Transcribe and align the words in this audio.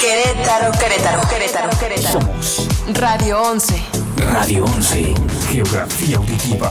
Querétaro, 0.00 0.72
Querétaro, 0.78 1.28
Querétaro, 1.28 1.78
Querétaro. 1.78 2.20
Somos 2.20 2.66
Radio 2.94 3.42
11. 3.42 3.82
Radio 4.32 4.64
11, 4.64 5.14
Geografía 5.50 6.16
Auditiva. 6.16 6.70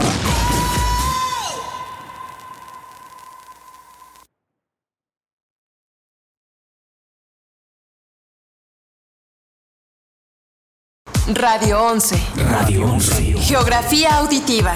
Radio 11.36 11.84
11. 11.84 12.18
Radio 12.50 12.86
11 12.86 13.34
Geografía 13.38 14.18
auditiva. 14.18 14.75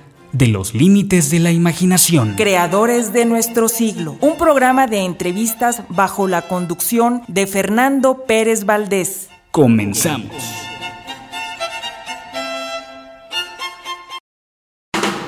de 0.31 0.47
los 0.47 0.73
límites 0.73 1.29
de 1.29 1.39
la 1.39 1.51
imaginación. 1.51 2.35
Creadores 2.35 3.13
de 3.13 3.25
nuestro 3.25 3.69
siglo, 3.69 4.17
un 4.21 4.37
programa 4.37 4.87
de 4.87 4.99
entrevistas 5.05 5.83
bajo 5.89 6.27
la 6.27 6.43
conducción 6.43 7.23
de 7.27 7.47
Fernando 7.47 8.25
Pérez 8.25 8.65
Valdés. 8.65 9.29
Comenzamos. 9.51 10.31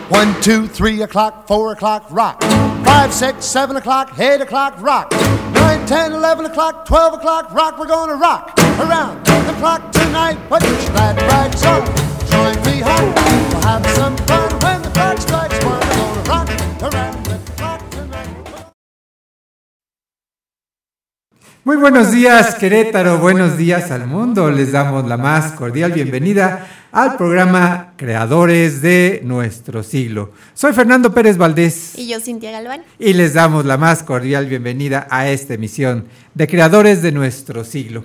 One, 0.10 0.34
two, 0.42 0.68
three 0.68 1.02
o'clock, 1.02 1.48
four 1.48 1.74
o'clock, 1.74 2.06
rock. 2.12 2.44
Five, 2.86 3.12
six, 3.12 3.46
seven 3.46 3.78
o'clock, 3.78 4.14
eight 4.20 4.42
o'clock, 4.42 4.80
rock. 4.80 5.12
Nine, 5.54 5.86
ten, 5.88 6.14
eleven 6.14 6.46
o'clock, 6.46 6.86
twelve 6.86 7.16
o'clock, 7.16 7.52
rock. 7.54 7.80
We're 7.80 7.88
gonna 7.88 8.16
rock 8.16 8.54
around 8.80 9.26
the 9.26 9.54
clock 9.60 9.92
tonight. 9.92 10.38
Put 10.50 10.62
your 10.64 10.78
glad 10.92 11.18
rags 11.24 11.66
on. 11.66 11.84
Join 12.30 12.56
me 12.64 12.82
home. 12.82 13.14
We'll 13.16 13.62
have 13.62 13.86
some 13.96 14.16
fun 14.28 14.43
Muy 21.66 21.78
buenos 21.78 22.12
días 22.12 22.56
Querétaro, 22.56 23.20
buenos 23.20 23.58
días 23.58 23.90
al 23.92 24.06
mundo. 24.06 24.52
Les 24.52 24.74
damos 24.74 25.06
la 25.08 25.16
más 25.16 25.54
cordial 25.54 25.94
bienvenida 25.94 26.68
al 26.92 27.16
programa 27.16 27.94
Creadores 27.96 28.82
de 28.82 29.22
nuestro 29.24 29.82
siglo. 29.82 30.32
Soy 30.54 30.74
Fernando 30.74 31.14
Pérez 31.14 31.38
Valdés 31.38 31.98
Y 31.98 32.08
yo, 32.10 32.20
Cintia 32.20 32.52
Galván. 32.52 32.84
y 33.00 33.14
les 33.14 33.34
damos 33.34 33.64
la 33.64 33.78
más 33.78 34.04
cordial 34.04 34.48
bienvenida 34.48 35.08
a 35.10 35.30
esta 35.30 35.54
emisión 35.54 36.06
de 36.34 36.48
Creadores 36.48 37.02
de 37.02 37.14
nuestro 37.14 37.64
siglo. 37.64 38.04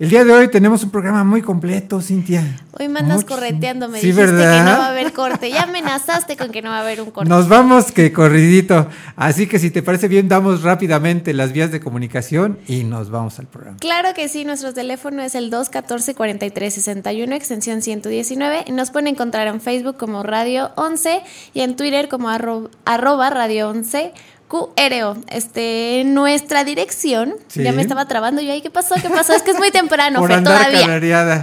El 0.00 0.10
día 0.10 0.24
de 0.24 0.32
hoy 0.32 0.48
tenemos 0.48 0.82
un 0.82 0.90
programa 0.90 1.22
muy 1.22 1.40
completo, 1.40 2.00
Cintia. 2.00 2.42
Hoy 2.72 2.88
me 2.88 2.98
andas 2.98 3.18
Mucho- 3.18 3.28
correteando, 3.28 3.88
me 3.88 4.00
Sí, 4.00 4.08
dijiste 4.08 4.26
¿verdad? 4.32 4.64
que 4.64 4.70
no 4.72 4.78
va 4.78 4.86
a 4.86 4.88
haber 4.90 5.12
corte. 5.12 5.50
Ya 5.50 5.62
amenazaste 5.62 6.36
con 6.36 6.50
que 6.50 6.62
no 6.62 6.70
va 6.70 6.78
a 6.78 6.80
haber 6.80 7.00
un 7.00 7.12
corte. 7.12 7.28
Nos 7.28 7.48
vamos 7.48 7.92
que 7.92 8.12
corridito. 8.12 8.88
Así 9.14 9.46
que 9.46 9.60
si 9.60 9.70
te 9.70 9.84
parece 9.84 10.08
bien, 10.08 10.28
damos 10.28 10.62
rápidamente 10.62 11.32
las 11.32 11.52
vías 11.52 11.70
de 11.70 11.78
comunicación 11.78 12.58
y 12.66 12.82
nos 12.82 13.10
vamos 13.10 13.38
al 13.38 13.46
programa. 13.46 13.76
Claro 13.78 14.08
que 14.14 14.28
sí, 14.28 14.44
nuestro 14.44 14.74
teléfono 14.74 15.22
es 15.22 15.36
el 15.36 15.48
214-4361, 15.52 17.32
extensión 17.36 17.80
119. 17.80 18.64
Y 18.66 18.72
nos 18.72 18.90
pueden 18.90 19.06
encontrar 19.06 19.46
en 19.46 19.60
Facebook 19.60 19.96
como 19.96 20.24
Radio 20.24 20.72
11 20.74 21.22
y 21.54 21.60
en 21.60 21.76
Twitter 21.76 22.08
como 22.08 22.30
arro- 22.30 22.68
arroba 22.84 23.30
Radio 23.30 23.68
11. 23.70 24.12
QRO, 24.54 25.16
este, 25.30 26.04
nuestra 26.06 26.62
dirección, 26.62 27.34
Sí. 27.48 27.64
ya 27.64 27.72
me 27.72 27.82
estaba 27.82 28.06
trabando 28.06 28.40
yo, 28.40 28.52
ahí, 28.52 28.60
¿qué 28.62 28.70
pasó? 28.70 28.94
¿Qué 29.02 29.10
pasó? 29.10 29.32
Es 29.34 29.42
que 29.42 29.50
es 29.50 29.58
muy 29.58 29.72
temprano, 29.72 30.20
Por 30.20 30.32
andar 30.32 30.68
todavía. 30.70 31.42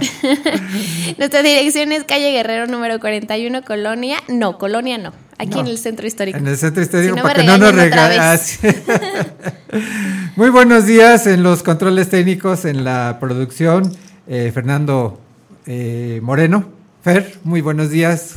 Nuestra 1.18 1.42
dirección 1.42 1.92
es 1.92 2.04
calle 2.04 2.32
Guerrero 2.32 2.66
número 2.66 2.98
41, 3.00 3.62
Colonia. 3.64 4.16
No, 4.28 4.56
Colonia 4.56 4.96
no. 4.96 5.12
Aquí 5.38 5.50
No. 5.50 5.60
en 5.60 5.66
el 5.66 5.78
centro 5.78 6.06
histórico. 6.06 6.38
En 6.38 6.46
el 6.46 6.56
centro 6.56 6.82
histórico, 6.82 7.14
Si 7.14 7.20
no 7.20 7.22
para 7.22 7.40
que 7.40 7.46
no 7.46 7.58
nos 7.58 7.74
regalas. 7.74 8.58
vez. 8.62 8.74
Muy 10.36 10.48
buenos 10.50 10.86
días 10.86 11.26
en 11.26 11.42
los 11.42 11.62
controles 11.62 12.08
técnicos, 12.08 12.64
en 12.64 12.84
la 12.84 13.18
producción. 13.20 13.94
eh, 14.28 14.50
Fernando 14.54 15.20
eh, 15.66 16.20
Moreno. 16.22 16.64
Fer, 17.02 17.38
muy 17.42 17.60
buenos 17.60 17.90
días. 17.90 18.36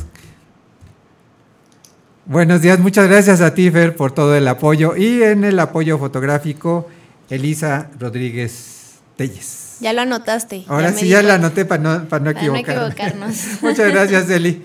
Buenos 2.28 2.60
días, 2.60 2.80
muchas 2.80 3.08
gracias 3.08 3.40
a 3.40 3.54
ti, 3.54 3.70
Fer, 3.70 3.94
por 3.94 4.10
todo 4.10 4.34
el 4.34 4.48
apoyo. 4.48 4.96
Y 4.96 5.22
en 5.22 5.44
el 5.44 5.60
apoyo 5.60 5.96
fotográfico, 5.96 6.88
Elisa 7.30 7.88
Rodríguez 8.00 8.94
Telles. 9.14 9.76
Ya 9.78 9.92
lo 9.92 10.00
anotaste. 10.00 10.64
Ahora 10.66 10.92
sí, 10.92 11.06
ya 11.06 11.18
cuenta. 11.18 11.34
anoté 11.36 11.64
para 11.64 11.82
no, 11.82 12.08
para 12.08 12.24
no 12.24 12.32
Para 12.32 12.50
no 12.50 12.56
equivocarnos. 12.56 13.36
Muchas 13.62 13.92
gracias, 13.92 14.28
Eli. 14.28 14.60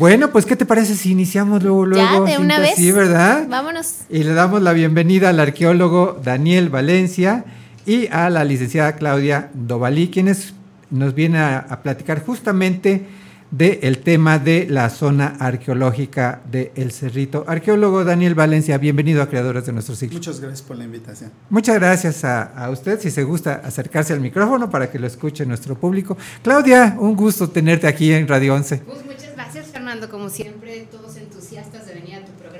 Bueno, 0.00 0.32
pues, 0.32 0.46
¿qué 0.46 0.56
te 0.56 0.66
parece 0.66 0.96
si 0.96 1.12
iniciamos 1.12 1.62
luego, 1.62 1.86
Ya, 1.94 2.10
luego? 2.10 2.26
de 2.26 2.38
una 2.38 2.58
vez. 2.58 2.74
Sí, 2.74 2.90
¿verdad? 2.90 3.46
Vámonos. 3.48 3.98
Y 4.10 4.24
le 4.24 4.34
damos 4.34 4.60
la 4.60 4.72
bienvenida 4.72 5.28
al 5.28 5.38
arqueólogo 5.38 6.20
Daniel 6.24 6.70
Valencia 6.70 7.44
y 7.86 8.08
a 8.08 8.28
la 8.30 8.42
licenciada 8.42 8.96
Claudia 8.96 9.50
Dovalí, 9.54 10.08
quienes 10.08 10.54
nos 10.90 11.14
vienen 11.14 11.40
a, 11.40 11.58
a 11.58 11.82
platicar 11.82 12.24
justamente 12.24 13.06
del 13.50 13.98
tema 13.98 14.38
de 14.38 14.66
la 14.68 14.90
zona 14.90 15.36
arqueológica 15.38 16.42
de 16.50 16.72
El 16.74 16.92
Cerrito. 16.92 17.44
Arqueólogo 17.46 18.04
Daniel 18.04 18.34
Valencia, 18.34 18.78
bienvenido 18.78 19.22
a 19.22 19.28
Creadores 19.28 19.66
de 19.66 19.72
Nuestro 19.72 19.94
Siglo. 19.94 20.14
Muchas 20.14 20.40
gracias 20.40 20.62
por 20.62 20.76
la 20.76 20.84
invitación. 20.84 21.30
Muchas 21.48 21.76
gracias 21.76 22.24
a, 22.24 22.42
a 22.42 22.70
usted, 22.70 23.00
si 23.00 23.10
se 23.10 23.22
gusta 23.22 23.60
acercarse 23.64 24.12
al 24.12 24.20
micrófono 24.20 24.70
para 24.70 24.90
que 24.90 24.98
lo 24.98 25.06
escuche 25.06 25.46
nuestro 25.46 25.76
público. 25.76 26.16
Claudia, 26.42 26.96
un 26.98 27.14
gusto 27.14 27.48
tenerte 27.48 27.86
aquí 27.86 28.12
en 28.12 28.26
Radio 28.26 28.54
11. 28.54 28.78
Pues 28.78 29.04
muchas 29.04 29.34
gracias 29.34 29.66
Fernando, 29.66 30.08
como 30.08 30.28
siempre, 30.28 30.86
todos 30.90 31.16
entusiastas 31.16 31.86
de 31.86 31.94
venir 31.94 32.15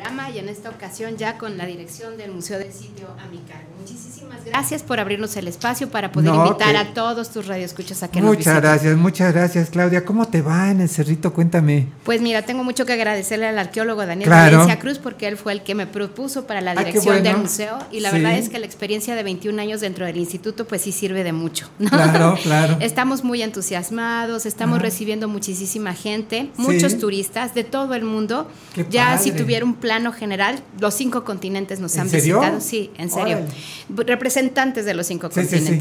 programa 0.07 0.31
y 0.31 0.39
en 0.39 0.49
esta 0.49 0.71
ocasión 0.71 1.17
ya 1.17 1.39
con 1.39 1.57
la 1.59 1.67
dirección 1.67 2.17
del 2.17 2.33
Museo 2.33 2.59
del 2.59 2.73
Sitio 2.73 3.07
a 3.23 3.27
mi 3.29 3.39
cargo. 3.39 3.65
Muchísimas 3.81 4.45
gracias 4.45 4.83
por 4.83 4.99
abrirnos 5.01 5.37
el 5.37 5.49
espacio 5.49 5.89
para 5.89 6.11
poder 6.13 6.33
No, 6.33 6.47
invitar 6.47 6.73
que- 6.73 6.77
a 6.79 6.95
todos 6.95 7.31
tus 7.31 7.47
radioescuchas 7.47 8.03
a 8.03 8.09
que 8.09 8.21
nos 8.21 8.29
Muchas 8.31 8.47
visiten. 8.47 8.63
gracias, 8.63 8.97
muchas 8.97 9.35
gracias, 9.35 9.71
Claudia. 9.71 10.05
¿Cómo 10.05 10.27
te 10.27 10.43
va 10.43 10.71
en 10.71 10.81
El 10.81 10.89
Cerrito? 10.89 11.33
Cuéntame. 11.33 11.87
Pues 12.05 12.21
mira, 12.21 12.43
tengo 12.43 12.65
mucho 12.65 12.85
que 12.87 12.93
agradecerle 12.93 13.47
al 13.47 13.59
arqueólogo 13.59 14.05
Daniel 14.07 14.29
Claro. 14.29 14.59
Valencia 14.59 14.79
Cruz 14.81 14.99
porque 14.99 15.29
él 15.29 15.37
fue 15.37 15.53
el 15.53 15.63
que 15.63 15.75
me 15.75 15.87
propuso 15.87 16.47
para 16.47 16.61
la 16.61 16.73
Ah, 16.73 16.85
dirección 16.85 17.23
del 17.23 17.37
museo 17.39 17.79
y 17.91 18.01
la 18.01 18.11
Sí. 18.11 18.17
verdad 18.17 18.39
es 18.39 18.49
que 18.49 18.59
la 18.59 18.67
experiencia 18.67 19.15
de 19.15 19.23
21 19.23 19.59
años 19.61 19.81
dentro 19.81 20.05
del 20.07 20.17
instituto 20.17 20.67
pues 20.67 20.83
sí 20.83 20.93
sirve 20.93 21.23
de 21.25 21.33
mucho. 21.33 21.69
¿no? 21.79 21.91
Claro, 21.91 22.39
claro. 22.43 22.77
Estamos 22.81 23.25
muy 23.25 23.43
entusiasmados, 23.43 24.47
estamos 24.47 24.81
recibiendo 24.83 25.29
muchísima 25.29 25.95
gente, 25.95 26.51
Sí. 26.57 26.63
muchos 26.63 26.99
turistas 26.99 27.55
de 27.55 27.65
todo 27.65 27.95
el 27.95 28.05
mundo. 28.05 28.49
Qué 28.75 28.87
ya 28.91 29.17
si 29.19 29.33
tuviera 29.33 29.65
un 29.65 29.75
plano 29.97 30.13
general, 30.13 30.61
los 30.79 30.95
cinco 30.95 31.25
continentes 31.25 31.81
nos 31.81 31.95
¿En 31.95 32.03
han 32.03 32.11
serio? 32.11 32.39
visitado. 32.41 32.61
Sí, 32.61 32.91
en 32.99 33.11
serio. 33.11 33.39
Órale. 33.39 34.05
Representantes 34.05 34.85
de 34.85 34.93
los 34.95 35.07
cinco 35.07 35.31
Sí, 35.33 35.45
sí, 35.47 35.59
sí. 35.59 35.81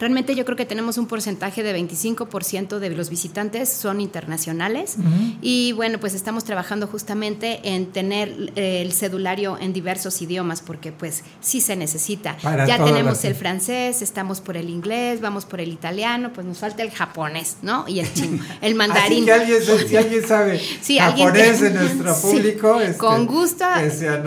Realmente 0.00 0.34
yo 0.34 0.46
creo 0.46 0.56
que 0.56 0.64
tenemos 0.64 0.96
un 0.96 1.06
porcentaje 1.06 1.62
de 1.62 1.78
25% 1.78 2.78
de 2.78 2.88
los 2.88 3.10
visitantes 3.10 3.68
son 3.68 4.00
internacionales 4.00 4.96
y 5.42 5.72
bueno, 5.72 6.00
pues 6.00 6.14
estamos 6.14 6.44
trabajando 6.44 6.86
justamente 6.86 7.60
en 7.64 7.86
tener 7.92 8.50
eh, 8.56 8.80
el 8.80 8.92
cedulario 8.92 9.58
en 9.60 9.74
diversos 9.74 10.22
idiomas 10.22 10.62
porque 10.62 10.90
pues 10.90 11.22
sí 11.42 11.60
se 11.60 11.76
necesita. 11.76 12.38
ya 12.66 12.82
tenemos 12.82 13.22
el 13.26 13.34
francés, 13.34 14.00
estamos 14.00 14.40
por 14.40 14.56
el 14.56 14.70
inglés, 14.70 15.20
vamos 15.20 15.44
por 15.44 15.60
el 15.60 15.70
italiano, 15.70 16.32
pues 16.32 16.46
nos 16.46 16.58
falta 16.58 16.82
el 16.82 16.90
japonés, 16.90 17.58
¿no? 17.60 17.86
Y 17.86 18.00
el 18.00 18.12
chino, 18.14 18.42
el 18.62 18.74
mandarín. 18.74 19.28
Así 19.28 19.30
alguien, 19.30 19.62
si 19.86 19.96
alguien 19.96 20.26
sabe 20.26 20.58
japonés 20.98 21.60
de 21.60 21.70
nuestro 21.72 22.16
público. 22.22 22.80
Este, 22.80 22.96
con 22.96 23.26
gusto. 23.26 23.66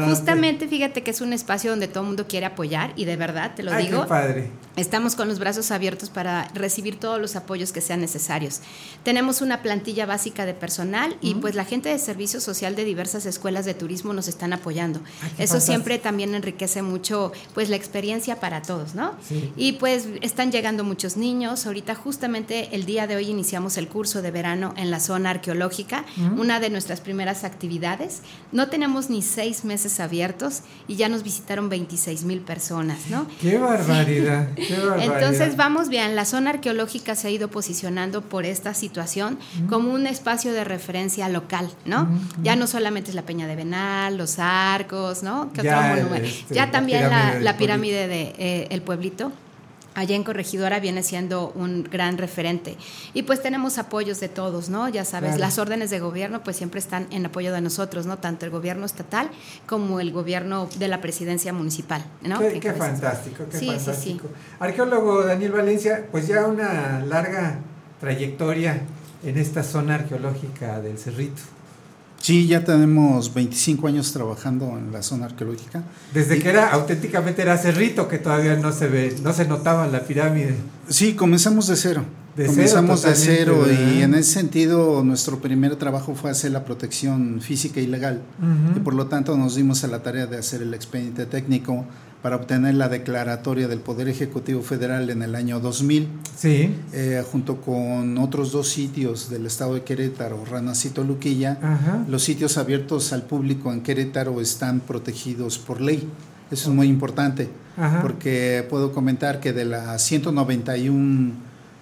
Justamente 0.06 0.68
fíjate 0.68 1.02
que 1.02 1.10
es 1.10 1.22
un 1.22 1.34
espacio 1.34 1.72
donde 1.72 1.88
todo 1.88 2.02
el 2.02 2.08
mundo 2.10 2.28
quiere 2.28 2.46
apoyar 2.46 2.94
y 2.96 3.06
de 3.06 3.16
verdad, 3.16 3.56
te 3.56 3.64
lo 3.64 3.76
digo. 3.76 4.04
Qué 4.04 4.08
padre. 4.08 4.50
Estamos 4.76 5.16
con 5.16 5.28
los 5.28 5.38
brazos 5.38 5.63
abiertos 5.72 6.10
para 6.10 6.50
recibir 6.54 7.00
todos 7.00 7.20
los 7.20 7.36
apoyos 7.36 7.72
que 7.72 7.82
sean 7.82 8.02
necesarios. 8.02 8.62
Tenemos 9.04 9.42
una 9.42 9.62
plantilla 9.62 10.06
básica 10.06 10.46
de 10.46 10.54
personal 10.54 11.18
y 11.22 11.36
pues 11.36 11.56
la 11.56 11.66
gente 11.66 11.90
de 11.90 12.00
servicio 12.00 12.40
social 12.40 12.76
de 12.76 12.86
diversas 12.86 13.26
escuelas 13.26 13.66
de 13.66 13.74
turismo 13.74 14.14
nos 14.14 14.28
están 14.28 14.54
apoyando. 14.54 15.00
Eso 15.38 15.60
siempre 15.60 15.98
también 15.98 16.36
enriquece 16.36 16.82
mucho 16.82 17.32
pues 17.54 17.70
la 17.70 17.76
experiencia 17.76 18.40
para 18.40 18.62
todos, 18.62 18.96
¿no? 18.96 19.14
Y 19.58 19.74
pues 19.74 20.08
están 20.22 20.52
llegando 20.52 20.84
muchos 20.84 21.18
niños. 21.18 21.66
Ahorita 21.66 21.96
justamente 21.96 22.70
el 22.76 22.86
día 22.86 23.08
de 23.08 23.16
hoy 23.16 23.30
iniciamos 23.30 23.78
el 23.78 23.88
curso 23.88 24.22
de 24.22 24.32
verano 24.32 24.74
en 24.78 24.92
la 24.92 25.00
zona 25.00 25.32
arqueológica, 25.32 26.06
una 26.38 26.60
de 26.60 26.70
nuestras 26.70 27.02
primeras 27.02 27.44
actividades. 27.44 28.22
No 28.52 28.70
tenemos 28.70 29.10
ni 29.10 29.22
seis 29.22 29.66
meses 29.66 30.00
abiertos 30.00 30.62
y 30.88 30.96
ya 30.96 31.10
nos 31.10 31.24
visitaron 31.24 31.70
26 31.70 32.24
mil 32.24 32.40
personas, 32.42 33.08
¿no? 33.10 33.28
¡Qué 33.42 33.58
barbaridad! 33.58 34.50
Entonces 34.58 35.53
vamos 35.56 35.90
bien, 35.90 36.16
la 36.16 36.26
zona 36.26 36.52
arqueológica 36.52 37.16
se 37.16 37.28
ha 37.28 37.32
ido 37.32 37.50
posicionando 37.50 38.22
por 38.22 38.46
esta 38.46 38.74
situación 38.74 39.38
como 39.70 39.94
un 39.94 40.08
espacio 40.08 40.54
de 40.54 40.64
referencia 40.64 41.30
local, 41.30 41.70
¿no? 41.86 42.08
Ya 42.42 42.56
no 42.56 42.68
solamente 42.68 43.10
es 43.10 43.16
la 43.16 43.24
Peña 43.24 43.48
de 43.48 43.56
Venal, 43.56 44.18
los 44.18 44.40
arcos, 44.40 45.24
¿no? 45.24 45.52
ya, 45.62 45.96
este, 45.98 46.54
ya 46.54 46.72
también 46.72 47.10
la 47.10 47.58
pirámide, 47.58 48.08
de 48.08 48.34
eh, 48.38 48.68
el 48.70 48.82
pueblito 48.82 49.32
allá 49.96 50.16
en 50.16 50.24
Corregidora 50.24 50.80
viene 50.80 51.04
siendo 51.04 51.52
un 51.56 51.84
gran 51.84 52.18
referente. 52.18 52.78
Y 53.14 53.24
pues 53.24 53.42
tenemos 53.42 53.78
apoyos 53.78 54.20
de 54.20 54.30
todos, 54.30 54.70
¿no? 54.70 54.90
Ya 54.90 55.06
sabes, 55.06 55.38
las 55.38 55.58
órdenes 55.58 55.90
de 55.90 56.00
gobierno 56.00 56.44
pues 56.44 56.58
siempre 56.58 56.80
están 56.80 57.08
en 57.12 57.26
apoyo 57.26 57.54
de 57.54 57.62
nosotros, 57.62 58.06
¿no? 58.06 58.18
Tanto 58.18 58.46
el 58.46 58.52
gobierno 58.52 58.86
estatal 58.86 59.30
como 59.66 60.00
el 60.00 60.12
gobierno 60.12 60.68
de 60.78 60.88
la 60.88 61.02
presidencia 61.02 61.54
municipal, 61.54 62.04
¿no? 62.22 62.40
Qué, 62.40 62.74
fantástico, 62.74 63.46
qué 63.50 63.58
fantástico. 63.58 64.28
Arqueólogo 64.60 65.24
Daniel 65.24 65.52
Valencia, 65.52 66.08
pues 66.12 66.28
ya 66.28 66.46
una 66.46 67.00
larga 67.06 67.60
trayectoria 68.00 68.82
en 69.24 69.38
esta 69.38 69.64
zona 69.64 69.96
arqueológica 69.96 70.82
del 70.82 70.98
Cerrito. 70.98 71.42
Sí, 72.24 72.48
ya 72.48 72.64
tenemos 72.64 73.34
25 73.34 73.86
años 73.86 74.14
trabajando 74.14 74.78
en 74.78 74.94
la 74.94 75.04
zona 75.04 75.26
arqueológica. 75.26 75.84
Desde 76.14 76.40
que 76.40 76.48
era 76.48 76.70
auténticamente 76.70 77.42
era 77.42 77.58
cerrito 77.58 78.08
que 78.08 78.18
todavía 78.18 78.56
no 78.56 78.72
se 78.72 78.88
ve, 78.88 79.14
no 79.22 79.34
se 79.34 79.46
notaba 79.46 79.88
la 79.88 80.06
pirámide. 80.06 80.56
Sí, 80.88 81.16
comenzamos 81.16 81.68
de 81.68 81.76
cero. 81.76 82.06
comenzamos 82.38 83.02
de 83.02 83.14
cero 83.16 83.66
y 83.70 84.04
en 84.04 84.16
ese 84.16 84.36
sentido 84.36 85.04
nuestro 85.04 85.40
primer 85.40 85.76
trabajo 85.76 86.16
fue 86.16 86.32
hacer 86.32 86.52
la 86.52 86.64
protección 86.64 87.42
física 87.42 87.82
y 87.82 87.88
legal 87.88 88.22
y 88.74 88.80
por 88.80 88.94
lo 88.94 89.08
tanto 89.08 89.36
nos 89.36 89.56
dimos 89.56 89.84
a 89.84 89.88
la 89.88 90.02
tarea 90.02 90.26
de 90.26 90.38
hacer 90.38 90.62
el 90.62 90.74
expediente 90.74 91.26
técnico 91.26 91.86
para 92.24 92.38
obtener 92.38 92.76
la 92.76 92.88
declaratoria 92.88 93.68
del 93.68 93.80
Poder 93.80 94.08
Ejecutivo 94.08 94.62
Federal 94.62 95.10
en 95.10 95.24
el 95.24 95.36
año 95.36 95.60
2000, 95.60 96.08
sí. 96.34 96.74
Eh, 96.94 97.22
junto 97.30 97.60
con 97.60 98.18
otros 98.18 98.54
dos 98.54 98.70
sitios 98.70 99.30
del 99.30 99.46
estado 99.46 99.74
de 99.74 99.84
Querétaro, 99.84 100.46
Ranacito 100.46 101.04
Luquilla. 101.04 102.06
Los 102.08 102.24
sitios 102.24 102.58
abiertos 102.58 103.12
al 103.12 103.24
público 103.24 103.74
en 103.74 103.82
Querétaro 103.82 104.40
están 104.40 104.80
protegidos 104.80 105.60
por 105.60 105.82
ley. 105.82 106.10
Eso 106.50 106.70
es 106.70 106.76
muy 106.76 106.88
importante, 106.88 107.50
porque 108.02 108.66
puedo 108.70 108.94
comentar 108.94 109.42
que 109.42 109.52
de 109.52 109.66
las 109.66 110.02
191 110.04 111.34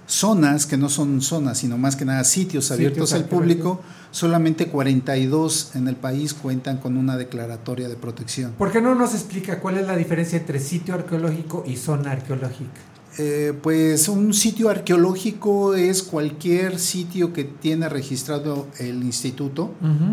zonas, 0.08 0.66
que 0.66 0.78
no 0.78 0.90
son 0.90 1.22
zonas, 1.22 1.60
sino 1.60 1.78
más 1.78 1.96
que 1.96 2.06
nada 2.06 2.24
sitios 2.24 2.72
abiertos 2.72 3.14
al 3.14 3.26
público, 3.26 3.82
solamente 4.12 4.68
42 4.68 5.76
en 5.76 5.88
el 5.88 5.96
país 5.96 6.34
cuentan 6.34 6.78
con 6.78 6.98
una 6.98 7.18
declaratoria 7.18 7.88
de 7.88 7.96
protección. 7.96 8.54
¿Por 8.58 8.72
qué 8.72 8.82
no 8.82 8.96
nos 8.96 9.14
explica 9.14 9.60
cuál 9.60 9.78
es 9.78 9.88
la 9.88 9.96
diferencia 9.96 10.38
entre 10.38 10.60
sitio 10.60 10.96
arqueológico 10.96 11.64
y 11.66 11.78
zona 11.78 12.12
arqueológica? 12.12 12.92
Eh, 13.18 13.54
pues 13.62 14.08
un 14.08 14.34
sitio 14.34 14.70
arqueológico 14.70 15.76
es 15.76 16.02
cualquier 16.02 16.80
sitio 16.80 17.34
que 17.34 17.44
tiene 17.44 17.90
registrado 17.90 18.68
el 18.80 19.04
instituto 19.04 19.72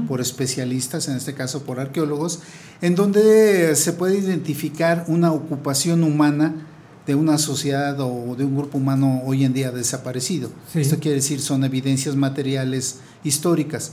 por 0.08 0.20
especialistas, 0.20 1.06
en 1.06 1.16
este 1.16 1.34
caso 1.34 1.62
por 1.62 1.78
arqueólogos, 1.78 2.40
en 2.80 2.96
donde 2.96 3.76
se 3.76 3.92
puede 3.92 4.18
identificar 4.18 5.04
una 5.06 5.30
ocupación 5.32 6.02
humana 6.02 6.67
de 7.08 7.14
una 7.14 7.38
sociedad 7.38 7.98
o 8.00 8.36
de 8.36 8.44
un 8.44 8.54
grupo 8.54 8.76
humano 8.76 9.22
hoy 9.24 9.42
en 9.42 9.54
día 9.54 9.70
desaparecido. 9.70 10.50
Esto 10.74 10.98
quiere 10.98 11.16
decir 11.16 11.40
son 11.40 11.64
evidencias 11.64 12.14
materiales 12.14 12.98
históricas. 13.24 13.92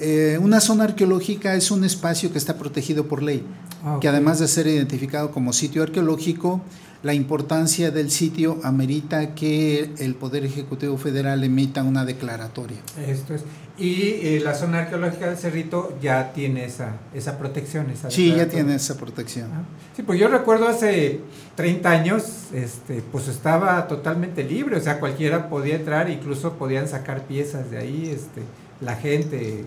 Eh, 0.00 0.38
una 0.40 0.60
zona 0.60 0.84
arqueológica 0.84 1.54
es 1.56 1.70
un 1.70 1.84
espacio 1.84 2.32
que 2.32 2.38
está 2.38 2.56
protegido 2.56 3.06
por 3.06 3.22
ley, 3.22 3.44
ah, 3.84 3.98
que 4.00 4.08
además 4.08 4.38
de 4.38 4.48
ser 4.48 4.66
identificado 4.66 5.30
como 5.30 5.52
sitio 5.52 5.82
arqueológico, 5.82 6.62
la 7.04 7.12
importancia 7.12 7.90
del 7.90 8.10
sitio 8.10 8.58
amerita 8.64 9.34
que 9.34 9.90
el 9.98 10.14
Poder 10.14 10.44
Ejecutivo 10.46 10.96
Federal 10.96 11.44
emita 11.44 11.82
una 11.82 12.06
declaratoria. 12.06 12.78
Esto 13.06 13.34
es. 13.34 13.44
Y 13.76 14.20
eh, 14.22 14.40
la 14.42 14.54
zona 14.54 14.78
arqueológica 14.78 15.26
del 15.26 15.36
Cerrito 15.36 15.98
ya 16.00 16.32
tiene 16.32 16.64
esa, 16.64 16.92
esa 17.12 17.38
protección. 17.38 17.90
Esa 17.90 18.10
sí, 18.10 18.34
ya 18.34 18.48
tiene 18.48 18.76
esa 18.76 18.96
protección. 18.96 19.50
Ah, 19.52 19.64
sí, 19.94 20.02
pues 20.02 20.18
yo 20.18 20.28
recuerdo 20.28 20.66
hace 20.66 21.20
30 21.56 21.90
años, 21.90 22.24
este, 22.54 23.02
pues 23.12 23.28
estaba 23.28 23.86
totalmente 23.86 24.42
libre, 24.42 24.76
o 24.76 24.80
sea, 24.80 24.98
cualquiera 24.98 25.50
podía 25.50 25.76
entrar, 25.76 26.08
incluso 26.08 26.54
podían 26.54 26.88
sacar 26.88 27.26
piezas 27.26 27.70
de 27.70 27.78
ahí, 27.78 28.10
este, 28.14 28.40
la 28.80 28.96
gente 28.96 29.64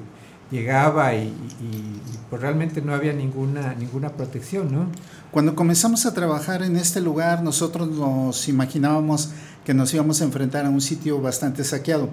llegaba 0.52 1.14
y, 1.14 1.34
pues 2.30 2.42
realmente 2.42 2.82
no 2.82 2.94
había 2.94 3.14
ninguna, 3.14 3.74
ninguna 3.74 4.10
protección, 4.10 4.72
¿no? 4.72 4.88
Cuando 5.38 5.54
comenzamos 5.54 6.08
a 6.08 6.16
trabajar 6.16 6.64
en 6.64 6.78
este 6.78 7.00
lugar, 7.00 7.44
nosotros 7.44 7.88
nos 7.92 8.48
imaginábamos 8.48 9.30
que 9.64 9.76
nos 9.76 9.94
íbamos 9.94 10.20
a 10.22 10.24
enfrentar 10.24 10.66
a 10.66 10.72
un 10.72 10.82
sitio 10.82 11.22
bastante 11.22 11.64
saqueado. 11.64 12.10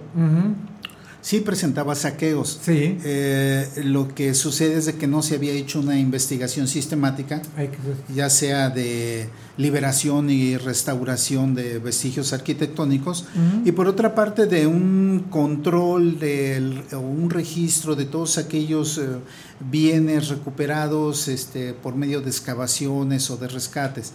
Sí 1.23 1.41
presentaba 1.41 1.94
saqueos. 1.94 2.61
Sí. 2.62 2.99
Eh, 3.03 3.67
lo 3.82 4.15
que 4.15 4.35
sucede 4.35 4.76
es 4.76 4.85
de 4.85 4.97
que 4.97 5.06
no 5.06 5.23
se 5.23 5.37
había 5.37 5.53
hecho 5.53 5.81
una 5.81 5.99
investigación 5.99 6.69
sistemática, 6.69 7.41
ya 8.15 8.29
sea 8.29 8.69
de 8.69 9.31
liberación 9.56 10.29
y 10.29 10.58
restauración 10.58 11.55
de 11.55 11.79
vestigios 11.79 12.34
arquitectónicos, 12.34 13.25
y 13.65 13.72
por 13.72 13.89
otra 13.89 14.15
parte 14.15 14.44
de 14.44 14.67
un 14.67 15.29
control, 15.31 16.19
de 16.19 16.84
un 16.93 17.31
registro 17.31 17.96
de 17.96 18.05
todos 18.05 18.37
aquellos 18.37 18.98
eh, 18.98 19.06
bienes 19.71 20.29
recuperados 20.29 21.29
este, 21.29 21.73
por 21.73 21.94
medio 21.94 22.21
de 22.21 22.29
excavaciones 22.29 23.31
o 23.31 23.37
de 23.37 23.49
rescates. 23.49 24.13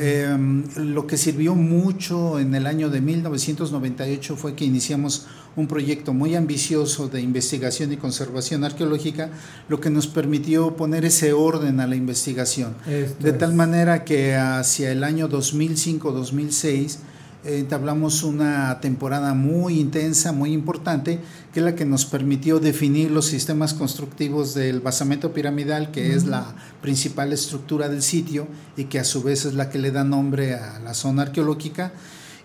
Em, 0.00 0.64
lo 0.76 1.06
que 1.06 1.16
sirvió 1.16 1.54
mucho 1.54 2.38
en 2.38 2.54
el 2.54 2.66
año 2.66 2.90
de 2.90 3.00
1998 3.00 4.36
fue 4.36 4.54
que 4.54 4.64
iniciamos 4.64 5.26
un 5.56 5.66
proyecto 5.66 6.12
muy 6.12 6.36
ambicioso 6.36 7.08
de 7.08 7.20
investigación 7.20 7.92
y 7.92 7.96
conservación 7.96 8.62
arqueológica, 8.62 9.30
lo 9.68 9.80
que 9.80 9.90
nos 9.90 10.06
permitió 10.06 10.76
poner 10.76 11.04
ese 11.04 11.32
orden 11.32 11.80
a 11.80 11.86
la 11.86 11.96
investigación. 11.96 12.74
de 12.86 13.32
tal 13.32 13.54
manera 13.54 14.04
que 14.04 14.36
hacia 14.36 14.92
el 14.92 15.02
año 15.02 15.28
2005-2006 15.28 16.98
entablamos 17.44 18.22
una 18.22 18.80
temporada 18.80 19.34
muy 19.34 19.78
intensa, 19.78 20.32
muy 20.32 20.52
importante, 20.52 21.20
que 21.52 21.60
es 21.60 21.64
la 21.64 21.74
que 21.74 21.84
nos 21.84 22.06
permitió 22.06 22.58
definir 22.58 23.10
los 23.10 23.26
sistemas 23.26 23.74
constructivos 23.74 24.54
del 24.54 24.80
basamento 24.80 25.32
piramidal, 25.32 25.90
que 25.90 26.14
es 26.14 26.24
la 26.24 26.54
principal 26.80 27.32
estructura 27.32 27.88
del 27.88 28.02
sitio 28.02 28.48
y 28.76 28.84
que 28.84 28.98
a 28.98 29.04
su 29.04 29.22
vez 29.22 29.44
es 29.44 29.54
la 29.54 29.68
que 29.70 29.78
le 29.78 29.90
da 29.90 30.04
nombre 30.04 30.54
a 30.54 30.78
la 30.80 30.94
zona 30.94 31.22
arqueológica. 31.22 31.92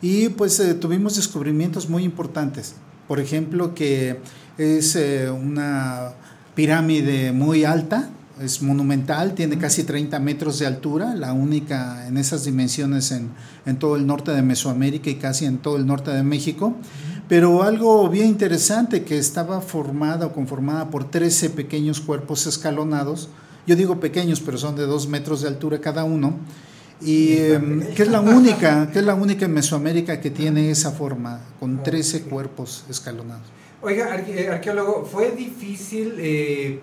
Y 0.01 0.29
pues 0.29 0.59
eh, 0.59 0.73
tuvimos 0.75 1.15
descubrimientos 1.15 1.89
muy 1.89 2.03
importantes. 2.03 2.75
Por 3.07 3.19
ejemplo, 3.19 3.73
que 3.73 4.19
es 4.57 4.95
eh, 4.95 5.29
una 5.29 6.13
pirámide 6.55 7.31
muy 7.31 7.63
alta, 7.63 8.09
es 8.41 8.61
monumental, 8.61 9.33
tiene 9.33 9.57
casi 9.57 9.83
30 9.83 10.17
metros 10.19 10.59
de 10.59 10.65
altura, 10.65 11.13
la 11.13 11.33
única 11.33 12.07
en 12.07 12.17
esas 12.17 12.45
dimensiones 12.45 13.11
en, 13.11 13.31
todo 13.77 13.95
el 13.95 14.07
norte 14.07 14.31
de 14.31 14.41
Mesoamérica 14.41 15.09
y 15.09 15.15
casi 15.15 15.45
en 15.45 15.59
todo 15.59 15.77
el 15.77 15.85
norte 15.85 16.11
de 16.11 16.23
México. 16.23 16.75
Pero 17.27 17.61
algo 17.61 18.09
bien 18.09 18.27
interesante 18.27 19.03
que 19.03 19.19
estaba 19.19 19.61
formada 19.61 20.25
o 20.25 20.33
conformada 20.33 20.89
por 20.89 21.11
13 21.11 21.51
pequeños 21.51 22.01
cuerpos 22.01 22.47
escalonados, 22.47 23.29
yo 23.67 23.75
digo 23.75 23.99
pequeños, 23.99 24.39
pero 24.39 24.57
son 24.57 24.75
de 24.75 24.87
2 24.87 25.07
metros 25.09 25.41
de 25.43 25.47
altura 25.47 25.79
cada 25.79 26.03
uno, 26.03 26.33
y 27.01 27.37
em, 27.37 27.81
que 27.93 28.01
es 28.01 28.09
la 28.09 28.19
única, 28.19 28.89
que 28.91 28.99
es 28.99 29.05
la 29.05 29.13
única 29.13 29.45
en 29.45 29.53
Mesoamérica 29.53 30.19
que 30.19 30.31
tiene 30.31 30.71
esa 30.71 30.91
forma, 30.91 31.39
con 31.59 31.83
13 31.83 32.23
cuerpos 32.23 32.83
escalonados. 32.89 33.45
Oiga, 33.81 34.11
arqueólogo, 34.11 35.05
¿fue 35.05 35.31
difícil 35.31 36.15
eh, 36.17 36.79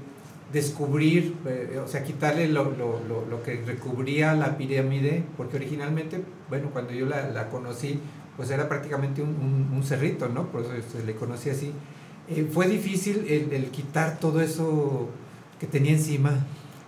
descubrir, 0.52 1.34
eh, 1.46 1.80
o 1.84 1.88
sea, 1.88 2.04
quitarle 2.04 2.48
lo, 2.48 2.70
lo, 2.70 3.00
lo, 3.28 3.42
que 3.42 3.62
recubría 3.66 4.34
la 4.34 4.56
pirámide? 4.56 5.24
Porque 5.36 5.56
originalmente, 5.56 6.22
bueno, 6.48 6.70
cuando 6.72 6.92
yo 6.92 7.06
la, 7.06 7.30
la 7.30 7.48
conocí, 7.48 7.98
pues 8.36 8.50
era 8.50 8.68
prácticamente 8.68 9.22
un, 9.22 9.70
un, 9.72 9.82
cerrito, 9.82 10.28
¿no? 10.28 10.50
Por 10.50 10.62
eso 10.62 10.70
se 10.92 11.04
le 11.04 11.14
conocí 11.14 11.50
así. 11.50 11.72
¿Fue 12.52 12.68
difícil 12.68 13.24
el, 13.28 13.52
el 13.52 13.70
quitar 13.70 14.18
todo 14.18 14.40
eso 14.40 15.08
que 15.58 15.66
tenía 15.66 15.92
encima? 15.92 16.44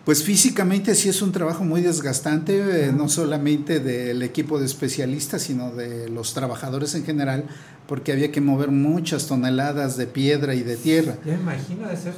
Pues 0.08 0.24
físicamente 0.24 0.94
sí 0.94 1.10
es 1.10 1.20
un 1.20 1.32
trabajo 1.32 1.64
muy 1.64 1.82
desgastante, 1.82 2.86
eh, 2.86 2.92
no 2.92 3.10
solamente 3.10 3.78
del 3.78 4.22
equipo 4.22 4.58
de 4.58 4.64
especialistas, 4.64 5.42
sino 5.42 5.70
de 5.74 6.08
los 6.08 6.32
trabajadores 6.32 6.94
en 6.94 7.04
general, 7.04 7.44
porque 7.86 8.12
había 8.12 8.32
que 8.32 8.40
mover 8.40 8.70
muchas 8.70 9.26
toneladas 9.26 9.98
de 9.98 10.06
piedra 10.06 10.54
y 10.54 10.62
de 10.62 10.76
tierra. 10.76 11.18
Ya 11.26 11.34
me 11.34 11.42
imagino 11.42 11.86
de 11.88 11.96
ser 11.96 12.14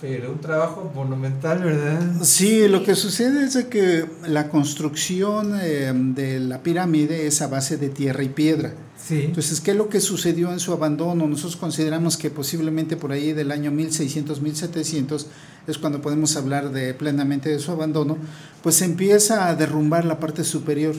pero 0.00 0.32
un 0.32 0.40
trabajo 0.40 0.90
monumental, 0.94 1.62
¿verdad? 1.62 2.00
Sí, 2.22 2.68
lo 2.68 2.82
que 2.84 2.94
sucede 2.94 3.44
es 3.44 3.56
que 3.66 4.06
la 4.26 4.48
construcción 4.48 5.58
eh, 5.60 5.92
de 5.94 6.40
la 6.40 6.62
pirámide 6.62 7.26
es 7.26 7.40
a 7.40 7.46
base 7.46 7.78
de 7.78 7.88
tierra 7.88 8.22
y 8.22 8.28
piedra. 8.28 8.74
Sí. 8.98 9.22
Entonces, 9.24 9.60
¿qué 9.60 9.70
es 9.70 9.76
lo 9.76 9.88
que 9.88 10.00
sucedió 10.00 10.52
en 10.52 10.60
su 10.60 10.72
abandono? 10.72 11.26
Nosotros 11.26 11.56
consideramos 11.56 12.16
que 12.16 12.30
posiblemente 12.30 12.96
por 12.96 13.12
ahí 13.12 13.32
del 13.32 13.52
año 13.52 13.70
1600, 13.70 14.40
1700 14.40 15.26
es 15.66 15.78
cuando 15.78 16.02
podemos 16.02 16.36
hablar 16.36 16.72
de 16.72 16.92
plenamente 16.92 17.48
de 17.48 17.58
su 17.58 17.70
abandono, 17.72 18.18
pues 18.62 18.82
empieza 18.82 19.48
a 19.48 19.54
derrumbar 19.54 20.04
la 20.04 20.20
parte 20.20 20.44
superior 20.44 20.94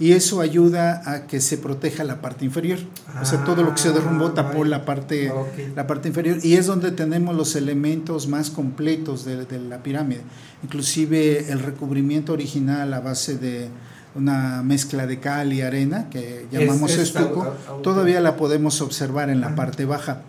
y 0.00 0.12
eso 0.12 0.40
ayuda 0.40 1.02
a 1.04 1.26
que 1.26 1.42
se 1.42 1.58
proteja 1.58 2.04
la 2.04 2.22
parte 2.22 2.46
inferior. 2.46 2.78
o 3.20 3.24
sea, 3.24 3.44
todo 3.44 3.62
lo 3.62 3.74
que 3.74 3.82
se 3.82 3.92
derrumbó 3.92 4.28
ah, 4.28 4.34
tapó 4.34 4.64
la 4.64 4.86
parte, 4.86 5.30
la 5.76 5.86
parte 5.86 6.08
inferior 6.08 6.38
y 6.42 6.54
es 6.54 6.66
donde 6.66 6.90
tenemos 6.90 7.36
los 7.36 7.54
elementos 7.54 8.26
más 8.26 8.50
completos 8.50 9.26
de, 9.26 9.46
la 9.60 9.82
pirámide. 9.82 10.22
Inclusive 10.64 11.52
el 11.52 11.60
recubrimiento 11.60 12.32
original 12.32 12.92
a 12.94 13.00
base 13.00 13.36
de 13.36 13.68
una 14.14 14.62
mezcla 14.62 15.06
de 15.06 15.20
cal 15.20 15.52
y 15.52 15.60
arena 15.60 16.08
que 16.08 16.46
llamamos 16.50 16.96
estuco, 16.96 17.54
todavía 17.82 18.20
la 18.20 18.36
podemos 18.36 18.80
observar 18.80 19.28
en 19.28 19.42
la 19.42 19.54
parte 19.54 19.84
baja. 19.84 20.22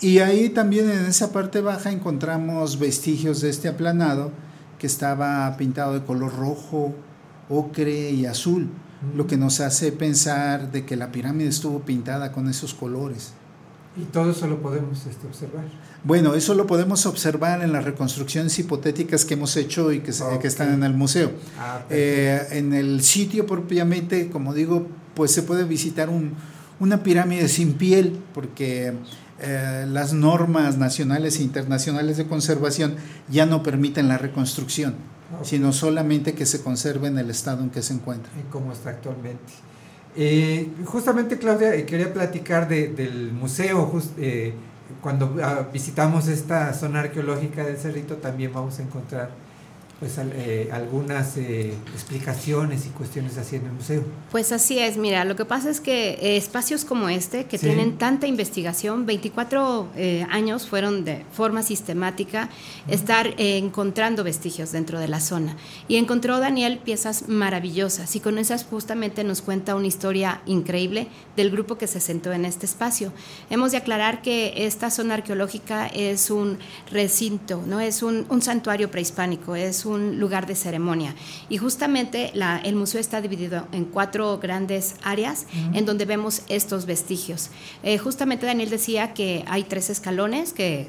Y 0.00 0.18
ahí 0.18 0.48
también 0.48 0.90
en 0.90 1.06
esa 1.06 1.32
parte 1.32 1.60
baja 1.60 1.92
encontramos 1.92 2.80
vestigios 2.80 3.40
de 3.40 3.50
este 3.50 3.68
aplanado 3.68 4.32
que 4.80 4.88
estaba 4.88 5.56
pintado 5.56 5.94
de 5.94 6.04
color 6.04 6.36
rojo, 6.36 6.92
ocre 7.48 8.10
y 8.10 8.26
azul, 8.26 8.68
lo 9.16 9.26
que 9.26 9.36
nos 9.36 9.60
hace 9.60 9.92
pensar 9.92 10.72
de 10.72 10.84
que 10.84 10.96
la 10.96 11.12
pirámide 11.12 11.48
estuvo 11.48 11.80
pintada 11.80 12.32
con 12.32 12.48
esos 12.48 12.74
colores. 12.74 13.32
¿Y 13.96 14.04
todo 14.04 14.30
eso 14.30 14.48
lo 14.48 14.60
podemos 14.60 15.06
este, 15.06 15.26
observar? 15.26 15.64
Bueno, 16.02 16.34
eso 16.34 16.54
lo 16.54 16.66
podemos 16.66 17.06
observar 17.06 17.62
en 17.62 17.72
las 17.72 17.84
reconstrucciones 17.84 18.58
hipotéticas 18.58 19.24
que 19.24 19.34
hemos 19.34 19.56
hecho 19.56 19.92
y 19.92 20.00
que, 20.00 20.12
que 20.40 20.48
están 20.48 20.74
en 20.74 20.82
el 20.82 20.94
museo. 20.94 21.30
Ah, 21.58 21.82
eh, 21.90 22.46
en 22.50 22.72
el 22.72 23.02
sitio 23.02 23.46
propiamente, 23.46 24.30
como 24.30 24.52
digo, 24.52 24.88
pues 25.14 25.30
se 25.30 25.42
puede 25.42 25.64
visitar 25.64 26.10
un, 26.10 26.34
una 26.80 27.02
pirámide 27.04 27.48
sin 27.48 27.74
piel, 27.74 28.18
porque 28.34 28.94
eh, 29.40 29.86
las 29.88 30.12
normas 30.12 30.76
nacionales 30.76 31.38
e 31.38 31.42
internacionales 31.42 32.16
de 32.16 32.26
conservación 32.26 32.96
ya 33.28 33.46
no 33.46 33.62
permiten 33.62 34.08
la 34.08 34.18
reconstrucción, 34.18 34.94
sino 35.42 35.72
solamente 35.72 36.34
que 36.34 36.46
se 36.46 36.62
conserve 36.62 37.08
en 37.08 37.18
el 37.18 37.30
estado 37.30 37.62
en 37.62 37.70
que 37.70 37.82
se 37.82 37.94
encuentra. 37.94 38.30
Como 38.50 38.72
está 38.72 38.90
actualmente. 38.90 39.52
Eh, 40.16 40.70
justamente, 40.84 41.38
Claudia, 41.38 41.74
eh, 41.74 41.84
quería 41.86 42.12
platicar 42.12 42.68
del 42.68 43.32
museo. 43.32 43.90
cuando 45.00 45.36
ah, 45.42 45.68
visitamos 45.72 46.28
esta 46.28 46.72
zona 46.74 47.00
arqueológica 47.00 47.64
del 47.64 47.76
Cerrito, 47.76 48.16
también 48.16 48.52
vamos 48.52 48.78
a 48.78 48.82
encontrar 48.82 49.30
pues 50.04 50.18
eh, 50.18 50.68
algunas 50.70 51.38
eh, 51.38 51.72
explicaciones 51.94 52.84
y 52.84 52.90
cuestiones 52.90 53.38
así 53.38 53.56
en 53.56 53.64
el 53.64 53.72
museo. 53.72 54.04
Pues 54.30 54.52
así 54.52 54.78
es, 54.78 54.98
mira, 54.98 55.24
lo 55.24 55.34
que 55.34 55.46
pasa 55.46 55.70
es 55.70 55.80
que 55.80 56.10
eh, 56.20 56.36
espacios 56.36 56.84
como 56.84 57.08
este, 57.08 57.46
que 57.46 57.58
tienen 57.58 57.96
tanta 57.96 58.26
investigación, 58.26 59.06
24 59.06 59.88
años 60.28 60.68
fueron 60.68 61.06
de 61.06 61.24
forma 61.32 61.62
sistemática 61.62 62.50
estar 62.86 63.32
encontrando 63.38 64.24
vestigios 64.24 64.72
dentro 64.72 64.98
de 64.98 65.08
la 65.08 65.20
zona. 65.20 65.56
Y 65.88 65.96
encontró 65.96 66.38
Daniel 66.38 66.80
piezas 66.84 67.28
maravillosas 67.28 68.14
y 68.14 68.20
con 68.20 68.36
esas 68.36 68.64
justamente 68.64 69.24
nos 69.24 69.40
cuenta 69.40 69.74
una 69.74 69.86
historia 69.86 70.42
increíble 70.44 71.08
del 71.34 71.50
grupo 71.50 71.78
que 71.78 71.86
se 71.86 72.00
sentó 72.00 72.30
en 72.32 72.44
este 72.44 72.66
espacio. 72.66 73.10
Hemos 73.48 73.72
de 73.72 73.78
aclarar 73.78 74.20
que 74.20 74.66
esta 74.66 74.90
zona 74.90 75.14
arqueológica 75.14 75.86
es 75.86 76.30
un 76.30 76.58
recinto, 76.90 77.62
no 77.66 77.80
es 77.80 78.02
un, 78.02 78.26
un 78.28 78.42
santuario 78.42 78.90
prehispánico, 78.90 79.56
es 79.56 79.86
un 79.86 79.93
un 79.94 80.18
lugar 80.18 80.46
de 80.46 80.54
ceremonia. 80.54 81.14
Y 81.48 81.58
justamente 81.58 82.32
el 82.64 82.74
museo 82.74 83.00
está 83.00 83.20
dividido 83.20 83.66
en 83.72 83.84
cuatro 83.84 84.38
grandes 84.38 84.96
áreas 85.02 85.46
en 85.72 85.86
donde 85.86 86.04
vemos 86.04 86.42
estos 86.48 86.86
vestigios. 86.86 87.50
Eh, 87.82 87.98
justamente 87.98 88.46
Daniel 88.46 88.70
decía 88.70 89.14
que 89.14 89.44
hay 89.46 89.64
tres 89.64 89.90
escalones 89.90 90.52
que 90.52 90.88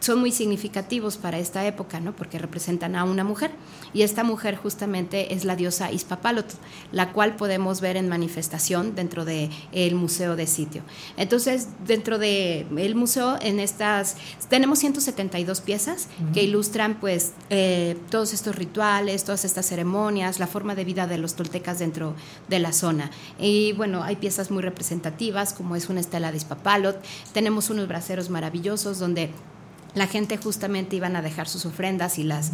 son 0.00 0.20
muy 0.20 0.32
significativos 0.32 1.16
para 1.16 1.38
esta 1.38 1.66
época, 1.66 2.00
¿no? 2.00 2.14
Porque 2.14 2.38
representan 2.38 2.96
a 2.96 3.04
una 3.04 3.24
mujer 3.24 3.50
y 3.92 4.02
esta 4.02 4.24
mujer 4.24 4.56
justamente 4.56 5.34
es 5.34 5.44
la 5.44 5.56
diosa 5.56 5.92
Ispapalot, 5.92 6.46
la 6.92 7.12
cual 7.12 7.36
podemos 7.36 7.80
ver 7.80 7.96
en 7.96 8.08
manifestación 8.08 8.94
dentro 8.94 9.24
del 9.24 9.50
el 9.72 9.94
museo 9.94 10.36
de 10.36 10.46
sitio. 10.46 10.82
Entonces, 11.16 11.68
dentro 11.86 12.18
del 12.18 12.66
el 12.76 12.94
museo 12.94 13.38
en 13.40 13.60
estas 13.60 14.16
tenemos 14.48 14.78
172 14.80 15.60
piezas 15.60 16.08
que 16.34 16.42
ilustran 16.42 16.98
pues 17.00 17.32
eh, 17.50 17.96
todos 18.10 18.32
estos 18.32 18.56
rituales, 18.56 19.24
todas 19.24 19.44
estas 19.44 19.66
ceremonias, 19.66 20.38
la 20.38 20.46
forma 20.46 20.74
de 20.74 20.84
vida 20.84 21.06
de 21.06 21.18
los 21.18 21.34
toltecas 21.34 21.78
dentro 21.78 22.14
de 22.48 22.58
la 22.58 22.72
zona. 22.72 23.10
Y 23.38 23.72
bueno, 23.72 24.02
hay 24.02 24.16
piezas 24.16 24.50
muy 24.50 24.62
representativas 24.62 25.52
como 25.52 25.76
es 25.76 25.88
una 25.88 26.00
estela 26.00 26.30
de 26.30 26.38
Ispapalot, 26.38 27.02
tenemos 27.32 27.70
unos 27.70 27.88
braceros 27.88 28.30
maravillosos 28.30 28.98
donde 28.98 29.30
la 29.94 30.06
gente 30.06 30.36
justamente 30.36 30.96
iban 30.96 31.16
a 31.16 31.22
dejar 31.22 31.48
sus 31.48 31.66
ofrendas 31.66 32.18
y 32.18 32.24
las 32.24 32.52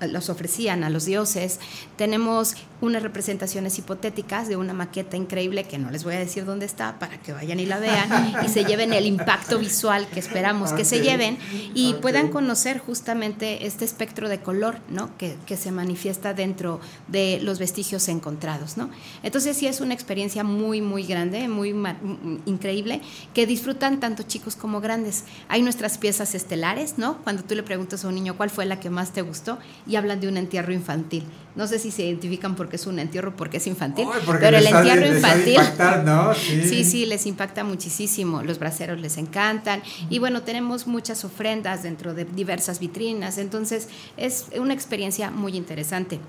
los 0.00 0.28
ofrecían 0.28 0.84
a 0.84 0.90
los 0.90 1.04
dioses. 1.04 1.60
Tenemos 1.96 2.54
unas 2.80 3.02
representaciones 3.02 3.78
hipotéticas 3.78 4.48
de 4.48 4.56
una 4.56 4.72
maqueta 4.72 5.16
increíble 5.16 5.64
que 5.64 5.78
no 5.78 5.90
les 5.90 6.04
voy 6.04 6.14
a 6.14 6.18
decir 6.18 6.44
dónde 6.44 6.66
está 6.66 6.98
para 6.98 7.20
que 7.20 7.32
vayan 7.32 7.60
y 7.60 7.66
la 7.66 7.78
vean 7.78 8.34
y 8.44 8.48
se 8.48 8.64
lleven 8.64 8.92
el 8.92 9.06
impacto 9.06 9.58
visual 9.58 10.08
que 10.08 10.20
esperamos 10.20 10.72
que 10.72 10.84
se 10.84 11.00
lleven 11.00 11.38
y 11.74 11.94
puedan 11.94 12.28
conocer 12.28 12.78
justamente 12.78 13.66
este 13.66 13.84
espectro 13.84 14.28
de 14.28 14.40
color 14.40 14.78
¿no? 14.88 15.16
que, 15.18 15.36
que, 15.46 15.56
se 15.56 15.72
manifiesta 15.72 16.32
dentro 16.32 16.80
de 17.08 17.38
los 17.42 17.58
vestigios 17.58 18.08
encontrados. 18.08 18.76
¿no? 18.76 18.90
Entonces 19.22 19.56
sí 19.56 19.66
es 19.66 19.80
una 19.80 19.94
experiencia 19.94 20.42
muy, 20.42 20.80
muy 20.80 21.04
grande, 21.04 21.48
muy 21.48 21.74
increíble, 22.46 23.00
que 23.34 23.46
disfrutan 23.46 24.00
tanto 24.00 24.22
chicos 24.22 24.56
como 24.56 24.80
grandes. 24.80 25.24
Hay 25.48 25.62
nuestras 25.62 25.98
piezas 25.98 26.34
estelares 26.34 26.79
¿no? 26.96 27.18
Cuando 27.18 27.42
tú 27.42 27.54
le 27.54 27.62
preguntas 27.62 28.04
a 28.04 28.08
un 28.08 28.14
niño 28.14 28.36
cuál 28.36 28.50
fue 28.50 28.64
la 28.66 28.80
que 28.80 28.90
más 28.90 29.12
te 29.12 29.22
gustó 29.22 29.58
y 29.86 29.96
hablan 29.96 30.20
de 30.20 30.28
un 30.28 30.36
entierro 30.36 30.72
infantil. 30.72 31.24
No 31.56 31.66
sé 31.66 31.78
si 31.78 31.90
se 31.90 32.04
identifican 32.04 32.54
porque 32.54 32.76
es 32.76 32.86
un 32.86 32.98
entierro 32.98 33.36
porque 33.36 33.58
es 33.58 33.66
infantil, 33.66 34.06
pero 34.40 34.56
el 34.56 34.66
entierro 34.66 35.06
infantil 35.06 35.58
sí. 36.64 36.84
sí. 36.84 37.06
les 37.06 37.26
impacta 37.26 37.64
muchísimo. 37.64 38.42
Los 38.42 38.58
braceros 38.58 39.00
les 39.00 39.18
encantan 39.18 39.82
y 40.08 40.18
bueno, 40.18 40.42
tenemos 40.42 40.86
muchas 40.86 41.24
ofrendas 41.24 41.82
dentro 41.82 42.14
de 42.14 42.24
diversas 42.24 42.78
vitrinas, 42.78 43.38
entonces 43.38 43.88
es 44.16 44.46
una 44.58 44.74
experiencia 44.74 45.30
muy 45.30 45.56
interesante. 45.56 46.20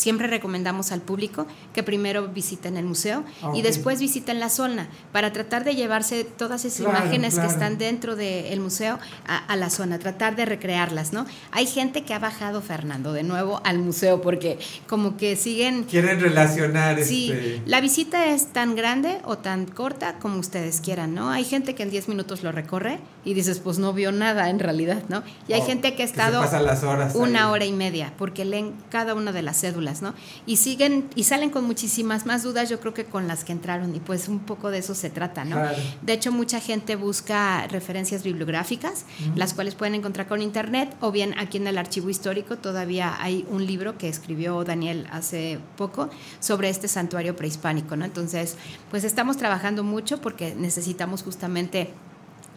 Siempre 0.00 0.28
recomendamos 0.28 0.92
al 0.92 1.02
público 1.02 1.46
que 1.74 1.82
primero 1.82 2.28
visiten 2.28 2.78
el 2.78 2.86
museo 2.86 3.22
y 3.52 3.60
después 3.60 4.00
visiten 4.00 4.40
la 4.40 4.48
zona 4.48 4.88
para 5.12 5.30
tratar 5.30 5.62
de 5.62 5.74
llevarse 5.74 6.24
todas 6.24 6.64
esas 6.64 6.80
imágenes 6.80 7.38
que 7.38 7.44
están 7.44 7.76
dentro 7.76 8.16
del 8.16 8.58
museo 8.60 8.98
a, 9.26 9.56
la 9.56 9.68
zona, 9.68 9.98
tratar 9.98 10.36
de 10.36 10.46
recrearlas, 10.46 11.12
¿no? 11.12 11.26
Hay 11.50 11.66
gente 11.66 12.02
que 12.02 12.14
ha 12.14 12.18
bajado, 12.18 12.62
Fernando, 12.62 13.12
de 13.12 13.24
nuevo 13.24 13.60
al 13.62 13.78
museo 13.78 14.22
porque 14.22 14.58
como 14.88 15.18
que 15.18 15.36
siguen... 15.36 15.84
Quieren 15.84 16.18
relacionar. 16.18 17.04
Sí, 17.04 17.30
este 17.30 17.62
la 17.66 17.82
visita 17.82 18.32
es 18.32 18.54
tan 18.54 18.76
grande 18.76 19.18
o 19.24 19.36
tan 19.36 19.66
corta 19.66 20.14
como 20.18 20.38
ustedes 20.38 20.80
quieran, 20.80 21.14
¿no? 21.14 21.28
Hay 21.28 21.44
gente 21.44 21.74
que 21.74 21.82
en 21.82 21.90
10 21.90 22.08
minutos 22.08 22.42
lo 22.42 22.52
recorre 22.52 23.00
y 23.22 23.34
dices, 23.34 23.58
pues 23.58 23.78
no 23.78 23.92
vio 23.92 24.12
nada 24.12 24.48
en 24.48 24.60
realidad, 24.60 25.02
¿no? 25.10 25.22
Y 25.46 25.52
hay 25.52 25.60
oh, 25.60 25.66
gente 25.66 25.94
que 25.94 26.04
ha 26.04 26.06
estado 26.06 26.40
las 26.40 26.84
horas 26.84 27.14
una 27.14 27.50
hora 27.50 27.66
y 27.66 27.72
media 27.72 28.14
porque 28.16 28.46
leen 28.46 28.72
cada 28.88 29.12
una 29.12 29.32
de 29.32 29.42
las 29.42 29.60
cédulas 29.60 29.89
¿no? 30.00 30.14
Y 30.46 30.56
siguen 30.56 31.08
y 31.14 31.24
salen 31.24 31.50
con 31.50 31.64
muchísimas 31.64 32.26
más 32.26 32.42
dudas, 32.42 32.68
yo 32.68 32.80
creo 32.80 32.94
que 32.94 33.04
con 33.04 33.26
las 33.26 33.44
que 33.44 33.52
entraron 33.52 33.94
y 33.94 34.00
pues 34.00 34.28
un 34.28 34.40
poco 34.40 34.70
de 34.70 34.78
eso 34.78 34.94
se 34.94 35.10
trata, 35.10 35.44
¿no? 35.44 35.60
De 36.02 36.12
hecho, 36.12 36.32
mucha 36.32 36.60
gente 36.60 36.96
busca 36.96 37.66
referencias 37.66 38.22
bibliográficas, 38.22 39.04
las 39.34 39.54
cuales 39.54 39.74
pueden 39.74 39.96
encontrar 39.96 40.28
con 40.28 40.40
internet 40.42 40.94
o 41.00 41.10
bien 41.10 41.34
aquí 41.38 41.58
en 41.58 41.66
el 41.66 41.78
archivo 41.78 42.08
histórico 42.10 42.56
todavía 42.56 43.16
hay 43.20 43.44
un 43.50 43.66
libro 43.66 43.98
que 43.98 44.08
escribió 44.08 44.62
Daniel 44.64 45.06
hace 45.10 45.58
poco 45.76 46.10
sobre 46.38 46.68
este 46.68 46.88
santuario 46.88 47.36
prehispánico, 47.36 47.96
¿no? 47.96 48.04
Entonces, 48.04 48.56
pues 48.90 49.04
estamos 49.04 49.36
trabajando 49.36 49.82
mucho 49.84 50.20
porque 50.20 50.54
necesitamos 50.54 51.22
justamente 51.22 51.90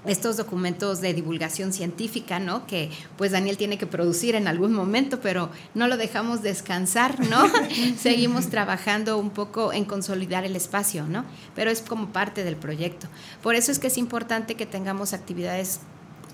estos 0.06 0.38
documentos 0.38 1.02
de 1.02 1.14
divulgación 1.14 1.74
científica, 1.74 2.40
¿no? 2.40 2.68
Que 2.68 2.90
pues 3.18 3.32
Daniel 3.32 3.58
tiene 3.58 3.78
que 3.78 3.88
producir 3.88 4.36
en 4.36 4.48
algún 4.48 4.74
momento, 4.74 5.20
pero 5.22 5.50
no 5.74 5.88
lo 5.88 5.98
dejamos 5.98 6.42
descansar, 6.42 7.20
¿no? 7.28 7.44
Seguimos 7.98 8.50
trabajando 8.50 9.18
un 9.18 9.30
poco 9.30 9.74
en 9.74 9.86
consolidar 9.86 10.44
el 10.44 10.56
espacio, 10.56 11.06
¿no? 11.08 11.26
Pero 11.56 11.72
es 11.72 11.82
como 11.82 12.10
parte 12.10 12.44
del 12.44 12.56
proyecto. 12.56 13.08
Por 13.42 13.56
eso 13.56 13.72
es 13.72 13.80
que 13.80 13.88
es 13.88 13.98
importante 13.98 14.56
que 14.56 14.66
tengamos 14.66 15.14
actividades 15.14 15.80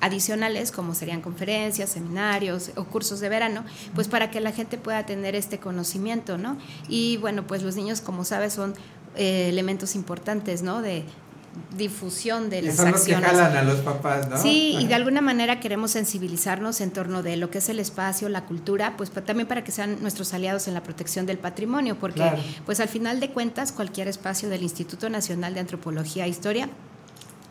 adicionales 0.01 0.71
como 0.71 0.95
serían 0.95 1.21
conferencias, 1.21 1.89
seminarios 1.89 2.71
o 2.75 2.85
cursos 2.85 3.19
de 3.19 3.29
verano, 3.29 3.65
pues 3.95 4.07
para 4.07 4.31
que 4.31 4.39
la 4.39 4.51
gente 4.51 4.77
pueda 4.77 5.05
tener 5.05 5.35
este 5.35 5.59
conocimiento, 5.59 6.37
¿no? 6.37 6.57
Y 6.87 7.17
bueno, 7.17 7.45
pues 7.45 7.63
los 7.63 7.75
niños, 7.75 8.01
como 8.01 8.23
sabes, 8.23 8.53
son 8.53 8.73
eh, 9.15 9.49
elementos 9.49 9.95
importantes, 9.95 10.61
¿no? 10.61 10.81
De, 10.81 11.03
difusión 11.77 12.49
de 12.49 12.61
las 12.61 12.75
son 12.75 12.87
acciones. 12.87 13.21
Los 13.21 13.31
que 13.31 13.37
jalan 13.37 13.57
a 13.57 13.63
los 13.63 13.79
papás, 13.79 14.29
¿no? 14.29 14.41
Sí, 14.41 14.75
y 14.79 14.87
de 14.87 14.95
alguna 14.95 15.21
manera 15.21 15.59
queremos 15.59 15.91
sensibilizarnos 15.91 16.81
en 16.81 16.91
torno 16.91 17.23
de 17.23 17.37
lo 17.37 17.49
que 17.49 17.59
es 17.59 17.69
el 17.69 17.79
espacio, 17.79 18.29
la 18.29 18.45
cultura, 18.45 18.95
pues 18.97 19.11
también 19.11 19.47
para 19.47 19.63
que 19.63 19.71
sean 19.71 20.01
nuestros 20.01 20.33
aliados 20.33 20.67
en 20.67 20.73
la 20.73 20.83
protección 20.83 21.25
del 21.25 21.37
patrimonio, 21.37 21.97
porque 21.99 22.23
pues 22.65 22.79
al 22.79 22.89
final 22.89 23.19
de 23.19 23.31
cuentas 23.31 23.71
cualquier 23.71 24.07
espacio 24.07 24.49
del 24.49 24.63
Instituto 24.63 25.09
Nacional 25.09 25.53
de 25.53 25.61
Antropología 25.61 26.25
e 26.25 26.29
Historia 26.29 26.69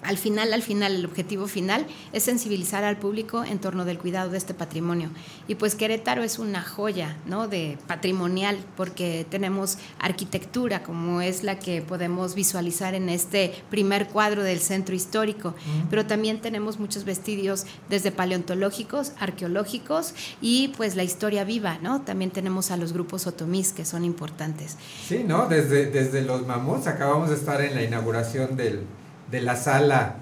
al 0.03 0.17
final, 0.17 0.53
al 0.53 0.63
final, 0.63 0.95
el 0.95 1.05
objetivo 1.05 1.49
final 1.49 1.87
es 2.13 2.23
sensibilizar 2.23 2.85
al 2.85 2.99
público 2.99 3.45
en 3.45 3.59
torno 3.59 3.85
del 3.85 3.99
cuidado 3.99 4.31
de 4.31 4.39
este 4.39 4.55
patrimonio. 4.55 5.11
Y 5.49 5.57
pues 5.57 5.75
Querétaro 5.75 6.23
es 6.23 6.39
una 6.39 6.63
joya, 6.63 7.17
¿no? 7.27 7.49
De 7.49 7.79
patrimonial, 7.87 8.59
porque 8.77 9.27
tenemos 9.29 9.79
arquitectura, 9.99 10.83
como 10.83 11.21
es 11.21 11.43
la 11.43 11.59
que 11.59 11.83
podemos 11.83 12.35
visualizar 12.35 12.95
en 12.95 13.09
este 13.09 13.53
primer 13.71 14.09
cuadro 14.09 14.43
del 14.43 14.61
centro 14.61 14.95
histórico, 14.95 15.55
pero 15.91 16.07
también 16.07 16.41
tenemos 16.41 16.79
muchos 16.79 17.05
vestidios 17.05 17.67
desde 17.89 18.13
paleontológicos, 18.13 19.13
arqueológicos 19.19 20.15
y 20.41 20.69
pues 20.77 20.97
la 20.97 21.03
historia 21.03 21.45
viva, 21.45 21.79
¿no? 21.83 22.03
También 22.03 22.31
tenemos 22.31 22.71
a 22.71 22.77
los 22.77 22.93
grupos 22.93 23.27
otomís 23.27 23.73
que 23.73 23.85
son 23.85 24.05
importantes. 24.05 24.77
Sí, 25.07 25.25
¿no? 25.27 25.49
Desde, 25.49 25.87
desde 25.87 26.23
los 26.23 26.47
mamuts 26.47 26.87
acabamos 26.87 27.31
de 27.31 27.37
estar 27.37 27.61
en 27.61 27.75
la 27.75 27.83
inauguración 27.83 28.57
del 28.57 28.83
de 29.31 29.41
la 29.41 29.57
sala 29.57 30.15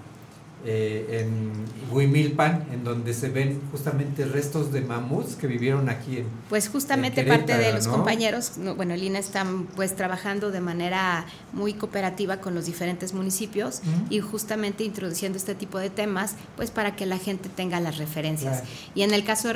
eh, 0.69 1.21
en 1.21 1.53
Huimilpan, 1.93 2.67
en 2.73 2.83
donde 2.83 3.15
se 3.15 3.29
ven 3.29 3.61
justamente 3.71 4.25
restos 4.25 4.73
de 4.73 4.81
mamuts 4.81 5.37
que 5.37 5.47
vivieron 5.47 5.89
aquí 5.89 6.19
en 6.19 6.27
Pues 6.49 6.69
justamente 6.69 7.23
parte 7.25 7.57
de 7.57 7.73
los 7.73 7.87
compañeros, 7.87 8.53
bueno, 8.77 8.95
el 8.95 9.03
INA 9.03 9.21
está 9.21 9.47
pues 9.77 9.95
trabajando 9.95 10.51
de 10.51 10.61
manera 10.61 11.27
muy 11.53 11.75
cooperativa 11.75 12.39
con 12.39 12.57
los 12.57 12.67
diferentes 12.67 13.15
municipios 13.15 13.81
y 14.11 14.19
justamente 14.19 14.83
introduciendo 14.83 15.39
este 15.39 15.55
tipo 15.55 15.79
de 15.79 15.89
temas, 15.89 16.35
pues 16.57 16.73
para 16.73 16.97
que 16.97 17.07
la 17.07 17.19
gente 17.19 17.49
tenga 17.49 17.79
las 17.79 17.99
referencias. 17.99 18.65
Y 18.97 19.03
en 19.03 19.15
el 19.15 19.25
caso 19.25 19.49
de, 19.53 19.55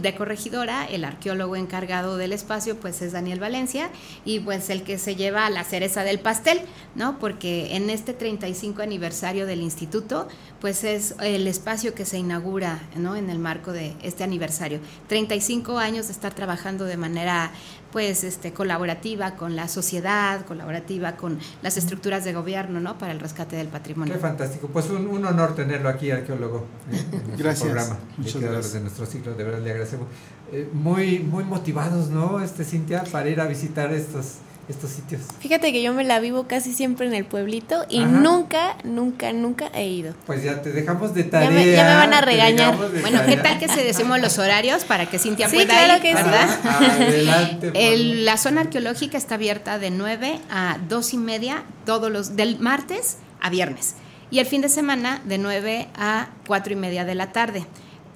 de 0.00 0.14
Corregidora, 0.14 0.84
el 0.84 1.04
arqueólogo 1.04 1.56
encargado 1.56 2.16
del 2.16 2.32
espacio, 2.32 2.76
pues 2.76 3.02
es 3.02 3.10
Daniel 3.10 3.40
Valencia 3.40 3.90
y 4.24 4.38
pues 4.38 4.70
el 4.70 4.84
que 4.84 4.98
se 4.98 5.16
lleva 5.16 5.50
la 5.50 5.64
cereza 5.64 6.04
del 6.04 6.20
pastel, 6.20 6.60
¿no? 6.94 7.18
Porque 7.18 7.74
en 7.74 7.90
este 7.90 8.14
35 8.14 8.82
aniversario 8.82 9.46
del 9.46 9.62
instituto, 9.62 10.28
pues 10.62 10.84
es 10.84 11.16
el 11.20 11.48
espacio 11.48 11.92
que 11.92 12.04
se 12.04 12.18
inaugura 12.18 12.80
¿no? 12.96 13.16
en 13.16 13.30
el 13.30 13.40
marco 13.40 13.72
de 13.72 13.96
este 14.00 14.22
aniversario. 14.22 14.78
35 15.08 15.76
años 15.76 16.06
de 16.06 16.12
estar 16.12 16.34
trabajando 16.34 16.84
de 16.84 16.96
manera 16.96 17.50
pues 17.90 18.22
este 18.22 18.52
colaborativa 18.52 19.34
con 19.34 19.56
la 19.56 19.66
sociedad, 19.66 20.46
colaborativa 20.46 21.16
con 21.16 21.40
las 21.62 21.76
estructuras 21.76 22.24
de 22.24 22.32
gobierno, 22.32 22.78
¿no? 22.78 22.96
Para 22.96 23.10
el 23.10 23.18
rescate 23.18 23.56
del 23.56 23.66
patrimonio. 23.66 24.14
Qué 24.14 24.20
fantástico. 24.20 24.68
Pues 24.68 24.88
un, 24.88 25.26
honor 25.26 25.56
tenerlo 25.56 25.88
aquí, 25.88 26.12
arqueólogo, 26.12 26.64
en 26.90 27.36
gracias. 27.36 27.68
programa. 27.68 27.98
Muchas 28.16 28.40
gracias. 28.40 28.72
de 28.72 28.80
nuestro 28.82 29.04
ciclo, 29.04 29.34
de 29.34 29.42
verdad 29.42 29.60
le 29.60 29.70
agradecemos. 29.72 30.06
Eh, 30.52 30.68
muy, 30.72 31.18
muy 31.18 31.42
motivados, 31.42 32.08
¿no? 32.08 32.40
Este 32.40 32.64
Cintia, 32.64 33.02
para 33.10 33.28
ir 33.28 33.40
a 33.40 33.46
visitar 33.46 33.92
estos 33.92 34.36
estos 34.68 34.90
sitios? 34.90 35.22
Fíjate 35.40 35.72
que 35.72 35.82
yo 35.82 35.92
me 35.92 36.04
la 36.04 36.20
vivo 36.20 36.46
casi 36.46 36.72
siempre 36.72 37.06
en 37.06 37.14
el 37.14 37.24
pueblito 37.24 37.84
y 37.88 38.04
nunca, 38.04 38.76
nunca, 38.84 39.32
nunca 39.32 39.70
he 39.74 39.86
ido. 39.86 40.14
Pues 40.26 40.42
ya 40.42 40.62
te 40.62 40.72
dejamos 40.72 41.14
de 41.14 41.24
tarea. 41.24 41.50
Ya 41.50 41.84
me, 41.84 41.94
van 41.94 42.14
a 42.14 42.20
regañar. 42.20 42.76
Bueno, 42.76 43.20
¿qué 43.26 43.36
tal 43.36 43.58
que 43.58 43.68
se 43.68 43.84
decimos 43.84 44.20
los 44.20 44.38
horarios 44.38 44.84
para 44.84 45.06
que 45.06 45.18
Cintia 45.18 45.48
sí, 45.48 45.56
pueda 45.56 45.68
claro 45.68 45.96
ir? 45.96 46.02
Que 46.02 46.14
¿verdad? 46.14 46.60
Adelante. 46.64 47.72
El, 47.74 48.24
la 48.24 48.36
zona 48.36 48.62
arqueológica 48.62 49.18
está 49.18 49.34
abierta 49.36 49.78
de 49.78 49.90
9 49.90 50.40
a 50.50 50.78
2 50.88 51.14
y 51.14 51.16
media 51.18 51.64
todos 51.84 52.10
los 52.10 52.36
del 52.36 52.58
martes 52.58 53.18
a 53.40 53.50
viernes 53.50 53.96
y 54.32 54.38
el 54.38 54.46
fin 54.46 54.62
de 54.62 54.70
semana 54.70 55.20
de 55.24 55.36
9 55.36 55.88
a 55.94 56.28
4 56.46 56.72
y 56.72 56.76
media 56.76 57.04
de 57.04 57.14
la 57.14 57.32
tarde. 57.32 57.66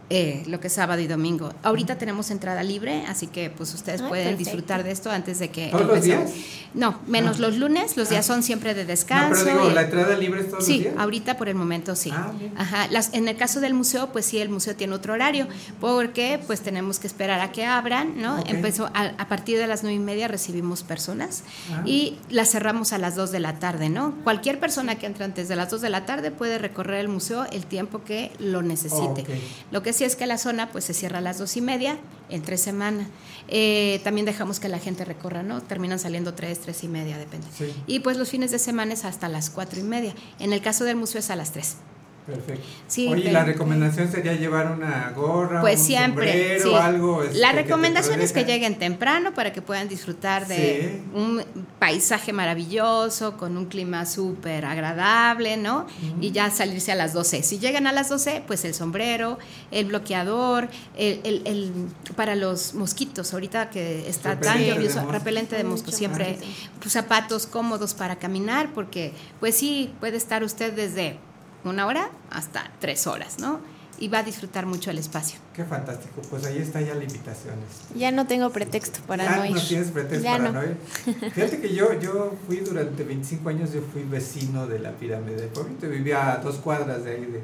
Eh, 0.09 0.45
lo 0.47 0.61
que 0.61 0.69
es 0.69 0.73
sábado 0.73 1.01
y 1.01 1.09
domingo. 1.09 1.53
Ahorita 1.65 1.99
tenemos 1.99 2.31
entrada 2.31 2.63
libre, 2.63 3.05
así 3.09 3.27
que 3.27 3.51
pues 3.51 3.75
ustedes 3.75 4.03
pueden 4.03 4.39
disfrutar 4.39 4.85
de 4.85 4.93
esto 4.93 5.11
antes 5.11 5.41
de 5.41 5.51
que 5.51 5.71
¿Todos 5.71 5.87
los 5.87 6.03
días? 6.03 6.31
No, 6.75 7.01
menos 7.09 7.41
los 7.41 7.57
lunes, 7.57 7.97
los 7.97 8.09
días 8.09 8.25
son 8.25 8.45
siempre 8.45 8.75
de 8.75 8.85
descanso. 8.85 9.41
No, 9.41 9.45
pero 9.45 9.63
digo, 9.63 9.75
¿la 9.75 9.83
entrada 9.83 10.17
libre 10.17 10.43
es 10.43 10.51
todos 10.51 10.65
sí, 10.65 10.75
los 10.75 10.81
días? 10.83 10.95
Sí, 10.95 11.01
ahorita 11.01 11.37
por 11.37 11.49
el 11.49 11.57
momento 11.57 11.97
sí. 11.97 12.11
Ah, 12.13 12.33
Ajá, 12.57 12.87
las, 12.89 13.15
en 13.15 13.27
el 13.27 13.37
caso 13.37 13.61
del 13.61 13.75
museo, 13.75 14.13
pues 14.13 14.27
sí, 14.27 14.39
el 14.39 14.49
museo 14.49 14.77
tiene 14.77 14.95
otro 14.95 15.13
horario, 15.13 15.49
porque 15.81 16.39
pues 16.47 16.61
tenemos 16.61 17.01
que 17.01 17.09
esperar 17.09 17.41
a 17.41 17.51
que 17.51 17.65
abran, 17.65 18.21
¿no? 18.21 18.45
Empezó 18.47 18.91
a, 18.95 19.27
partir 19.27 19.59
de 19.59 19.67
las 19.67 19.83
nueve 19.83 19.97
y 19.97 19.99
media 19.99 20.29
recibimos 20.29 20.85
personas 20.85 21.43
ah. 21.73 21.83
y 21.85 22.19
las 22.31 22.51
cerramos 22.51 22.93
a 22.93 22.99
las 22.99 23.17
dos 23.17 23.33
de 23.33 23.41
la 23.41 23.59
tarde, 23.59 23.89
¿no? 23.89 24.15
Cualquier 24.23 24.61
persona 24.61 24.95
que 24.97 25.07
entre 25.07 25.25
antes 25.25 25.49
de 25.49 25.57
las 25.57 25.71
dos 25.71 25.81
de 25.81 25.91
la 25.91 26.07
tarde 26.07 26.31
puede 26.31 26.59
recorrer 26.59 27.01
el 27.01 27.09
museo 27.09 27.45
el 27.51 27.67
tiempo 27.67 28.05
que 28.05 28.31
lo 28.39 28.63
necesite. 28.63 29.25
Lo 29.73 29.83
que 29.83 29.96
sí 29.97 30.05
es 30.05 30.17
que 30.17 30.27
la 30.27 30.39
zona 30.39 30.71
pues 30.71 30.85
se 30.85 30.95
cierra 30.95 31.19
a 31.19 31.21
las 31.21 31.39
dos 31.39 31.57
y 31.57 31.61
media 31.61 31.99
en 32.29 32.43
tres 32.43 32.61
semanas. 32.61 33.09
Eh, 33.49 34.01
también 34.05 34.27
dejamos 34.27 34.61
que 34.61 34.69
la 34.69 34.79
gente 34.79 35.05
recorra, 35.05 35.43
¿no? 35.43 35.63
Terminan 35.63 35.99
saliendo 35.99 36.35
tres, 36.35 36.61
tres 36.61 36.85
y 36.85 36.89
media, 36.89 37.19
depende. 37.19 37.47
Y 37.87 38.01
pues 38.01 38.17
los 38.17 38.29
fines 38.29 38.51
de 38.51 38.59
semana 38.59 38.95
es 38.95 39.05
hasta 39.05 39.29
las 39.29 39.51
cuatro 39.51 39.81
y 39.81 39.83
media. 39.83 40.15
En 40.39 40.53
el 40.53 40.61
caso 40.61 40.85
del 40.85 40.97
museo 40.97 41.19
es 41.19 41.31
a 41.31 41.37
las 41.37 41.53
tres. 41.53 41.77
Perfecto. 42.27 42.67
Oye, 43.09 43.31
la 43.31 43.45
recomendación 43.45 44.11
sería 44.11 44.33
llevar 44.33 44.73
una 44.73 45.13
gorra, 45.15 45.61
pues 45.61 45.79
un 45.79 45.87
siempre, 45.87 46.59
sombrero, 46.59 46.83
algo. 46.83 47.23
Este, 47.23 47.39
la 47.39 47.53
recomendación 47.53 48.21
es 48.21 48.33
que 48.33 48.45
lleguen 48.45 48.81
temprano 48.81 49.33
para 49.33 49.53
que 49.53 49.63
puedan 49.63 49.87
disfrutar 49.87 50.49
de 50.49 51.03
un 51.15 51.45
paisaje 51.79 52.33
maravilloso, 52.33 53.37
con 53.37 53.57
un 53.57 53.67
clima 53.67 54.07
súper 54.07 54.65
agradable, 54.65 55.57
¿no? 55.57 55.87
Y 56.21 56.33
ya 56.33 56.51
salirse 56.51 56.91
a 56.91 56.97
las 56.97 57.13
12. 57.13 57.45
Si 57.45 57.61
llegan 57.61 57.87
a 57.87 57.93
las 57.93 58.09
12, 58.09 58.43
pues 58.45 58.65
el 58.65 58.75
sombrero, 58.75 59.39
el 59.71 59.87
bloqueador, 59.87 60.69
el, 60.97 61.21
el, 61.45 61.73
para 62.17 62.35
los 62.35 62.75
mosquitos, 62.75 63.33
ahorita 63.35 63.71
que 63.71 64.09
está 64.09 64.41
tan 64.41 64.59
lluvioso, 64.65 65.09
repelente 65.13 65.55
de 65.55 65.63
mosquitos, 65.63 65.95
siempre 65.95 66.39
pues, 66.81 66.93
zapatos 66.93 67.47
cómodos 67.47 67.95
para 67.95 68.17
caminar, 68.17 68.71
porque 68.75 69.13
pues 69.39 69.57
sí, 69.57 69.93
puede 70.01 70.17
estar 70.17 70.43
usted 70.43 70.73
desde 70.73 71.19
una 71.67 71.87
hora 71.87 72.11
hasta 72.31 72.71
tres 72.81 73.07
horas, 73.07 73.39
¿no? 73.39 73.61
Y 73.99 74.09
va 74.09 74.19
a 74.19 74.23
disfrutar 74.23 74.67
mucho 74.67 74.91
el 74.91 74.99
espacio. 74.99 75.39
Qué 75.55 75.65
fantástico, 75.65 76.21
pues 76.29 76.45
ahí 76.45 76.59
está 76.59 76.83
ya 76.83 76.95
la 76.95 77.05
invitación. 77.05 77.55
Ya 77.95 78.11
no 78.11 78.27
tengo 78.27 78.51
pretexto 78.51 79.01
para 79.07 79.37
no 79.37 79.47
ir. 79.47 79.55
no 79.55 79.61
tienes 79.61 79.91
pretexto 79.91 80.29
para 80.29 80.51
no. 80.51 80.63
ir. 80.63 80.77
Fíjate 81.35 81.61
que 81.61 81.75
yo, 81.75 81.99
yo 81.99 82.35
fui 82.47 82.59
durante 82.59 83.05
25 83.05 83.49
años, 83.49 83.73
yo 83.73 83.81
fui 83.93 84.03
vecino 84.03 84.67
de 84.67 84.81
la 84.81 84.93
pirámide 84.93 85.41
de 85.41 85.47
Pueblito, 85.49 85.89
vivía 85.89 86.33
a 86.33 86.37
dos 86.39 86.57
cuadras 86.57 87.05
de 87.05 87.13
ahí. 87.13 87.25
De, 87.25 87.43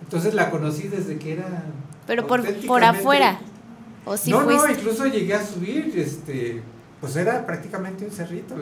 entonces 0.00 0.34
la 0.34 0.50
conocí 0.50 0.88
desde 0.88 1.18
que 1.18 1.32
era... 1.32 1.64
Pero 2.06 2.26
por, 2.26 2.42
por 2.66 2.84
afuera. 2.84 3.40
¿O 4.04 4.16
si 4.16 4.30
no, 4.30 4.42
no, 4.42 4.68
incluso 4.68 5.06
llegué 5.06 5.34
a 5.34 5.44
subir, 5.44 5.92
este, 5.96 6.62
pues 7.00 7.16
era 7.16 7.46
prácticamente 7.46 8.04
un 8.04 8.10
cerrito, 8.10 8.54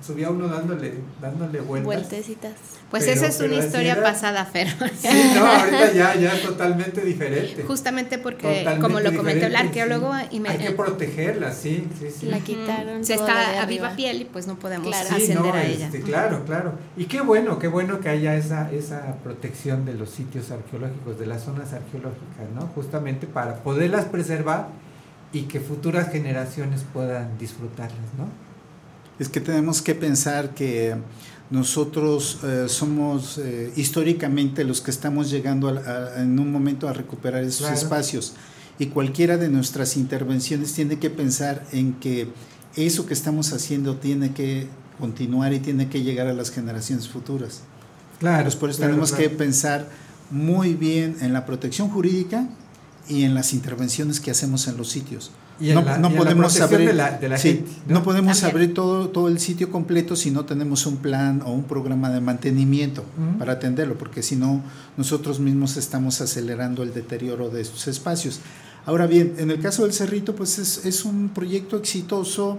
subía 0.00 0.30
uno 0.30 0.46
dándole, 0.46 0.94
dándole 1.20 1.60
vueltas. 1.60 1.86
Vueltecitas. 1.86 2.52
Pues 2.88 3.08
esa 3.08 3.26
es 3.26 3.40
una 3.40 3.56
historia 3.56 4.00
pasada, 4.00 4.44
Fer. 4.44 4.68
Sí, 4.96 5.32
no, 5.34 5.44
ahorita 5.44 5.92
ya, 5.92 6.14
ya 6.14 6.34
es 6.34 6.42
totalmente 6.42 7.00
diferente. 7.00 7.64
Justamente 7.64 8.18
porque, 8.18 8.64
como 8.80 9.00
lo 9.00 9.14
comentó 9.16 9.46
el 9.46 9.56
arqueólogo... 9.56 10.12
Y 10.30 10.46
Hay 10.46 10.58
que 10.58 10.70
protegerla, 10.70 11.52
sí, 11.52 11.88
sí, 11.98 12.08
sí. 12.16 12.26
La 12.26 12.38
quitaron 12.38 13.04
Se 13.04 13.14
está 13.14 13.60
a 13.60 13.66
viva 13.66 13.96
piel 13.96 14.22
y 14.22 14.24
pues 14.24 14.46
no 14.46 14.56
podemos 14.56 14.94
ascender 14.94 15.52
a 15.52 15.64
ella. 15.64 15.86
Este, 15.86 16.02
claro, 16.02 16.44
claro. 16.44 16.74
Y 16.96 17.06
qué 17.06 17.20
bueno, 17.20 17.58
qué 17.58 17.66
bueno 17.66 18.00
que 18.00 18.08
haya 18.08 18.36
esa, 18.36 18.70
esa 18.70 19.16
protección 19.24 19.84
de 19.84 19.94
los 19.94 20.10
sitios 20.10 20.50
arqueológicos, 20.52 21.18
de 21.18 21.26
las 21.26 21.42
zonas 21.42 21.72
arqueológicas, 21.72 22.50
¿no? 22.54 22.66
Justamente 22.74 23.26
para 23.26 23.56
poderlas 23.56 24.04
preservar 24.04 24.68
y 25.32 25.42
que 25.42 25.60
futuras 25.60 26.10
generaciones 26.10 26.84
puedan 26.92 27.38
disfrutarlas, 27.38 28.14
¿no? 28.18 28.28
Es 29.18 29.28
que 29.28 29.40
tenemos 29.40 29.82
que 29.82 29.94
pensar 29.94 30.54
que 30.54 30.96
nosotros 31.50 32.38
eh, 32.42 32.66
somos 32.68 33.38
eh, 33.38 33.72
históricamente 33.76 34.64
los 34.64 34.80
que 34.80 34.90
estamos 34.90 35.30
llegando 35.30 35.78
en 36.16 36.38
un 36.38 36.50
momento 36.50 36.88
a 36.88 36.92
recuperar 36.92 37.44
esos 37.44 37.70
espacios 37.70 38.34
y 38.78 38.86
cualquiera 38.86 39.36
de 39.36 39.48
nuestras 39.48 39.96
intervenciones 39.96 40.72
tiene 40.72 40.98
que 40.98 41.10
pensar 41.10 41.66
en 41.72 41.94
que 41.94 42.28
eso 42.76 43.04
que 43.04 43.14
estamos 43.14 43.52
haciendo 43.52 43.96
tiene 43.96 44.32
que 44.32 44.68
continuar 44.98 45.52
y 45.52 45.58
tiene 45.58 45.88
que 45.88 46.02
llegar 46.02 46.28
a 46.28 46.32
las 46.32 46.50
generaciones 46.50 47.08
futuras. 47.08 47.62
Claro. 48.20 48.44
Pues 48.44 48.56
por 48.56 48.70
eso 48.70 48.80
tenemos 48.80 49.12
que 49.12 49.28
pensar 49.28 49.88
muy 50.30 50.74
bien 50.74 51.16
en 51.20 51.32
la 51.32 51.44
protección 51.44 51.88
jurídica 51.88 52.48
y 53.08 53.24
en 53.24 53.34
las 53.34 53.52
intervenciones 53.52 54.20
que 54.20 54.30
hacemos 54.30 54.68
en 54.68 54.76
los 54.76 54.88
sitios. 54.88 55.30
no, 55.60 56.14
podemos 56.14 56.60
abrir, 56.60 56.94
no 57.86 58.02
podemos 58.02 58.42
abrir 58.44 58.72
todo, 58.72 59.08
todo 59.08 59.28
el 59.28 59.38
sitio 59.40 59.70
completo 59.70 60.16
si 60.16 60.30
no 60.30 60.44
tenemos 60.44 60.86
un 60.86 60.98
plan 60.98 61.42
o 61.44 61.52
un 61.52 61.64
programa 61.64 62.10
de 62.10 62.20
mantenimiento 62.20 63.04
para 63.38 63.54
atenderlo, 63.54 63.98
porque 63.98 64.22
si 64.22 64.36
no, 64.36 64.62
nosotros 64.96 65.40
mismos 65.40 65.76
estamos 65.76 66.20
acelerando 66.20 66.82
el 66.82 66.94
deterioro 66.94 67.50
de 67.50 67.60
estos 67.60 67.88
espacios. 67.88 68.40
Ahora 68.86 69.06
bien, 69.06 69.34
en 69.38 69.50
el 69.50 69.60
caso 69.60 69.82
del 69.82 69.92
Cerrito, 69.92 70.34
pues 70.34 70.58
es, 70.58 70.86
es 70.86 71.04
un 71.04 71.28
proyecto 71.28 71.76
exitoso 71.76 72.58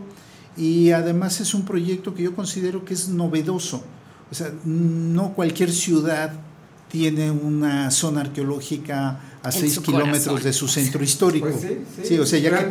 y 0.56 0.92
además 0.92 1.42
es 1.42 1.54
un 1.54 1.66
proyecto 1.66 2.14
que 2.14 2.24
yo 2.24 2.36
considero 2.36 2.86
que 2.86 2.94
es 2.94 3.10
novedoso. 3.10 3.84
O 4.30 4.36
sea, 4.36 4.52
no 4.64 5.34
cualquier 5.34 5.72
ciudad 5.72 6.34
tiene 6.92 7.32
una 7.32 7.90
zona 7.90 8.22
arqueológica 8.22 9.20
a 9.42 9.52
6 9.52 9.80
kilómetros 9.80 10.44
de 10.44 10.52
su 10.52 10.68
centro 10.68 11.04
histórico. 11.04 11.48
Pues 11.48 12.08
sí, 12.08 12.20
o 12.20 12.26
sea, 12.26 12.38
ya, 12.40 12.70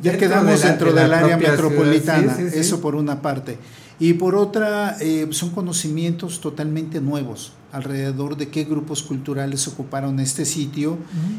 ya 0.00 0.16
quedamos 0.16 0.62
dentro 0.62 0.92
del 0.92 1.12
área 1.12 1.36
metropolitana, 1.36 2.38
eso 2.54 2.80
por 2.80 2.94
una 2.94 3.20
parte. 3.20 3.58
Y 3.98 4.14
por 4.14 4.34
otra, 4.34 4.96
eh, 5.00 5.26
son 5.30 5.50
conocimientos 5.50 6.40
totalmente 6.40 7.00
nuevos 7.00 7.52
alrededor 7.72 8.36
de 8.36 8.48
qué 8.48 8.64
grupos 8.64 9.02
culturales 9.02 9.68
ocuparon 9.68 10.18
este 10.18 10.44
sitio 10.44 10.98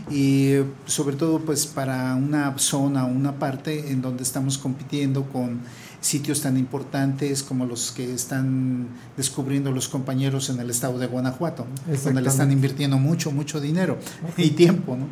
y 0.09 0.55
sobre 0.85 1.15
todo 1.15 1.39
pues 1.39 1.65
para 1.65 2.15
una 2.15 2.57
zona, 2.57 3.03
una 3.03 3.37
parte 3.37 3.91
en 3.91 4.01
donde 4.01 4.23
estamos 4.23 4.57
compitiendo 4.57 5.23
con 5.23 5.59
sitios 6.01 6.41
tan 6.41 6.57
importantes 6.57 7.43
como 7.43 7.65
los 7.65 7.91
que 7.91 8.11
están 8.11 8.87
descubriendo 9.15 9.71
los 9.71 9.87
compañeros 9.87 10.49
en 10.49 10.59
el 10.59 10.69
estado 10.69 10.97
de 10.99 11.05
Guanajuato, 11.05 11.67
donde 12.03 12.21
le 12.21 12.29
están 12.29 12.51
invirtiendo 12.51 12.97
mucho, 12.97 13.31
mucho 13.31 13.61
dinero 13.61 13.97
y 14.35 14.49
tiempo. 14.49 14.97
¿no? 14.97 15.05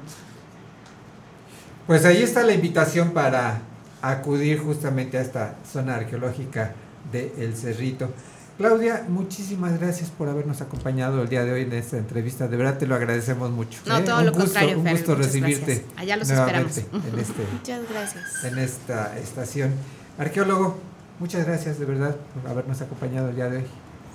Pues 1.88 2.04
ahí 2.06 2.22
está 2.22 2.44
la 2.44 2.54
invitación 2.54 3.12
para 3.12 3.62
acudir 4.02 4.60
justamente 4.60 5.18
a 5.18 5.22
esta 5.22 5.56
zona 5.72 5.96
arqueológica 5.96 6.74
de 7.12 7.34
El 7.38 7.56
Cerrito. 7.56 8.12
Claudia, 8.58 9.06
muchísimas 9.08 9.80
gracias 9.80 10.10
por 10.10 10.28
habernos 10.28 10.60
acompañado 10.60 11.22
el 11.22 11.30
día 11.30 11.46
de 11.46 11.54
hoy 11.54 11.62
en 11.62 11.72
esta 11.72 11.98
entrevista. 11.98 12.48
De 12.48 12.58
verdad 12.58 12.78
te 12.78 12.88
lo 12.88 12.96
agradecemos 12.96 13.52
mucho. 13.52 13.80
No, 13.86 14.00
¿eh? 14.00 14.02
todo 14.02 14.22
lo 14.22 14.34
contrario, 14.34 14.80
Un 14.80 14.90
gusto 14.90 15.16
recibirte. 15.16 15.86
Allá 15.96 16.18
los 16.18 16.30
esperamos. 16.30 16.78
En 16.78 17.20
este, 17.20 17.46
muchas 17.54 17.82
gracias. 17.90 18.44
En 18.44 18.58
esta 18.58 19.18
estación. 19.18 19.72
Arqueólogo, 20.20 20.78
muchas 21.20 21.46
gracias 21.46 21.80
de 21.80 21.86
verdad 21.86 22.16
por 22.34 22.52
habernos 22.52 22.82
acompañado 22.82 23.30
el 23.30 23.36
día 23.36 23.50
de 23.50 23.58
hoy. 23.60 23.64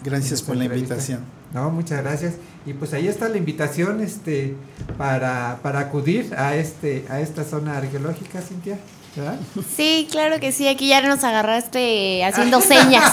Gracias 0.03 0.43
por 0.43 0.55
la 0.55 0.67
invitación. 0.67 1.21
No, 1.55 1.71
muchas 1.71 2.03
gracias. 2.03 2.35
Y 2.67 2.75
pues 2.75 2.93
ahí 2.93 3.09
está 3.09 3.31
la 3.31 3.38
invitación 3.38 4.03
este 4.03 4.55
para, 4.99 5.61
para 5.62 5.81
acudir 5.81 6.35
a 6.37 6.57
este 6.57 7.07
a 7.09 7.21
esta 7.21 7.43
zona 7.43 7.79
arqueológica, 7.79 8.43
Cintia. 8.43 8.79
Sí, 9.77 10.09
claro 10.11 10.40
que 10.40 10.53
sí, 10.53 10.69
aquí 10.69 10.88
ya 10.88 11.01
nos 11.01 11.25
agarraste 11.25 12.23
haciendo 12.25 12.61
señas. 12.61 13.12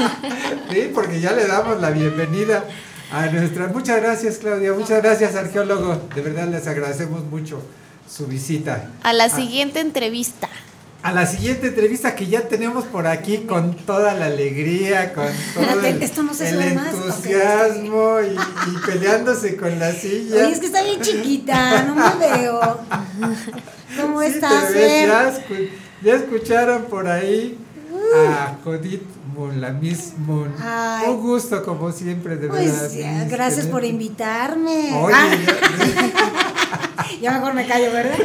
sí, 0.70 0.90
porque 0.94 1.20
ya 1.20 1.32
le 1.32 1.48
damos 1.48 1.80
la 1.80 1.90
bienvenida 1.90 2.62
a 3.10 3.26
nuestra. 3.26 3.66
Muchas 3.68 4.00
gracias, 4.00 4.38
Claudia, 4.38 4.72
muchas 4.72 5.02
gracias, 5.02 5.34
arqueólogo. 5.34 6.00
De 6.14 6.20
verdad 6.20 6.46
les 6.46 6.66
agradecemos 6.68 7.24
mucho 7.24 7.60
su 8.08 8.26
visita. 8.26 8.90
A 9.02 9.12
la 9.14 9.30
siguiente 9.30 9.80
entrevista. 9.80 10.48
A 11.02 11.12
la 11.12 11.26
siguiente 11.26 11.68
entrevista 11.68 12.14
que 12.14 12.26
ya 12.26 12.42
tenemos 12.42 12.84
por 12.84 13.06
aquí 13.06 13.38
con 13.38 13.74
toda 13.74 14.12
la 14.14 14.26
alegría, 14.26 15.14
con 15.14 15.28
todo 15.54 15.86
el, 15.86 16.02
entusiasmo 16.02 18.18
y, 18.20 18.36
peleándose 18.86 19.56
con 19.56 19.78
la 19.78 19.92
silla. 19.92 20.36
Oye, 20.36 20.52
es 20.52 20.60
que 20.60 20.66
está 20.66 20.82
bien 20.82 21.00
chiquita, 21.00 21.84
no 21.84 21.94
me 21.94 22.26
veo. 22.26 22.60
¿Cómo 24.00 24.20
estás, 24.20 24.74
ya, 26.02 26.14
escucharon 26.14 26.84
por 26.84 27.08
ahí 27.08 27.56
a 28.14 28.58
Judith 28.62 29.02
la 29.48 29.72
Miss 29.72 30.14
Moon. 30.18 30.52
Un 31.08 31.20
gusto, 31.20 31.64
como 31.64 31.92
siempre, 31.92 32.36
de 32.36 32.48
pues, 32.48 32.94
verdad. 32.94 33.26
gracias 33.30 33.66
por 33.66 33.84
invitarme. 33.84 34.94
Oye, 34.96 35.14
ah. 35.14 36.46
ya 37.20 37.32
mejor 37.32 37.54
me 37.54 37.66
callo, 37.66 37.92
¿verdad? 37.92 38.16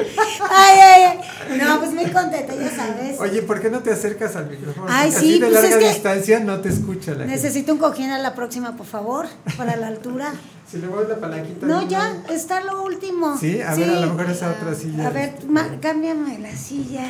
Ay, 0.50 0.80
ay, 0.80 1.04
ay. 1.04 1.58
No, 1.58 1.80
pues 1.80 1.91
muy 1.91 2.06
contenta, 2.06 2.54
ya 2.56 2.69
sabes. 2.69 3.19
Oye, 3.19 3.41
¿por 3.41 3.62
qué 3.62 3.69
no 3.69 3.80
te 3.80 3.91
acercas 3.91 4.36
al 4.36 4.50
micrófono? 4.50 4.88
Ay, 4.89 5.12
sí, 5.12 5.17
así 5.17 5.39
de 5.39 5.48
pues 5.48 5.69
larga 5.69 5.89
distancia 5.89 6.39
no 6.39 6.60
te 6.60 6.69
escucha 6.69 7.13
la 7.13 7.26
Necesito 7.26 7.74
un 7.74 7.80
cojín 7.80 8.12
a 8.12 8.19
la 8.19 8.36
próxima, 8.36 8.76
por 8.76 8.86
favor, 8.86 9.28
para 9.58 9.76
la 9.76 9.88
altura. 9.88 10.34
Si 10.69 10.78
le 10.78 10.88
mueves 10.88 11.10
la 11.10 11.17
palanquita. 11.17 11.65
No, 11.65 11.88
ya, 11.88 12.15
está 12.30 12.62
lo 12.62 12.84
último. 12.84 13.38
Sí, 13.38 13.62
a 13.62 13.76
ver, 13.76 13.89
a 13.89 14.00
lo 14.00 14.13
mejor 14.13 14.32
esa 14.32 14.52
otra 14.52 14.74
silla. 14.74 15.08
A 15.08 15.10
ver, 15.12 15.36
cámbiame 15.82 16.39
la 16.39 16.56
silla. 16.56 17.06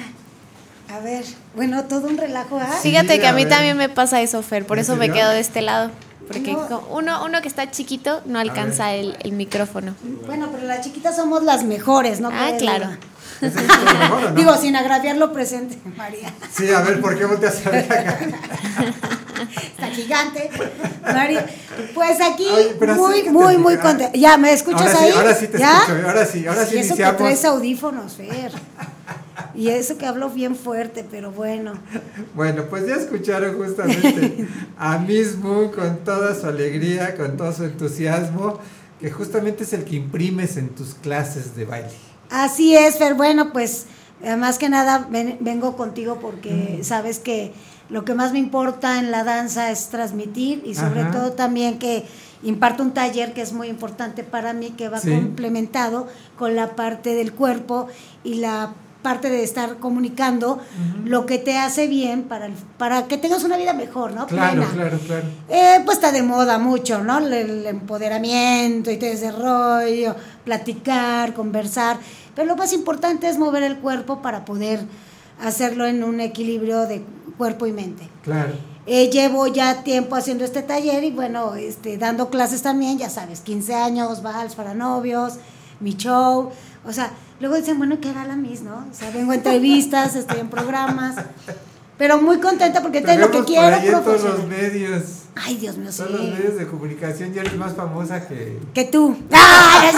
A 0.94 1.00
ver, 1.00 1.26
bueno, 1.56 1.86
todo 1.86 2.08
un 2.08 2.18
relajo, 2.18 2.60
¿ah? 2.60 2.80
Fíjate 2.82 3.20
que 3.20 3.28
a, 3.28 3.34
mí 3.34 3.46
también 3.46 3.76
me 3.76 3.90
pasa 3.90 4.22
eso, 4.22 4.44
Fer, 4.44 4.68
por 4.68 4.78
eso 4.78 4.96
me 4.96 5.10
quedo 5.10 5.30
de 5.32 5.40
este 5.40 5.62
lado. 5.62 5.90
Porque 6.28 6.58
uno, 6.90 7.24
uno 7.24 7.42
que 7.42 7.48
está 7.48 7.70
chiquito 7.70 8.22
no 8.26 8.40
alcanza 8.40 8.94
el, 8.94 9.16
el, 9.24 9.34
micrófono. 9.34 9.96
Bueno, 10.26 10.50
pero 10.52 10.66
las 10.66 10.82
chiquitas 10.82 11.16
somos 11.16 11.44
las 11.44 11.64
mejores, 11.64 12.20
¿no? 12.20 12.30
Ah, 12.32 12.52
claro. 12.58 12.90
Digo, 14.36 14.56
sin 14.58 14.76
agraviarlo 14.76 15.34
presente, 15.34 15.78
María. 15.96 16.34
Sí, 16.52 16.72
a 16.72 16.82
ver, 16.82 17.02
¿por 17.02 17.18
qué 17.18 17.26
volteas 17.26 17.66
a 17.66 17.70
ver 17.70 17.92
acá? 17.92 18.20
Está 19.62 19.88
gigante. 19.88 20.50
María, 21.04 21.46
pues 21.94 22.22
aquí 22.22 22.48
muy, 22.96 23.24
muy, 23.30 23.58
muy 23.58 23.78
contenta. 23.78 24.18
Ya, 24.18 24.38
¿me 24.38 24.54
escuchas 24.54 24.94
ahora 24.94 25.00
ahí? 25.00 25.12
Sí, 25.12 25.18
ahora 25.18 25.36
sí 25.36 25.48
te 25.48 25.58
¿Ya? 25.60 25.80
escucho, 25.80 26.08
ahora 26.08 26.26
sí, 26.26 26.48
ahora 26.48 26.66
sí 26.66 26.76
y 26.76 26.80
eso 26.80 26.96
que 26.96 27.04
traes 27.04 27.46
audífonos, 27.46 28.14
Fer. 28.14 28.52
Y 29.54 29.70
eso 29.70 29.98
que 29.98 30.06
hablo 30.06 30.30
bien 30.30 30.56
fuerte, 30.56 31.06
pero 31.10 31.32
bueno. 31.32 31.74
Bueno, 32.36 32.66
pues 32.70 32.88
ya 32.88 32.96
escucharon 32.96 33.58
justamente 33.58 34.48
a 34.78 34.98
mismo 34.98 35.72
con 35.72 35.98
toda 36.04 36.36
su 36.36 36.48
alegría, 36.48 37.16
con 37.16 37.38
todo 37.38 37.52
su 37.52 37.66
entusiasmo, 37.66 38.60
que 39.00 39.12
justamente 39.12 39.64
es 39.64 39.74
el 39.74 39.84
que 39.84 39.96
imprimes 39.98 40.58
en 40.58 40.70
tus 40.70 40.96
clases 40.96 41.56
de 41.56 41.66
baile. 41.66 41.90
Así 42.30 42.76
es, 42.76 42.98
Fer. 42.98 43.14
Bueno, 43.14 43.52
pues 43.52 43.86
eh, 44.24 44.36
más 44.36 44.58
que 44.58 44.70
nada 44.70 45.08
vengo 45.10 45.76
contigo 45.76 46.20
porque 46.22 46.80
sabes 46.84 47.20
que 47.20 47.54
lo 47.90 48.04
que 48.06 48.16
más 48.16 48.32
me 48.34 48.40
importa 48.40 49.00
en 49.00 49.12
la 49.12 49.24
danza 49.24 49.72
es 49.72 49.90
transmitir 49.90 50.64
y 50.66 50.74
sobre 50.74 51.04
todo 51.06 51.34
también 51.34 51.78
que 51.78 52.06
imparto 52.42 52.82
un 52.82 52.94
taller 52.94 53.34
que 53.34 53.42
es 53.42 53.54
muy 53.54 53.68
importante 53.68 54.24
para 54.24 54.54
mí, 54.54 54.72
que 54.72 54.90
va 54.90 55.00
complementado 55.00 56.08
con 56.38 56.56
la 56.56 56.76
parte 56.76 57.14
del 57.14 57.34
cuerpo 57.34 57.88
y 58.24 58.36
la 58.36 58.74
parte 59.06 59.30
de 59.30 59.44
estar 59.44 59.78
comunicando 59.78 60.60
lo 61.04 61.28
que 61.28 61.38
te 61.38 61.60
hace 61.60 61.86
bien 61.86 62.24
para, 62.24 62.50
para 62.80 63.06
que 63.08 63.20
tengas 63.20 63.44
una 63.44 63.56
vida 63.56 63.72
mejor, 63.74 64.14
¿no? 64.14 64.26
Claro, 64.26 64.66
claro, 64.74 64.98
claro. 64.98 65.28
Eh, 65.48 65.80
pues 65.86 65.98
está 65.98 66.12
de 66.12 66.24
moda 66.24 66.58
mucho, 66.58 67.04
¿no? 67.04 67.20
El, 67.20 67.68
empoderamiento 67.68 68.90
y 68.90 68.98
todo 68.98 69.12
ese 69.12 69.32
rollo, 69.32 70.16
platicar, 70.44 71.36
conversar, 71.36 72.00
pero 72.34 72.48
lo 72.48 72.56
más 72.56 72.74
importante 72.74 73.30
es 73.30 73.38
mover 73.38 73.62
el 73.62 73.78
cuerpo 73.78 74.24
para 74.24 74.44
poder 74.44 74.80
hacerlo 75.40 75.86
en 75.86 76.04
un 76.04 76.20
equilibrio 76.20 76.88
de 76.88 77.04
cuerpo 77.38 77.68
y 77.68 77.74
mente. 77.74 78.10
Claro. 78.24 78.54
Eh, 78.88 79.12
llevo 79.12 79.46
ya 79.46 79.84
tiempo 79.84 80.16
haciendo 80.16 80.44
este 80.44 80.64
taller 80.64 81.04
y 81.04 81.12
bueno, 81.12 81.54
este, 81.54 82.00
dando 82.00 82.32
clases 82.32 82.64
también, 82.64 82.98
ya 82.98 83.12
sabes, 83.12 83.42
15 83.42 83.76
años, 83.76 84.24
vals 84.24 84.56
para 84.56 84.74
novios, 84.74 85.34
mi 85.80 85.96
show, 85.96 86.50
o 86.84 86.92
sea, 86.92 87.12
luego 87.40 87.56
dicen, 87.56 87.78
bueno, 87.78 88.00
¿qué 88.02 88.10
hará 88.10 88.26
la 88.26 88.36
Miss, 88.36 88.62
no? 88.62 88.86
O 88.90 88.94
sea, 88.94 89.12
vengo 89.12 89.32
a 89.32 89.36
entrevistas, 89.36 90.16
estoy 90.16 90.40
en 90.40 90.50
programas, 90.50 91.16
pero 91.98 92.22
muy 92.22 92.40
contenta 92.40 92.82
porque 92.82 93.02
tengo 93.02 93.28
lo 93.28 93.32
que 93.32 93.44
quiero. 93.44 94.04
Por 94.04 94.04
todos 94.04 94.24
los 94.24 94.48
medios. 94.48 95.04
Ay, 95.36 95.58
Dios 95.58 95.78
mío, 95.78 95.90
Todos 95.96 96.12
los 96.12 96.22
medios 96.22 96.58
de 96.58 96.66
comunicación 96.68 97.34
ya 97.34 97.42
eres 97.42 97.58
más 97.58 97.74
famosa 97.74 98.26
que... 98.28 98.60
Que 98.74 98.86
tú. 98.86 99.18
¡Ay, 99.32 99.92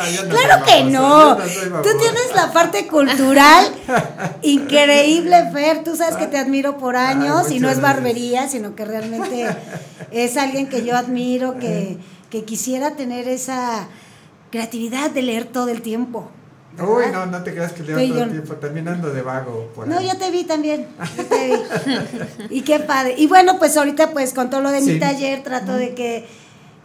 claro 0.28 0.64
que 0.64 0.84
no. 0.84 1.36
Tú 1.36 1.88
tienes 1.98 2.34
la 2.34 2.52
parte 2.52 2.86
cultural 2.86 3.66
increíble, 4.42 5.50
Fer. 5.52 5.84
Tú 5.84 5.96
sabes 5.96 6.16
que 6.16 6.26
te 6.26 6.38
admiro 6.38 6.78
por 6.78 6.96
años 6.96 7.50
y 7.50 7.58
no 7.58 7.68
es 7.68 7.80
barbería, 7.80 8.48
sino 8.48 8.74
que 8.74 8.84
realmente 8.84 9.48
es 10.10 10.36
alguien 10.36 10.68
que 10.68 10.84
yo 10.84 10.96
admiro, 10.96 11.58
que, 11.58 11.98
que 12.30 12.44
quisiera 12.44 12.96
tener 12.96 13.28
esa 13.28 13.88
creatividad 14.50 15.10
de 15.10 15.22
leer 15.22 15.44
todo 15.46 15.68
el 15.68 15.82
tiempo. 15.82 16.30
Uy, 16.78 17.04
no, 17.12 17.26
no 17.26 17.42
te 17.42 17.52
creas 17.52 17.72
que 17.72 17.82
le 17.82 17.92
todo 18.08 18.22
el 18.22 18.30
tiempo. 18.30 18.54
También 18.54 18.88
ando 18.88 19.12
de 19.12 19.22
vago. 19.22 19.70
Por 19.74 19.88
no, 19.88 20.00
yo 20.00 20.16
te 20.16 20.30
vi 20.30 20.44
también. 20.44 20.86
Yo 21.16 21.24
te 21.26 21.48
vi. 22.48 22.56
y 22.58 22.62
qué 22.62 22.78
padre. 22.78 23.14
Y 23.18 23.26
bueno, 23.26 23.58
pues 23.58 23.76
ahorita, 23.76 24.12
pues 24.12 24.32
con 24.32 24.50
todo 24.50 24.60
lo 24.60 24.70
de 24.70 24.80
mi 24.80 24.98
taller, 24.98 25.42
trato 25.42 25.74
de 25.74 25.94
que, 25.94 26.26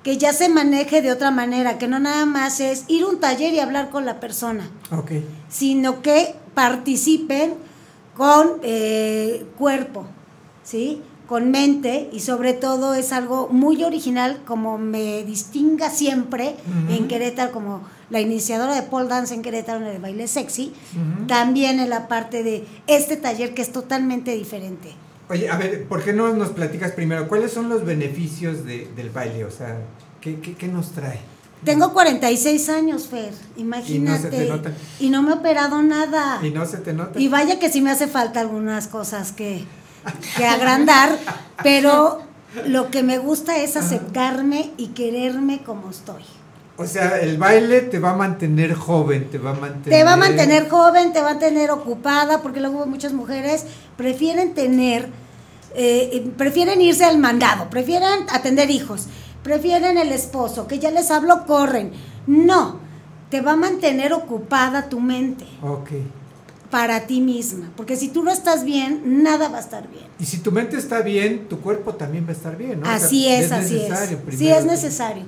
que 0.04 0.18
ya 0.18 0.34
se 0.34 0.50
maneje 0.50 1.02
de 1.02 1.12
otra 1.12 1.32
manera, 1.32 1.78
que 1.78 1.88
no 1.88 2.00
nada 2.00 2.26
más 2.26 2.60
es 2.60 2.86
ir 2.88 3.04
a 3.04 3.08
un 3.08 3.20
taller 3.20 3.54
y 3.54 3.60
hablar 3.60 3.90
con 3.90 4.06
la 4.06 4.20
persona. 4.20 4.70
Ok. 4.92 5.12
Sino 5.50 6.02
que 6.02 6.36
participen 6.56 7.54
con 8.16 8.60
eh, 8.64 9.46
cuerpo, 9.58 10.08
¿sí? 10.64 11.02
Con 11.28 11.52
mente 11.52 12.10
y 12.12 12.20
sobre 12.20 12.54
todo 12.54 12.94
es 12.94 13.12
algo 13.12 13.48
muy 13.50 13.84
original 13.84 14.42
como 14.46 14.78
me 14.78 15.24
distinga 15.24 15.90
siempre 15.90 16.56
en 16.90 17.08
Querétaro 17.08 17.52
como 17.52 17.82
la 18.10 18.22
iniciadora 18.22 18.76
de 18.76 18.84
pole 18.84 19.08
dance 19.08 19.34
en 19.34 19.42
Querétaro 19.42 19.80
en 19.86 19.96
el 19.96 20.02
baile 20.02 20.28
sexy, 20.28 20.74
también 21.28 21.80
en 21.80 21.90
la 21.90 22.08
parte 22.08 22.44
de 22.44 22.66
este 22.88 23.18
taller 23.18 23.54
que 23.54 23.62
es 23.62 23.72
totalmente 23.72 24.36
diferente. 24.36 24.94
Oye, 25.30 25.50
a 25.50 25.58
ver, 25.58 25.86
¿por 25.86 26.04
qué 26.04 26.14
no 26.14 26.32
nos 26.34 26.50
platicas 26.50 26.92
primero 26.92 27.28
cuáles 27.28 27.52
son 27.52 27.68
los 27.68 27.84
beneficios 27.84 28.64
del 28.64 29.10
baile? 29.12 29.46
O 29.46 29.52
sea, 29.52 29.80
¿qué, 30.22 30.40
qué, 30.40 30.68
nos 30.68 30.92
trae? 30.92 31.20
Tengo 31.64 31.94
46 31.94 32.70
años, 32.70 33.08
Fer, 33.08 33.34
imagínate. 33.58 34.52
Y 35.00 35.10
no 35.10 35.24
me 35.24 35.32
he 35.32 35.34
operado 35.34 35.82
nada. 35.82 36.40
Y 36.46 36.52
no 36.52 36.64
se 36.68 36.78
te 36.78 36.94
nota. 36.94 37.20
Y 37.20 37.28
vaya 37.28 37.58
que 37.58 37.72
sí 37.72 37.82
me 37.82 37.90
hace 37.90 38.08
falta 38.08 38.40
algunas 38.40 38.88
cosas 38.88 39.32
que 39.32 39.66
que 40.38 40.46
agrandar, 40.46 41.18
pero 41.64 42.22
lo 42.66 42.90
que 42.90 43.04
me 43.04 43.18
gusta 43.18 43.58
es 43.58 43.76
aceptarme 43.76 44.72
y 44.78 44.88
quererme 44.88 45.64
como 45.64 45.90
estoy. 45.90 46.24
O 46.78 46.86
sea, 46.86 47.20
el 47.20 47.38
baile 47.38 47.82
te 47.82 48.00
va 48.00 48.12
a 48.12 48.16
mantener 48.16 48.74
joven, 48.74 49.30
te 49.30 49.38
va 49.38 49.52
a 49.52 49.54
mantener... 49.54 49.98
Te 49.98 50.04
va 50.04 50.14
a 50.14 50.18
mantener 50.18 50.68
joven, 50.68 51.14
te 51.14 51.22
va 51.22 51.32
a 51.32 51.40
tener 51.40 51.72
ocupada, 51.72 52.42
porque 52.42 52.60
luego 52.60 52.86
muchas 52.86 53.14
mujeres 53.14 53.66
prefieren 53.96 54.54
tener, 54.54 55.08
eh, 55.74 56.30
prefieren 56.38 56.82
irse 56.82 57.06
al 57.06 57.18
mandado, 57.18 57.70
prefieren 57.70 58.26
atender 58.30 58.70
hijos, 58.70 59.08
prefieren 59.42 59.98
el 59.98 60.12
esposo, 60.12 60.68
que 60.68 60.80
ya 60.80 60.92
les 60.92 61.12
hablo, 61.12 61.46
corren. 61.46 61.94
No, 62.28 62.80
te 63.30 63.40
va 63.40 63.54
a 63.54 63.58
mantener 63.58 64.12
ocupada 64.12 64.90
tu 64.90 65.00
mente. 65.00 65.46
Ok 65.62 65.92
para 66.70 67.02
ti 67.02 67.22
misma, 67.22 67.72
porque 67.78 67.96
si 67.96 68.10
tú 68.10 68.24
no 68.24 68.32
estás 68.32 68.64
bien, 68.64 69.24
nada 69.24 69.50
va 69.50 69.58
a 69.58 69.62
estar 69.62 69.88
bien. 69.90 70.06
Y 70.20 70.26
si 70.26 70.38
tu 70.38 70.52
mente 70.52 70.78
está 70.78 71.02
bien, 71.02 71.48
tu 71.48 71.60
cuerpo 71.60 71.96
también 71.96 72.26
va 72.26 72.30
a 72.30 72.34
estar 72.34 72.58
bien, 72.58 72.82
¿no? 72.82 72.90
Así 72.90 73.28
es, 73.28 73.52
así 73.52 73.78
es. 73.78 74.38
Sí, 74.38 74.50
es 74.50 74.66
necesario. 74.66 75.24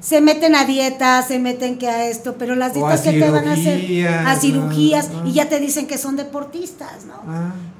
Se 0.00 0.20
meten 0.20 0.54
a 0.54 0.64
dietas, 0.64 1.28
se 1.28 1.38
meten 1.38 1.78
que 1.78 1.88
a 1.88 2.08
esto, 2.08 2.36
pero 2.38 2.54
las 2.54 2.74
dietas 2.74 3.02
que 3.02 3.12
te 3.12 3.30
van 3.30 3.48
a 3.48 3.52
hacer 3.52 4.08
a 4.08 4.36
cirugías 4.36 5.10
y 5.24 5.32
ya 5.32 5.48
te 5.48 5.60
dicen 5.60 5.86
que 5.86 5.98
son 5.98 6.16
deportistas, 6.16 7.04
¿no? 7.04 7.20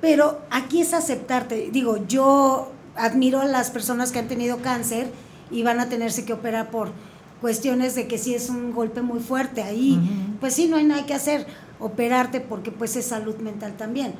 Pero 0.00 0.40
aquí 0.50 0.80
es 0.80 0.92
aceptarte. 0.92 1.70
Digo, 1.72 2.06
yo 2.06 2.72
admiro 2.96 3.40
a 3.40 3.46
las 3.46 3.70
personas 3.70 4.12
que 4.12 4.18
han 4.18 4.28
tenido 4.28 4.58
cáncer 4.58 5.10
y 5.50 5.62
van 5.62 5.80
a 5.80 5.88
tenerse 5.88 6.24
que 6.24 6.32
operar 6.32 6.70
por 6.70 6.92
cuestiones 7.40 7.94
de 7.94 8.06
que 8.06 8.18
si 8.18 8.34
es 8.34 8.50
un 8.50 8.72
golpe 8.72 9.02
muy 9.02 9.20
fuerte 9.20 9.62
ahí, 9.62 9.98
pues 10.40 10.54
sí, 10.54 10.66
no 10.66 10.76
hay 10.76 10.84
nada 10.84 11.06
que 11.06 11.14
hacer 11.14 11.46
operarte 11.78 12.40
porque 12.40 12.70
pues 12.70 12.96
es 12.96 13.06
salud 13.06 13.36
mental 13.36 13.74
también. 13.76 14.14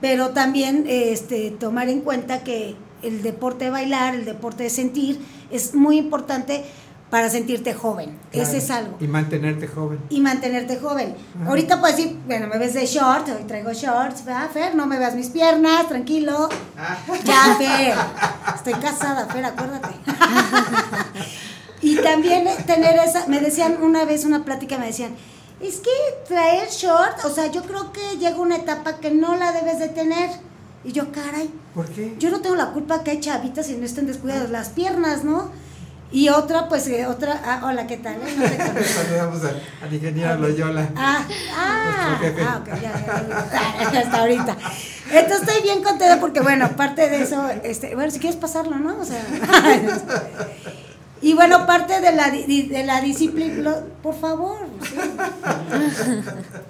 Pero 0.00 0.30
también 0.30 0.84
este, 0.86 1.50
tomar 1.50 1.88
en 1.88 2.00
cuenta 2.00 2.44
que 2.44 2.76
el 3.02 3.22
deporte 3.22 3.66
de 3.66 3.70
bailar, 3.70 4.14
el 4.14 4.24
deporte 4.24 4.64
de 4.64 4.70
sentir, 4.70 5.20
es 5.50 5.74
muy 5.74 5.98
importante 5.98 6.64
para 7.10 7.30
sentirte 7.30 7.72
joven. 7.72 8.18
Ese 8.32 8.58
es 8.58 8.70
algo. 8.70 8.96
Y 9.00 9.08
mantenerte 9.08 9.66
joven. 9.66 9.98
Y 10.10 10.20
mantenerte 10.20 10.76
joven. 10.76 11.14
Ahorita 11.46 11.80
puedes 11.80 11.96
decir, 11.96 12.18
bueno, 12.26 12.46
me 12.48 12.58
ves 12.58 12.74
de 12.74 12.86
short, 12.86 13.28
hoy 13.28 13.44
traigo 13.46 13.72
shorts, 13.72 14.24
¿verdad, 14.24 14.50
Fer? 14.50 14.74
No 14.74 14.86
me 14.86 14.98
veas 14.98 15.14
mis 15.14 15.28
piernas, 15.28 15.88
tranquilo. 15.88 16.48
Ah. 16.76 16.98
Ya, 17.24 17.56
Fer. 17.56 17.94
Estoy 18.54 18.74
casada, 18.74 19.26
Fer, 19.26 19.44
acuérdate. 19.44 19.88
y 21.80 21.96
también 21.96 22.48
tener 22.66 22.96
esa, 22.96 23.26
me 23.26 23.40
decían 23.40 23.78
una 23.82 24.04
vez 24.04 24.24
una 24.24 24.44
plática, 24.44 24.78
me 24.78 24.86
decían, 24.86 25.14
es 25.60 25.76
que 25.80 25.90
traer 26.26 26.68
short, 26.68 27.24
o 27.24 27.30
sea, 27.30 27.50
yo 27.50 27.62
creo 27.62 27.92
que 27.92 28.16
llega 28.18 28.36
una 28.38 28.56
etapa 28.56 28.98
que 28.98 29.10
no 29.10 29.36
la 29.36 29.52
debes 29.52 29.78
de 29.78 29.88
tener. 29.88 30.30
Y 30.84 30.92
yo, 30.92 31.10
caray. 31.10 31.50
¿Por 31.74 31.86
qué? 31.86 32.14
Yo 32.18 32.30
no 32.30 32.40
tengo 32.40 32.54
la 32.54 32.70
culpa 32.70 33.02
que 33.02 33.10
hay 33.10 33.20
chavitas 33.20 33.68
y 33.68 33.76
no 33.76 33.84
estén 33.84 34.06
descuidadas 34.06 34.50
las 34.50 34.68
piernas, 34.68 35.24
¿no? 35.24 35.50
Y 36.10 36.30
otra, 36.30 36.68
pues, 36.68 36.86
eh, 36.88 37.06
otra, 37.06 37.42
ah, 37.44 37.60
hola, 37.64 37.86
¿qué 37.86 37.98
tal? 37.98 38.16
Saludamos 38.24 39.42
al 39.44 39.92
ingeniero 39.92 40.36
Loyola. 40.38 40.88
Ah, 40.96 41.26
ah, 41.54 42.20
ah, 42.40 42.60
ok, 42.62 42.80
ya, 42.80 43.92
ya, 43.92 44.00
hasta 44.00 44.18
ahorita. 44.18 44.56
Entonces 45.10 45.48
estoy 45.48 45.62
bien 45.62 45.82
contenta 45.82 46.18
porque, 46.18 46.40
bueno, 46.40 46.64
aparte 46.64 47.10
de 47.10 47.22
eso, 47.22 47.46
este, 47.62 47.94
bueno, 47.94 48.10
si 48.10 48.20
quieres 48.20 48.38
pasarlo, 48.38 48.78
¿no? 48.78 48.98
O 48.98 49.04
sea, 49.04 49.22
Y 51.20 51.34
bueno, 51.34 51.66
parte 51.66 52.00
de 52.00 52.12
la, 52.12 52.30
de 52.30 52.82
la 52.84 53.00
disciplina, 53.00 53.76
por 54.02 54.14
favor, 54.14 54.58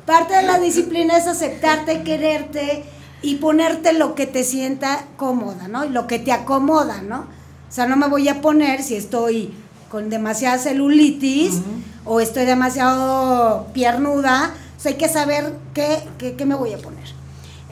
parte 0.06 0.34
de 0.34 0.42
la 0.42 0.58
disciplina 0.58 1.18
es 1.18 1.26
aceptarte, 1.26 2.02
quererte 2.02 2.84
y 3.20 3.36
ponerte 3.36 3.92
lo 3.92 4.14
que 4.14 4.26
te 4.26 4.44
sienta 4.44 5.04
cómoda, 5.16 5.68
¿no? 5.68 5.84
Y 5.84 5.90
lo 5.90 6.06
que 6.06 6.18
te 6.18 6.32
acomoda, 6.32 7.02
¿no? 7.02 7.20
O 7.68 7.72
sea, 7.72 7.86
no 7.86 7.96
me 7.96 8.08
voy 8.08 8.28
a 8.28 8.40
poner 8.40 8.82
si 8.82 8.94
estoy 8.94 9.52
con 9.90 10.08
demasiada 10.08 10.58
celulitis 10.58 11.60
o 12.06 12.20
estoy 12.20 12.46
demasiado 12.46 13.66
piernuda, 13.74 14.54
o 14.76 14.80
sea, 14.80 14.92
hay 14.92 14.98
que 14.98 15.08
saber 15.08 15.54
qué, 15.74 15.98
qué, 16.16 16.36
qué 16.36 16.46
me 16.46 16.54
voy 16.54 16.72
a 16.72 16.78
poner. 16.78 17.04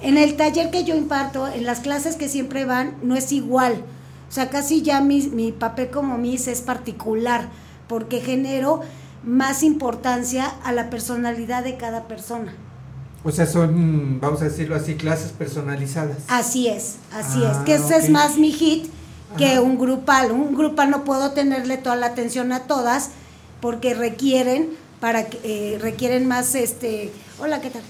En 0.02 0.18
el 0.18 0.36
taller 0.36 0.70
que 0.70 0.84
yo 0.84 0.94
imparto, 0.94 1.48
en 1.48 1.64
las 1.64 1.80
clases 1.80 2.16
que 2.16 2.28
siempre 2.28 2.66
van, 2.66 2.96
no 3.02 3.16
es 3.16 3.32
igual 3.32 3.82
o 4.28 4.32
sea, 4.32 4.50
casi 4.50 4.82
ya 4.82 5.00
mi, 5.00 5.22
mi 5.28 5.52
papel 5.52 5.90
como 5.90 6.18
Miss 6.18 6.48
es 6.48 6.60
particular, 6.60 7.48
porque 7.88 8.20
genero 8.20 8.80
más 9.24 9.62
importancia 9.62 10.46
a 10.64 10.72
la 10.72 10.90
personalidad 10.90 11.64
de 11.64 11.76
cada 11.76 12.04
persona. 12.04 12.54
O 13.24 13.32
sea, 13.32 13.46
son, 13.46 14.20
vamos 14.20 14.40
a 14.40 14.44
decirlo 14.44 14.76
así, 14.76 14.94
clases 14.94 15.32
personalizadas. 15.32 16.18
Así 16.28 16.68
es, 16.68 16.96
así 17.12 17.42
es. 17.42 17.56
Que 17.58 17.72
ah, 17.72 17.76
ese 17.76 17.96
es 17.96 18.10
más 18.10 18.38
mi 18.38 18.52
hit 18.52 18.86
que 19.36 19.58
un 19.58 19.78
grupal. 19.78 20.30
Un 20.30 20.54
grupal 20.54 20.90
no 20.90 21.04
puedo 21.04 21.32
tenerle 21.32 21.76
toda 21.76 21.96
la 21.96 22.06
atención 22.06 22.52
a 22.52 22.60
todas 22.60 23.10
porque 23.60 23.94
requieren 23.94 24.70
para 25.00 25.26
eh, 25.42 25.78
requieren 25.80 26.28
más 26.28 26.54
este. 26.54 27.12
Hola, 27.40 27.60
¿qué 27.60 27.70
tal? 27.70 27.82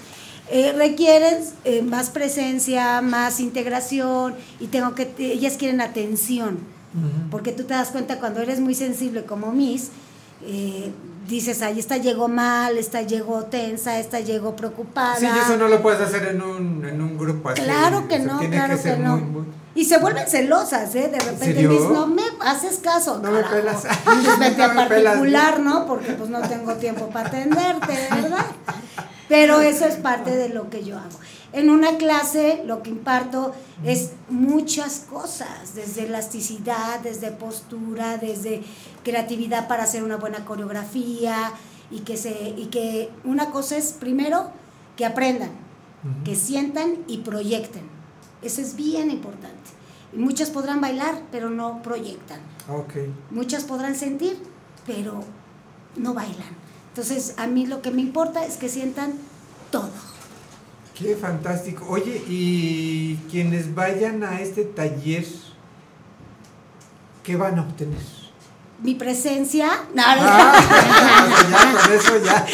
Eh, 0.49 0.73
requieren 0.77 1.43
eh, 1.65 1.81
más 1.81 2.09
presencia, 2.09 3.01
más 3.01 3.39
integración 3.39 4.35
y 4.59 4.67
tengo 4.67 4.95
que 4.95 5.13
ellas 5.19 5.57
quieren 5.57 5.81
atención, 5.81 6.59
porque 7.29 7.51
tú 7.51 7.63
te 7.63 7.73
das 7.73 7.89
cuenta 7.89 8.17
cuando 8.19 8.41
eres 8.41 8.59
muy 8.59 8.73
sensible 8.73 9.23
como 9.25 9.51
Miss, 9.51 9.91
eh, 10.43 10.91
dices, 11.27 11.61
ay, 11.61 11.79
esta 11.79 11.97
llegó 11.97 12.27
mal, 12.27 12.77
esta 12.77 13.01
llegó 13.01 13.43
tensa, 13.43 13.99
esta 13.99 14.19
llegó 14.19 14.55
preocupada. 14.55 15.17
Sí, 15.17 15.25
y 15.25 15.37
eso 15.37 15.57
no 15.57 15.67
lo 15.67 15.81
puedes 15.81 15.99
hacer 15.99 16.27
en 16.27 16.41
un, 16.41 16.85
en 16.85 17.01
un 17.01 17.17
grupo 17.17 17.49
así. 17.49 17.61
Claro 17.61 18.07
que 18.07 18.19
no, 18.19 18.39
claro 18.39 18.81
que, 18.81 18.97
no. 18.97 19.45
Y 19.75 19.85
se 19.85 19.97
vuelven 19.97 20.27
celosas, 20.27 20.95
¿eh? 20.95 21.09
De 21.11 21.19
repente 21.19 21.67
Miss, 21.67 21.81
no 21.81 22.07
me 22.07 22.23
haces 22.39 22.79
caso. 22.79 23.19
No 23.19 23.31
me 23.31 23.43
pelas. 23.43 23.83
Vete 24.39 24.63
a 24.63 24.73
particular, 24.87 25.59
¿no? 25.59 25.85
Porque 25.85 26.13
pues 26.13 26.29
no 26.29 26.39
tengo 26.41 26.73
tiempo 26.75 27.09
para 27.09 27.27
atenderte, 27.27 28.07
¿verdad? 28.09 28.45
Pero 29.27 29.59
eso 29.61 29.85
es 29.85 29.95
parte 29.95 30.35
de 30.35 30.49
lo 30.49 30.69
que 30.69 30.83
yo 30.83 30.97
hago. 30.97 31.19
En 31.53 31.69
una 31.69 31.97
clase 31.97 32.61
lo 32.65 32.83
que 32.83 32.89
imparto 32.89 33.53
es 33.83 34.11
muchas 34.29 35.05
cosas, 35.09 35.75
desde 35.75 36.05
elasticidad, 36.05 36.99
desde 36.99 37.31
postura, 37.31 38.17
desde 38.17 38.63
creatividad 39.03 39.67
para 39.67 39.83
hacer 39.83 40.03
una 40.03 40.17
buena 40.17 40.45
coreografía 40.45 41.51
y 41.89 41.99
que, 42.01 42.17
se, 42.17 42.53
y 42.57 42.65
que 42.65 43.09
una 43.23 43.51
cosa 43.51 43.77
es 43.77 43.93
primero 43.93 44.49
que 44.97 45.05
aprendan, 45.05 45.51
que 46.25 46.35
sientan 46.35 46.97
y 47.07 47.19
proyecten. 47.19 47.83
Eso 48.41 48.61
es 48.61 48.75
bien 48.75 49.09
importante. 49.09 49.71
muchas 50.13 50.49
podrán 50.49 50.79
bailar, 50.79 51.21
pero 51.31 51.49
no 51.49 51.81
proyectan. 51.81 52.39
Okay. 52.69 53.13
Muchas 53.31 53.63
podrán 53.63 53.95
sentir, 53.95 54.37
pero 54.85 55.23
no 55.95 56.13
bailan. 56.13 56.66
Entonces, 56.97 57.35
a 57.37 57.45
mí 57.45 57.67
lo 57.67 57.83
que 57.83 57.91
me 57.91 58.01
importa 58.01 58.43
es 58.43 58.55
que 58.57 58.69
sientan 58.69 59.13
todo. 59.69 59.91
Qué 60.97 61.15
fantástico. 61.15 61.85
Oye, 61.87 62.23
y 62.27 63.17
quienes 63.29 63.75
vayan 63.75 64.23
a 64.23 64.41
este 64.41 64.63
taller, 64.63 65.23
¿qué 67.21 67.35
van 67.35 67.59
a 67.59 67.61
obtener? 67.61 68.01
Mi 68.81 68.95
presencia. 68.95 69.69
Ah, 69.95 70.57
ya, 71.51 71.81
con 71.83 71.93
eso 71.93 72.17
ya. 72.25 72.47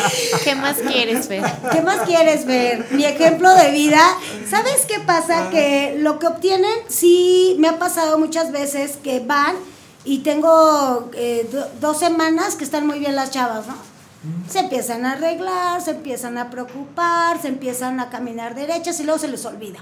¿Qué 0.43 0.55
más 0.55 0.75
quieres 0.75 1.29
ver? 1.29 1.45
¿Qué 1.71 1.81
más 1.81 2.01
quieres 2.01 2.45
ver? 2.45 2.85
Mi 2.91 3.05
ejemplo 3.05 3.49
de 3.55 3.71
vida. 3.71 4.01
¿Sabes 4.49 4.85
qué 4.89 4.99
pasa? 4.99 5.45
Ah. 5.45 5.49
Que 5.51 5.95
lo 5.99 6.19
que 6.19 6.27
obtienen, 6.27 6.79
sí, 6.89 7.55
me 7.59 7.69
ha 7.69 7.79
pasado 7.79 8.19
muchas 8.19 8.51
veces 8.51 8.97
que 9.01 9.21
van 9.21 9.55
y 10.03 10.19
tengo 10.19 11.09
eh, 11.13 11.49
dos 11.79 11.97
semanas 11.97 12.55
que 12.55 12.65
están 12.65 12.85
muy 12.85 12.99
bien 12.99 13.15
las 13.15 13.31
chavas, 13.31 13.67
¿no? 13.67 13.92
Se 14.47 14.59
empiezan 14.59 15.05
a 15.05 15.13
arreglar, 15.13 15.81
se 15.81 15.91
empiezan 15.91 16.37
a 16.37 16.49
preocupar, 16.49 17.41
se 17.41 17.49
empiezan 17.49 17.99
a 17.99 18.09
caminar 18.09 18.55
derechas 18.55 18.99
y 18.99 19.03
luego 19.03 19.19
se 19.19 19.27
les 19.27 19.45
olvida. 19.45 19.79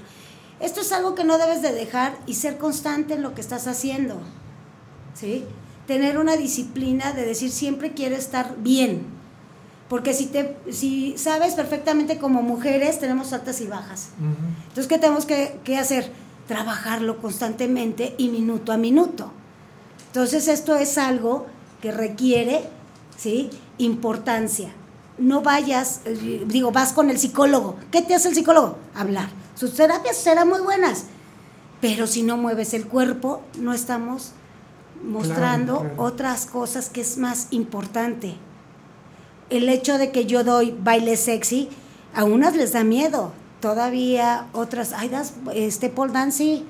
Esto 0.58 0.80
es 0.80 0.92
algo 0.92 1.14
que 1.14 1.24
no 1.24 1.38
debes 1.38 1.62
de 1.62 1.72
dejar 1.72 2.16
y 2.26 2.34
ser 2.34 2.58
constante 2.58 3.14
en 3.14 3.22
lo 3.22 3.34
que 3.34 3.40
estás 3.40 3.66
haciendo. 3.66 4.20
¿Sí? 5.14 5.44
Tener 5.86 6.18
una 6.18 6.36
disciplina 6.36 7.12
de 7.12 7.24
decir 7.24 7.50
siempre 7.50 7.92
quiero 7.92 8.16
estar 8.16 8.56
bien. 8.58 9.06
Porque 9.88 10.14
si, 10.14 10.26
te, 10.26 10.56
si 10.70 11.16
sabes 11.18 11.54
perfectamente 11.54 12.18
como 12.18 12.42
mujeres 12.42 12.98
tenemos 12.98 13.32
altas 13.32 13.60
y 13.60 13.66
bajas. 13.66 14.10
Entonces, 14.68 14.86
¿qué 14.86 14.98
tenemos 14.98 15.26
que, 15.26 15.60
que 15.64 15.78
hacer? 15.78 16.10
Trabajarlo 16.48 17.20
constantemente 17.20 18.14
y 18.18 18.28
minuto 18.28 18.72
a 18.72 18.76
minuto. 18.76 19.32
Entonces, 20.08 20.48
esto 20.48 20.74
es 20.76 20.98
algo 20.98 21.46
que 21.80 21.92
requiere 21.92 22.62
¿sí? 23.22 23.50
Importancia. 23.78 24.72
No 25.18 25.42
vayas, 25.42 26.00
digo, 26.46 26.72
vas 26.72 26.92
con 26.92 27.10
el 27.10 27.18
psicólogo. 27.18 27.76
¿Qué 27.90 28.02
te 28.02 28.14
hace 28.14 28.28
el 28.28 28.34
psicólogo? 28.34 28.78
Hablar. 28.94 29.28
Sus 29.54 29.74
terapias 29.74 30.16
serán 30.16 30.48
muy 30.48 30.60
buenas, 30.60 31.04
pero 31.80 32.06
si 32.06 32.22
no 32.22 32.36
mueves 32.36 32.74
el 32.74 32.86
cuerpo, 32.86 33.42
no 33.58 33.72
estamos 33.72 34.32
mostrando 35.04 35.90
otras 35.96 36.46
cosas 36.46 36.88
que 36.88 37.02
es 37.02 37.18
más 37.18 37.48
importante. 37.50 38.36
El 39.50 39.68
hecho 39.68 39.98
de 39.98 40.10
que 40.10 40.24
yo 40.24 40.44
doy 40.44 40.74
baile 40.82 41.16
sexy, 41.16 41.68
a 42.14 42.24
unas 42.24 42.56
les 42.56 42.72
da 42.72 42.84
miedo, 42.84 43.32
todavía 43.60 44.48
otras, 44.52 44.92
ay, 44.92 45.08
das 45.10 45.34
este 45.54 45.90
pole 45.90 46.12
dancing. 46.12 46.64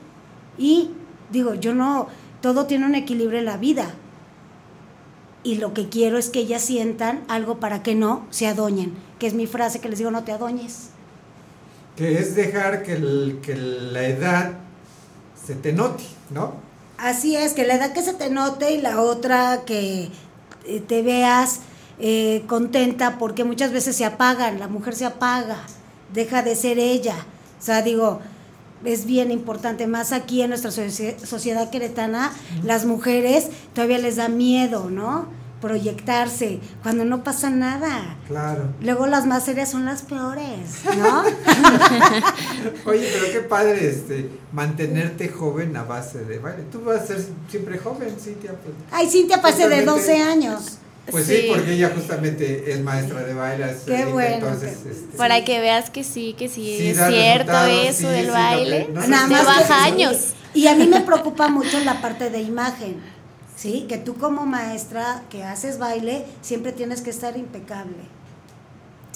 Y 0.58 0.90
digo, 1.30 1.54
yo 1.54 1.74
no, 1.74 2.08
todo 2.40 2.66
tiene 2.66 2.86
un 2.86 2.94
equilibrio 2.94 3.38
en 3.38 3.44
la 3.44 3.56
vida 3.56 3.94
y 5.44 5.56
lo 5.56 5.74
que 5.74 5.88
quiero 5.88 6.18
es 6.18 6.30
que 6.30 6.40
ellas 6.40 6.62
sientan 6.62 7.24
algo 7.28 7.58
para 7.58 7.82
que 7.82 7.94
no 7.94 8.26
se 8.30 8.46
adoñen, 8.46 8.94
que 9.18 9.26
es 9.26 9.34
mi 9.34 9.46
frase 9.46 9.80
que 9.80 9.88
les 9.88 9.98
digo, 9.98 10.10
no 10.10 10.24
te 10.24 10.32
adoñes. 10.32 10.90
Que 11.96 12.18
es 12.18 12.34
dejar 12.34 12.82
que, 12.84 12.98
la 12.98 14.04
edad 14.04 14.52
se 15.44 15.54
te 15.54 15.72
note, 15.72 16.04
¿no? 16.30 16.54
Así 16.96 17.36
es, 17.36 17.52
que 17.52 17.66
la 17.66 17.74
edad 17.74 17.92
que 17.92 18.02
se 18.02 18.14
te 18.14 18.30
note 18.30 18.72
y 18.72 18.80
la 18.80 19.00
otra 19.00 19.62
que 19.66 20.10
eh, 20.64 20.80
te 20.80 21.02
veas 21.02 21.60
eh, 21.98 22.44
contenta 22.46 23.18
porque 23.18 23.44
muchas 23.44 23.72
veces 23.72 23.96
se 23.96 24.04
apagan, 24.04 24.60
la 24.60 24.68
mujer 24.68 24.94
se 24.94 25.04
apaga, 25.04 25.58
deja 26.12 26.42
de 26.42 26.54
ser 26.54 26.78
ella. 26.78 27.16
O 27.60 27.64
sea, 27.64 27.82
digo, 27.82 28.20
es 28.84 29.06
bien 29.06 29.30
importante, 29.30 29.86
más 29.86 30.12
aquí 30.12 30.42
en 30.42 30.50
nuestra 30.50 30.70
sociedad 30.70 31.70
queretana, 31.70 32.32
las 32.64 32.84
mujeres 32.84 33.48
todavía 33.74 33.98
les 33.98 34.16
da 34.16 34.28
miedo, 34.28 34.90
¿no? 34.90 35.26
Proyectarse, 35.60 36.58
cuando 36.82 37.04
no 37.04 37.22
pasa 37.22 37.48
nada. 37.48 38.16
Claro. 38.26 38.64
Luego 38.80 39.06
las 39.06 39.26
más 39.26 39.44
serias 39.44 39.70
son 39.70 39.84
las 39.84 40.02
peores, 40.02 40.82
¿no? 40.98 41.22
Oye, 42.90 43.08
pero 43.12 43.32
qué 43.32 43.40
padre 43.48 43.88
este, 43.88 44.28
mantenerte 44.52 45.28
joven 45.28 45.76
a 45.76 45.84
base 45.84 46.24
de 46.24 46.38
baile. 46.40 46.64
Tú 46.72 46.82
vas 46.82 47.02
a 47.02 47.06
ser 47.06 47.24
siempre 47.48 47.78
joven, 47.78 48.16
Cintia. 48.18 48.50
Pues. 48.50 48.74
Ay, 48.90 49.08
Cintia 49.08 49.40
pase 49.40 49.68
de 49.68 49.84
12 49.84 50.20
años. 50.20 50.78
Pues 51.10 51.26
sí. 51.26 51.46
porque 51.48 51.74
ella 51.74 51.90
justamente 51.94 52.72
es 52.72 52.80
maestra 52.80 53.22
de 53.22 53.34
baile. 53.34 53.76
Qué 53.86 54.04
bueno. 54.06 54.48
Este, 54.52 55.16
Para 55.16 55.44
que 55.44 55.60
veas 55.60 55.90
que 55.90 56.04
sí, 56.04 56.34
que 56.38 56.48
sí, 56.48 56.90
es 56.90 56.96
cierto 56.96 57.64
eso 57.64 58.08
del 58.08 58.30
baile. 58.30 58.88
Nada 59.08 59.26
más 59.26 59.44
baja 59.44 59.84
años. 59.84 60.34
Y 60.54 60.68
a 60.68 60.76
mí 60.76 60.86
me 60.86 61.00
preocupa 61.00 61.48
mucho 61.48 61.80
la 61.80 62.00
parte 62.00 62.30
de 62.30 62.40
imagen. 62.40 63.00
¿Sí? 63.56 63.86
Que 63.88 63.98
tú 63.98 64.16
como 64.16 64.46
maestra 64.46 65.22
que 65.28 65.44
haces 65.44 65.78
baile 65.78 66.24
siempre 66.40 66.72
tienes 66.72 67.00
que 67.00 67.10
estar 67.10 67.36
impecable. 67.36 68.10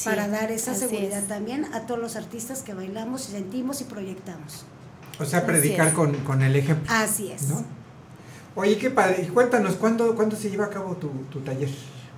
para 0.05 0.29
dar 0.29 0.53
esa 0.53 0.75
seguridad 0.75 1.23
también 1.25 1.67
a 1.73 1.87
todos 1.87 2.01
los 2.01 2.17
artistas 2.17 2.63
que 2.63 2.75
bailamos 2.75 3.29
y 3.29 3.33
sentimos 3.33 3.81
y 3.81 3.85
proyectamos. 3.85 4.67
O 5.19 5.25
sea, 5.25 5.47
predicar 5.47 5.95
con, 5.95 6.15
con, 6.19 6.43
el 6.43 6.55
ejemplo. 6.55 6.93
Así 6.95 7.33
es. 7.33 7.49
¿no? 7.49 7.65
Oye, 8.57 8.79
qué 8.79 8.89
padre. 8.91 9.29
Cuéntanos, 9.33 9.75
¿cuándo, 9.75 10.15
¿cuándo 10.17 10.35
se 10.35 10.51
lleva 10.51 10.65
a 10.65 10.71
cabo 10.71 10.97
tu, 10.97 11.09
tu 11.31 11.41
taller? 11.41 11.69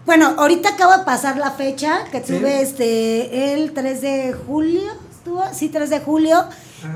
Bueno, 0.07 0.35
ahorita 0.39 0.71
acaba 0.71 0.99
de 0.99 1.05
pasar 1.05 1.37
la 1.37 1.51
fecha 1.51 2.05
que 2.11 2.21
tuve 2.21 2.63
este 2.63 3.53
el 3.53 3.73
3 3.75 4.01
de 4.01 4.33
julio, 4.47 4.81
¿estuvo? 5.11 5.43
Sí, 5.53 5.69
3 5.69 5.91
de 5.91 6.01
julio. 6.01 6.45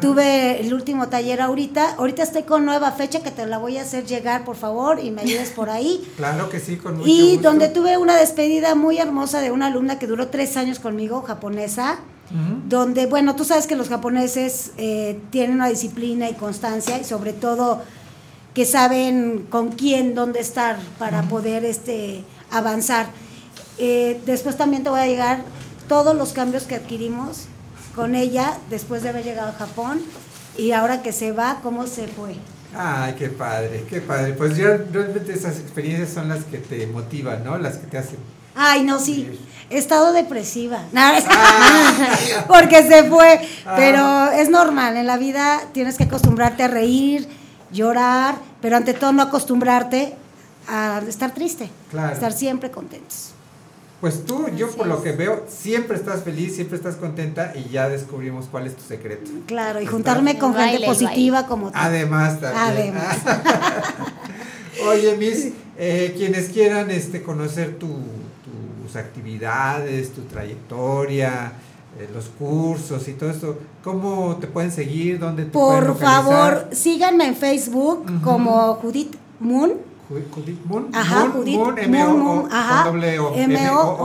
Tuve 0.01 0.61
el 0.61 0.73
último 0.73 1.09
taller 1.09 1.41
ahorita. 1.41 1.97
Ahorita 1.99 2.23
estoy 2.23 2.45
con 2.45 2.65
nueva 2.65 2.93
fecha 2.93 3.21
que 3.21 3.33
te 3.33 3.45
la 3.47 3.59
voy 3.59 3.79
a 3.79 3.83
hacer 3.83 4.07
llegar, 4.07 4.45
por 4.45 4.55
favor, 4.55 5.01
y 5.03 5.11
me 5.11 5.23
ayudes 5.23 5.51
por 5.51 5.71
ahí. 5.71 6.09
claro 6.17 6.49
que 6.49 6.61
sí, 6.61 6.77
con 6.77 6.99
mucho 6.99 7.09
Y 7.09 7.39
donde 7.39 7.69
tuve 7.69 7.99
una 7.99 8.17
despedida 8.17 8.77
muy 8.77 8.99
hermosa 8.99 9.41
de 9.41 9.51
una 9.51 9.67
alumna 9.67 9.99
que 9.99 10.07
duró 10.07 10.29
tres 10.29 10.57
años 10.57 10.79
conmigo, 10.79 11.23
japonesa. 11.23 11.99
Donde, 12.67 13.05
bueno, 13.05 13.37
tú 13.37 13.45
sabes 13.45 13.67
que 13.67 13.77
los 13.77 13.91
japoneses 13.91 14.71
eh, 14.79 15.21
tienen 15.29 15.57
una 15.57 15.69
disciplina 15.69 16.31
y 16.31 16.35
constancia 16.35 16.99
y 16.99 17.05
sobre 17.05 17.35
todo 17.35 17.83
que 18.55 18.65
saben 18.65 19.47
con 19.49 19.71
quién, 19.71 20.15
dónde 20.15 20.41
estar 20.41 20.79
para 20.99 21.23
poder 21.23 21.65
este, 21.65 22.25
avanzar. 22.51 23.07
Eh, 23.79 24.21
después 24.27 24.57
también 24.57 24.83
te 24.83 24.91
voy 24.91 25.01
a 25.01 25.07
llegar 25.07 25.43
todos 25.89 26.15
los 26.15 26.33
cambios 26.33 26.65
que 26.65 26.75
adquirimos 26.75 27.47
con 27.95 28.15
ella 28.15 28.59
después 28.71 29.03
de 29.03 29.11
haber 29.11 29.25
llegado 29.25 29.49
a 29.49 29.53
Japón 29.53 30.01
y 30.57 30.73
ahora 30.73 31.03
que 31.03 31.13
se 31.13 31.33
va, 31.33 31.61
cómo 31.63 31.87
se 31.87 32.07
fue. 32.07 32.35
Ay, 32.75 33.15
qué 33.19 33.29
padre, 33.29 33.85
qué 33.89 34.01
padre. 34.01 34.33
Pues 34.33 34.57
ya 34.57 34.79
realmente 34.91 35.33
esas 35.33 35.59
experiencias 35.59 36.11
son 36.11 36.29
las 36.29 36.45
que 36.45 36.59
te 36.59 36.87
motivan, 36.87 37.45
¿no? 37.45 37.59
Las 37.59 37.77
que 37.77 37.87
te 37.87 37.99
hacen. 37.99 38.19
Ay, 38.55 38.83
no, 38.83 38.99
sí. 38.99 39.39
He 39.71 39.79
estado 39.79 40.13
depresiva. 40.13 40.83
Ah. 40.95 42.45
porque 42.49 42.83
se 42.83 43.05
fue. 43.05 43.41
Ah. 43.67 43.75
Pero 43.77 44.31
es 44.33 44.49
normal. 44.51 44.97
En 44.97 45.07
la 45.07 45.17
vida 45.17 45.63
tienes 45.73 45.97
que 45.97 46.05
acostumbrarte 46.05 46.63
a 46.63 46.69
reír, 46.69 47.29
llorar, 47.73 48.37
pero 48.61 48.77
ante 48.77 48.95
todo 48.95 49.13
no 49.13 49.23
acostumbrarte 49.23 50.15
a 50.69 51.03
estar 51.09 51.35
triste, 51.35 51.71
estar 52.13 52.33
siempre 52.33 52.71
contentos. 52.71 53.31
Pues 54.01 54.25
tú, 54.25 54.49
yo 54.57 54.69
por 54.73 54.89
lo 54.89 55.01
que 55.01 55.13
veo, 55.13 55.47
siempre 55.49 55.97
estás 55.97 56.25
feliz, 56.25 56.57
siempre 56.57 56.77
estás 56.77 56.97
contenta 56.97 57.53
y 57.55 57.71
ya 57.71 57.89
descubrimos 57.89 58.47
cuál 58.51 58.67
es 58.67 58.75
tu 58.75 58.83
secreto. 58.83 59.31
Claro, 59.47 59.81
y 59.81 59.87
juntarme 59.87 60.39
con 60.39 60.57
gente 60.57 60.85
positiva 60.85 61.47
como 61.47 61.71
tú. 61.71 61.79
Además, 61.79 62.41
también. 62.41 62.97
Además. 62.97 63.19
Oye, 64.89 65.17
Miss, 65.17 65.51
eh, 65.79 66.15
quienes 66.17 66.49
quieran 66.49 66.91
este, 66.91 67.23
conocer 67.23 67.79
tus 67.79 68.97
actividades, 68.97 70.13
tu 70.13 70.23
trayectoria, 70.23 71.53
los 72.13 72.27
cursos 72.39 73.07
y 73.09 73.13
todo 73.13 73.31
esto, 73.31 73.59
¿cómo 73.85 74.37
te 74.37 74.47
pueden 74.47 74.71
seguir? 74.71 75.19
¿Dónde 75.19 75.45
te 75.45 75.51
Por 75.51 75.97
favor, 75.99 76.69
síganme 76.73 77.27
en 77.27 77.37
Facebook 77.37 78.07
como 78.23 78.75
Judith 78.77 79.17
Moon. 79.41 79.75
Judith 80.09 80.65
Moon. 80.65 80.89
Ajá, 80.93 81.31
Judith 81.33 81.57
Moon, 81.57 81.79
M 81.79 82.05
O 82.05 82.49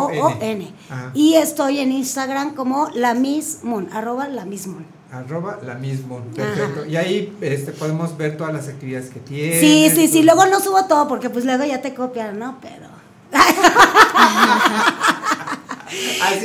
O 0.08 0.38
N. 0.40 0.74
Y 1.14 1.36
estoy 1.36 1.80
en 1.80 1.92
Instagram 1.92 2.56
como 2.56 2.90
la 2.94 3.14
Miss 3.14 3.60
Moon, 3.64 3.90
arroba 3.92 4.28
la 4.28 4.46
Miss 4.46 4.68
Moon. 4.68 4.86
Arroba 5.12 5.60
la 5.64 5.76
Miss 5.76 6.06
Moon, 6.06 6.24
perfecto. 6.36 6.86
Y 6.86 6.98
ahí 6.98 7.36
este, 7.42 7.72
podemos 7.72 8.18
ver 8.18 8.36
todas 8.36 8.54
las 8.54 8.68
actividades 8.68 9.10
que 9.10 9.20
tienes. 9.22 9.62
Sí, 9.62 9.90
sí, 9.94 10.08
sí, 10.08 10.24
luego 10.24 10.46
no 10.46 10.60
subo 10.60 10.86
todo 10.86 11.08
porque 11.08 11.30
pues 11.30 11.46
luego 11.46 11.64
ya 11.64 11.82
te 11.82 11.94
copian, 11.94 12.38
¿no? 12.38 12.58
Pero... 12.62 12.88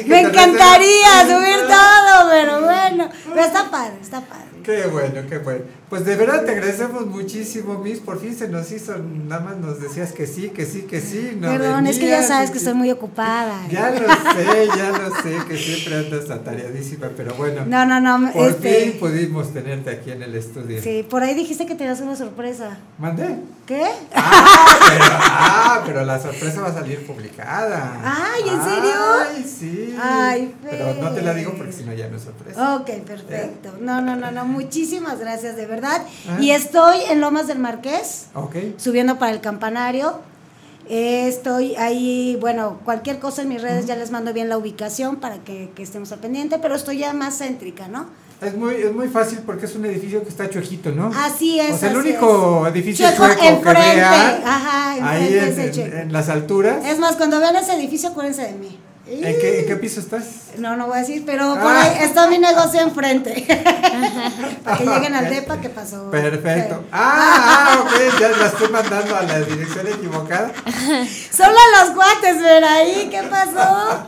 Me 0.07 0.21
encantaría 0.21 1.23
subir 1.23 1.67
todo, 1.67 2.29
pero 2.31 2.63
bueno, 2.63 3.09
pero 3.29 3.45
está 3.45 3.71
padre, 3.71 3.95
está 4.01 4.21
padre. 4.21 4.52
Qué 4.63 4.87
bueno, 4.87 5.23
qué 5.29 5.39
bueno. 5.39 5.65
Pues 5.89 6.05
de 6.05 6.17
verdad 6.17 6.45
te 6.45 6.53
agradecemos 6.53 7.07
muchísimo, 7.07 7.79
Miss. 7.79 8.01
Por 8.01 8.21
fin 8.21 8.35
se 8.35 8.49
nos 8.49 8.71
hizo, 8.73 8.97
nada 8.99 9.43
más 9.43 9.57
nos 9.59 9.81
decías 9.81 10.13
que 10.13 10.27
sí, 10.27 10.49
que 10.51 10.65
sí, 10.65 10.83
que 10.83 11.01
sí. 11.01 11.37
No 11.39 11.49
Perdón, 11.51 11.87
es 11.87 11.99
que 11.99 12.09
ya 12.09 12.23
sabes 12.23 12.51
que 12.51 12.59
estoy 12.59 12.75
muy 12.75 12.91
ocupada. 12.91 13.67
Ya 13.71 13.91
lo 13.91 13.99
sé, 13.99 14.69
ya 14.77 14.91
lo 14.91 15.15
sé, 15.23 15.37
que 15.49 15.57
siempre 15.57 15.97
andas 15.97 16.31
atareadísima, 16.31 17.11
pero 17.17 17.35
bueno. 17.35 17.65
No, 17.67 17.85
no, 17.85 18.01
no. 18.01 18.33
Por 18.33 18.51
este 18.51 18.91
fin 18.91 19.01
pudimos 19.01 19.53
tenerte 19.53 19.91
aquí 19.91 20.11
en 20.11 20.23
el 20.23 20.35
estudio. 20.35 20.81
Sí, 20.83 21.07
por 21.09 21.23
ahí 21.23 21.35
dijiste 21.35 21.67
que 21.67 21.75
tenías 21.75 22.01
una 22.01 22.17
sorpresa. 22.17 22.79
¿Mandé? 22.99 23.37
¿Qué? 23.67 23.85
Ah 24.15 24.63
pero, 24.89 25.05
ah, 25.05 25.83
pero 25.87 26.05
la 26.05 26.21
sorpresa 26.21 26.61
va 26.61 26.69
a 26.69 26.75
salir 26.75 27.07
publicada. 27.07 28.01
Ay, 28.05 28.43
¿en 28.49 28.63
serio? 28.63 28.95
Ay, 29.21 29.45
sí. 29.45 29.97
Ay, 30.01 30.55
Pero 30.63 30.95
no 30.95 31.11
te 31.13 31.23
la 31.23 31.35
digo 31.35 31.55
porque 31.57 31.73
si 31.73 31.85
no 31.85 31.93
ya 31.93 32.09
no 32.09 32.17
es 32.17 32.23
sorpresa. 32.23 32.77
Ok, 32.77 32.91
perfecto. 33.07 33.69
¿Eh? 33.69 33.81
No, 33.81 34.01
no, 34.01 34.17
no, 34.17 34.31
no. 34.31 34.45
Muchísimas 34.53 35.19
gracias, 35.19 35.57
de 35.57 35.67
verdad. 35.67 36.03
Ah. 36.29 36.39
Y 36.41 36.51
estoy 36.51 36.99
en 37.11 37.21
Lomas 37.21 37.47
del 37.47 37.59
Marqués. 37.59 38.27
Subiendo 38.77 39.19
para 39.19 39.33
el 39.33 39.41
campanario. 39.41 40.21
estoy 40.89 41.75
ahí, 41.77 42.37
bueno, 42.41 42.81
cualquier 42.85 43.19
cosa 43.19 43.43
en 43.43 43.49
mis 43.49 43.63
redes 43.63 43.87
ya 43.87 43.97
les 43.97 44.11
mando 44.11 44.33
bien 44.33 44.49
la 44.49 44.59
ubicación 44.59 45.17
para 45.17 45.39
que, 45.39 45.71
que 45.75 45.83
estemos 45.83 46.13
al 46.13 46.19
pendiente, 46.19 46.59
pero 46.59 46.75
estoy 46.75 46.99
ya 46.99 47.13
más 47.13 47.39
céntrica, 47.39 47.89
¿no? 47.89 48.07
Es 48.43 48.57
muy, 48.57 48.75
es 48.75 48.93
muy 48.93 49.07
fácil 49.07 49.39
porque 49.47 49.67
es 49.67 49.77
un 49.77 49.85
edificio 49.85 50.21
que 50.25 50.29
está 50.29 50.51
chuejito, 50.51 50.91
¿no? 50.91 51.13
Así 51.15 51.61
es. 51.61 51.75
O 51.75 51.79
sea, 51.79 51.91
el 51.91 51.97
único 51.97 52.67
edificio 52.67 53.07
chueco, 53.17 53.41
que 53.63 53.73
vean, 53.73 54.43
ajá, 54.45 55.11
ahí 55.11 55.39
en, 55.39 55.93
en, 55.93 56.13
las 56.13 56.29
alturas. 56.29 56.85
Es 56.85 56.99
más, 56.99 57.15
cuando 57.15 57.39
vean 57.39 57.55
ese 57.55 57.75
edificio, 57.75 58.09
acuérdense 58.09 58.43
de 58.43 58.55
mí. 58.55 58.77
¿En 59.21 59.67
qué, 59.67 59.77
piso 59.77 60.01
estás? 60.01 60.25
No, 60.57 60.77
no 60.77 60.87
voy 60.87 60.97
a 60.97 61.01
decir, 61.01 61.23
pero 61.27 61.55
por 61.55 61.71
ahí 61.71 61.97
ah. 62.01 62.05
está 62.05 62.29
mi 62.29 62.39
negocio 62.39 62.81
enfrente. 62.81 63.47
Para 64.65 64.79
que 64.79 64.85
lleguen 64.85 65.15
al 65.15 65.29
DEPA, 65.29 65.61
¿qué 65.61 65.69
pasó? 65.69 66.11
Perfecto. 66.11 66.85
Ah, 66.91 67.77
ah, 67.77 67.85
ok, 67.85 68.21
ya 68.21 68.29
la 68.31 68.47
estoy 68.47 68.69
mandando 68.69 69.15
a 69.17 69.23
la 69.23 69.41
dirección 69.41 69.87
equivocada. 69.87 70.51
Solo 71.31 71.59
los 71.81 71.95
guates, 71.95 72.41
ver 72.41 72.65
ahí, 72.65 73.09
¿qué 73.11 73.23
pasó? 73.25 74.07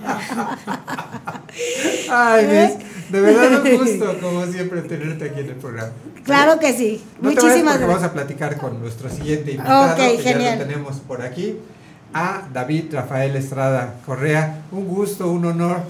Ay, 2.11 2.45
¿Eh? 2.49 2.79
de 3.11 3.21
verdad 3.21 3.63
un 3.63 3.77
gusto, 3.77 4.19
como 4.21 4.47
siempre, 4.47 4.81
tenerte 4.83 5.27
aquí 5.27 5.41
en 5.41 5.49
el 5.49 5.57
programa. 5.57 5.93
Claro 6.25 6.59
que 6.59 6.73
sí. 6.73 7.05
Muchísimas 7.21 7.79
gracias. 7.79 7.89
Vamos 7.89 8.03
a 8.03 8.13
platicar 8.13 8.57
con 8.57 8.81
nuestro 8.81 9.11
siguiente 9.11 9.53
invitado. 9.53 9.93
Ok, 9.93 9.99
que 9.99 10.19
genial. 10.23 10.59
Ya 10.59 10.65
lo 10.65 10.67
tenemos 10.67 10.97
por 11.01 11.21
aquí 11.21 11.59
a 12.15 12.49
David 12.53 12.95
Rafael 12.95 13.35
Estrada 13.37 13.97
Correa. 14.07 14.63
Un 14.71 14.87
gusto, 14.87 15.31
un 15.31 15.45
honor 15.45 15.83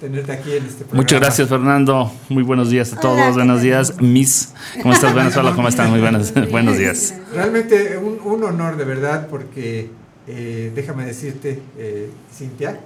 tenerte 0.00 0.32
aquí 0.32 0.52
en 0.52 0.64
este 0.64 0.84
programa. 0.84 1.02
Muchas 1.02 1.20
gracias, 1.20 1.48
Fernando. 1.48 2.12
Muy 2.28 2.44
buenos 2.44 2.70
días 2.70 2.92
a 2.92 3.00
todos. 3.00 3.34
buenos 3.34 3.62
días, 3.62 4.00
Miss. 4.00 4.54
¿Cómo 4.80 4.94
estás? 4.94 5.14
Venezuela? 5.14 5.52
¿Cómo 5.54 5.68
están? 5.68 5.90
Muy 5.90 6.00
buenos, 6.00 6.32
buenos 6.50 6.78
días. 6.78 7.14
Realmente 7.32 7.98
un, 7.98 8.42
honor, 8.44 8.76
de 8.76 8.84
verdad, 8.84 9.26
porque 9.28 9.90
eh, 10.26 10.72
déjame 10.74 11.04
decirte, 11.04 11.60
eh, 11.76 12.10
Cintia, 12.32 12.80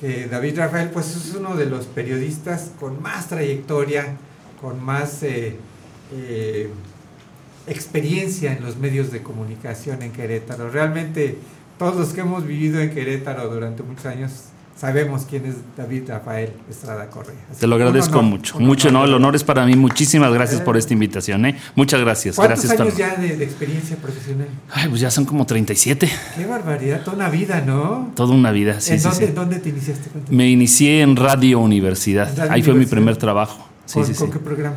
que 0.00 0.26
David 0.26 0.58
Rafael 0.58 0.90
pues 0.90 1.14
es 1.16 1.34
uno 1.34 1.56
de 1.56 1.66
los 1.66 1.86
periodistas 1.86 2.70
con 2.78 3.02
más 3.02 3.28
trayectoria, 3.28 4.16
con 4.60 4.82
más 4.82 5.22
eh, 5.22 5.56
experiencia 7.66 8.52
en 8.52 8.64
los 8.64 8.76
medios 8.76 9.10
de 9.10 9.22
comunicación 9.22 10.02
en 10.02 10.12
Querétaro. 10.12 10.70
Realmente 10.70 11.38
todos 11.78 11.96
los 11.96 12.08
que 12.10 12.20
hemos 12.20 12.46
vivido 12.46 12.80
en 12.80 12.90
Querétaro 12.90 13.48
durante 13.48 13.82
muchos 13.82 14.06
años 14.06 14.32
sabemos 14.78 15.26
quién 15.28 15.44
es 15.46 15.56
David 15.76 16.04
Rafael 16.08 16.52
Estrada 16.70 17.10
Correa. 17.10 17.34
Te 17.58 17.66
lo 17.66 17.74
agradezco 17.74 18.22
mucho, 18.22 18.60
mucho, 18.60 18.92
no, 18.92 19.04
el 19.04 19.12
honor 19.12 19.34
es 19.34 19.42
para 19.42 19.66
mí. 19.66 19.74
Muchísimas 19.74 20.32
gracias 20.32 20.60
por 20.60 20.76
esta 20.76 20.92
invitación, 20.92 21.46
¿eh? 21.46 21.58
Muchas 21.74 22.00
gracias. 22.00 22.36
¿Cuántos 22.36 22.64
gracias, 22.64 22.80
años 22.80 22.96
ya 22.96 23.16
de, 23.16 23.42
experiencia 23.42 23.96
profesional? 23.96 24.48
Ay, 24.70 24.88
pues 24.88 25.00
ya 25.00 25.10
son 25.10 25.24
como 25.24 25.46
37. 25.46 26.08
Qué 26.36 26.46
barbaridad, 26.46 27.02
toda 27.02 27.16
una 27.16 27.28
vida, 27.28 27.60
¿no? 27.60 28.12
Toda 28.14 28.34
una 28.34 28.52
vida, 28.52 28.80
sí, 28.80 28.92
¿En 28.92 29.00
sí, 29.00 29.08
dónde, 29.08 29.26
¿Dónde 29.32 29.58
te 29.58 29.68
iniciaste? 29.70 30.10
Me 30.30 30.48
inicié 30.48 31.02
en 31.02 31.16
Radio 31.16 31.58
Universidad. 31.58 32.50
Ahí 32.50 32.62
fue 32.62 32.74
mi 32.74 32.86
primer 32.86 33.16
trabajo. 33.16 33.66
Sí, 33.86 34.04
sí, 34.04 34.14
¿Con 34.14 34.30
qué 34.30 34.38
programa? 34.38 34.76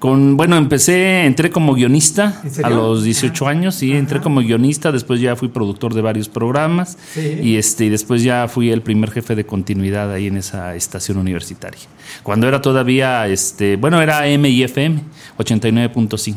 Con, 0.00 0.36
bueno, 0.38 0.56
empecé, 0.56 1.26
entré 1.26 1.50
como 1.50 1.74
guionista 1.74 2.40
a 2.62 2.70
los 2.70 3.04
18 3.04 3.46
años, 3.46 3.74
sí, 3.74 3.92
entré 3.92 4.22
como 4.22 4.40
guionista, 4.40 4.92
después 4.92 5.20
ya 5.20 5.36
fui 5.36 5.48
productor 5.48 5.92
de 5.92 6.00
varios 6.00 6.30
programas 6.30 6.96
y 7.14 7.58
este 7.58 7.84
y 7.84 7.90
después 7.90 8.22
ya 8.22 8.48
fui 8.48 8.70
el 8.70 8.80
primer 8.80 9.10
jefe 9.10 9.34
de 9.34 9.44
continuidad 9.44 10.10
ahí 10.10 10.28
en 10.28 10.38
esa 10.38 10.74
estación 10.74 11.18
universitaria. 11.18 11.82
Cuando 12.22 12.48
era 12.48 12.62
todavía 12.62 13.28
este, 13.28 13.76
bueno, 13.76 14.00
era 14.00 14.26
M 14.26 14.48
y 14.48 14.62
FM 14.62 15.02
89.5. 15.36 16.34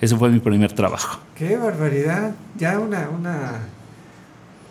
Ese 0.00 0.16
fue 0.16 0.30
mi 0.30 0.38
primer 0.38 0.72
trabajo. 0.72 1.18
Qué 1.34 1.56
barbaridad, 1.56 2.36
ya 2.56 2.78
una 2.78 3.08
una 3.08 3.62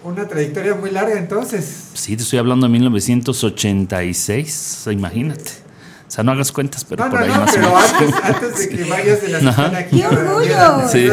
una 0.05 0.25
trayectoria 0.25 0.73
muy 0.73 0.91
larga 0.91 1.19
entonces. 1.19 1.89
Sí, 1.95 2.15
te 2.15 2.23
estoy 2.23 2.39
hablando 2.39 2.65
de 2.65 2.71
1986, 2.71 4.87
imagínate. 4.89 5.67
O 6.09 6.11
sea, 6.11 6.23
no 6.23 6.31
hagas 6.31 6.51
cuentas, 6.51 6.83
pero 6.85 7.07
por 7.07 7.19
ahí 7.19 7.29
más 7.29 7.51
pero 7.53 7.77
antes, 7.77 8.15
antes, 8.23 8.57
de 8.57 8.69
que 8.69 8.83
vayas 8.89 9.21
de 9.21 9.29
la 9.29 9.37
escuela 9.37 9.77
aquí. 9.77 9.97
¡Qué 9.99 10.07
orgullo! 10.07 10.89
Sí. 10.89 11.07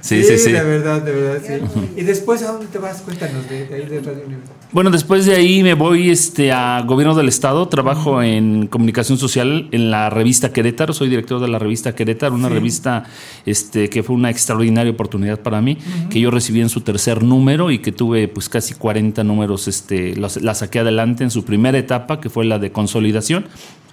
Sí, 0.00 0.22
sí, 0.22 0.38
sí, 0.38 0.52
De 0.52 0.62
verdad, 0.62 1.02
de 1.02 1.10
verdad, 1.10 1.42
sí. 1.44 1.80
¿Y 1.96 2.04
después 2.04 2.40
a 2.44 2.52
dónde 2.52 2.68
te 2.68 2.78
vas? 2.78 3.02
Cuéntanos 3.02 3.48
de, 3.48 3.56
ahí 3.56 3.84
de 3.84 4.00
Radio 4.00 4.24
Universidad. 4.24 4.54
Bueno, 4.70 4.90
después 4.92 5.26
de 5.26 5.34
ahí 5.34 5.64
me 5.64 5.74
voy 5.74 6.10
este, 6.10 6.52
a 6.52 6.82
Gobierno 6.86 7.16
del 7.16 7.26
Estado. 7.26 7.66
Trabajo 7.66 8.22
en 8.22 8.68
comunicación 8.68 9.18
social 9.18 9.68
en 9.72 9.90
la 9.90 10.08
revista 10.08 10.52
Querétaro. 10.52 10.92
Soy 10.92 11.08
director 11.08 11.40
de 11.40 11.48
la 11.48 11.58
revista 11.58 11.92
Querétaro, 11.92 12.36
una 12.36 12.48
revista 12.48 13.02
este, 13.44 13.90
que 13.90 14.04
fue 14.04 14.14
una 14.14 14.30
extraordinaria 14.30 14.92
oportunidad 14.92 15.40
para 15.40 15.60
mí, 15.60 15.78
que 16.10 16.20
yo 16.20 16.30
recibí 16.30 16.60
en 16.60 16.68
su 16.68 16.82
tercer 16.82 17.24
número 17.24 17.72
y 17.72 17.80
que 17.80 17.90
tuve 17.90 18.28
pues 18.28 18.48
casi 18.48 18.74
40 18.74 19.24
números. 19.24 19.66
Este, 19.66 20.14
la 20.14 20.54
saqué 20.54 20.78
adelante 20.78 21.24
en 21.24 21.32
su 21.32 21.44
primera 21.44 21.76
etapa, 21.76 22.20
que 22.20 22.30
fue 22.30 22.44
la 22.44 22.60
de 22.60 22.70
consolidación 22.70 23.46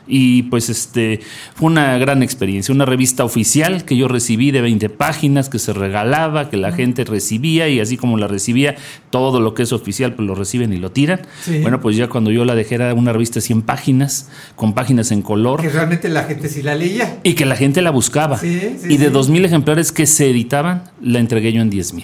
y 0.08 0.44
pues 0.44 0.70
este 0.70 1.22
fue 1.56 1.68
una 1.68 1.98
gran 1.98 2.24
experiencia, 2.24 2.74
una 2.74 2.86
revista 2.86 3.24
oficial 3.24 3.86
que 3.86 3.96
yo 3.96 4.08
recibí 4.08 4.52
de 4.52 4.62
20 4.62 4.90
páginas, 4.90 5.50
que 5.50 5.60
se 5.60 5.74
regalaba, 5.74 6.50
que 6.50 6.58
la 6.58 6.72
gente 6.72 7.04
recibía 7.06 7.70
y 7.70 7.80
así 7.80 7.98
como 7.98 8.18
la 8.18 8.28
recibía, 8.28 8.76
todo 9.10 9.40
lo 9.40 9.54
que 9.54 9.64
es 9.64 9.74
oficial 9.74 10.14
pues 10.14 10.28
lo 10.28 10.36
reciben 10.36 10.74
y 10.74 10.78
lo 10.78 10.92
tiran. 10.92 11.22
Bueno, 11.62 11.80
pues 11.80 11.96
ya 11.96 12.08
cuando 12.08 12.32
yo 12.32 12.46
la 12.46 12.56
dejé 12.56 12.76
era 12.76 12.94
una 12.94 13.14
revista 13.14 13.36
de 13.36 13.42
100 13.42 13.62
páginas, 13.64 14.30
con 14.56 14.74
páginas 14.74 15.12
en 15.12 15.22
color. 15.22 15.62
Que 15.62 15.70
realmente 15.70 16.10
la 16.10 16.24
gente 16.24 16.50
sí 16.50 16.62
la 16.62 16.76
leía. 16.76 17.20
Y 17.24 17.34
que 17.34 17.46
la 17.46 17.56
gente 17.56 17.82
la 17.82 17.92
buscaba. 17.92 18.40
y 18.44 18.98
de 18.98 19.12
2.000 19.12 19.46
ejemplares 19.46 19.92
que 19.92 20.06
se 20.06 20.30
editaban, 20.30 20.92
la 21.02 21.20
entregué 21.20 21.54
yo 21.54 21.62
en 21.62 21.72
10.000. 21.72 22.04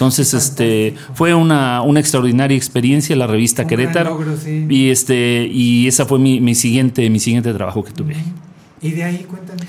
Entonces, 0.00 0.32
este, 0.32 0.94
fue 1.12 1.34
una, 1.34 1.82
una 1.82 2.00
extraordinaria 2.00 2.56
experiencia 2.56 3.14
la 3.14 3.26
revista 3.26 3.66
Querétaro. 3.66 4.18
Y 4.46 4.88
este, 4.88 5.46
y 5.46 5.86
esa 5.88 6.06
fue 6.06 6.18
mi, 6.18 6.40
mi, 6.40 6.54
siguiente, 6.54 7.10
mi 7.10 7.18
siguiente 7.18 7.52
trabajo 7.52 7.84
que 7.84 7.92
tuve. 7.92 8.16
¿Y 8.80 8.92
de 8.92 9.04
ahí 9.04 9.26
cuéntame? 9.28 9.60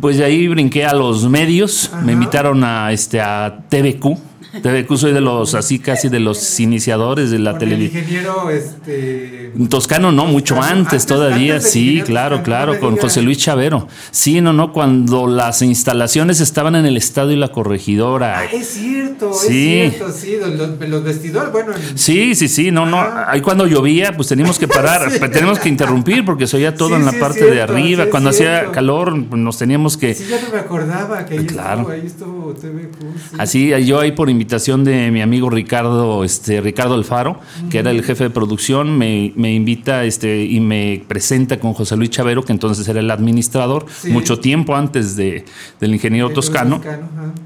Pues 0.00 0.16
de 0.16 0.24
ahí 0.24 0.48
brinqué 0.48 0.84
a 0.84 0.92
los 0.92 1.28
medios, 1.28 1.92
me 2.02 2.14
invitaron 2.14 2.64
a 2.64 2.90
este 2.90 3.20
a 3.20 3.60
TVQ 3.68 4.18
TVQ 4.62 4.96
soy 4.96 5.12
de 5.12 5.20
los, 5.20 5.54
así 5.54 5.78
casi 5.78 6.08
de 6.08 6.20
los 6.20 6.58
iniciadores 6.60 7.30
de 7.30 7.38
la 7.38 7.58
televisión. 7.58 8.02
ingeniero 8.02 8.50
este... 8.50 9.52
Toscano, 9.68 10.12
no, 10.12 10.26
mucho 10.26 10.60
antes, 10.62 11.06
todavía, 11.06 11.60
sí, 11.60 12.02
claro, 12.04 12.42
claro, 12.42 12.78
con 12.78 12.96
José 12.96 13.22
Luis 13.22 13.38
Chavero. 13.38 13.88
Sí, 14.10 14.40
no, 14.40 14.52
no, 14.52 14.72
cuando 14.72 15.26
las 15.26 15.62
instalaciones 15.62 16.40
estaban 16.40 16.76
en 16.76 16.86
el 16.86 16.96
estadio 16.96 17.32
y 17.32 17.36
la 17.36 17.48
corregidora. 17.48 18.38
Ah, 18.38 18.44
es 18.44 18.68
cierto, 18.68 19.32
sí. 19.32 19.80
es 19.80 19.94
cierto, 19.94 20.12
sí, 20.12 20.36
los, 20.88 21.04
vestidores, 21.04 21.52
bueno. 21.52 21.72
Sí, 21.94 22.34
sí, 22.34 22.48
sí, 22.48 22.70
no, 22.70 22.86
no, 22.86 22.98
ah. 22.98 23.26
ahí 23.28 23.40
cuando 23.40 23.66
llovía, 23.66 24.14
pues 24.14 24.28
teníamos 24.28 24.58
que 24.58 24.68
parar, 24.68 25.10
tenemos 25.32 25.58
que 25.58 25.68
interrumpir 25.68 26.24
porque 26.24 26.46
se 26.46 26.56
oía 26.56 26.74
todo 26.74 26.96
en 26.96 27.04
la 27.04 27.12
parte 27.12 27.50
de 27.50 27.62
arriba. 27.62 28.06
cuando 28.10 28.30
hacía 28.30 28.70
calor, 28.72 29.24
pues, 29.28 29.40
nos 29.40 29.58
teníamos 29.58 29.96
que. 29.96 30.14
Sí, 30.14 30.26
ya 30.28 30.40
no 30.40 30.50
me 30.52 30.58
acordaba 30.58 31.24
que 31.24 31.38
ahí 31.38 31.46
estuvo, 31.46 31.90
ahí 31.90 32.06
estuvo 32.06 32.54
TVQ. 32.54 33.38
Así, 33.38 33.72
yo 33.84 34.00
ahí 34.00 34.12
por 34.12 34.30
invitación 34.30 34.45
de 34.46 35.10
mi 35.10 35.22
amigo 35.22 35.50
Ricardo, 35.50 36.24
este, 36.24 36.60
Ricardo 36.60 36.94
Alfaro, 36.94 37.40
que 37.70 37.78
era 37.78 37.90
el 37.90 38.02
jefe 38.02 38.24
de 38.24 38.30
producción, 38.30 38.96
me, 38.96 39.32
invita 39.52 40.04
este, 40.04 40.44
y 40.44 40.60
me 40.60 41.02
presenta 41.06 41.58
con 41.58 41.72
José 41.74 41.96
Luis 41.96 42.10
Chavero, 42.10 42.44
que 42.44 42.52
entonces 42.52 42.86
era 42.88 43.00
el 43.00 43.10
administrador, 43.10 43.86
mucho 44.08 44.38
tiempo 44.38 44.74
antes 44.74 45.16
de, 45.16 45.44
del 45.80 45.94
ingeniero 45.94 46.30
Toscano. 46.30 46.80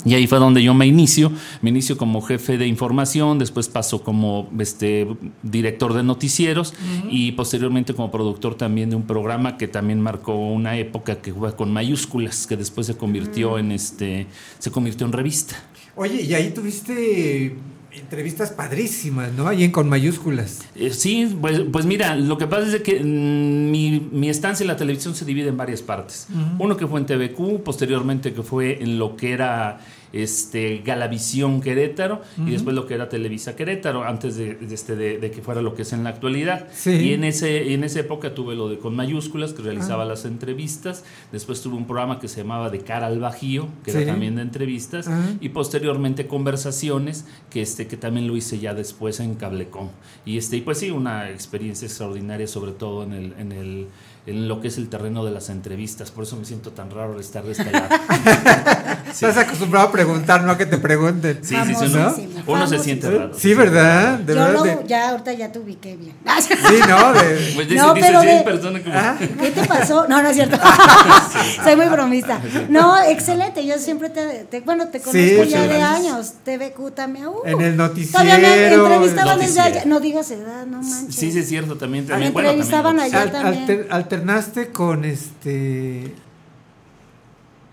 y 0.05 0.15
ahí 0.15 0.27
fue 0.27 0.39
donde 0.39 0.63
yo 0.63 0.75
me 0.75 0.87
inicio. 0.87 1.33
Me 1.63 1.71
inicio 1.71 1.97
como 1.97 2.23
jefe 2.23 2.59
de 2.59 2.67
información, 2.67 3.39
después 3.39 3.69
paso 3.69 4.03
como 4.03 4.49
este, 4.59 5.07
director 5.43 5.95
de 5.95 6.03
noticieros 6.03 6.75
y 7.11 7.33
posteriormente 7.33 7.95
como 7.95 8.11
productor 8.11 8.55
también 8.55 8.91
de 8.91 8.97
un 8.97 9.03
programa 9.03 9.57
que 9.57 9.69
también 9.69 10.01
marcó 10.01 10.35
una 10.35 10.77
época 10.77 11.17
que 11.17 11.33
fue 11.33 11.55
con 11.57 11.73
mayúsculas, 11.73 12.47
que 12.47 12.57
después 12.57 12.87
se 12.87 12.97
convirtió 12.97 13.59
en 13.59 13.73
este, 13.73 14.27
se 14.59 14.71
convirtió 14.71 15.07
en 15.07 15.13
revista. 15.13 15.57
Oye, 16.01 16.23
y 16.23 16.33
ahí 16.33 16.49
tuviste 16.49 17.55
entrevistas 17.93 18.53
padrísimas, 18.53 19.35
¿no? 19.35 19.47
Ahí 19.47 19.65
en 19.65 19.71
con 19.71 19.87
mayúsculas. 19.87 20.61
Eh, 20.75 20.95
sí, 20.95 21.37
pues, 21.39 21.61
pues, 21.71 21.85
mira, 21.85 22.17
lo 22.17 22.39
que 22.39 22.47
pasa 22.47 22.75
es 22.75 22.83
que 22.83 23.01
mm, 23.01 23.71
mi, 23.71 24.31
estancia 24.31 24.65
en 24.65 24.69
la 24.69 24.79
televisión 24.79 25.15
se 25.15 25.27
divide 25.27 25.51
en 25.51 25.59
varias 25.59 25.83
partes. 25.83 26.29
Uno 26.59 26.79
que 26.79 26.87
fue 26.87 27.01
en 27.01 27.05
TVQ, 27.05 27.63
posteriormente 27.63 28.33
que 28.33 28.43
fue 28.43 28.83
en 28.83 28.99
lo 28.99 29.15
que 29.15 29.33
era 29.33 29.81
este, 30.13 30.83
Galavisión 30.85 31.61
Querétaro 31.61 32.23
y 32.39 32.51
después 32.51 32.75
lo 32.75 32.87
que 32.87 32.95
era 32.95 33.09
Televisa 33.09 33.57
Querétaro, 33.57 34.05
antes 34.05 34.37
de, 34.37 34.59
este, 34.71 34.97
de, 34.97 35.31
que 35.31 35.43
fuera 35.43 35.63
lo 35.63 35.75
que 35.75 35.83
es 35.83 35.93
en 35.93 36.05
la 36.05 36.11
actualidad. 36.11 36.69
Y 36.87 37.13
en, 37.13 37.25
ese, 37.25 37.73
en 37.73 37.85
esa 37.85 38.01
época 38.01 38.35
tuve 38.35 38.55
lo 38.55 38.69
de 38.69 38.79
con 38.79 38.97
mayúsculas, 38.97 39.53
que 39.53 39.63
realizaba 39.63 40.03
ah. 40.03 40.07
las 40.07 40.25
entrevistas. 40.25 41.05
Después 41.33 41.61
tuve 41.61 41.77
un 41.77 41.87
programa 41.87 42.19
que 42.19 42.29
se 42.29 42.43
llamaba 42.43 42.71
De 42.71 42.81
cara 42.81 43.07
al 43.07 43.21
Bajío, 43.21 43.69
que 43.85 43.91
era 43.91 44.07
también 44.07 44.37
de 44.37 44.43
entrevistas. 44.43 45.09
Ah. 45.09 45.31
Y 45.41 45.51
posteriormente 45.51 46.27
Conversaciones, 46.27 47.27
que, 47.51 47.63
este, 47.63 47.87
que 47.87 47.97
también 47.97 48.27
lo 48.27 48.37
hice 48.37 48.59
ya 48.59 48.75
después 48.75 49.21
en 49.21 49.35
Cablecom. 49.35 49.89
Y, 50.25 50.39
este, 50.39 50.57
y 50.57 50.61
pues 50.61 50.79
sí, 50.79 50.91
una 50.91 51.31
experiencia 51.31 51.87
extraordinaria, 51.87 52.47
sobre 52.47 52.73
todo 52.73 53.03
en 53.03 53.13
el, 53.13 53.35
en 53.39 53.53
el 53.53 53.87
en 54.27 54.49
lo 54.49 54.61
que 54.61 54.69
es 54.69 54.79
el 54.79 54.89
terreno 54.89 55.25
de 55.25 55.31
las 55.31 55.49
entrevistas. 55.49 56.11
Por 56.11 56.25
eso 56.25 56.37
me 56.37 56.45
siento 56.45 56.73
tan 56.73 56.91
raro 56.91 57.19
estar 57.19 57.45
de 57.45 57.53
este 57.53 57.71
lado. 57.71 57.89
Estás 59.11 59.37
acostumbrado 59.39 59.89
a 59.89 59.93
preguntar, 59.93 60.43
no 60.45 60.53
a 60.53 60.59
que 60.59 60.67
te 60.67 60.79
pregunten. 60.79 61.41
Sí, 61.43 61.57
sí, 61.67 61.75
sí. 61.75 62.29
Uno 62.47 62.67
se 62.67 62.79
siente 62.79 63.11
raro. 63.11 63.33
Sí, 63.35 63.55
¿verdad? 63.55 64.19
De 64.19 64.35
Yo 64.35 64.41
verdad 64.41 64.85
ya 64.87 65.11
ahorita 65.11 65.33
ya 65.33 65.51
te 65.51 65.59
ubiqué 65.59 65.97
bien. 65.97 66.15
Sí, 66.41 66.77
no, 66.89 67.13
de... 67.13 67.53
pues 67.55 67.69
dice, 67.69 67.81
no, 67.81 67.95
dice, 67.95 68.07
pero 68.07 68.21
de... 68.21 68.43
persona 68.43 68.83
como... 68.83 68.95
¿Ah? 68.95 69.17
¿Qué 69.19 69.51
te 69.51 69.67
pasó? 69.67 70.07
No, 70.09 70.23
no 70.23 70.29
es 70.29 70.35
cierto. 70.35 70.59
Soy 71.65 71.77
muy 71.77 71.87
bromista. 71.87 72.41
No, 72.69 73.01
excelente. 73.03 73.65
Yo 73.67 73.79
siempre 73.79 74.11
te, 74.11 74.45
te 74.45 74.61
bueno, 74.61 74.89
te 74.89 75.01
conozco 75.01 75.45
ya 75.45 75.67
de 75.67 75.83
años. 75.83 76.35
TVQ 76.45 76.93
también. 76.95 77.27
Uh, 77.27 77.43
en 77.45 77.61
el 77.61 77.77
noticiero. 77.77 78.25
Todavía 78.25 78.39
me 78.39 78.75
entrevistaban 78.75 79.39
desde 79.39 79.61
allá. 79.61 79.85
No 79.87 80.01
digas 80.01 80.31
edad, 80.31 80.67
no 80.67 80.83
manches. 80.83 81.15
Sí, 81.15 81.33
sí, 81.33 81.41
es 81.41 81.49
cierto. 81.49 81.77
También, 81.77 82.07
también. 82.07 82.33
Me 82.33 82.41
entrevistaban 82.41 82.97
bueno, 82.97 83.17
allá 83.17 83.31
también. 83.31 83.63
Alter, 83.63 83.87
alternaste 84.11 84.71
con 84.71 85.05
este 85.05 86.13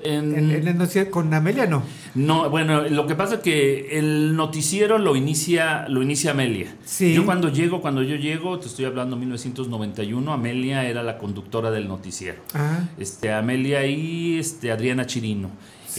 en, 0.04 0.52
el 0.52 0.78
noticiero 0.78 1.10
con 1.10 1.34
Amelia 1.34 1.66
no. 1.66 1.82
No, 2.14 2.52
bueno, 2.52 2.84
lo 2.84 3.08
que 3.08 3.16
pasa 3.16 3.36
es 3.36 3.42
que 3.42 3.98
el 3.98 4.36
noticiero 4.36 5.00
lo 5.00 5.16
inicia, 5.16 5.88
lo 5.90 6.04
inicia 6.04 6.32
Amelia. 6.32 6.76
Sí. 6.86 7.16
Yo 7.16 7.26
cuando 7.26 7.50
llego, 7.50 7.82
cuando 7.82 8.04
yo 8.04 8.16
llego, 8.16 8.60
te 8.60 8.68
estoy 8.68 8.86
hablando 8.86 9.16
1991, 9.16 10.32
Amelia 10.32 10.88
era 10.88 11.02
la 11.02 11.18
conductora 11.18 11.72
del 11.72 11.88
noticiero. 11.88 12.44
Ah. 12.54 12.82
Este, 13.00 13.34
Amelia 13.34 13.88
y 13.88 14.38
este, 14.38 14.72
Adriana 14.72 15.08
Chirino. 15.08 15.50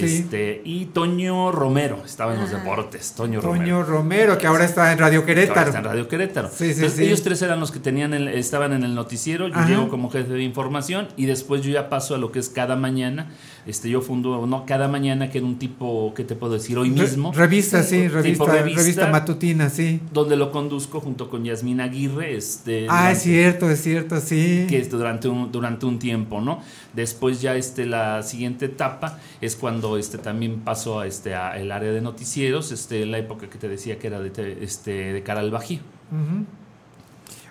Este, 0.05 0.63
y 0.65 0.87
Toño 0.87 1.53
Romero 1.53 2.03
estaba 2.05 2.35
en 2.35 2.41
los 2.41 2.51
deportes. 2.51 3.15
Toño, 3.17 3.41
Toño 3.41 3.83
Romero. 3.83 4.39
que 4.39 4.47
ahora 4.47 4.65
está 4.65 4.93
en 4.93 4.99
Radio 4.99 5.25
Querétaro. 5.25 5.69
está 5.69 5.79
en 5.79 5.85
Radio 5.85 6.09
Querétaro. 6.09 6.51
ellos 6.61 7.23
tres 7.23 7.43
eran 7.43 7.61
los 7.61 7.71
que 7.71 7.81
tenían 7.81 8.15
estaban 8.15 8.73
en 8.73 8.85
el 8.85 8.95
noticiero. 8.95 9.49
Yo 9.49 9.67
llego 9.67 9.89
como 9.89 10.11
jefe 10.11 10.33
de 10.33 10.43
información 10.43 11.09
y 11.17 11.27
después 11.27 11.63
yo 11.63 11.71
ya 11.71 11.89
paso 11.89 12.15
a 12.15 12.19
lo 12.19 12.33
que 12.33 12.39
es 12.39 12.49
cada 12.49 12.77
mañana. 12.77 13.31
Este, 13.69 13.91
yo 13.91 14.01
fundo, 14.01 14.47
no, 14.47 14.65
cada 14.65 14.89
mañana, 14.89 15.31
que 15.31 15.37
era 15.37 15.47
un 15.47 15.59
tipo, 15.59 16.15
¿qué 16.17 16.25
te 16.25 16.35
puedo 16.35 16.55
decir? 16.55 16.79
Hoy 16.79 16.89
mismo. 16.89 17.33
revista, 17.35 17.83
sí, 17.83 18.09
revista, 18.09 18.47
revista, 18.47 19.07
matutina, 19.09 19.69
sí. 19.69 20.01
Donde 20.11 20.37
lo 20.37 20.51
conduzco 20.51 21.01
junto 21.01 21.29
con 21.29 21.45
Yasmina 21.45 21.85
Aguirre. 21.85 22.35
Este, 22.35 22.87
ah, 22.89 23.13
es 23.13 23.25
cierto, 23.25 23.71
es 23.71 23.83
cierto, 23.83 24.19
sí. 24.23 24.65
Que 24.71 24.79
es 24.79 24.91
durante 24.91 25.29
un, 25.29 25.53
durante 25.53 25.85
un 25.85 25.99
tiempo, 25.99 26.41
¿no? 26.41 26.63
Después 26.95 27.43
ya 27.43 27.57
este, 27.57 27.85
la 27.85 28.23
siguiente 28.23 28.65
etapa 28.65 29.19
es 29.43 29.55
cuando 29.55 29.99
este, 29.99 30.17
también 30.17 30.61
paso 30.61 31.01
a, 31.01 31.07
este, 31.07 31.35
a 31.35 31.61
el 31.61 31.71
área 31.71 31.93
de 31.93 32.01
noticieros, 32.01 32.73
este, 32.73 33.05
la 33.05 33.19
época 33.19 33.51
que 33.51 33.59
te 33.59 33.69
decía 33.69 33.99
que 33.99 34.07
era 34.07 34.19
de, 34.19 34.59
este, 34.63 35.13
de 35.13 35.23
cara 35.23 35.41
al 35.41 35.51
Bajío. 35.51 35.81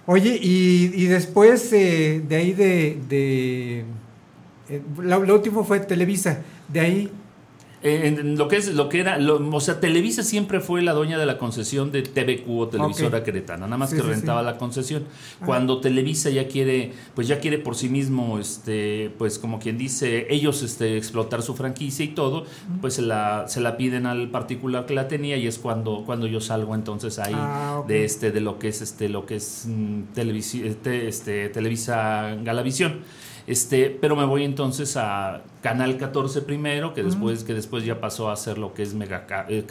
Oye, 0.07 0.39
y, 0.41 0.91
y 0.95 1.05
después 1.05 1.72
eh, 1.74 2.24
de 2.28 2.36
ahí 2.36 2.53
de, 2.53 2.97
de 3.07 3.86
eh, 4.70 4.82
lo, 4.97 5.34
último 5.34 5.63
fue 5.63 5.80
Televisa, 5.80 6.41
de 6.68 6.80
ahí. 6.80 7.11
En 7.84 8.38
lo 8.38 8.47
que 8.47 8.55
es 8.55 8.74
lo 8.74 8.89
que 8.89 8.99
era, 8.99 9.20
o 9.20 9.59
sea, 9.59 9.80
Televisa 9.80 10.24
siempre 10.24 10.61
fue 10.61 10.82
la 10.82 10.93
dueña 10.93 11.20
de 11.20 11.28
la 11.28 11.38
concesión 11.38 11.91
de 11.91 12.01
TVQ 12.01 12.49
o 12.49 12.68
televisora 12.68 13.24
queretana, 13.24 13.68
nada 13.68 13.78
más 13.78 13.93
que 13.93 14.01
rentaba 14.01 14.41
la 14.41 14.57
concesión. 14.57 15.03
Cuando 15.45 15.80
Televisa 15.80 16.32
ya 16.32 16.47
quiere, 16.47 16.93
pues 17.13 17.28
ya 17.28 17.39
quiere 17.39 17.59
por 17.59 17.76
sí 17.76 17.88
mismo, 17.88 18.39
este, 18.39 19.11
pues 19.20 19.38
como 19.38 19.59
quien 19.59 19.78
dice, 19.78 20.26
ellos 20.32 20.63
este, 20.63 20.97
explotar 20.97 21.43
su 21.43 21.53
franquicia 21.53 22.03
y 22.03 22.09
todo, 22.09 22.45
pues 22.82 22.95
se 22.95 23.03
la, 23.03 23.45
se 23.47 23.61
la 23.61 23.78
piden 23.78 24.07
al 24.07 24.32
particular 24.32 24.88
que 24.88 24.95
la 24.95 25.07
tenía 25.07 25.38
y 25.38 25.45
es 25.45 25.59
cuando, 25.59 26.03
cuando 26.03 26.26
yo 26.26 26.41
salgo 26.41 26.74
entonces 26.74 27.20
ahí 27.20 27.36
ah, 27.38 27.84
de 27.88 28.05
este, 28.05 28.32
de 28.32 28.41
lo 28.41 28.57
que 28.57 28.70
es 28.70 28.82
este, 28.82 29.07
lo 29.07 29.28
que 29.28 29.36
es 29.36 29.68
mm, 29.68 30.01
este, 30.18 31.49
Televisa 31.49 32.36
Galavisión. 32.43 33.01
Este, 33.48 33.89
pero 33.89 34.18
me 34.18 34.26
voy 34.26 34.43
entonces 34.43 34.98
a 34.98 35.41
Canal 35.62 35.98
14 35.98 36.41
primero, 36.41 36.93
que 36.93 37.02
después, 37.02 37.45
que 37.45 37.54
después 37.54 37.86
ya 37.86 38.02
pasó 38.02 38.30
a 38.30 38.36
ser 38.36 38.58
lo 38.58 38.74
que 38.74 38.84
es 38.84 38.93
Mega 38.93 39.26
eh, 39.48 39.64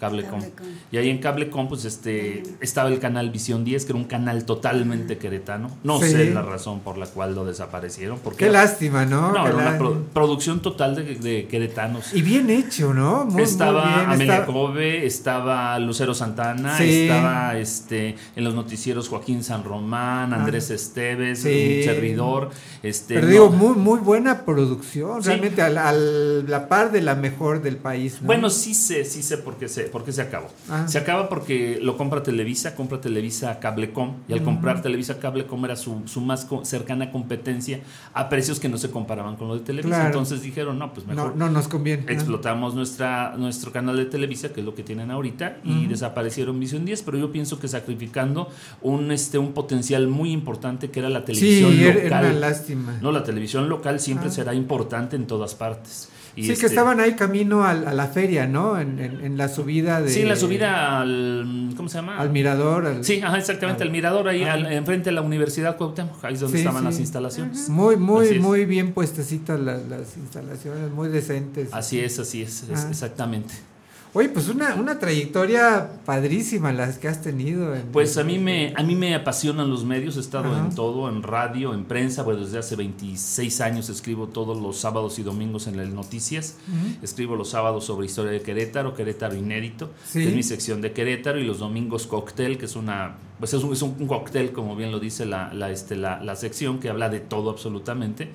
Cablecom. 0.00 0.40
Cablecom. 0.40 0.66
Y 0.90 0.96
ahí 0.96 1.10
en 1.10 1.18
Cablecom, 1.18 1.68
pues 1.68 1.84
este, 1.84 2.42
estaba 2.60 2.88
el 2.88 2.98
canal 2.98 3.30
Visión 3.30 3.64
10, 3.64 3.84
que 3.84 3.92
era 3.92 3.98
un 3.98 4.06
canal 4.06 4.44
totalmente 4.46 5.18
queretano. 5.18 5.70
No 5.84 6.00
sé 6.00 6.30
la 6.30 6.42
razón 6.42 6.80
por 6.80 6.96
la 6.96 7.06
cual 7.06 7.34
lo 7.34 7.44
desaparecieron. 7.44 8.18
Porque 8.18 8.46
Qué 8.46 8.50
lástima, 8.50 9.04
¿no? 9.04 9.32
No, 9.32 9.46
era 9.46 9.56
una 9.56 9.78
producción 10.12 10.60
total 10.60 10.94
de, 10.94 11.46
queretanos. 11.48 12.14
Y 12.14 12.22
bien 12.22 12.48
hecho, 12.48 12.94
¿no? 12.94 13.26
Muy, 13.26 13.42
estaba 13.42 14.10
Amelia 14.10 14.46
Kobe, 14.46 15.04
estaba 15.04 15.78
Lucero 15.78 16.14
Santana, 16.14 16.82
estaba 16.82 17.58
este, 17.58 18.16
en 18.36 18.44
los 18.44 18.54
noticieros 18.54 19.08
Joaquín 19.08 19.44
San 19.44 19.64
Román, 19.64 20.32
Andrés 20.32 20.70
Esteves, 20.70 21.40
un 21.40 21.84
servidor. 21.84 22.50
Este, 22.82 23.14
Pero 23.14 23.26
digo, 23.26 23.50
muy, 23.50 23.74
muy 23.74 24.00
buena 24.00 24.46
producción, 24.46 25.22
realmente 25.22 25.60
a 25.60 25.68
la, 25.68 26.68
par 26.68 26.90
de 26.90 27.02
la 27.02 27.14
mejor 27.14 27.60
del 27.60 27.76
país. 27.76 28.18
Bueno, 28.22 28.48
sí 28.48 28.74
sé, 28.74 29.04
sí 29.04 29.22
sé 29.22 29.36
por 29.36 29.56
qué 29.56 29.68
sé 29.68 29.89
¿Por 29.90 30.04
qué 30.04 30.12
se 30.12 30.22
acabó? 30.22 30.48
Ah. 30.68 30.86
Se 30.88 30.98
acaba 30.98 31.28
porque 31.28 31.78
lo 31.82 31.96
compra 31.96 32.22
Televisa, 32.22 32.74
compra 32.74 33.00
Televisa 33.00 33.58
Cablecom, 33.58 34.14
y 34.28 34.32
al 34.32 34.42
comprar 34.42 34.82
Televisa 34.82 35.18
Cablecom 35.18 35.64
era 35.64 35.76
su, 35.76 36.02
más 36.20 36.46
cercana 36.62 37.10
competencia 37.10 37.80
a 38.12 38.28
precios 38.28 38.60
que 38.60 38.68
no 38.68 38.78
se 38.78 38.90
comparaban 38.90 39.36
con 39.36 39.48
los 39.48 39.60
de 39.60 39.64
Televisa. 39.64 40.06
Entonces 40.06 40.42
dijeron, 40.42 40.78
no, 40.78 40.92
pues 40.92 41.06
mejor. 41.06 41.36
No, 41.36 41.48
nos 41.48 41.68
conviene. 41.68 42.04
Explotamos 42.08 42.74
nuestra, 42.74 43.34
nuestro 43.36 43.72
canal 43.72 43.96
de 43.96 44.06
Televisa, 44.06 44.52
que 44.52 44.60
es 44.60 44.66
lo 44.66 44.74
que 44.74 44.82
tienen 44.82 45.10
ahorita, 45.10 45.58
y 45.64 45.86
desaparecieron 45.86 46.58
Visión 46.60 46.84
10, 46.84 47.02
pero 47.02 47.18
yo 47.18 47.32
pienso 47.32 47.58
que 47.58 47.68
sacrificando 47.68 48.48
un, 48.82 49.10
este, 49.12 49.38
un 49.38 49.52
potencial 49.52 50.08
muy 50.08 50.32
importante 50.32 50.90
que 50.90 51.00
era 51.00 51.08
la 51.08 51.24
televisión 51.24 51.72
sí, 51.72 51.84
local. 51.84 52.00
Era 52.00 52.20
una 52.20 52.32
lástima. 52.32 52.98
No, 53.00 53.12
la 53.12 53.24
televisión 53.24 53.68
local 53.68 54.00
siempre 54.00 54.28
ah. 54.28 54.32
será 54.32 54.54
importante 54.54 55.16
en 55.16 55.26
todas 55.26 55.54
partes 55.54 56.08
sí, 56.34 56.46
que 56.46 56.52
este 56.52 56.66
estaban 56.66 57.00
ahí 57.00 57.14
camino 57.14 57.64
a 57.64 57.74
la 57.74 58.06
feria, 58.06 58.46
¿no? 58.46 58.78
En, 58.80 59.36
la 59.36 59.48
subida 59.48 60.00
de... 60.00 60.10
Sí, 60.10 60.22
en 60.22 60.28
la 60.28 60.36
subida 60.36 61.00
al... 61.00 61.72
¿Cómo 61.76 61.88
se 61.88 61.98
llama? 61.98 62.18
Al 62.18 62.30
mirador. 62.30 62.98
sí, 63.02 63.22
exactamente, 63.36 63.82
al, 63.82 63.90
mirador 63.90 64.28
ahí 64.28 64.42
enfrente 64.42 65.10
de 65.10 65.12
la 65.12 65.22
Universidad 65.22 65.76
Cuauhtémoc, 65.76 66.24
ahí 66.24 66.34
es 66.34 66.40
donde 66.40 66.58
estaban 66.58 66.84
las 66.84 66.98
instalaciones. 66.98 67.68
Muy, 67.68 67.96
muy, 67.96 68.38
muy 68.38 68.64
bien 68.66 68.92
puestecitas 68.92 69.58
las, 69.58 70.16
instalaciones, 70.16 70.90
muy 70.90 71.08
decentes. 71.08 71.70
Así 71.72 72.00
es, 72.00 72.18
así 72.18 72.42
es, 72.42 72.66
exactamente. 72.68 73.69
Oye, 74.12 74.28
pues 74.28 74.48
una, 74.48 74.74
una 74.74 74.98
trayectoria 74.98 75.88
padrísima 76.04 76.72
las 76.72 76.98
que 76.98 77.06
has 77.06 77.22
tenido. 77.22 77.76
pues 77.92 78.18
a 78.18 78.24
mí 78.24 78.38
me 78.38 78.72
a 78.76 78.82
mí 78.82 78.96
me 78.96 79.14
apasionan 79.14 79.70
los 79.70 79.84
medios, 79.84 80.16
he 80.16 80.20
estado 80.20 80.56
en 80.58 80.74
todo, 80.74 81.08
en 81.08 81.22
radio, 81.22 81.74
en 81.74 81.84
prensa, 81.84 82.24
pues 82.24 82.40
desde 82.40 82.58
hace 82.58 82.74
26 82.74 83.60
años 83.60 83.88
escribo 83.88 84.26
todos 84.26 84.60
los 84.60 84.78
sábados 84.78 85.18
y 85.20 85.22
domingos 85.22 85.68
en 85.68 85.78
el 85.78 85.94
Noticias. 85.94 86.56
Escribo 87.02 87.36
los 87.36 87.50
sábados 87.50 87.84
sobre 87.84 88.06
historia 88.06 88.32
de 88.32 88.42
Querétaro, 88.42 88.94
Querétaro 88.94 89.36
inédito, 89.36 89.90
que 90.12 90.28
es 90.28 90.34
mi 90.34 90.42
sección 90.42 90.80
de 90.80 90.92
Querétaro 90.92 91.38
y 91.38 91.44
los 91.44 91.60
domingos 91.60 92.08
cóctel, 92.08 92.58
que 92.58 92.64
es 92.64 92.74
una 92.74 93.14
pues 93.38 93.54
es 93.54 93.62
un, 93.62 93.72
es 93.72 93.80
un 93.80 94.06
cóctel, 94.06 94.52
como 94.52 94.76
bien 94.76 94.92
lo 94.92 95.00
dice 95.00 95.24
la, 95.24 95.54
la, 95.54 95.70
este, 95.70 95.96
la, 95.96 96.22
la 96.22 96.36
sección, 96.36 96.78
que 96.78 96.90
habla 96.90 97.08
de 97.08 97.20
todo 97.20 97.48
absolutamente. 97.48 98.30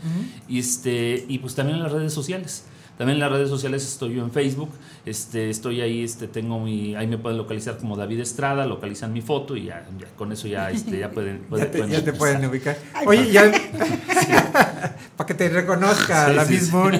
y, 0.47 0.57
este, 0.57 1.25
y 1.27 1.37
pues 1.39 1.53
también 1.53 1.77
en 1.77 1.83
las 1.83 1.91
redes 1.91 2.11
sociales. 2.13 2.63
También 2.97 3.17
en 3.17 3.19
las 3.19 3.31
redes 3.31 3.49
sociales 3.49 3.83
estoy 3.83 4.15
yo 4.15 4.23
en 4.23 4.31
Facebook, 4.31 4.69
este, 5.05 5.49
estoy 5.49 5.81
ahí, 5.81 6.03
este, 6.03 6.27
tengo 6.27 6.59
mi, 6.59 6.95
ahí 6.95 7.07
me 7.07 7.17
pueden 7.17 7.37
localizar 7.37 7.77
como 7.77 7.97
David 7.97 8.21
Estrada, 8.21 8.65
localizan 8.65 9.11
mi 9.11 9.21
foto 9.21 9.57
y 9.57 9.65
ya, 9.65 9.83
con 10.17 10.31
eso 10.31 10.47
ya, 10.47 10.71
este, 10.71 10.99
ya 10.99 11.11
pueden, 11.11 11.45
ya, 11.89 12.03
te, 12.03 12.13
pueden 12.13 12.45
ubicar. 12.45 12.77
Oye, 13.05 13.31
ya, 13.31 13.51
para 15.17 15.27
que 15.27 15.33
te 15.33 15.49
reconozca 15.49 16.29
la 16.29 16.45
misma. 16.45 16.91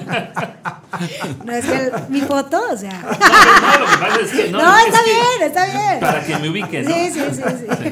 No 1.45 1.51
es 1.51 1.65
que 1.65 1.91
mi 2.09 2.21
foto, 2.21 2.61
o 2.71 2.77
sea. 2.77 3.01
No, 3.65 3.79
lo 3.79 3.85
que 3.85 3.97
pasa 3.97 4.21
es 4.21 4.31
que 4.31 4.51
no. 4.51 4.61
No, 4.61 4.77
está 4.77 5.03
bien, 5.03 5.49
está 5.49 5.65
bien. 5.65 5.99
Para 5.99 6.25
que 6.25 6.37
me 6.37 6.49
ubiquen. 6.49 6.85
Sí, 6.85 7.11
sí, 7.11 7.19
sí, 7.31 7.41
sí. 7.59 7.89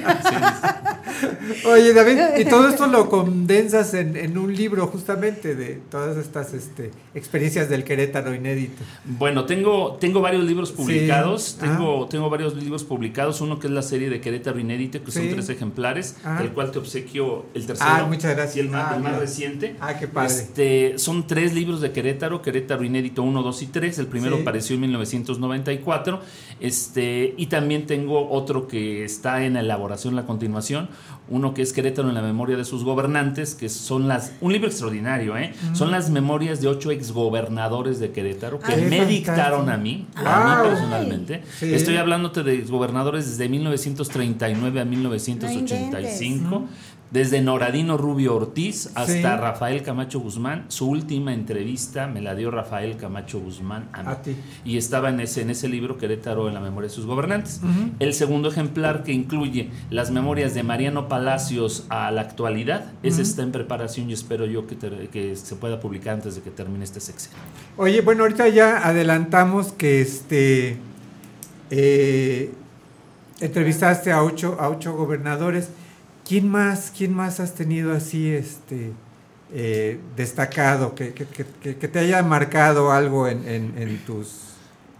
Oye, 1.65 1.93
David, 1.93 2.19
y 2.39 2.45
todo 2.45 2.67
esto 2.67 2.87
lo 2.87 3.09
condensas 3.09 3.93
en, 3.93 4.15
en, 4.15 4.37
un 4.37 4.55
libro 4.55 4.87
justamente 4.87 5.55
de 5.55 5.79
todas 5.89 6.17
estas 6.17 6.53
este, 6.53 6.91
experiencias 7.13 7.69
del 7.69 7.83
Querétaro 7.83 8.33
inédito. 8.33 8.83
Bueno, 9.05 9.45
tengo, 9.45 9.97
tengo 9.99 10.21
varios 10.21 10.43
libros 10.43 10.71
publicados. 10.71 11.57
Tengo, 11.59 12.07
tengo 12.07 12.29
varios 12.29 12.55
libros 12.55 12.83
publicados. 12.83 13.41
Uno 13.41 13.59
que 13.59 13.67
es 13.67 13.73
la 13.73 13.81
serie 13.81 14.09
de 14.09 14.21
Querétaro 14.21 14.59
inédito, 14.59 15.03
que 15.03 15.11
son 15.11 15.29
tres 15.29 15.49
ejemplares, 15.49 16.17
del 16.39 16.51
cual 16.51 16.71
te 16.71 16.79
obsequio 16.79 17.45
el 17.53 17.65
tercero. 17.65 17.89
Ah, 17.91 18.05
muchas 18.07 18.35
gracias. 18.35 18.57
Y 18.57 18.59
el 18.61 18.69
más, 18.69 18.93
ah, 19.03 19.19
reciente. 19.19 19.75
Ah, 19.79 19.97
qué 19.97 20.07
padre. 20.07 20.33
Este, 20.33 20.99
son 20.99 21.27
tres 21.27 21.53
libros 21.53 21.81
de 21.81 21.91
Querétaro, 21.91 22.41
Querétaro 22.41 22.83
inédito 22.83 23.23
1, 23.23 23.43
2 23.43 23.61
y 23.61 23.67
3. 23.67 23.99
El 23.99 24.07
primero 24.07 24.37
apareció 24.37 24.75
en 24.75 24.81
1994. 24.81 26.21
Este, 26.59 27.33
y 27.37 27.47
también 27.47 27.85
tengo 27.85 28.29
otro 28.29 28.67
que 28.67 29.03
está 29.03 29.43
en 29.45 29.57
elaboración, 29.57 30.15
la 30.15 30.25
continuación 30.25 30.89
uno 31.29 31.53
que 31.53 31.61
es 31.61 31.73
Querétaro 31.73 32.09
en 32.09 32.15
la 32.15 32.21
memoria 32.21 32.57
de 32.57 32.65
sus 32.65 32.83
gobernantes, 32.83 33.55
que 33.55 33.69
son 33.69 34.07
las, 34.07 34.33
un 34.41 34.51
libro 34.51 34.67
extraordinario, 34.67 35.37
¿eh? 35.37 35.53
Son 35.73 35.91
las 35.91 36.09
memorias 36.09 36.61
de 36.61 36.67
ocho 36.67 36.91
exgobernadores 36.91 37.99
de 37.99 38.11
Querétaro 38.11 38.59
que 38.59 38.75
me 38.77 39.05
dictaron 39.05 39.69
a 39.69 39.77
mí, 39.77 40.07
a 40.15 40.61
mí 40.61 40.69
personalmente. 40.69 41.43
Estoy 41.61 41.97
hablándote 41.97 42.43
de 42.43 42.61
gobernadores 42.61 43.29
desde 43.29 43.49
1939 43.49 44.81
a 44.81 44.85
1985. 44.85 46.67
Desde 47.13 47.43
Noradino 47.43 47.95
Rubio 47.95 48.35
Ortiz 48.35 48.89
hasta 48.95 49.37
Rafael 49.37 49.83
Camacho 49.83 50.19
Guzmán, 50.19 50.65
su 50.69 50.89
última 50.89 51.31
entrevista 51.31 52.07
me 52.07 52.21
la 52.21 52.33
dio 52.33 52.49
Rafael 52.49 52.97
Camacho 52.97 53.39
Guzmán 53.39 53.87
a, 53.93 54.01
mí. 54.01 54.35
Y 54.65 54.77
estaba 54.77 55.09
en 55.09 55.19
ese, 55.19 55.43
en 55.43 55.51
ese 55.51 55.69
libro 55.69 55.99
Querétaro 55.99 56.47
en 56.47 56.55
la 56.55 56.59
memoria 56.59 56.89
de 56.89 56.95
sus 56.95 57.05
gobernantes. 57.05 57.61
El 57.99 58.15
segundo 58.15 58.49
ejemplar 58.49 59.03
que 59.03 59.13
incluye 59.13 59.69
las 59.91 60.09
memorias 60.09 60.55
de 60.55 60.63
Mariano 60.63 61.07
Palacios 61.07 61.85
a 61.89 62.09
la 62.09 62.21
actualidad, 62.21 62.91
ese 63.03 63.21
está 63.21 63.43
en 63.43 63.51
preparación 63.51 64.09
y 64.09 64.13
espero 64.13 64.47
yo 64.47 64.65
que, 64.65 64.75
que 65.11 65.35
se 65.35 65.55
pueda 65.55 65.79
publicar 65.79 66.15
antes 66.15 66.33
de 66.33 66.41
que 66.41 66.49
termine 66.49 66.83
este 66.83 66.99
sexenio. 66.99 67.37
Oye, 67.77 68.01
bueno, 68.01 68.23
ahorita 68.23 68.49
ya 68.49 68.87
adelantamos 68.87 69.71
que 69.71 70.01
este 70.01 70.77
eh, 71.69 72.51
entrevistaste 73.39 74.11
a 74.11 74.23
ocho, 74.23 74.57
a 74.59 74.69
ocho 74.69 74.93
gobernadores. 74.93 75.69
¿Quién 76.25 76.49
más, 76.49 76.91
quién 76.95 77.13
más 77.13 77.39
has 77.39 77.53
tenido 77.53 77.93
así 77.93 78.29
este 78.29 78.93
eh, 79.55 79.99
destacado, 80.15 80.95
que, 80.95 81.11
te 81.11 81.99
haya 81.99 82.23
marcado 82.23 82.91
algo 82.91 83.27
en, 83.27 84.01
tus... 84.03 84.53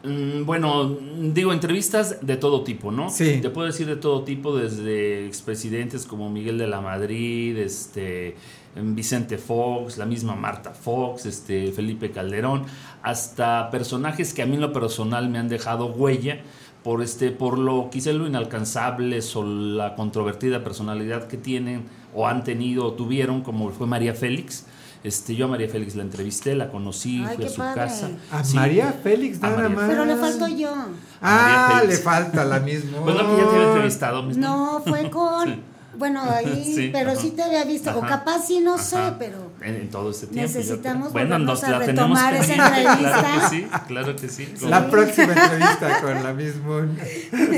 Mm, 0.04 0.46
bueno, 0.46 0.96
digo, 1.34 1.54
entrevistas 1.54 2.18
de 2.22 2.38
todo 2.38 2.64
tipo, 2.64 2.92
¿no? 2.92 3.10
Sí. 3.10 3.40
Te 3.42 3.50
puedo 3.50 3.66
decir 3.66 3.88
de 3.88 3.96
todo 3.96 4.24
tipo, 4.24 4.56
desde 4.56 5.26
expresidentes 5.26 6.06
como 6.06 6.30
Miguel 6.30 6.60
de 6.60 6.68
la 6.68 6.82
Madrid, 6.82 7.58
este, 7.58 8.36
Vicente 8.76 9.40
Fox, 9.40 9.98
la 9.98 10.06
misma 10.06 10.36
Marta 10.36 10.72
Fox, 10.72 11.26
este, 11.26 11.72
Felipe 11.72 12.12
Calderón, 12.12 12.66
hasta 13.02 13.72
personajes 13.72 14.36
que 14.36 14.44
a 14.44 14.46
mí 14.46 14.54
en 14.54 14.62
lo 14.62 14.72
personal 14.72 15.30
me 15.30 15.40
han 15.40 15.50
dejado 15.50 15.88
huella 15.88 16.42
por 16.84 17.02
este 17.02 17.32
por 17.32 17.58
lo 17.58 17.90
quizá 17.90 18.12
lo 18.12 18.28
inalcanzables 18.28 19.36
o 19.36 19.44
la 19.44 19.96
controvertida 19.96 20.64
personalidad 20.64 21.28
que 21.28 21.38
tienen 21.38 21.86
o 22.14 22.28
han 22.28 22.44
tenido 22.44 22.86
o 22.86 22.94
tuvieron 22.94 23.42
como 23.42 23.70
fue 23.70 23.88
María 23.88 24.14
Félix 24.14 24.66
este, 25.04 25.36
yo 25.36 25.46
a 25.46 25.48
María 25.50 25.68
Félix 25.68 25.96
la 25.96 26.04
entrevisté, 26.04 26.56
la 26.56 26.70
conocí, 26.70 27.26
fui 27.36 27.44
a 27.46 27.50
su 27.50 27.60
casa. 27.60 28.10
A 28.32 28.42
María 28.54 28.94
Félix 29.04 29.42
nada 29.42 29.68
más. 29.68 29.90
Pero 29.90 30.06
le 30.06 30.16
faltó 30.16 30.48
yo. 30.48 30.74
Ah, 31.22 31.84
le 31.86 31.98
falta 31.98 32.46
la 32.46 32.60
misma. 32.60 33.00
Pues 33.04 33.16
no, 33.16 33.36
que 33.36 33.42
ya 33.42 33.50
te 33.50 33.56
había 33.56 33.68
entrevistado. 33.68 34.24
No, 34.24 34.82
fue 34.86 35.10
con 35.10 35.62
bueno, 35.98 36.22
ahí, 36.24 36.90
pero 36.92 37.16
sí 37.16 37.32
te 37.32 37.44
había 37.44 37.66
visto, 37.66 37.98
o 37.98 38.02
capaz 38.02 38.46
sí, 38.48 38.60
no 38.62 38.78
sé, 38.78 39.14
pero 39.20 39.52
en, 39.64 39.90
todo 39.90 40.12
este 40.12 40.28
tiempo. 40.28 40.54
Necesitamos 40.54 41.14
bueno, 41.14 41.40
nos, 41.40 41.64
a 41.64 41.80
retomar 41.80 42.34
esa 42.36 42.54
entrevista. 42.68 43.22
Claro 43.22 43.40
que 43.42 43.50
sí, 43.50 43.68
claro 43.88 44.16
que 44.16 44.30
sí. 44.30 44.48
La 44.68 44.90
próxima 44.90 45.34
entrevista 45.34 46.02
con 46.02 46.24
la 46.24 46.34
misma. 46.34 46.88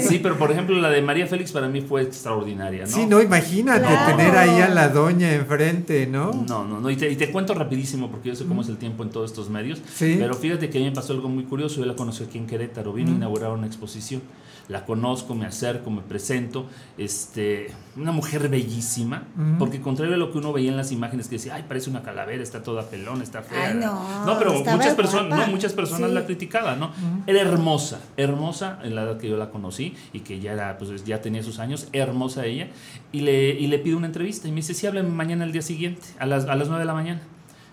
Sí, 0.01 0.19
pero 0.19 0.37
por 0.37 0.51
ejemplo 0.51 0.77
la 0.79 0.89
de 0.89 1.01
María 1.01 1.27
Félix 1.27 1.51
para 1.51 1.67
mí 1.67 1.81
fue 1.81 2.03
extraordinaria, 2.03 2.85
¿no? 2.85 2.91
Sí, 2.91 3.05
no, 3.05 3.21
imagínate 3.21 3.87
tener 4.05 4.35
ahí 4.37 4.61
a 4.61 4.69
la 4.69 4.89
doña 4.89 5.33
enfrente, 5.33 6.07
¿no? 6.07 6.33
No, 6.33 6.65
no, 6.65 6.79
no, 6.79 6.89
y 6.89 6.95
te, 6.95 7.09
y 7.09 7.15
te 7.15 7.31
cuento 7.31 7.53
rapidísimo 7.53 8.09
porque 8.09 8.29
yo 8.29 8.35
sé 8.35 8.45
cómo 8.45 8.61
es 8.61 8.69
el 8.69 8.77
tiempo 8.77 9.03
en 9.03 9.09
todos 9.09 9.31
estos 9.31 9.49
medios, 9.49 9.81
sí. 9.93 10.15
pero 10.19 10.33
fíjate 10.33 10.69
que 10.69 10.77
a 10.77 10.81
mí 10.81 10.87
me 10.87 10.95
pasó 10.95 11.13
algo 11.13 11.29
muy 11.29 11.43
curioso, 11.43 11.79
yo 11.79 11.85
la 11.85 11.95
conocí 11.95 12.23
aquí 12.23 12.37
en 12.37 12.47
Querétaro, 12.47 12.93
vino 12.93 13.11
a 13.11 13.15
inaugurar 13.15 13.51
una 13.51 13.67
exposición 13.67 14.21
la 14.67 14.85
conozco, 14.85 15.35
me 15.35 15.45
acerco, 15.45 15.91
me 15.91 16.01
presento, 16.01 16.67
este, 16.97 17.71
una 17.95 18.11
mujer 18.11 18.49
bellísima, 18.49 19.23
porque 19.59 19.79
contrario 19.81 20.15
a 20.15 20.17
lo 20.17 20.31
que 20.31 20.39
uno 20.39 20.51
veía 20.53 20.71
en 20.71 20.77
las 20.77 20.91
imágenes 20.91 21.27
que 21.27 21.35
decía, 21.35 21.55
ay, 21.55 21.65
parece 21.67 21.89
una 21.89 22.01
calavera, 22.01 22.41
está 22.41 22.63
toda 22.63 22.89
pelón, 22.89 23.21
está 23.21 23.41
fea. 23.41 23.73
no, 23.73 24.25
no, 24.25 24.37
pero 24.39 24.53
muchas 24.53 24.95
personas, 24.95 25.39
no, 25.39 25.47
muchas 25.47 25.73
personas 25.73 26.11
la 26.11 26.25
criticaban, 26.25 26.79
¿no? 26.79 26.91
Era 27.27 27.41
hermosa, 27.41 27.99
hermosa 28.17 28.79
en 28.83 28.95
la 28.95 29.03
edad 29.03 29.17
que 29.17 29.29
yo 29.29 29.37
la 29.37 29.49
conocí 29.49 29.95
y 30.13 30.21
que 30.21 30.39
ya 30.39 30.53
era, 30.53 30.77
pues 30.77 31.05
ya 31.05 31.21
tenía 31.21 31.43
sus 31.43 31.59
años, 31.59 31.87
hermosa 31.93 32.45
ella, 32.45 32.67
y 33.11 33.21
le, 33.21 33.49
y 33.51 33.67
le 33.67 33.79
pido 33.79 33.97
una 33.97 34.07
entrevista 34.07 34.47
y 34.47 34.51
me 34.51 34.57
dice, 34.57 34.73
sí, 34.73 34.87
háblame 34.87 35.09
mañana 35.09 35.43
al 35.43 35.51
día 35.51 35.61
siguiente, 35.61 36.01
a 36.19 36.25
las, 36.25 36.45
a 36.45 36.55
las 36.55 36.67
9 36.67 36.79
de 36.79 36.85
la 36.85 36.93
mañana. 36.93 37.21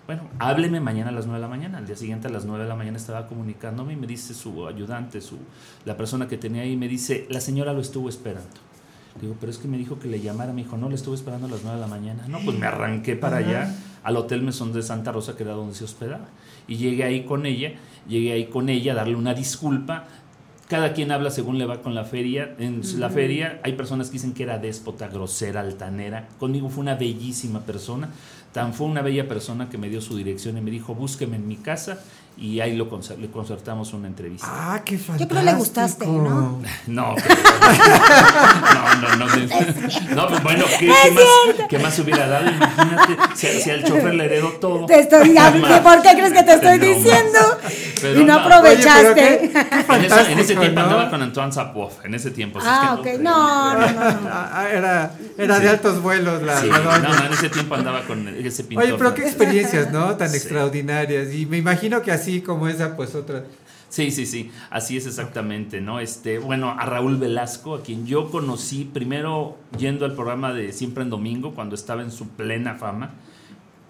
Bueno, 0.05 0.23
hábleme 0.39 0.81
mañana 0.81 1.09
a 1.09 1.13
las 1.13 1.25
9 1.25 1.39
de 1.39 1.41
la 1.41 1.47
mañana. 1.47 1.77
Al 1.77 1.87
día 1.87 1.95
siguiente 1.95 2.27
a 2.27 2.31
las 2.31 2.43
9 2.43 2.63
de 2.63 2.69
la 2.69 2.75
mañana 2.75 2.97
estaba 2.97 3.25
comunicándome 3.27 3.93
y 3.93 3.95
me 3.95 4.05
dice 4.05 4.33
su 4.33 4.67
ayudante, 4.67 5.21
su, 5.21 5.37
la 5.85 5.95
persona 5.95 6.27
que 6.27 6.37
tenía 6.37 6.63
ahí, 6.63 6.75
me 6.75 6.89
dice, 6.89 7.25
la 7.29 7.39
señora 7.39 7.71
lo 7.71 7.79
estuvo 7.79 8.09
esperando. 8.09 8.49
Digo, 9.21 9.35
pero 9.39 9.51
es 9.51 9.59
que 9.59 9.67
me 9.67 9.77
dijo 9.77 9.99
que 9.99 10.09
le 10.09 10.19
llamara. 10.19 10.51
Me 10.51 10.63
dijo, 10.63 10.75
no, 10.75 10.89
le 10.89 10.95
estuve 10.95 11.15
esperando 11.15 11.47
a 11.47 11.49
las 11.49 11.63
9 11.63 11.77
de 11.77 11.81
la 11.81 11.87
mañana. 11.87 12.27
No, 12.27 12.39
pues 12.43 12.57
me 12.57 12.65
arranqué 12.65 13.15
para 13.15 13.37
allá, 13.37 13.73
al 14.03 14.17
Hotel 14.17 14.41
Mesón 14.41 14.73
de 14.73 14.81
Santa 14.81 15.13
Rosa, 15.13 15.37
que 15.37 15.43
era 15.43 15.53
donde 15.53 15.75
se 15.75 15.85
hospedaba. 15.85 16.27
Y 16.67 16.75
llegué 16.75 17.05
ahí 17.05 17.23
con 17.23 17.45
ella, 17.45 17.73
llegué 18.07 18.33
ahí 18.33 18.47
con 18.47 18.67
ella 18.67 18.91
a 18.91 18.95
darle 18.95 19.15
una 19.15 19.33
disculpa. 19.33 20.05
Cada 20.67 20.93
quien 20.93 21.11
habla 21.11 21.29
según 21.29 21.59
le 21.59 21.65
va 21.65 21.81
con 21.81 21.93
la 21.93 22.03
feria. 22.03 22.55
En 22.57 22.81
la 22.99 23.09
feria 23.09 23.61
hay 23.63 23.73
personas 23.73 24.07
que 24.07 24.13
dicen 24.13 24.33
que 24.33 24.43
era 24.43 24.57
déspota, 24.57 25.07
grosera, 25.07 25.61
altanera. 25.61 26.27
Conmigo 26.39 26.69
fue 26.69 26.81
una 26.81 26.95
bellísima 26.95 27.59
persona. 27.59 28.09
Tan 28.53 28.73
fue 28.73 28.85
una 28.87 29.01
bella 29.01 29.27
persona 29.27 29.67
que 29.67 29.77
me 29.79 29.89
dio 29.89 29.99
su 29.99 30.15
dirección 30.15 30.57
y 30.57 30.61
me 30.61 30.69
dijo, 30.69 30.93
búsqueme 30.93 31.37
en 31.37 31.47
mi 31.47 31.57
casa 31.57 31.99
y 32.37 32.59
ahí 32.59 32.75
lo 32.75 32.89
le 33.19 33.29
concertamos 33.29 33.93
una 33.93 34.07
entrevista. 34.07 34.47
Ah, 34.49 34.81
qué 34.83 34.97
fantástico. 34.97 35.19
Yo 35.19 35.27
creo 35.27 35.39
que 35.41 35.45
le 35.45 35.53
gustaste, 35.53 36.05
¿no? 36.07 36.61
No, 36.87 37.15
no, 39.01 39.15
no, 39.17 39.25
no, 39.25 39.25
no, 40.15 40.27
pues 40.27 40.43
bueno, 40.43 40.65
¿qué, 40.79 40.87
más, 40.87 41.67
¿qué, 41.67 41.79
más, 41.79 41.99
hubiera 41.99 42.27
dado? 42.27 42.49
Imagínate, 42.49 43.17
si, 43.35 43.47
si 43.61 43.69
al 43.69 43.83
chofer 43.83 44.13
le 44.13 44.25
heredó 44.25 44.49
todo. 44.53 44.85
Te 44.85 44.99
estoy, 44.99 45.35
¿Por 45.83 46.01
qué 46.01 46.11
crees 46.13 46.33
que 46.33 46.43
te 46.43 46.53
estoy 46.53 46.77
diciendo? 46.79 47.39
Y 48.03 48.23
no 48.23 48.33
aprovechaste. 48.33 49.45
en, 49.53 50.05
ese, 50.05 50.31
en, 50.31 50.39
ese, 50.39 50.55
tiempo 50.55 50.79
andaba 50.79 51.09
con 51.09 51.21
Antoine 51.21 51.51
Zapov, 51.51 51.91
en 52.03 52.15
ese 52.15 52.31
tiempo. 52.31 52.59
Ah, 52.61 52.97
ok, 52.99 53.05
no, 53.19 53.73
no, 53.73 53.87
no. 53.87 54.29
Ah, 54.31 54.67
era, 54.71 55.11
era 55.37 55.59
de 55.59 55.69
altos 55.69 56.01
vuelos 56.01 56.41
la, 56.41 56.59
sí, 56.59 56.67
No, 56.67 56.97
no, 56.99 57.25
en 57.25 57.33
ese 57.33 57.49
tiempo 57.49 57.75
andaba 57.75 58.01
con 58.01 58.27
ese 58.27 58.63
pintor. 58.63 58.85
Oye, 58.85 58.95
pero 58.97 59.13
qué 59.13 59.21
experiencias, 59.21 59.91
¿no? 59.91 60.15
Tan 60.15 60.33
extraordinarias. 60.33 61.33
Y 61.33 61.45
me 61.45 61.57
imagino 61.57 62.01
que 62.01 62.11
así 62.11 62.23
así 62.23 62.41
como 62.41 62.67
esa, 62.67 62.95
pues 62.95 63.15
otra. 63.15 63.45
Sí, 63.89 64.09
sí, 64.09 64.25
sí, 64.25 64.51
así 64.71 64.97
es 64.97 65.05
exactamente, 65.05 65.79
¿no? 65.79 65.99
Este, 65.99 66.39
bueno, 66.39 66.71
a 66.71 66.85
Raúl 66.85 67.17
Velasco, 67.17 67.75
a 67.75 67.83
quien 67.83 68.07
yo 68.07 68.31
conocí 68.31 68.85
primero 68.85 69.57
yendo 69.77 70.05
al 70.05 70.15
programa 70.15 70.51
de 70.51 70.71
Siempre 70.71 71.03
en 71.03 71.11
Domingo, 71.11 71.53
cuando 71.53 71.75
estaba 71.75 72.01
en 72.01 72.11
su 72.11 72.29
plena 72.29 72.73
fama, 72.73 73.11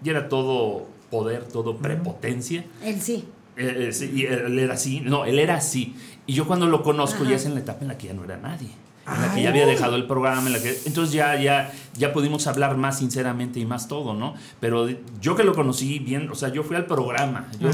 y 0.04 0.10
era 0.10 0.28
todo 0.28 0.88
poder, 1.10 1.46
todo 1.46 1.78
prepotencia. 1.78 2.66
Él 2.84 3.00
sí. 3.00 3.26
Eh, 3.56 3.88
eh, 3.90 3.94
sí, 3.94 4.26
él 4.26 4.58
era 4.58 4.74
así, 4.74 5.02
no, 5.02 5.26
él 5.26 5.40
era 5.40 5.56
así. 5.56 5.96
Y 6.26 6.34
yo 6.34 6.48
cuando 6.48 6.68
lo 6.68 6.84
conozco 6.84 7.24
ya 7.24 7.36
es 7.36 7.46
en 7.46 7.54
la 7.54 7.60
etapa 7.60 7.82
en 7.82 7.90
la 7.90 7.98
que 7.98 8.08
ya 8.08 8.14
no 8.14 8.24
era 8.24 8.38
nadie 8.38 8.70
en 9.06 9.22
la 9.22 9.34
que 9.34 9.42
ya 9.42 9.50
había 9.50 9.66
dejado 9.66 9.96
el 9.96 10.06
programa, 10.08 10.48
en 10.48 10.54
la 10.54 10.62
que 10.62 10.78
entonces 10.86 11.14
ya 11.14 11.36
ya 11.36 11.72
ya 11.96 12.14
pudimos 12.14 12.48
hablar 12.48 12.78
más 12.78 13.00
sinceramente 13.00 13.60
y 13.60 13.66
más 13.66 13.88
todo, 13.88 14.14
¿no? 14.14 14.36
Pero 14.60 14.88
yo 15.22 15.36
que 15.36 15.44
lo 15.44 15.54
conocí 15.54 16.00
bien, 16.00 16.30
o 16.30 16.36
sea, 16.36 16.50
yo 16.50 16.64
fui 16.64 16.76
al 16.76 16.86
programa, 16.86 17.48
yo 17.60 17.70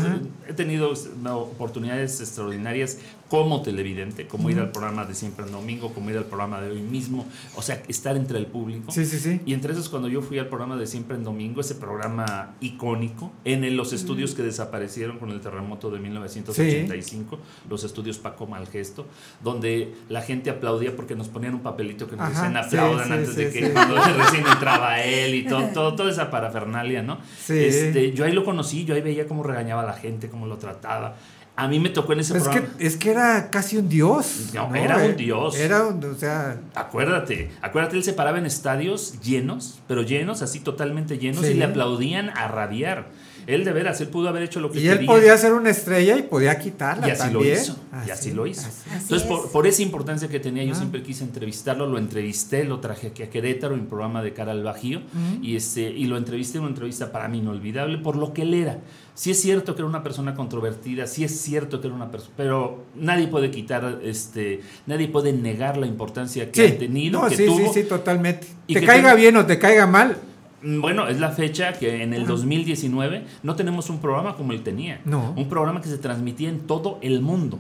he 0.48 0.54
tenido 0.54 0.94
oportunidades 1.34 2.20
extraordinarias 2.20 3.00
como 3.30 3.62
televidente, 3.62 4.28
como 4.28 4.50
ir 4.50 4.60
al 4.60 4.72
programa 4.72 5.06
de 5.06 5.14
siempre 5.14 5.46
en 5.46 5.52
domingo, 5.52 5.94
como 5.94 6.10
ir 6.10 6.18
al 6.18 6.26
programa 6.26 6.60
de 6.62 6.72
hoy 6.72 6.82
mismo, 6.82 7.28
o 7.56 7.62
sea, 7.62 7.82
estar 7.88 8.18
entre 8.18 8.40
el 8.40 8.48
público. 8.48 8.92
Sí, 8.92 9.06
sí, 9.06 9.20
sí. 9.20 9.40
Y 9.46 9.54
entre 9.54 9.74
esos 9.74 9.88
cuando 9.88 10.08
yo 10.08 10.22
fui 10.22 10.40
al 10.40 10.48
programa 10.48 10.76
de 10.76 10.88
siempre 10.88 11.16
en 11.16 11.24
domingo, 11.24 11.62
ese 11.62 11.76
programa 11.76 12.56
icónico, 12.60 13.32
en 13.46 13.78
los 13.78 13.94
estudios 13.94 14.34
que 14.34 14.42
desaparecieron 14.42 15.20
con 15.20 15.30
el 15.30 15.42
terremoto 15.42 15.92
de 15.92 16.00
1985, 16.00 17.40
los 17.70 17.84
estudios 17.84 18.18
Paco 18.18 18.48
Malgesto, 18.48 19.06
donde 19.44 19.94
la 20.10 20.22
gente 20.22 20.50
aplaudía 20.50 20.96
porque 20.96 21.16
nos 21.16 21.28
ponían 21.28 21.54
un 21.54 21.62
papelito 21.62 22.08
que 22.08 22.16
nos 22.16 22.30
decían 22.30 22.58
aplaudan 22.58 23.12
antes 23.12 23.36
de 23.36 23.52
que 23.52 23.72
cuando 23.72 23.96
recién 24.18 24.46
entraba 24.46 25.02
él 25.02 25.36
y 25.36 25.44
todo, 25.46 25.68
todo, 25.74 25.96
toda 25.96 26.12
esa 26.12 26.30
parafernalia, 26.30 27.02
¿no? 27.02 27.20
Este, 27.48 28.14
yo 28.14 28.26
ahí 28.26 28.32
lo 28.32 28.44
conocí, 28.44 28.86
yo 28.86 28.96
ahí 28.96 29.02
veía 29.02 29.28
cómo 29.28 29.44
regañaba 29.44 29.84
a 29.84 29.86
la 29.86 29.94
gente, 29.94 30.30
cómo 30.30 30.48
lo 30.48 30.58
trataba. 30.58 31.16
A 31.56 31.68
mí 31.68 31.78
me 31.78 31.90
tocó 31.90 32.14
en 32.14 32.22
ese 32.22 32.38
es 32.38 32.44
programa. 32.44 32.70
Que, 32.78 32.88
es 32.88 32.96
que 32.96 33.12
era 33.12 33.50
casi 33.50 33.76
un 33.76 33.90
dios. 33.90 34.52
No, 34.54 34.74
era 34.74 34.98
un 34.98 35.18
dios. 35.18 35.58
Era 35.58 35.88
un, 35.88 36.02
o 36.06 36.16
sea. 36.16 36.58
Acuérdate, 36.74 37.52
acuérdate, 37.62 37.98
él 37.98 38.04
se 38.04 38.14
paraba 38.14 38.38
en 38.38 38.46
estadios 38.46 39.20
llenos, 39.22 39.80
pero 39.86 40.02
llenos, 40.02 40.42
así 40.42 40.62
totalmente 40.62 41.18
llenos, 41.18 41.46
y 41.46 41.56
le 41.56 41.66
aplaudían 41.66 42.30
a 42.30 42.48
rabiar. 42.48 43.08
Él 43.50 43.66
de 43.66 43.74
veras, 43.74 44.00
él 44.00 44.10
pudo 44.10 44.30
haber 44.30 44.44
hecho 44.44 44.60
lo 44.60 44.70
que 44.70 44.76
quería. 44.76 44.96
Y 44.96 44.98
él 45.00 45.06
podía 45.06 45.36
ser 45.38 45.54
una 45.54 45.72
estrella 45.72 46.16
y 46.18 46.22
podía 46.22 46.60
quitarla 46.60 47.08
y 47.08 47.12
así 47.12 47.32
Lo 47.32 47.44
hizo, 47.44 47.76
y 48.06 48.12
así 48.12 48.32
lo 48.32 48.46
hizo. 48.46 48.68
Entonces, 48.94 49.28
por, 49.28 49.66
esa 49.66 49.82
importancia 49.82 50.28
que 50.28 50.40
tenía, 50.40 50.64
yo 50.64 50.76
siempre 50.76 51.02
quise 51.02 51.24
entrevistarlo, 51.24 51.88
lo 51.88 51.98
entrevisté, 51.98 52.64
lo 52.64 52.80
traje 52.80 53.08
aquí 53.08 53.24
a 53.24 53.30
Querétaro 53.30 53.74
en 53.74 53.88
programa 53.88 54.22
de 54.22 54.34
Cara 54.34 54.52
al 54.52 54.64
Bajío 54.64 55.02
y, 55.42 55.56
este, 55.56 55.82
y 55.82 56.06
lo 56.06 56.18
entrevisté 56.18 56.58
en 56.58 56.66
una 56.66 56.70
entrevista 56.70 57.12
para 57.12 57.28
mí 57.28 57.40
inolvidable 57.40 57.98
por 57.98 58.16
lo 58.16 58.34
que 58.34 58.44
él 58.44 58.54
era. 58.54 58.80
Sí 59.16 59.32
es 59.32 59.42
cierto 59.42 59.76
que 59.76 59.82
era 59.82 59.90
una 59.90 60.02
persona 60.02 60.34
controvertida, 60.34 61.06
sí 61.06 61.26
es 61.26 61.42
cierto 61.42 61.82
que 61.82 61.88
era 61.88 61.96
una 61.96 62.10
persona, 62.10 62.34
pero 62.38 62.86
nadie 62.96 63.28
puede 63.28 63.52
quitar, 63.52 64.00
este, 64.02 64.62
nadie 64.86 65.10
puede 65.10 65.34
negar 65.34 65.76
la 65.76 65.88
importancia 65.88 66.50
que 66.52 66.68
ha 66.68 66.78
tenido, 66.78 67.28
que 67.28 67.36
sí, 67.36 67.46
tuvo. 67.46 67.74
Sí, 67.74 67.82
sí, 67.82 67.84
totalmente. 67.84 68.48
te 68.66 68.86
caiga 68.86 69.16
bien 69.16 69.36
o 69.36 69.46
te 69.46 69.60
caiga 69.60 69.88
mal, 69.88 70.16
bueno, 70.62 71.08
es 71.08 71.20
la 71.20 71.32
fecha 71.32 71.74
que 71.74 72.04
en 72.04 72.14
el 72.14 72.26
2019 72.26 73.26
no 73.44 73.56
tenemos 73.56 73.90
un 73.90 74.00
programa 74.00 74.36
como 74.36 74.52
él 74.52 74.64
tenía. 74.64 75.02
No. 75.06 75.34
Un 75.36 75.48
programa 75.50 75.82
que 75.82 75.90
se 75.90 75.98
transmitía 75.98 76.50
en 76.50 76.62
todo 76.62 77.00
el 77.02 77.22
mundo. 77.22 77.60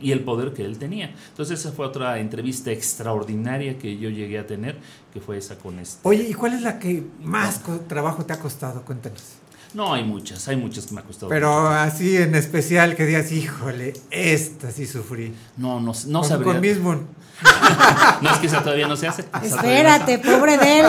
y 0.00 0.12
el 0.12 0.20
poder 0.20 0.54
que 0.54 0.64
él 0.64 0.78
tenía. 0.78 1.14
Entonces 1.28 1.60
esa 1.60 1.70
fue 1.72 1.84
otra 1.84 2.18
entrevista 2.18 2.70
extraordinaria 2.70 3.76
que 3.76 3.98
yo 3.98 4.08
llegué 4.08 4.38
a 4.38 4.46
tener, 4.46 4.78
que 5.12 5.20
fue 5.20 5.36
esa 5.36 5.58
con 5.58 5.78
este. 5.78 6.00
Oye, 6.08 6.26
¿y 6.26 6.32
cuál 6.32 6.54
es 6.54 6.62
la 6.62 6.78
que 6.78 7.04
más 7.22 7.62
trabajo 7.86 8.24
te 8.24 8.32
ha 8.32 8.38
costado? 8.38 8.82
Cuéntanos. 8.82 9.39
No, 9.74 9.94
hay 9.94 10.04
muchas, 10.04 10.46
hay 10.48 10.56
muchas 10.56 10.86
que 10.86 10.94
me 10.94 11.00
ha 11.00 11.04
costado. 11.04 11.28
Pero 11.28 11.68
así 11.68 12.16
en 12.16 12.34
especial 12.34 12.96
que 12.96 13.06
digas, 13.06 13.30
híjole, 13.32 13.94
esta 14.10 14.70
sí 14.70 14.86
sufrí. 14.86 15.34
No, 15.56 15.80
no, 15.80 15.92
no 16.06 16.22
con, 16.22 16.42
Con 16.42 16.60
mismo. 16.60 16.94
no, 18.20 18.30
es 18.30 18.38
que 18.38 18.46
esa 18.46 18.62
todavía 18.62 18.88
no 18.88 18.96
se 18.96 19.08
hace. 19.08 19.24
Espérate, 19.42 20.18
pobre 20.18 20.58
de 20.58 20.80
él. 20.80 20.86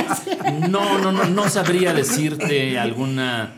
no, 0.70 0.98
no, 0.98 1.12
no, 1.12 1.24
no 1.24 1.48
sabría 1.48 1.92
decirte 1.92 2.78
alguna 2.78 3.54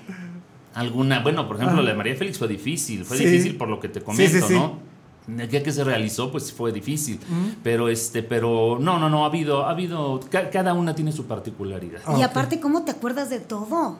alguna, 0.76 1.20
bueno, 1.20 1.48
por 1.48 1.56
ejemplo, 1.56 1.80
la 1.82 1.90
de 1.92 1.96
María 1.96 2.14
Félix 2.16 2.38
fue 2.38 2.48
difícil, 2.48 3.04
fue 3.04 3.16
difícil 3.16 3.56
por 3.56 3.68
lo 3.68 3.80
que 3.80 3.88
te 3.88 4.02
comento, 4.02 4.48
¿no? 4.50 4.78
El 5.26 5.48
día 5.48 5.62
que 5.62 5.72
se 5.72 5.82
realizó, 5.82 6.30
pues 6.30 6.52
fue 6.52 6.70
difícil. 6.70 7.18
Pero 7.62 7.88
este, 7.88 8.22
pero 8.22 8.78
no, 8.78 8.98
no, 8.98 9.08
no, 9.08 9.24
ha 9.24 9.26
habido, 9.26 9.64
ha 9.64 9.70
habido, 9.70 10.20
cada 10.30 10.74
una 10.74 10.94
tiene 10.94 11.12
su 11.12 11.26
particularidad. 11.26 12.00
Y 12.16 12.22
aparte, 12.22 12.60
¿cómo 12.60 12.84
te 12.84 12.92
acuerdas 12.92 13.30
de 13.30 13.40
todo? 13.40 13.98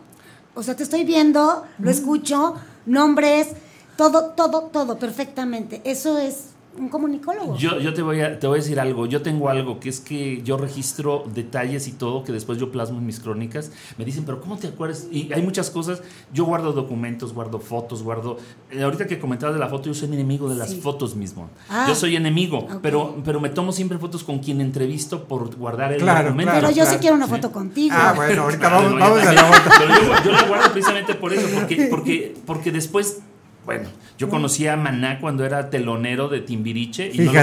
O 0.56 0.62
sea, 0.62 0.74
te 0.74 0.82
estoy 0.82 1.04
viendo, 1.04 1.64
lo 1.78 1.90
escucho, 1.90 2.54
nombres, 2.86 3.48
todo, 3.96 4.30
todo, 4.30 4.62
todo, 4.62 4.98
perfectamente. 4.98 5.82
Eso 5.84 6.18
es 6.18 6.55
un 6.78 6.88
comunicólogo. 6.88 7.56
Yo, 7.56 7.78
yo 7.78 7.94
te, 7.94 8.02
voy 8.02 8.20
a, 8.20 8.38
te 8.38 8.46
voy 8.46 8.58
a 8.58 8.62
decir 8.62 8.80
algo. 8.80 9.06
Yo 9.06 9.22
tengo 9.22 9.48
algo 9.48 9.80
que 9.80 9.88
es 9.88 10.00
que 10.00 10.42
yo 10.42 10.56
registro 10.56 11.24
detalles 11.34 11.88
y 11.88 11.92
todo 11.92 12.24
que 12.24 12.32
después 12.32 12.58
yo 12.58 12.70
plasmo 12.70 12.98
en 12.98 13.06
mis 13.06 13.20
crónicas. 13.20 13.72
Me 13.98 14.04
dicen, 14.04 14.24
pero 14.24 14.40
¿cómo 14.40 14.56
te 14.56 14.68
acuerdas? 14.68 15.06
Y 15.10 15.32
hay 15.32 15.42
muchas 15.42 15.70
cosas. 15.70 16.02
Yo 16.32 16.44
guardo 16.44 16.72
documentos, 16.72 17.32
guardo 17.32 17.58
fotos, 17.58 18.02
guardo. 18.02 18.38
Eh, 18.70 18.82
ahorita 18.82 19.06
que 19.06 19.18
comentabas 19.18 19.54
de 19.54 19.60
la 19.60 19.68
foto, 19.68 19.86
yo 19.86 19.94
soy 19.94 20.08
enemigo 20.12 20.48
de 20.48 20.56
las 20.56 20.74
fotos 20.74 21.14
mismo. 21.14 21.50
Ah, 21.68 21.86
yo 21.88 21.94
soy 21.94 22.16
enemigo, 22.16 22.66
pero, 22.82 23.16
pero 23.24 23.40
me 23.40 23.48
tomo 23.48 23.72
siempre 23.72 23.98
fotos 23.98 24.24
con 24.24 24.38
quien 24.38 24.60
entrevisto 24.60 25.24
por 25.24 25.56
guardar 25.56 25.92
el 25.92 26.04
documento. 26.04 26.52
pero 26.54 26.70
yo 26.70 26.86
sí 26.86 26.96
quiero 26.98 27.16
una 27.16 27.26
foto 27.26 27.52
contigo. 27.52 27.94
Ah, 27.96 28.12
bueno, 28.14 28.42
ahorita 28.42 28.68
vamos, 28.70 29.00
vamos 29.00 29.22
a 29.22 29.32
la 29.32 29.44
foto. 29.44 29.70
Pero 29.78 29.94
yo, 29.94 30.24
yo, 30.24 30.32
la 30.32 30.42
guardo 30.42 30.72
precisamente 30.72 31.14
por 31.14 31.32
eso, 31.32 31.48
porque, 31.54 31.86
porque, 31.90 32.34
porque 32.44 32.72
después 32.72 33.22
bueno, 33.66 33.88
yo 34.16 34.28
conocí 34.28 34.68
a 34.68 34.76
Maná 34.76 35.18
cuando 35.20 35.44
era 35.44 35.70
telonero 35.70 36.28
de 36.28 36.40
Timbiriche 36.40 37.10
y 37.12 37.18
no, 37.18 37.32
lo, 37.32 37.40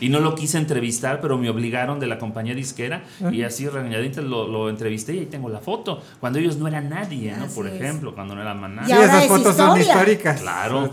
y 0.00 0.08
no, 0.08 0.20
lo, 0.20 0.34
quise 0.34 0.56
entrevistar, 0.56 1.20
pero 1.20 1.36
me 1.36 1.50
obligaron 1.50 2.00
de 2.00 2.06
la 2.06 2.18
compañía 2.18 2.54
disquera 2.54 3.04
ah. 3.22 3.30
y 3.30 3.42
así 3.42 3.68
regañadito 3.68 4.22
lo, 4.22 4.48
lo, 4.48 4.70
entrevisté 4.70 5.14
y 5.14 5.18
ahí 5.18 5.26
tengo 5.26 5.50
la 5.50 5.60
foto. 5.60 6.02
Cuando 6.18 6.38
ellos 6.38 6.56
no 6.56 6.66
eran 6.66 6.88
nadie, 6.88 7.36
¿no? 7.36 7.46
Por 7.48 7.66
ejemplo, 7.66 8.14
cuando 8.14 8.34
no 8.34 8.40
era 8.40 8.54
Maná. 8.54 8.86
Sí, 8.86 8.92
esas 8.92 9.26
fotos 9.26 9.54
son 9.54 9.78
históricas. 9.78 10.40
Claro. 10.40 10.90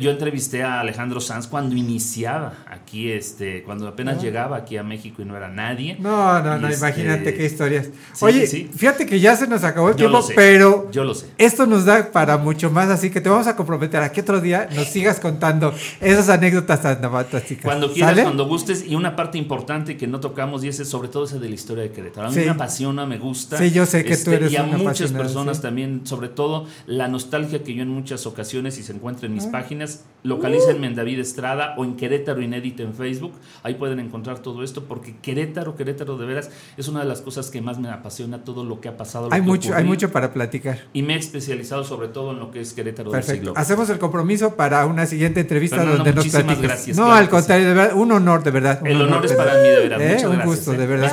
Yo, 0.00 0.10
entrevisté 0.12 0.62
a 0.62 0.80
Alejandro 0.80 1.20
Sanz 1.20 1.48
cuando 1.48 1.74
iniciaba 1.74 2.64
aquí, 2.70 3.10
este, 3.10 3.64
cuando 3.64 3.88
apenas 3.88 4.18
ah. 4.18 4.22
llegaba 4.22 4.56
aquí 4.56 4.76
a 4.76 4.84
México 4.84 5.20
y 5.20 5.24
no 5.24 5.36
era 5.36 5.48
nadie. 5.48 5.96
No, 5.98 6.40
no, 6.40 6.58
no, 6.58 6.68
este, 6.68 6.78
imagínate 6.78 7.34
qué 7.34 7.44
historias. 7.44 7.88
Oye, 8.20 8.46
fíjate 8.46 9.04
que 9.04 9.18
ya 9.18 9.34
se 9.34 9.48
nos 9.48 9.64
acabó 9.64 9.88
el 9.88 9.96
tiempo, 9.96 10.24
pero 10.36 10.88
yo 10.92 11.02
lo 11.02 11.12
sé. 11.12 11.26
esto 11.38 11.66
nos 11.66 11.84
da 11.84 12.12
para 12.12 12.38
mucho 12.38 12.70
más, 12.70 12.88
así 12.88 13.10
que 13.10 13.20
te 13.20 13.28
vamos 13.28 13.48
a 13.48 13.56
comprometer 13.56 13.79
a 13.84 14.12
que 14.12 14.20
otro 14.20 14.40
día 14.40 14.68
nos 14.74 14.88
sigas 14.88 15.20
contando 15.20 15.72
esas 16.00 16.28
anécdotas 16.28 16.82
tan 16.82 17.00
fantásticas. 17.00 17.64
Cuando 17.64 17.92
quieras, 17.92 18.20
cuando 18.20 18.46
gustes. 18.46 18.84
Y 18.86 18.94
una 18.94 19.16
parte 19.16 19.38
importante 19.38 19.96
que 19.96 20.06
no 20.06 20.20
tocamos 20.20 20.64
y 20.64 20.68
ese 20.68 20.82
es 20.82 20.88
sobre 20.88 21.08
todo 21.08 21.24
esa 21.24 21.38
de 21.38 21.48
la 21.48 21.54
historia 21.54 21.82
de 21.82 21.90
Querétaro. 21.90 22.28
A 22.28 22.30
mí 22.30 22.36
me 22.36 22.50
apasiona, 22.50 23.06
me 23.06 23.18
gusta. 23.18 23.58
Sí, 23.58 23.70
yo 23.70 23.86
sé 23.86 24.04
que 24.04 24.10
tú 24.10 24.14
este, 24.14 24.34
eres 24.34 24.52
Y 24.52 24.56
a 24.56 24.64
muchas 24.64 25.12
personas 25.12 25.60
también, 25.60 26.02
sobre 26.04 26.28
todo 26.28 26.66
la 26.86 27.08
nostalgia 27.08 27.62
que 27.62 27.74
yo 27.74 27.82
en 27.82 27.88
muchas 27.88 28.26
ocasiones, 28.26 28.78
y 28.78 28.82
se 28.82 28.92
encuentra 28.92 29.26
en 29.26 29.34
mis 29.34 29.46
ah. 29.46 29.50
páginas, 29.52 30.04
localícenme 30.22 30.86
en 30.86 30.94
David 30.94 31.20
Estrada 31.20 31.74
o 31.76 31.84
en 31.84 31.96
Querétaro 31.96 32.42
Inédito 32.42 32.82
en 32.82 32.94
Facebook. 32.94 33.32
Ahí 33.62 33.74
pueden 33.74 34.00
encontrar 34.00 34.40
todo 34.40 34.62
esto 34.62 34.84
porque 34.84 35.16
Querétaro, 35.16 35.76
Querétaro 35.76 36.16
de 36.16 36.26
veras 36.26 36.50
es 36.76 36.88
una 36.88 37.00
de 37.00 37.06
las 37.06 37.20
cosas 37.20 37.50
que 37.50 37.60
más 37.60 37.78
me 37.78 37.88
apasiona 37.88 38.44
todo 38.44 38.64
lo 38.64 38.80
que 38.80 38.88
ha 38.88 38.96
pasado. 38.96 39.28
hay 39.30 39.42
mucho, 39.42 39.74
hay 39.74 39.84
mucho 39.84 40.10
para 40.10 40.32
platicar. 40.32 40.80
Y 40.92 41.02
me 41.02 41.14
he 41.14 41.18
especializado 41.18 41.84
sobre 41.84 42.08
todo 42.08 42.32
en 42.32 42.38
lo 42.38 42.50
que 42.50 42.60
es 42.60 42.72
Querétaro 42.72 43.10
del 43.10 43.22
siglo 43.22 43.54
hacemos 43.70 43.88
el 43.90 44.00
compromiso 44.00 44.56
para 44.56 44.84
una 44.86 45.06
siguiente 45.06 45.38
entrevista 45.38 45.84
donde 45.84 46.12
nos 46.12 46.26
platiques. 46.26 46.60
Gracias, 46.60 46.96
no, 46.96 47.12
al 47.12 47.28
contrario, 47.28 47.68
de 47.68 47.74
verdad, 47.74 47.96
un 47.96 48.10
honor, 48.10 48.42
de 48.42 48.50
verdad. 48.50 48.84
El 48.84 49.00
honor, 49.00 49.24
es 49.24 49.32
para 49.34 49.54
mí, 49.54 49.68
de 49.68 49.88
verdad. 49.88 50.00
¿Eh? 50.00 50.26
un 50.26 50.40
gusto, 50.42 50.72
de 50.72 50.86
verdad. 50.86 51.12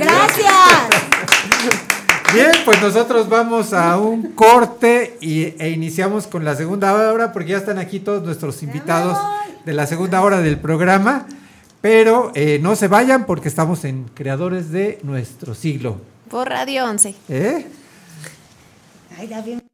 gracias. 0.00 0.52
Bien, 2.32 2.52
pues 2.64 2.80
nosotros 2.80 3.28
vamos 3.28 3.74
a 3.74 3.98
un 3.98 4.32
corte 4.32 5.18
y, 5.20 5.54
e 5.62 5.70
iniciamos 5.70 6.26
con 6.26 6.42
la 6.42 6.56
segunda 6.56 6.94
hora 6.94 7.32
porque 7.32 7.50
ya 7.50 7.58
están 7.58 7.78
aquí 7.78 8.00
todos 8.00 8.22
nuestros 8.22 8.62
invitados 8.62 9.18
de 9.66 9.74
la 9.74 9.86
segunda 9.86 10.22
hora 10.22 10.40
del 10.40 10.58
programa. 10.58 11.26
Pero 11.82 12.32
eh, 12.34 12.58
no 12.62 12.76
se 12.76 12.88
vayan 12.88 13.26
porque 13.26 13.48
estamos 13.48 13.84
en 13.84 14.04
Creadores 14.14 14.70
de 14.70 15.00
Nuestro 15.02 15.54
Siglo. 15.54 16.00
Por 16.30 16.48
Radio 16.48 16.86
11. 16.86 17.14
¿Eh? 17.28 17.66
Ay, 19.18 19.30
bien. 19.44 19.73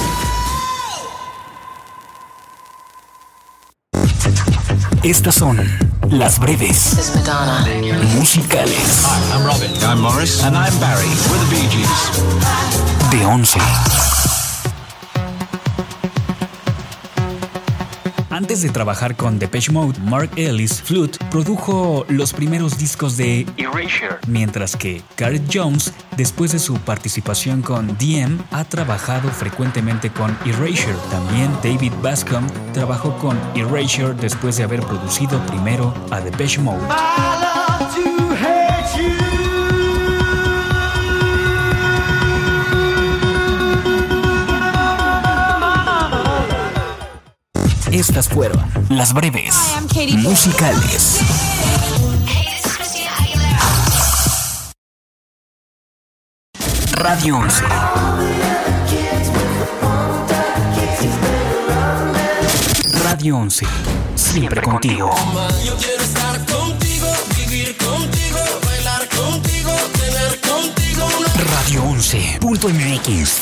Estas 5.03 5.33
son 5.33 5.57
las 6.11 6.37
breves 6.37 7.11
musicales. 8.15 9.03
Hi, 9.03 9.35
I'm 9.35 9.43
Robin. 9.43 9.71
I'm 9.83 9.99
Morris. 9.99 10.43
And 10.43 10.55
I'm 10.55 10.77
Barry. 10.79 11.07
We're 11.29 11.39
the 11.39 11.49
Bee 11.49 11.67
Gees. 11.69 12.11
De 13.09 13.23
11. 13.23 14.40
Antes 18.41 18.63
de 18.63 18.69
trabajar 18.69 19.15
con 19.15 19.37
Depeche 19.37 19.71
Mode, 19.71 19.99
Mark 19.99 20.31
Ellis 20.35 20.81
Flute 20.81 21.19
produjo 21.29 22.07
los 22.09 22.33
primeros 22.33 22.75
discos 22.79 23.15
de 23.15 23.45
Erasure, 23.55 24.17
mientras 24.25 24.75
que 24.75 25.03
Gareth 25.15 25.43
Jones, 25.53 25.93
después 26.17 26.51
de 26.51 26.57
su 26.57 26.73
participación 26.79 27.61
con 27.61 27.89
DM, 27.99 28.39
ha 28.49 28.63
trabajado 28.63 29.29
frecuentemente 29.29 30.09
con 30.09 30.35
Erasure. 30.43 30.97
También 31.11 31.51
David 31.61 31.93
Bascom 32.01 32.47
trabajó 32.73 33.15
con 33.19 33.39
Erasure 33.53 34.15
después 34.15 34.57
de 34.57 34.63
haber 34.63 34.81
producido 34.81 35.39
primero 35.45 35.93
a 36.09 36.19
Depeche 36.19 36.59
Mode. 36.61 37.50
Estas 47.91 48.29
fueron 48.29 48.63
las 48.89 49.13
breves 49.13 49.53
musicales. 50.19 51.19
Radio 56.93 57.37
11. 57.37 57.63
Radio 63.03 63.37
11. 63.37 63.65
Siempre 64.15 64.61
contigo. 64.61 65.13
Yo 65.65 65.75
quiero 65.75 66.01
estar 66.01 66.45
contigo, 66.45 67.07
vivir 67.35 67.75
contigo, 67.75 68.39
bailar 68.65 69.09
contigo, 69.09 69.71
tener 69.99 70.39
contigo. 70.39 71.09
Radio 71.51 71.83
11.mx. 71.83 73.41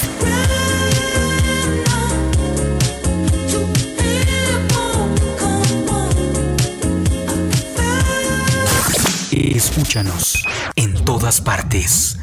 Escúchanos 9.40 10.46
en 10.76 10.94
todas 11.06 11.40
partes. 11.40 12.18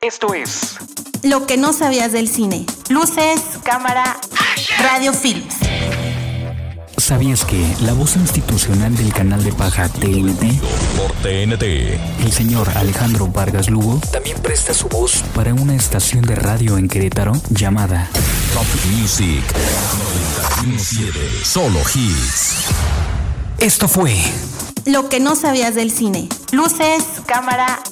Esto 0.00 0.32
es 0.32 0.76
Lo 1.22 1.46
que 1.46 1.56
no 1.58 1.72
sabías 1.74 2.12
del 2.12 2.28
cine. 2.28 2.64
Luces, 2.88 3.40
cámara, 3.62 4.18
radio 4.78 5.12
films. 5.12 5.56
¿Sabías 6.96 7.44
que 7.44 7.62
la 7.82 7.92
voz 7.92 8.16
institucional 8.16 8.96
del 8.96 9.12
canal 9.12 9.44
de 9.44 9.52
paja 9.52 9.90
TNT, 9.90 10.60
Por 10.96 11.12
TNT. 11.22 11.62
el 12.24 12.32
señor 12.32 12.70
Alejandro 12.76 13.26
Vargas 13.26 13.68
Lugo, 13.68 14.00
también 14.10 14.38
presta 14.40 14.72
su 14.72 14.88
voz 14.88 15.22
para 15.34 15.52
una 15.52 15.74
estación 15.74 16.22
de 16.22 16.36
radio 16.36 16.78
en 16.78 16.88
Querétaro 16.88 17.32
llamada 17.50 18.08
Top 18.54 18.66
Music 18.92 19.44
917. 20.62 21.44
Solo 21.44 21.80
hits. 21.94 22.56
Esto 23.58 23.88
fue 23.88 24.14
Lo 24.84 25.08
que 25.08 25.20
no 25.20 25.36
sabías 25.36 25.74
del 25.74 25.90
cine. 25.90 26.28
Luces, 26.52 27.04
cámara. 27.26 27.82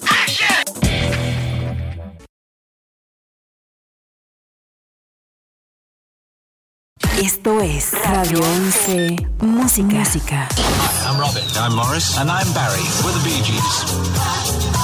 Esto 7.20 7.60
es 7.60 7.92
Radio 8.04 8.40
11 8.40 9.16
Música. 9.40 9.86
Música. 9.98 10.48
I'm 11.06 11.18
Robin. 11.18 11.42
I'm 11.56 11.74
Morris. 11.74 12.16
And 12.18 12.30
I'm 12.30 12.50
Barry. 12.52 12.82
We're 13.04 13.12
the 13.12 13.22
Bee 13.24 13.42
Gees. 13.42 14.82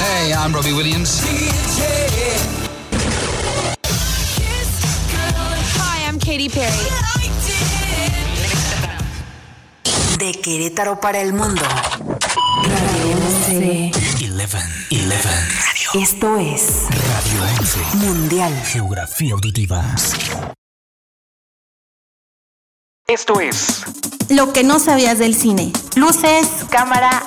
Hey, 0.00 0.32
I'm 0.34 0.52
Robbie 0.52 0.72
Williams. 0.72 1.22
Hi, 5.78 6.08
I'm 6.08 6.18
Katy 6.18 6.48
Perry. 6.48 7.15
De 10.18 10.32
Querétaro 10.32 10.98
para 11.00 11.20
el 11.20 11.32
mundo. 11.32 11.62
Radio 11.62 13.16
11. 13.48 13.90
11. 13.92 14.26
11. 14.90 16.02
Esto 16.02 16.38
es 16.38 16.84
Radio 16.90 17.42
11. 17.60 17.96
Mundial. 17.96 18.62
Geografía 18.64 19.34
auditiva. 19.34 19.84
Esto 23.06 23.40
es 23.40 23.84
Lo 24.30 24.52
que 24.52 24.64
no 24.64 24.78
sabías 24.78 25.18
del 25.18 25.34
cine. 25.34 25.72
Luces, 25.96 26.48
cámara, 26.70 27.26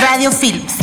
radio 0.00 0.30
films. 0.30 0.74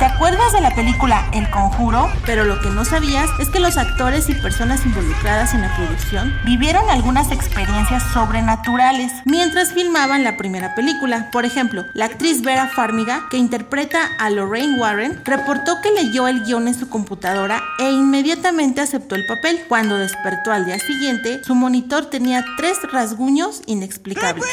¿Te 0.00 0.06
acuerdas 0.06 0.54
de 0.54 0.62
la 0.62 0.74
película 0.74 1.28
El 1.34 1.50
Conjuro? 1.50 2.10
Pero 2.24 2.44
lo 2.44 2.58
que 2.62 2.70
no 2.70 2.86
sabías 2.86 3.28
es 3.38 3.50
que 3.50 3.60
los 3.60 3.76
actores 3.76 4.30
y 4.30 4.34
personas 4.34 4.86
involucradas 4.86 5.52
en 5.52 5.60
la 5.60 5.76
producción 5.76 6.34
vivieron 6.46 6.88
algunas 6.88 7.30
experiencias 7.30 8.02
sobrenaturales 8.14 9.12
mientras 9.26 9.74
filmaban 9.74 10.24
la 10.24 10.38
primera 10.38 10.74
película. 10.74 11.28
Por 11.30 11.44
ejemplo, 11.44 11.84
la 11.92 12.06
actriz 12.06 12.40
Vera 12.40 12.68
Farmiga, 12.68 13.26
que 13.30 13.36
interpreta 13.36 13.98
a 14.18 14.30
Lorraine 14.30 14.80
Warren, 14.80 15.20
reportó 15.22 15.82
que 15.82 15.90
leyó 15.92 16.28
el 16.28 16.44
guion 16.44 16.66
en 16.66 16.78
su 16.80 16.88
computadora 16.88 17.62
e 17.78 17.90
inmediatamente 17.90 18.80
aceptó 18.80 19.16
el 19.16 19.26
papel. 19.26 19.66
Cuando 19.68 19.98
despertó 19.98 20.50
al 20.50 20.64
día 20.64 20.78
siguiente, 20.78 21.44
su 21.44 21.54
monitor 21.54 22.06
tenía 22.06 22.42
tres 22.56 22.78
rasguños 22.90 23.60
inexplicables. 23.66 24.46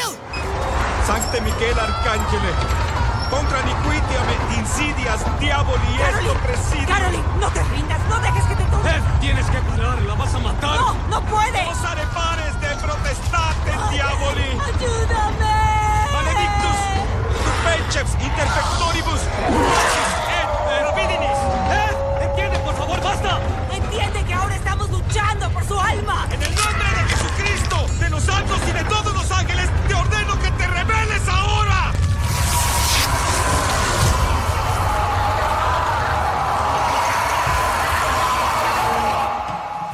Sancte 1.07 1.39
Michele 1.39 1.79
Arcangele, 1.79 2.51
contra 3.29 3.59
iniquitiam 3.59 4.25
et 4.29 4.57
insidias 4.59 5.21
diaboli 5.39 6.01
esto 6.01 6.33
presidi. 6.45 6.85
Carolyn, 6.85 7.23
no 7.39 7.49
te 7.51 7.63
rindas, 7.63 7.99
no 8.09 8.19
dejes 8.19 8.45
que 8.45 8.55
te 8.55 8.63
tome. 8.65 8.89
Eh, 8.89 9.01
tienes 9.19 9.45
que 9.49 9.59
parar, 9.59 10.01
la 10.01 10.13
vas 10.15 10.33
a 10.33 10.39
matar. 10.39 10.79
No, 10.79 10.95
no 11.09 11.21
puedes. 11.25 11.67
Os 11.67 11.83
arepares 11.83 12.53
de 12.61 12.69
protestates 12.85 13.89
diaboli. 13.91 14.49
¡Ayúdame! 14.67 15.55
Maledictus, 16.13 16.79
tupenceps 17.45 18.13
interfectoribus, 18.23 19.21
et 20.37 20.83
rabidinis. 20.85 21.39
Eh, 21.71 22.23
entiende, 22.29 22.59
por 22.59 22.75
favor, 22.75 23.01
basta. 23.01 23.39
Entiende 23.71 24.23
que 24.23 24.33
ahora 24.33 24.55
estamos 24.55 24.89
luchando 24.89 25.49
por 25.51 25.63
su 25.65 25.79
alma. 25.79 26.27
En 26.31 26.41
el 26.41 26.55
nombre 26.55 26.89
de 26.97 27.03
Jesucristo, 27.11 27.85
de 27.99 28.09
los 28.09 28.23
santos 28.23 28.59
y 28.67 28.71
de 28.71 28.83
todos 28.85 29.13
los 29.13 29.31
ángeles, 29.31 29.69
te 29.87 29.93
ordeno 29.93 30.39
que 30.39 30.51
te 30.51 30.67
rebeles 30.67 31.27
ahora. 31.27 31.91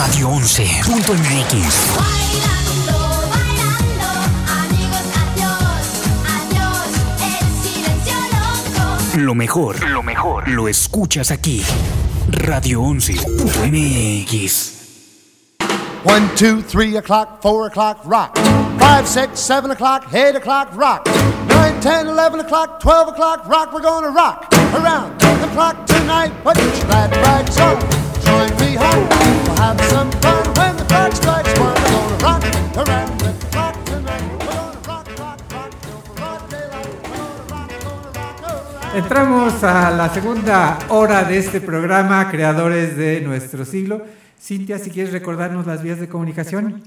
Radio 0.00 0.30
11.mx. 0.30 1.92
Lo 9.18 9.34
mejor, 9.34 9.86
lo 9.90 10.02
mejor, 10.02 10.48
lo 10.48 10.68
escuchas 10.68 11.30
aquí. 11.30 11.62
Radio 12.30 12.80
11.mx. 12.80 14.70
One, 16.04 16.30
two, 16.34 16.62
three 16.62 16.96
o'clock, 16.96 17.42
four 17.42 17.66
o'clock, 17.66 18.00
rock. 18.06 18.38
Five, 18.78 19.06
six, 19.06 19.38
seven 19.38 19.70
o'clock, 19.70 20.14
eight 20.14 20.34
o'clock, 20.34 20.74
rock. 20.76 21.04
Nine, 21.46 21.78
ten, 21.82 22.06
eleven 22.06 22.40
o'clock, 22.40 22.80
twelve 22.80 23.08
o'clock, 23.08 23.46
rock. 23.46 23.74
We're 23.74 23.82
gonna 23.82 24.08
rock 24.08 24.50
around 24.72 25.20
the 25.20 25.48
clock 25.52 25.84
tonight. 25.84 26.32
Put 26.42 26.56
your 26.56 26.86
glad 26.86 27.14
rags 27.18 27.60
on. 27.60 27.99
Entramos 38.94 39.64
a 39.64 39.90
la 39.90 40.12
segunda 40.12 40.78
hora 40.88 41.24
de 41.24 41.38
este 41.38 41.60
programa, 41.60 42.28
Creadores 42.30 42.96
de 42.96 43.20
Nuestro 43.20 43.64
Siglo. 43.64 44.02
Cintia, 44.40 44.78
si 44.78 44.90
quieres 44.90 45.12
recordarnos 45.12 45.66
las 45.66 45.82
vías 45.82 46.00
de 46.00 46.08
comunicación. 46.08 46.82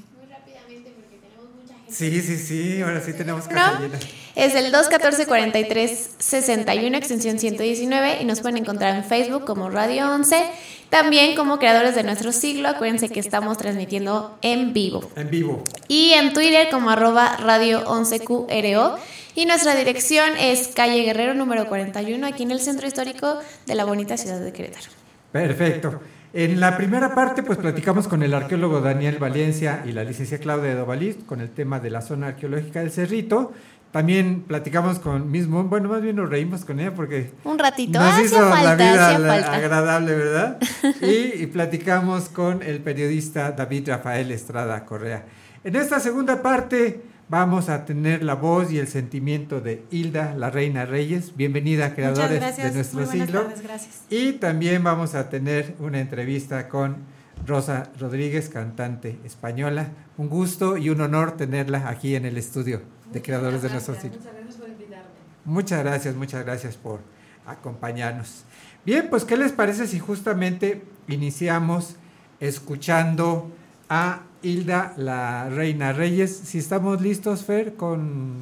Sí, 1.90 2.22
sí, 2.22 2.38
sí, 2.38 2.82
ahora 2.82 3.02
sí 3.02 3.14
tenemos 3.14 3.48
casa 3.48 3.74
No, 3.74 3.80
llena. 3.80 4.00
Es 4.36 4.56
el 4.56 4.74
214-43-61, 4.74 6.96
extensión 6.96 7.38
119, 7.40 8.22
y 8.22 8.26
nos 8.26 8.42
pueden 8.42 8.58
encontrar 8.58 8.96
en 8.96 9.04
Facebook 9.04 9.46
como 9.46 9.70
Radio 9.70 10.12
11, 10.12 10.44
también 10.90 11.36
como 11.36 11.60
creadores 11.60 11.94
de 11.96 12.04
nuestro 12.04 12.32
siglo. 12.32 12.70
Acuérdense 12.70 13.10
que 13.10 13.20
estamos 13.20 13.58
transmitiendo 13.58 14.38
en 14.42 14.74
vivo. 14.74 15.12
En 15.16 15.30
vivo. 15.30 15.64
Y 15.88 16.14
en 16.14 16.34
Twitter 16.34 16.70
como 16.72 16.90
arroba 16.90 17.38
radio 17.38 17.86
11QRO. 17.86 18.96
Y 19.36 19.46
nuestra 19.46 19.76
dirección 19.76 20.32
es 20.40 20.70
calle 20.70 21.04
Guerrero 21.04 21.34
número 21.34 21.68
41, 21.68 22.28
aquí 22.28 22.44
en 22.44 22.52
el 22.52 22.60
centro 22.60 22.88
histórico 22.88 23.40
de 23.66 23.76
la 23.76 23.86
bonita 23.86 24.18
ciudad 24.18 24.40
de 24.40 24.54
Querétaro. 24.54 24.90
Perfecto. 25.32 26.02
En 26.34 26.60
la 26.60 26.78
primera 26.78 27.14
parte, 27.14 27.44
pues 27.44 27.60
platicamos 27.60 28.08
con 28.08 28.24
el 28.24 28.34
arqueólogo 28.34 28.82
Daniel 28.82 29.20
Valencia 29.20 29.84
y 29.86 29.92
la 29.92 30.04
licencia 30.04 30.40
Claudia 30.40 30.74
Dovalí 30.76 31.14
con 31.28 31.42
el 31.42 31.52
tema 31.52 31.80
de 31.80 31.92
la 31.92 32.02
zona 32.02 32.28
arqueológica 32.28 32.80
del 32.80 32.92
Cerrito. 32.92 33.54
También 33.94 34.42
platicamos 34.48 34.98
con 34.98 35.30
mismo, 35.30 35.64
bueno, 35.66 35.88
más 35.88 36.02
bien 36.02 36.16
nos 36.16 36.28
reímos 36.28 36.66
con 36.66 36.80
ella 36.80 36.96
porque 36.96 37.30
Un 37.44 37.60
ratito, 37.60 38.00
nos 38.00 38.12
hacía 38.14 38.26
hizo 38.26 38.42
la 38.42 38.50
falta, 38.50 38.76
vida 38.76 39.20
la- 39.20 39.28
falta. 39.28 39.54
agradable, 39.54 40.16
¿verdad? 40.16 40.58
y, 41.02 41.44
y 41.44 41.46
platicamos 41.46 42.28
con 42.28 42.64
el 42.64 42.80
periodista 42.82 43.52
David 43.52 43.90
Rafael 43.90 44.32
Estrada 44.32 44.84
Correa. 44.84 45.26
En 45.64 45.76
esta 45.76 46.00
segunda 46.00 46.42
parte 46.42 47.04
vamos 47.30 47.70
a 47.70 47.86
tener 47.86 48.24
la 48.24 48.34
voz 48.34 48.72
y 48.72 48.80
el 48.80 48.88
sentimiento 48.88 49.62
de 49.62 49.84
Hilda, 49.92 50.34
la 50.36 50.50
reina 50.50 50.88
Reyes. 50.88 51.38
Bienvenida, 51.38 51.94
creadores 51.94 52.58
de 52.58 52.72
nuestro 52.72 53.06
siglo. 53.06 53.42
tardes, 53.44 53.62
gracias. 53.62 54.02
Y 54.10 54.34
también 54.34 54.84
vamos 54.84 55.14
a 55.14 55.30
tener 55.30 55.76
una 55.80 56.00
entrevista 56.00 56.68
con 56.68 56.98
Rosa 57.46 57.92
Rodríguez, 58.00 58.50
cantante 58.50 59.20
española. 59.24 59.90
Un 60.18 60.30
gusto 60.30 60.78
y 60.78 60.90
un 60.90 61.00
honor 61.02 61.38
tenerla 61.38 61.90
aquí 61.90 62.16
en 62.16 62.26
el 62.26 62.38
estudio 62.38 62.82
de 63.14 63.22
Creadores 63.22 63.62
de 63.62 63.70
Nuestro 63.70 63.96
Siglo. 63.96 64.18
Muchas 64.18 64.34
gracias 64.34 64.56
por 64.58 64.70
invitarme. 64.70 65.06
Muchas 65.46 65.84
gracias, 65.84 66.16
muchas 66.16 66.46
gracias 66.46 66.76
por 66.76 67.00
acompañarnos. 67.46 68.44
Bien, 68.86 69.08
pues 69.10 69.24
¿qué 69.24 69.38
les 69.38 69.52
parece 69.52 69.88
si 69.88 70.00
justamente 70.00 70.84
iniciamos 71.08 71.96
escuchando 72.40 73.52
a 73.88 74.24
Hilda, 74.42 74.94
la 74.98 75.50
Reina 75.50 75.94
Reyes? 75.94 76.36
Si 76.36 76.58
estamos 76.58 77.02
listos, 77.02 77.44
Fer, 77.44 77.76
con 77.76 78.34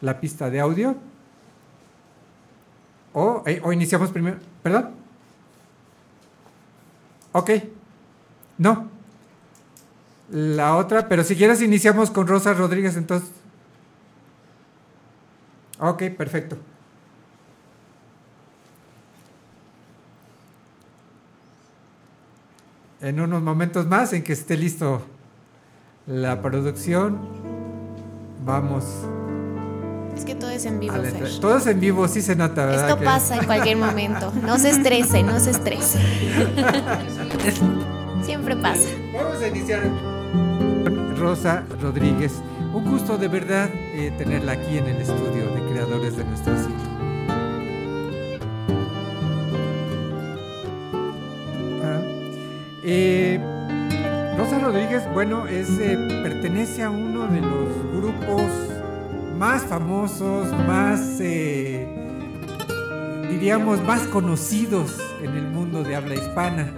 la 0.00 0.18
pista 0.20 0.50
de 0.50 0.60
audio. 0.60 0.96
O, 3.12 3.42
eh, 3.46 3.60
o 3.62 3.72
iniciamos 3.72 4.10
primero, 4.10 4.38
perdón. 4.62 4.90
Ok, 7.32 7.50
No. 8.58 8.88
La 10.30 10.74
otra, 10.76 11.08
pero 11.08 11.22
si 11.22 11.36
quieres 11.36 11.62
iniciamos 11.62 12.10
con 12.10 12.26
Rosa 12.26 12.52
Rodríguez 12.54 12.96
entonces. 12.96 13.30
Ok, 15.80 16.04
perfecto. 16.16 16.56
En 23.00 23.20
unos 23.20 23.42
momentos 23.42 23.86
más, 23.86 24.12
en 24.12 24.22
que 24.22 24.32
esté 24.32 24.56
listo 24.56 25.02
la 26.06 26.40
producción, 26.40 27.18
vamos. 28.44 28.84
Es 30.16 30.24
que 30.24 30.34
todo 30.34 30.48
es 30.48 30.64
en 30.64 30.80
vivo, 30.80 30.94
Fer. 30.94 31.40
Todo 31.40 31.58
es 31.58 31.66
en 31.66 31.78
vivo, 31.78 32.08
sí 32.08 32.22
se 32.22 32.34
nota, 32.34 32.64
¿verdad? 32.64 32.88
Esto 32.88 33.04
pasa 33.04 33.36
en 33.36 33.44
cualquier 33.44 33.76
momento. 33.76 34.32
No 34.42 34.58
se 34.58 34.70
estrese, 34.70 35.22
no 35.22 35.38
se 35.40 35.50
estrese. 35.50 36.00
Siempre 38.22 38.56
pasa. 38.56 38.88
Vamos 39.12 39.42
a 39.42 39.48
iniciar. 39.48 39.82
Rosa 41.18 41.64
Rodríguez, 41.82 42.32
un 42.76 42.84
gusto 42.84 43.16
de 43.16 43.28
verdad 43.28 43.70
eh, 43.94 44.12
tenerla 44.18 44.52
aquí 44.52 44.76
en 44.76 44.86
el 44.86 45.00
estudio 45.00 45.50
de 45.54 45.62
creadores 45.72 46.14
de 46.14 46.24
nuestro 46.24 46.54
siglo. 46.58 46.76
Ah, 51.82 52.02
eh, 52.84 53.40
Rosa 54.36 54.58
Rodríguez, 54.58 55.10
bueno, 55.14 55.46
es, 55.46 55.70
eh, 55.78 55.96
pertenece 56.22 56.82
a 56.82 56.90
uno 56.90 57.26
de 57.28 57.40
los 57.40 57.92
grupos 57.96 58.42
más 59.38 59.62
famosos, 59.62 60.52
más, 60.66 61.18
diríamos, 63.30 63.82
más 63.84 64.02
conocidos 64.08 64.98
en 65.22 65.34
el 65.34 65.46
mundo 65.46 65.82
de 65.82 65.96
habla 65.96 66.14
hispana. 66.14 66.70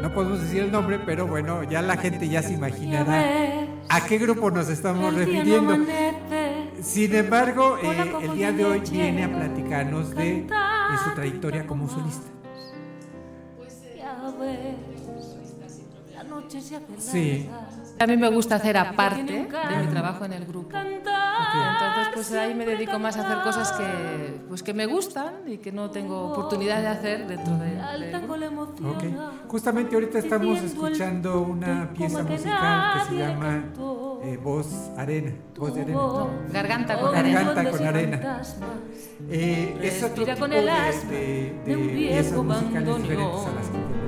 No 0.00 0.14
podemos 0.14 0.40
decir 0.40 0.62
el 0.62 0.72
nombre, 0.72 0.98
pero 0.98 1.26
bueno, 1.26 1.62
ya 1.62 1.82
la 1.82 1.98
gente 1.98 2.26
ya 2.26 2.42
se 2.42 2.54
imaginará 2.54 3.65
a 3.96 4.06
qué 4.06 4.18
grupo 4.18 4.50
nos 4.50 4.68
estamos 4.68 5.14
refiriendo. 5.14 5.74
Sin 6.82 7.14
embargo, 7.14 7.78
eh, 7.82 8.12
el 8.22 8.34
día 8.34 8.52
de 8.52 8.64
hoy 8.64 8.80
viene 8.80 9.24
a 9.24 9.28
platicarnos 9.28 10.14
de, 10.14 10.42
de 10.42 10.98
su 11.04 11.14
trayectoria 11.14 11.66
como 11.66 11.88
solista. 11.88 12.30
Sí. 16.98 17.48
A 17.98 18.06
mí 18.06 18.16
me 18.16 18.28
gusta 18.30 18.56
hacer 18.56 18.76
aparte 18.76 19.22
de 19.22 19.40
mi 19.40 19.86
trabajo 19.90 20.24
en 20.24 20.32
el 20.34 20.44
grupo. 20.44 20.76
Entonces, 20.76 22.08
pues 22.12 22.32
ahí 22.32 22.54
me 22.54 22.66
dedico 22.66 22.98
más 22.98 23.16
a 23.16 23.22
hacer 23.22 23.42
cosas 23.42 23.72
que, 23.72 24.40
pues, 24.48 24.62
que 24.62 24.74
me 24.74 24.86
gustan 24.86 25.34
y 25.46 25.58
que 25.58 25.72
no 25.72 25.90
tengo 25.90 26.32
oportunidad 26.32 26.80
de 26.80 26.88
hacer 26.88 27.26
dentro 27.26 27.56
de, 27.58 27.70
de 27.70 28.16
Okay. 28.96 29.16
Justamente 29.48 29.94
ahorita 29.94 30.18
estamos 30.18 30.58
escuchando 30.58 31.40
una 31.40 31.90
pieza 31.92 32.22
musical 32.22 32.92
que 32.98 33.08
se 33.08 33.18
llama 33.18 33.64
eh, 34.24 34.36
Voz 34.42 34.90
Arena. 34.96 35.32
Voz 35.56 35.74
de 35.74 35.82
Arena. 35.82 35.98
No, 35.98 36.30
Garganta 36.52 36.98
con 36.98 37.14
Arena. 37.14 37.42
Garganta 37.42 37.70
con 37.70 37.86
Arena. 37.86 38.42
Eh, 39.30 39.78
es 39.82 40.02
otro 40.02 40.24
tipo 40.24 40.48
de, 40.48 40.62
de, 40.62 41.62
de 41.64 41.76
piezas 41.76 42.42
musicales 42.42 43.02
diferentes 43.02 43.46
a 43.46 43.52
las 43.54 43.68
que 43.68 44.05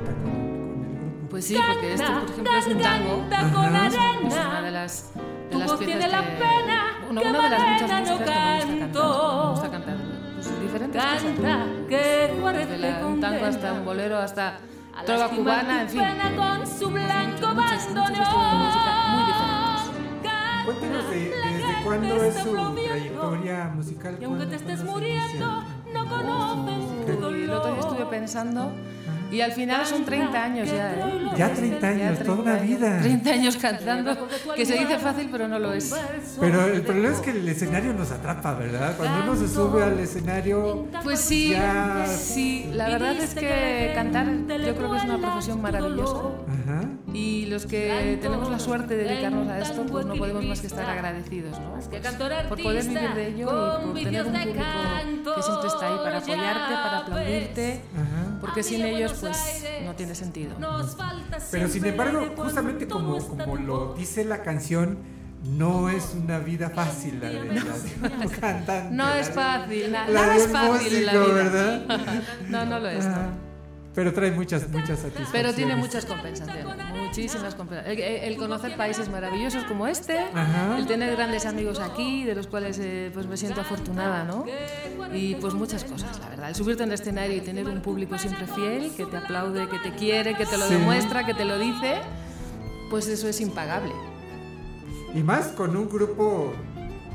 Pues 1.31 1.45
sí, 1.45 1.57
porque 1.67 1.93
esto, 1.93 2.13
por 2.21 2.31
ejemplo, 2.31 2.53
es 2.59 2.67
un 2.67 2.79
tango. 2.79 3.27
Ajá. 3.31 3.87
Es 3.87 4.35
una 4.35 4.63
de 4.63 4.71
las, 4.71 5.13
de 5.51 5.59
las 5.59 5.73
piezas 5.73 6.05
que... 6.05 6.45
Una, 7.11 7.21
una 7.21 7.43
de 7.43 7.51
las 7.51 7.83
muchas 7.83 8.01
músicas 8.01 8.65
que 8.65 8.73
me 8.73 8.81
gusta 8.81 8.91
cantar. 8.91 8.97
Me 8.99 9.51
gusta 9.51 9.71
cantar 9.71 9.97
pues, 10.35 10.61
diferentes 10.61 11.03
cosas. 11.03 11.23
Desde 11.89 12.79
la, 12.79 13.07
un 13.07 13.21
tango 13.21 13.45
hasta 13.45 13.73
un 13.73 13.85
bolero, 13.85 14.19
hasta 14.19 14.59
trova 15.05 15.29
cubana, 15.29 15.83
en 15.83 15.89
fin. 15.89 16.03
Con 16.37 16.67
su 16.67 16.91
blanco 16.91 17.47
estilos 17.73 18.09
de 18.09 18.17
música 18.17 18.93
muy. 19.09 19.29
Cuéntenos 20.65 21.11
de, 21.11 21.19
desde 21.19 21.83
cuándo 21.83 22.23
es 22.23 22.35
su 22.43 22.75
trayectoria 22.75 23.73
musical. 23.75 24.19
Y 24.21 24.25
aunque 24.25 24.47
te 24.47 24.57
estés 24.57 24.85
muriendo, 24.85 25.63
no 25.95 26.07
conoces 26.07 27.07
tu 27.07 27.31
Y 27.31 27.45
el 27.45 27.51
otro 27.51 27.71
día 27.73 27.81
estuve 27.81 28.05
pensando 28.07 28.73
y 29.31 29.41
al 29.41 29.53
final 29.53 29.85
son 29.87 30.05
30 30.05 30.43
años 30.43 30.69
ya, 30.71 30.95
¿eh? 30.95 31.31
Ya 31.37 31.53
30 31.53 31.87
años, 31.87 32.19
toda 32.21 32.43
una 32.43 32.57
vida. 32.57 33.01
30 33.01 33.31
años 33.31 33.57
cantando, 33.57 34.29
que 34.57 34.65
se 34.65 34.79
dice 34.79 34.99
fácil, 34.99 35.29
pero 35.31 35.49
no 35.49 35.59
lo 35.59 35.73
es. 35.73 35.95
Pero 36.41 36.67
el 36.67 36.83
problema 36.83 37.15
es 37.15 37.21
que 37.21 37.31
el 37.31 37.49
escenario 37.49 37.93
nos 37.93 38.11
atrapa, 38.11 38.55
¿verdad? 38.55 38.97
Cuando 38.97 39.25
uno 39.25 39.37
se 39.37 39.53
sube 39.53 39.83
al 39.83 39.99
escenario. 39.99 40.87
Pues 41.03 41.21
sí, 41.21 41.51
ya... 41.51 42.07
sí, 42.07 42.71
la 42.73 42.89
verdad 42.89 43.17
es 43.17 43.35
que 43.35 43.93
cantar 43.95 44.27
yo 44.29 44.75
creo 44.75 44.91
que 44.91 44.97
es 44.99 45.05
una 45.05 45.19
profesión 45.19 45.61
maravillosa. 45.61 46.17
Ajá. 46.17 46.89
Y 47.13 47.47
los 47.47 47.67
que 47.67 48.19
tenemos 48.21 48.51
la 48.51 48.59
suerte 48.59 48.97
de 48.97 49.05
dedicarnos 49.05 49.49
a 49.49 49.59
esto, 49.59 49.85
pues 49.87 50.07
no 50.07 50.15
podemos 50.15 50.45
más 50.45 50.61
que 50.61 50.67
estar 50.67 50.89
agradecidos, 50.89 51.59
¿no? 51.59 51.75
Pues 51.75 51.89
por 52.49 52.63
poder 52.63 52.85
vivir 52.85 53.15
de 53.15 53.27
ello 53.29 53.81
y 53.81 53.87
por 53.87 53.95
tener 53.95 54.27
un 54.27 54.33
público 54.33 55.35
que 55.35 55.43
siempre 55.43 55.69
está 55.69 55.89
ahí 55.89 55.99
para 56.03 56.19
apoyarte, 56.19 56.75
para 56.75 56.99
aplaudirte, 56.99 57.81
porque 58.41 58.63
sin 58.63 58.83
ellos 58.85 59.15
pues 59.21 59.65
no 59.85 59.95
tiene 59.95 60.15
sentido. 60.15 60.55
Pero 61.51 61.69
sin 61.69 61.85
embargo, 61.85 62.27
justamente 62.37 62.87
como, 62.87 63.19
como 63.19 63.57
lo 63.57 63.95
dice 63.95 64.25
la 64.25 64.43
canción, 64.43 64.99
no 65.45 65.89
es 65.89 66.15
una 66.15 66.39
vida 66.41 66.71
fácil 66.71 67.21
la 67.21 67.29
de, 67.29 67.45
la 67.45 67.53
de 67.55 68.25
un 68.25 68.29
cantante. 68.31 68.95
No 68.95 69.13
es 69.15 69.31
fácil, 69.31 69.93
la 69.93 70.09
nada 70.09 70.33
de 70.35 70.37
es 70.37 70.49
fácil 70.49 70.97
en 70.97 71.07
la 71.07 71.13
músico, 71.13 71.33
vida. 71.33 71.45
¿verdad? 71.45 72.23
no, 72.49 72.67
no 72.67 72.81
lo 72.81 72.89
es. 72.89 73.05
no. 73.05 73.15
Ah, 73.15 73.29
Pero 73.99 74.13
trae 74.13 74.31
muchas, 74.31 74.69
muchas 74.69 75.01
satisfacciones. 75.01 75.29
Pero 75.33 75.53
tiene 75.55 75.75
muchas 75.75 76.05
compensaciones, 76.05 76.65
muchísimas 76.95 77.57
compensaciones. 77.57 77.99
El, 77.99 78.33
el 78.33 78.37
conocer 78.37 78.77
países 78.77 79.09
maravillosos 79.09 79.65
como 79.65 79.89
este, 79.89 80.21
Ajá. 80.21 80.79
el 80.79 80.87
tener 80.87 81.17
grandes 81.17 81.47
amigos 81.47 81.81
aquí, 81.81 82.23
de 82.23 82.37
los 82.37 82.47
cuales 82.47 82.79
eh, 82.81 83.11
pues 83.13 83.27
me 83.27 83.37
siento 83.37 83.61
afortunada, 83.61 84.23
¿no? 84.23 84.45
Y 85.13 85.35
pues 85.35 85.55
muchas 85.55 85.83
cosas, 85.83 86.17
la 86.21 86.29
verdad. 86.29 86.49
El 86.51 86.55
subirte 86.55 86.85
en 86.85 86.91
el 86.91 86.95
escenario 86.95 87.37
y 87.37 87.41
tener 87.41 87.67
un 87.67 87.81
público 87.83 88.17
siempre 88.19 88.47
fiel, 88.47 88.93
que 88.97 89.05
te 89.05 89.17
aplaude, 89.17 89.69
que 89.69 89.81
te 89.81 89.91
quiere, 89.97 90.37
que 90.37 90.47
te 90.47 90.57
lo 90.59 90.69
Sí. 90.69 90.75
demuestra, 90.75 91.27
que 91.27 91.35
te 91.35 91.45
lo 91.45 91.59
dice, 91.59 91.97
pues 92.91 93.09
eso 93.09 93.27
es 93.27 93.41
impagable. 93.41 93.93
Y 95.13 95.25
más 95.25 95.49
con 95.49 95.77
un 95.77 95.89
grupo, 95.89 96.53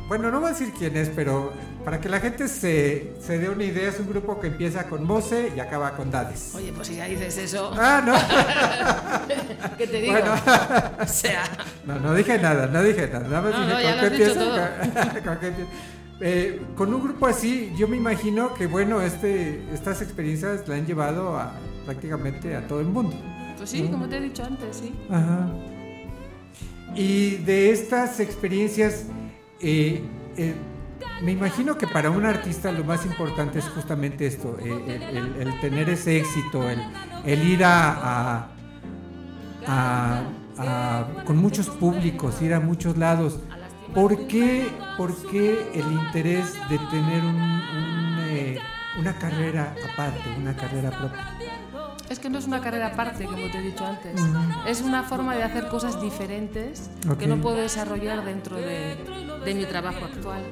bueno, 0.10 0.30
no 0.32 0.42
voy 0.42 0.50
a 0.50 0.52
decir 0.52 0.74
quién 0.78 0.98
es, 0.98 1.08
pero 1.08 1.54
para 1.84 2.00
que 2.00 2.10
la 2.10 2.20
gente 2.20 2.48
se, 2.48 3.14
se 3.20 3.40
dé 3.40 3.50
una 3.50 3.64
idea, 3.64 3.90
es 3.90 4.00
un 4.00 4.08
grupo 4.08 4.40
que 4.40 4.48
empieza 4.48 4.88
con 4.88 5.04
Mose 5.04 5.52
y 5.56 5.60
acaba 5.60 5.96
con 5.96 6.10
Dades. 6.12 6.54
Oye, 6.56 6.72
pues 6.74 6.88
si 6.88 6.96
ya 6.96 7.06
dices 7.06 7.38
eso. 7.38 7.72
Ah, 7.78 8.02
no. 8.06 8.14
¿Qué 9.78 9.88
te 9.88 10.02
digo? 10.02 10.14
Bueno. 10.14 10.34
o 11.02 11.08
sea. 11.08 11.44
No, 11.86 12.00
no 12.00 12.14
dije 12.14 12.38
nada, 12.40 12.68
no 12.68 12.82
dije 12.82 13.08
nada. 13.08 13.28
Nada 13.28 13.42
más 13.42 13.52
No, 13.52 13.78
dije 13.78 13.92
no, 13.92 14.00
con 14.00 14.00
qué 14.00 14.08
empieza. 14.08 15.14
Con, 15.14 15.24
con 15.24 15.38
qué 15.40 15.48
empieza. 15.48 15.72
Eh, 16.22 16.62
con 16.76 16.94
un 16.94 17.04
grupo 17.04 17.28
así, 17.28 17.74
yo 17.76 17.88
me 17.88 17.98
imagino 17.98 18.54
que, 18.54 18.68
bueno, 18.68 19.02
este, 19.02 19.62
estas 19.74 20.02
experiencias 20.02 20.68
la 20.68 20.76
han 20.76 20.86
llevado 20.86 21.38
a 21.38 21.54
prácticamente 21.86 22.56
a 22.56 22.66
todo 22.66 22.80
el 22.80 22.86
mundo. 22.88 23.16
Pues 23.58 23.70
sí, 23.70 23.88
como 23.92 24.08
te 24.08 24.18
he 24.18 24.22
dicho 24.22 24.44
antes, 24.44 24.78
sí. 24.78 24.94
Ajá. 25.10 25.50
Y 26.96 27.38
de 27.38 27.72
estas 27.72 28.20
experiencias, 28.20 29.06
eh, 29.60 30.02
eh, 30.38 30.54
me 31.22 31.32
imagino 31.32 31.78
que 31.78 31.88
para 31.88 32.10
un 32.10 32.26
artista 32.26 32.72
lo 32.72 32.84
más 32.84 33.06
importante 33.06 33.60
es 33.60 33.66
justamente 33.70 34.28
esto, 34.28 34.58
eh, 34.60 34.84
el, 35.12 35.18
el- 35.18 35.48
el 35.48 35.60
tener 35.62 35.90
ese 35.90 36.18
éxito, 36.18 36.70
el, 36.70 36.80
el 37.26 37.44
ir 37.48 37.64
a, 37.64 37.92
a- 37.92 38.48
a- 39.68 40.22
a- 40.58 41.24
con 41.26 41.38
muchos 41.38 41.70
públicos, 41.70 42.42
ir 42.42 42.54
a 42.54 42.60
muchos 42.60 42.98
lados. 42.98 43.40
¿Por 43.94 44.28
qué, 44.28 44.68
por 44.98 45.16
qué 45.30 45.70
el 45.74 45.92
interés 45.92 46.54
de 46.70 46.80
tener 46.90 47.24
un- 47.24 47.36
un, 47.36 48.18
eh, 48.22 48.60
una 49.00 49.14
carrera 49.18 49.76
aparte, 49.94 50.22
una 50.38 50.56
carrera 50.56 50.90
propia? 50.90 51.28
Es 52.10 52.20
que 52.20 52.30
no 52.30 52.38
es 52.38 52.46
una 52.46 52.60
carrera 52.62 52.88
aparte, 52.88 53.26
como 53.26 53.50
te 53.50 53.58
he 53.58 53.62
dicho 53.62 53.86
antes. 53.86 54.22
Es 54.68 54.82
una 54.82 55.04
forma 55.04 55.36
de 55.36 55.44
hacer 55.44 55.68
cosas 55.70 56.00
diferentes 56.02 56.90
que 57.18 57.28
no 57.28 57.38
puedo 57.38 57.56
desarrollar 57.58 58.24
dentro 58.26 58.58
de, 58.58 58.98
de 59.46 59.54
mi 59.56 59.66
trabajo 59.66 60.06
actual. 60.06 60.44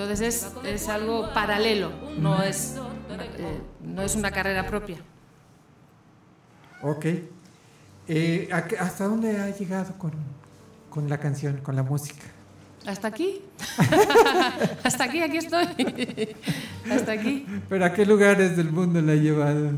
Entonces 0.00 0.20
es, 0.20 0.52
es 0.64 0.88
algo 0.88 1.28
paralelo, 1.34 1.90
no 2.20 2.40
es, 2.40 2.76
eh, 3.36 3.60
no 3.82 4.02
es 4.02 4.14
una 4.14 4.30
carrera 4.30 4.64
propia. 4.64 4.96
Ok. 6.82 7.06
Eh, 8.06 8.48
¿a 8.52 8.64
qué- 8.68 8.78
¿Hasta 8.78 9.08
dónde 9.08 9.40
ha 9.40 9.50
llegado 9.50 9.94
con, 9.98 10.12
con 10.88 11.08
la 11.08 11.18
canción, 11.18 11.56
con 11.64 11.74
la 11.74 11.82
música? 11.82 12.22
¿Hasta 12.86 13.08
aquí? 13.08 13.42
Hasta 14.84 15.02
aquí, 15.02 15.20
aquí 15.20 15.38
estoy. 15.38 15.66
Hasta 16.92 17.10
aquí. 17.10 17.44
¿Pero 17.68 17.84
a 17.84 17.92
qué 17.92 18.06
lugares 18.06 18.56
del 18.56 18.70
mundo 18.70 19.02
la 19.02 19.12
ha 19.12 19.16
llevado? 19.16 19.72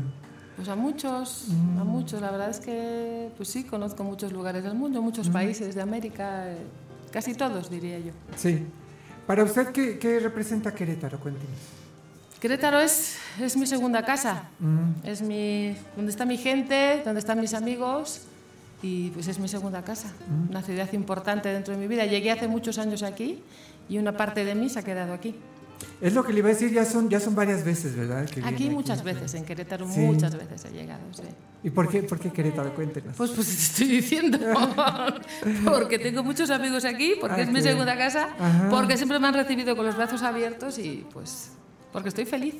Pues 0.55 0.69
a 0.69 0.75
muchos, 0.75 1.47
a 1.79 1.83
muchos. 1.83 2.21
La 2.21 2.29
verdad 2.29 2.51
es 2.51 2.59
que, 2.59 3.31
pues 3.37 3.49
sí, 3.49 3.63
conozco 3.63 4.03
muchos 4.03 4.31
lugares 4.31 4.63
del 4.63 4.75
mundo, 4.75 5.01
muchos 5.01 5.29
países 5.29 5.73
de 5.73 5.81
América, 5.81 6.47
eh, 6.51 6.57
casi 7.11 7.33
todos 7.33 7.71
diría 7.71 7.97
yo. 7.97 8.11
Sí. 8.35 8.67
Para 9.27 9.43
usted, 9.43 9.67
¿qué, 9.67 9.97
qué 9.97 10.19
representa 10.19 10.73
Querétaro? 10.73 11.19
Cuéntenos. 11.19 11.57
Querétaro 12.39 12.79
es, 12.79 13.17
es 13.39 13.55
mi 13.55 13.67
segunda 13.67 14.03
casa. 14.03 14.49
Mm. 14.59 15.05
Es 15.07 15.21
mi, 15.21 15.75
donde 15.95 16.11
está 16.11 16.25
mi 16.25 16.37
gente, 16.37 17.01
donde 17.05 17.19
están 17.19 17.39
mis 17.39 17.53
amigos 17.53 18.21
y 18.81 19.11
pues 19.11 19.27
es 19.27 19.37
mi 19.37 19.47
segunda 19.47 19.83
casa, 19.83 20.11
una 20.49 20.63
ciudad 20.63 20.91
importante 20.93 21.49
dentro 21.49 21.73
de 21.73 21.79
mi 21.79 21.87
vida. 21.87 22.05
Llegué 22.05 22.31
hace 22.31 22.47
muchos 22.47 22.79
años 22.79 23.03
aquí 23.03 23.43
y 23.87 23.99
una 23.99 24.17
parte 24.17 24.43
de 24.43 24.55
mí 24.55 24.69
se 24.69 24.79
ha 24.79 24.83
quedado 24.83 25.13
aquí. 25.13 25.35
Es 26.01 26.13
lo 26.13 26.23
que 26.23 26.33
le 26.33 26.39
iba 26.39 26.49
a 26.49 26.53
decir, 26.53 26.71
ya 26.71 26.83
son, 26.83 27.09
ya 27.09 27.19
son 27.19 27.35
varias 27.35 27.63
veces, 27.63 27.95
¿verdad? 27.95 28.25
aquí 28.43 28.69
muchas 28.69 29.03
veces, 29.03 29.35
en 29.35 29.45
Querétaro 29.45 29.85
muchas 29.85 30.35
veces 30.35 30.65
he 30.65 30.71
llegado, 30.71 31.01
sí. 31.11 31.23
¿Y 31.63 31.69
por 31.69 31.87
qué, 31.87 32.01
por 32.01 32.19
qué 32.19 32.31
Querétaro? 32.31 32.73
Cuéntenos. 32.73 33.15
Pues, 33.15 33.31
pues 33.31 33.47
te 33.47 33.53
estoy 33.83 33.87
diciendo. 33.87 34.39
porque 35.65 35.99
tengo 35.99 36.23
muchos 36.23 36.49
amigos 36.49 36.85
aquí, 36.85 37.13
porque 37.21 37.43
es 37.43 37.51
mi 37.51 37.61
segunda 37.61 37.95
casa, 37.95 38.29
porque 38.71 38.97
siempre 38.97 39.19
me 39.19 39.27
han 39.27 39.35
recibido 39.35 39.75
con 39.75 39.85
los 39.85 39.95
brazos 39.95 40.23
abiertos 40.23 40.79
y 40.79 41.05
pues 41.13 41.51
porque 41.93 42.09
estoy 42.09 42.25
feliz 42.25 42.55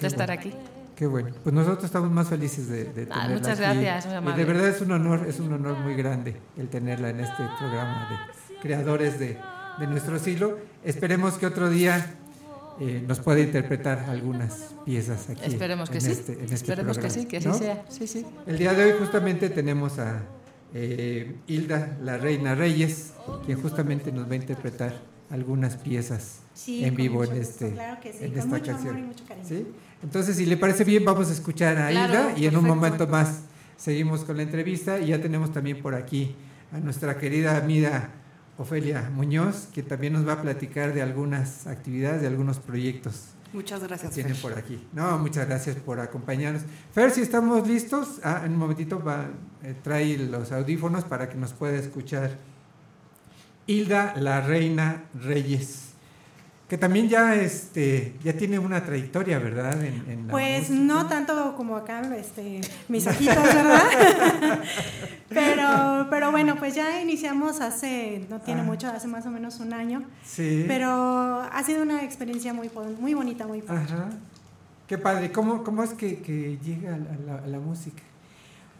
de 0.00 0.06
estar 0.06 0.30
aquí. 0.30 0.52
Qué 0.94 1.06
bueno. 1.06 1.28
Pues 1.42 1.54
nosotros 1.54 1.84
estamos 1.84 2.10
más 2.10 2.28
felices 2.28 2.68
de, 2.68 2.84
de 2.84 3.08
ah, 3.10 3.28
Muchas 3.28 3.60
gracias, 3.60 4.06
muy 4.06 4.14
amable. 4.14 4.44
De 4.44 4.50
verdad 4.50 4.68
es 4.68 4.80
un 4.80 4.92
honor, 4.92 5.26
es 5.28 5.40
un 5.40 5.52
honor 5.52 5.78
muy 5.78 5.94
grande 5.94 6.36
el 6.56 6.68
tenerla 6.68 7.10
en 7.10 7.20
este 7.20 7.42
programa 7.58 8.08
de 8.10 8.58
creadores 8.60 9.18
de, 9.18 9.38
de 9.78 9.86
nuestro 9.86 10.18
siglo. 10.18 10.58
Esperemos 10.84 11.34
que 11.34 11.44
otro 11.44 11.68
día 11.68 12.14
eh, 12.80 13.04
nos 13.06 13.20
pueda 13.20 13.40
interpretar 13.40 14.06
algunas 14.08 14.74
piezas 14.84 15.30
aquí. 15.30 15.42
Esperemos 15.44 15.88
que 15.88 15.98
en 15.98 16.00
sí. 16.02 16.10
Este, 16.10 16.32
en 16.32 16.40
este 16.40 16.54
Esperemos 16.54 16.98
que 16.98 17.10
sí, 17.10 17.26
que 17.26 17.36
así 17.38 17.52
sea. 17.54 17.84
Sí, 17.88 18.06
sí. 18.06 18.26
El 18.46 18.58
día 18.58 18.74
de 18.74 18.84
hoy 18.84 18.92
justamente 18.98 19.48
tenemos 19.48 19.98
a 19.98 20.22
eh, 20.74 21.36
Hilda, 21.46 21.96
la 22.02 22.18
Reina 22.18 22.54
Reyes, 22.54 23.12
quien 23.46 23.60
justamente 23.60 24.12
nos 24.12 24.28
va 24.28 24.32
a 24.32 24.36
interpretar 24.36 24.94
algunas 25.30 25.76
piezas 25.76 26.40
en 26.66 26.94
vivo 26.94 27.24
en, 27.24 27.36
este, 27.36 27.72
claro 27.72 28.00
que 28.00 28.12
sí, 28.12 28.24
en 28.24 28.30
con 28.30 28.38
esta 28.38 28.50
mucho 28.50 28.64
canción. 28.66 28.88
amor 28.90 29.04
y 29.04 29.06
mucho 29.06 29.24
cariño. 29.26 29.48
¿Sí? 29.48 29.66
Entonces, 30.02 30.36
si 30.36 30.46
le 30.46 30.56
parece 30.56 30.84
bien, 30.84 31.04
vamos 31.04 31.30
a 31.30 31.32
escuchar 31.32 31.78
a 31.78 31.90
Claro, 31.90 32.30
Hilda 32.30 32.38
y 32.38 32.46
en 32.46 32.56
un 32.56 32.64
momento 32.64 33.06
más 33.06 33.42
seguimos 33.76 34.24
con 34.24 34.36
la 34.36 34.42
entrevista 34.42 34.98
y 35.00 35.08
ya 35.08 35.20
tenemos 35.20 35.52
también 35.52 35.80
por 35.80 35.94
aquí 35.94 36.34
a 36.72 36.78
nuestra 36.78 37.18
querida 37.18 37.56
amiga 37.56 38.10
Ofelia 38.58 39.10
Muñoz, 39.14 39.68
que 39.72 39.82
también 39.82 40.12
nos 40.14 40.26
va 40.26 40.34
a 40.34 40.42
platicar 40.42 40.94
de 40.94 41.02
algunas 41.02 41.66
actividades, 41.66 42.22
de 42.22 42.26
algunos 42.26 42.58
proyectos 42.58 43.36
Muchas 43.52 43.82
gracias. 43.82 44.10
que 44.10 44.14
tienen 44.14 44.34
Fer. 44.34 44.50
por 44.50 44.58
aquí. 44.58 44.86
No, 44.92 45.18
muchas 45.18 45.46
gracias 45.46 45.76
por 45.76 46.00
acompañarnos. 46.00 46.62
Fer, 46.92 47.10
si 47.10 47.22
estamos 47.22 47.66
listos, 47.66 48.20
ah, 48.22 48.42
en 48.44 48.52
un 48.52 48.58
momentito 48.58 49.02
va, 49.02 49.26
eh, 49.62 49.74
trae 49.82 50.18
los 50.18 50.52
audífonos 50.52 51.04
para 51.04 51.28
que 51.28 51.36
nos 51.36 51.52
pueda 51.52 51.76
escuchar 51.76 52.38
Hilda, 53.66 54.14
la 54.16 54.40
Reina 54.40 55.04
Reyes, 55.14 55.85
que 56.68 56.76
también 56.76 57.08
ya, 57.08 57.34
este, 57.36 58.14
ya 58.24 58.32
tiene 58.32 58.58
una 58.58 58.84
trayectoria, 58.84 59.38
¿verdad? 59.38 59.80
En, 59.84 60.04
en 60.10 60.26
la 60.26 60.32
Pues 60.32 60.68
música. 60.70 60.84
no 60.84 61.06
tanto 61.06 61.54
como 61.56 61.76
acá 61.76 62.02
este, 62.16 62.60
mis 62.88 63.06
ojitos, 63.06 63.36
¿verdad? 63.36 63.82
pero, 65.28 66.06
pero 66.10 66.30
bueno, 66.30 66.56
pues 66.56 66.74
ya 66.74 67.00
iniciamos 67.00 67.60
hace, 67.60 68.24
no 68.30 68.40
tiene 68.40 68.62
Ah. 68.62 68.64
mucho, 68.64 68.88
hace 68.88 69.06
más 69.08 69.26
o 69.26 69.30
menos 69.30 69.60
un 69.60 69.72
año. 69.72 70.02
Sí. 70.24 70.64
Pero 70.66 70.90
ha 71.42 71.62
sido 71.64 71.82
una 71.82 72.02
experiencia 72.02 72.52
muy, 72.52 72.70
muy 73.00 73.14
bonita, 73.14 73.46
muy. 73.46 73.62
Ajá. 73.68 74.08
Qué 74.86 74.98
padre. 74.98 75.32
¿Cómo, 75.32 75.62
cómo 75.64 75.82
es 75.82 75.90
que, 75.94 76.18
que 76.20 76.58
llega 76.64 76.94
a 76.94 76.98
la, 76.98 77.34
a 77.44 77.46
la 77.46 77.58
música? 77.58 78.02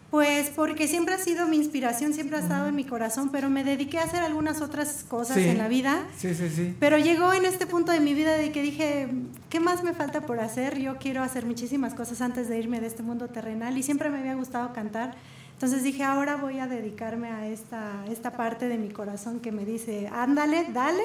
Pues 0.09 0.49
porque 0.55 0.87
siempre 0.87 1.13
ha 1.15 1.17
sido 1.17 1.47
mi 1.47 1.57
inspiración, 1.57 2.13
siempre 2.13 2.37
ha 2.37 2.39
estado 2.39 2.67
en 2.69 2.75
mi 2.75 2.85
corazón, 2.85 3.29
pero 3.29 3.49
me 3.49 3.65
dediqué 3.65 3.99
a 3.99 4.03
hacer 4.03 4.23
algunas 4.23 4.61
otras 4.61 5.03
cosas 5.07 5.35
Sí. 5.35 5.43
en 5.49 5.57
la 5.57 5.67
vida. 5.67 6.05
Sí, 6.17 6.33
sí, 6.33 6.49
sí. 6.49 6.73
Pero 6.79 6.97
llegó 6.97 7.33
en 7.33 7.43
este 7.43 7.67
punto 7.67 7.91
de 7.91 7.99
mi 7.99 8.13
vida 8.13 8.37
de 8.37 8.53
que 8.53 8.61
dije, 8.61 9.09
¿qué 9.49 9.59
más 9.59 9.83
me 9.83 9.93
falta 9.93 10.21
por 10.21 10.39
hacer? 10.39 10.79
Yo 10.79 10.95
quiero 10.97 11.23
hacer 11.23 11.45
muchísimas 11.45 11.93
cosas 11.93 12.21
antes 12.21 12.47
de 12.47 12.57
irme 12.57 12.79
de 12.79 12.87
este 12.87 13.03
mundo 13.03 13.27
terrenal 13.27 13.77
y 13.77 13.83
siempre 13.83 14.09
me 14.09 14.19
había 14.19 14.35
gustado 14.35 14.71
cantar. 14.71 15.15
Entonces 15.53 15.83
dije, 15.83 16.03
ahora 16.05 16.37
voy 16.37 16.59
a 16.59 16.67
dedicarme 16.67 17.29
a 17.31 17.45
esta, 17.47 18.05
esta 18.09 18.31
parte 18.31 18.69
de 18.69 18.77
mi 18.77 18.89
corazón 18.89 19.41
que 19.41 19.51
me 19.51 19.65
dice, 19.65 20.07
ándale, 20.13 20.67
dale. 20.71 21.03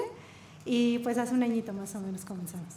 Y 0.65 1.01
pues 1.01 1.19
hace 1.19 1.35
un 1.35 1.43
añito 1.43 1.73
más 1.73 1.93
o 1.97 2.01
menos 2.01 2.25
comenzamos. 2.25 2.73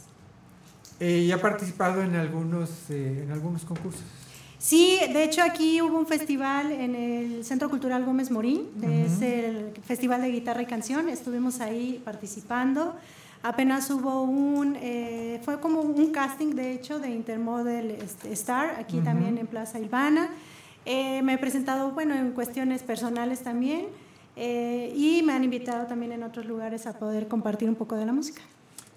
Eh, 0.98 1.18
¿Y 1.28 1.30
ha 1.30 1.40
participado 1.40 2.02
en 2.02 2.16
algunos, 2.16 2.70
eh, 2.90 3.22
en 3.24 3.30
algunos 3.30 3.64
concursos? 3.64 4.02
Sí, 4.66 4.98
de 5.12 5.22
hecho 5.22 5.42
aquí 5.44 5.80
hubo 5.80 5.96
un 5.96 6.08
festival 6.08 6.72
en 6.72 6.96
el 6.96 7.44
Centro 7.44 7.70
Cultural 7.70 8.04
Gómez 8.04 8.32
Morín, 8.32 8.62
es 8.82 9.22
el 9.22 9.70
Festival 9.84 10.22
de 10.22 10.32
Guitarra 10.32 10.60
y 10.60 10.66
Canción, 10.66 11.08
estuvimos 11.08 11.60
ahí 11.60 12.02
participando. 12.04 12.96
Apenas 13.44 13.88
hubo 13.90 14.22
un, 14.22 14.76
eh, 14.80 15.40
fue 15.44 15.60
como 15.60 15.82
un 15.82 16.10
casting 16.10 16.56
de 16.56 16.72
hecho 16.72 16.98
de 16.98 17.10
Intermodel 17.10 17.92
este, 17.92 18.32
Star, 18.32 18.74
aquí 18.76 18.98
también 18.98 19.38
en 19.38 19.46
Plaza 19.46 19.78
Ilvana. 19.78 20.30
Eh, 20.84 21.22
me 21.22 21.34
he 21.34 21.38
presentado, 21.38 21.92
bueno, 21.92 22.16
en 22.16 22.32
cuestiones 22.32 22.82
personales 22.82 23.44
también 23.44 23.86
eh, 24.34 24.92
y 24.96 25.22
me 25.22 25.32
han 25.32 25.44
invitado 25.44 25.86
también 25.86 26.10
en 26.10 26.24
otros 26.24 26.44
lugares 26.44 26.88
a 26.88 26.98
poder 26.98 27.28
compartir 27.28 27.68
un 27.68 27.76
poco 27.76 27.94
de 27.94 28.04
la 28.04 28.12
música. 28.12 28.42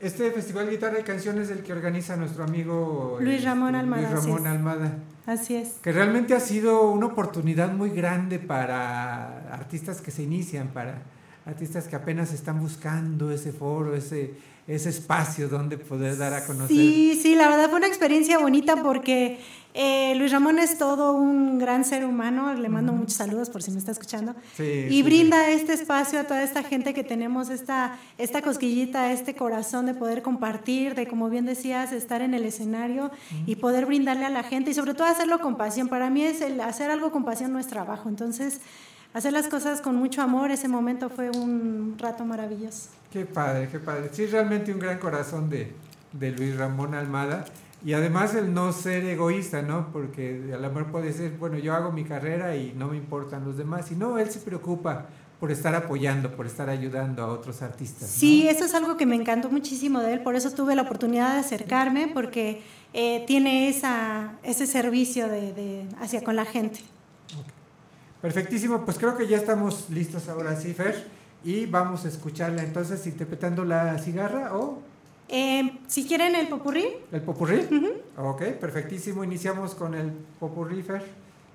Este 0.01 0.31
Festival 0.31 0.69
Guitarra 0.69 0.99
y 0.99 1.03
Canciones 1.03 1.49
es 1.49 1.57
el 1.57 1.63
que 1.63 1.73
organiza 1.73 2.15
nuestro 2.15 2.45
amigo 2.45 3.17
Luis 3.19 3.37
este, 3.37 3.49
Ramón 3.49 3.75
Almada, 3.75 4.09
Luis 4.09 4.23
Ramón. 4.23 4.47
Almada. 4.47 4.93
Así 5.25 5.55
es. 5.55 5.73
Que 5.81 5.91
realmente 5.91 6.33
ha 6.33 6.39
sido 6.39 6.89
una 6.89 7.07
oportunidad 7.07 7.73
muy 7.73 7.89
grande 7.89 8.39
para 8.39 9.53
artistas 9.53 9.99
que 9.99 10.11
se 10.11 10.23
inician, 10.23 10.69
para 10.69 11.01
artistas 11.45 11.89
que 11.89 11.97
apenas 11.97 12.31
están 12.31 12.61
buscando 12.61 13.29
ese 13.29 13.51
foro, 13.51 13.93
ese, 13.93 14.35
ese 14.69 14.89
espacio 14.89 15.49
donde 15.49 15.79
poder 15.79 16.15
dar 16.15 16.33
a 16.35 16.45
conocer. 16.45 16.77
Sí, 16.77 17.19
sí, 17.19 17.33
la 17.35 17.49
verdad 17.49 17.69
fue 17.69 17.79
una 17.79 17.87
experiencia 17.87 18.37
bonita 18.37 18.83
porque 18.83 19.39
eh, 19.73 20.13
Luis 20.15 20.31
Ramón 20.31 20.59
es 20.59 20.77
todo 20.77 21.13
un 21.13 21.57
gran 21.57 21.83
ser 21.83 22.05
humano, 22.05 22.53
le 22.53 22.69
mando 22.69 22.93
muchos 22.93 23.15
saludos 23.15 23.49
por 23.49 23.63
si 23.63 23.71
me 23.71 23.79
está 23.79 23.91
escuchando, 23.91 24.35
Sí, 24.55 24.85
y 24.87 24.89
sí, 24.89 25.03
brinda 25.03 25.49
este 25.49 25.73
espacio 25.73 26.19
a 26.19 26.25
toda 26.25 26.43
esta 26.43 26.61
gente 26.61 26.93
que 26.93 27.03
tenemos 27.03 27.49
esta, 27.49 27.97
esta 28.19 28.43
cosquillita, 28.43 29.11
este 29.11 29.35
corazón 29.35 29.87
de 29.87 29.95
poder 29.95 30.21
compartir, 30.21 30.93
de 30.93 31.07
como 31.07 31.31
bien 31.31 31.47
decías, 31.47 31.91
estar 31.91 32.21
en 32.21 32.35
el 32.35 32.45
escenario 32.45 33.09
y 33.47 33.55
poder 33.55 33.87
brindarle 33.87 34.25
a 34.25 34.29
la 34.29 34.43
gente 34.43 34.69
y 34.69 34.75
sobre 34.75 34.93
todo 34.93 35.07
hacerlo 35.07 35.39
con 35.39 35.57
pasión. 35.57 35.87
Para 35.87 36.11
mí 36.11 36.21
es 36.21 36.41
el 36.41 36.61
hacer 36.61 36.91
algo 36.91 37.11
con 37.11 37.25
pasión 37.25 37.51
no 37.51 37.57
es 37.57 37.65
trabajo, 37.65 38.07
entonces 38.07 38.61
hacer 39.15 39.33
las 39.33 39.47
cosas 39.47 39.81
con 39.81 39.95
mucho 39.95 40.21
amor, 40.21 40.51
ese 40.51 40.67
momento 40.67 41.09
fue 41.09 41.31
un 41.31 41.95
rato 41.97 42.23
maravilloso. 42.23 42.98
Qué 43.11 43.25
padre, 43.25 43.67
qué 43.71 43.79
padre. 43.79 44.09
Sí, 44.11 44.25
realmente 44.27 44.71
un 44.71 44.79
gran 44.79 44.99
corazón 44.99 45.49
de, 45.49 45.73
de 46.13 46.31
Luis 46.31 46.55
Ramón 46.57 46.93
Almada. 46.93 47.45
Y 47.83 47.93
además 47.93 48.35
el 48.35 48.53
no 48.53 48.73
ser 48.73 49.05
egoísta, 49.05 49.61
¿no? 49.61 49.87
Porque 49.93 50.51
a 50.53 50.57
lo 50.57 50.67
mejor 50.67 50.91
puede 50.91 51.13
ser, 51.13 51.31
bueno, 51.31 51.57
yo 51.57 51.73
hago 51.73 51.91
mi 51.91 52.03
carrera 52.03 52.55
y 52.55 52.73
no 52.75 52.89
me 52.89 52.97
importan 52.97 53.45
los 53.45 53.57
demás. 53.57 53.89
Y 53.91 53.95
no, 53.95 54.19
él 54.19 54.29
se 54.29 54.39
preocupa 54.39 55.05
por 55.39 55.49
estar 55.51 55.73
apoyando, 55.73 56.35
por 56.35 56.45
estar 56.45 56.69
ayudando 56.69 57.23
a 57.23 57.27
otros 57.27 57.61
artistas. 57.61 58.01
¿no? 58.01 58.07
Sí, 58.07 58.47
eso 58.49 58.65
es 58.65 58.73
algo 58.73 58.97
que 58.97 59.05
me 59.05 59.15
encantó 59.15 59.49
muchísimo 59.49 60.01
de 60.01 60.11
él, 60.15 60.19
por 60.21 60.35
eso 60.35 60.51
tuve 60.51 60.75
la 60.75 60.81
oportunidad 60.81 61.33
de 61.35 61.39
acercarme, 61.39 62.09
porque 62.13 62.61
eh, 62.93 63.23
tiene 63.25 63.69
esa, 63.69 64.33
ese 64.43 64.67
servicio 64.67 65.29
de, 65.29 65.53
de- 65.53 65.85
hacia 66.01 66.21
con 66.25 66.35
la 66.35 66.43
gente. 66.43 66.81
Perfectísimo, 68.21 68.83
pues 68.83 68.97
creo 68.97 69.15
que 69.15 69.27
ya 69.27 69.37
estamos 69.37 69.85
listos 69.89 70.27
ahora 70.27 70.59
sí, 70.59 70.73
Fer. 70.73 71.07
Y 71.43 71.65
vamos 71.65 72.05
a 72.05 72.09
escucharla 72.09 72.63
entonces 72.63 73.05
interpretando 73.07 73.63
la 73.63 73.97
cigarra 73.97 74.55
o 74.57 74.81
Eh, 75.29 75.79
si 75.87 76.07
quieren 76.07 76.35
el 76.35 76.47
popurrí, 76.47 76.85
el 77.11 77.21
popurrí. 77.21 77.67
Ok, 78.17 78.41
perfectísimo. 78.59 79.23
Iniciamos 79.23 79.75
con 79.75 79.93
el 79.93 80.11
popurrí, 80.39 80.81
Fer, 80.81 81.05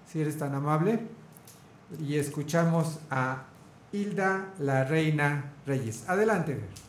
si 0.07 0.21
eres 0.21 0.39
tan 0.39 0.55
amable. 0.55 1.01
Y 2.01 2.17
escuchamos 2.17 3.01
a 3.11 3.45
Hilda, 3.93 4.53
la 4.61 4.85
reina 4.85 5.53
Reyes. 5.67 6.09
Adelante, 6.09 6.57
Fer. 6.57 6.85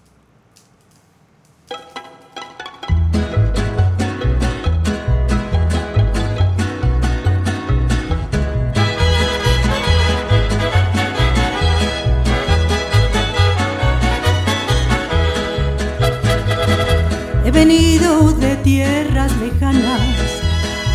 Venido 17.55 18.33
de 18.33 18.57
tierras 18.57 19.31
lejanas, 19.37 20.29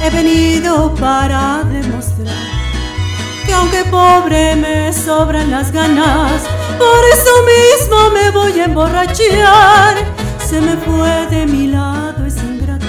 he 0.04 0.10
venido 0.10 0.94
para 0.94 1.64
demostrar 1.64 2.36
que 3.46 3.52
aunque 3.54 3.82
pobre 3.86 4.56
me 4.56 4.92
sobran 4.92 5.50
las 5.50 5.72
ganas, 5.72 6.42
por 6.78 7.02
eso 7.14 7.32
mismo 7.54 8.10
me 8.10 8.30
voy 8.30 8.60
a 8.60 8.64
emborrachar. 8.66 9.96
Se 10.46 10.60
me 10.60 10.76
fue 10.76 11.26
de 11.28 11.46
mi 11.46 11.68
lado 11.68 12.26
ese 12.26 12.40
ingrato, 12.40 12.84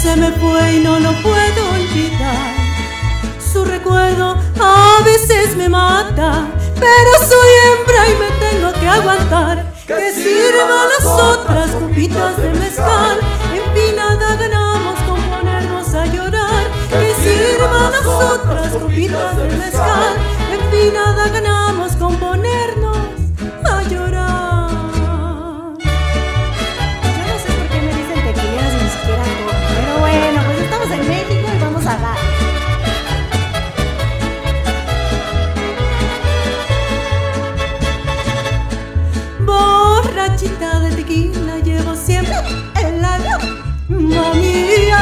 se 0.00 0.14
me 0.14 0.30
fue 0.30 0.74
y 0.74 0.84
no 0.84 1.00
lo 1.00 1.10
puedo 1.20 1.60
olvidar. 1.78 2.54
Su 3.52 3.64
recuerdo 3.64 4.38
a 4.60 5.02
veces 5.04 5.56
me 5.56 5.68
mata, 5.68 6.46
pero 6.78 7.10
soy 7.28 7.50
hembra 7.66 8.08
y 8.08 8.14
me 8.22 8.30
tengo 8.46 8.72
que 8.80 8.86
aguantar. 8.86 9.71
Que 9.98 10.12
sirvan 10.12 10.88
las 10.88 11.06
otras 11.06 11.70
copitas 11.72 12.36
de 12.36 12.50
mezcal. 12.50 13.18
Empinada 13.54 14.36
ganamos 14.36 14.98
con 15.00 15.20
ponernos 15.22 15.94
a 15.94 16.06
llorar. 16.06 16.64
Que 16.88 17.14
sirvan 17.22 17.92
las 17.92 18.06
otras 18.06 18.72
copitas 18.72 19.36
de 19.36 19.44
mezcal. 19.56 20.14
Empinada 20.52 21.28
ganamos 21.28 21.96
con 21.96 22.16
ponernos 22.16 22.30
a 22.30 22.42
llorar. 22.42 22.51
tachita 40.42 40.80
de 40.80 40.90
tequila 40.96 41.58
llevo 41.58 41.94
siempre 41.94 42.34
en 42.82 43.02
la 43.02 43.14
alma 43.14 43.38
mía. 44.34 44.98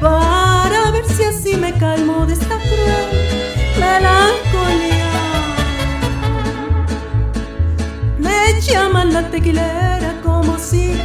Para 0.00 0.90
ver 0.90 1.04
si 1.06 1.24
así 1.24 1.56
me 1.56 1.72
calmo 1.78 2.26
de 2.26 2.34
esta 2.34 2.58
cruel 2.58 3.08
melancolía. 3.78 5.10
Me 8.18 8.60
llaman 8.60 9.12
la 9.12 9.30
tequilera 9.30 10.20
como 10.22 10.58
si 10.58 11.00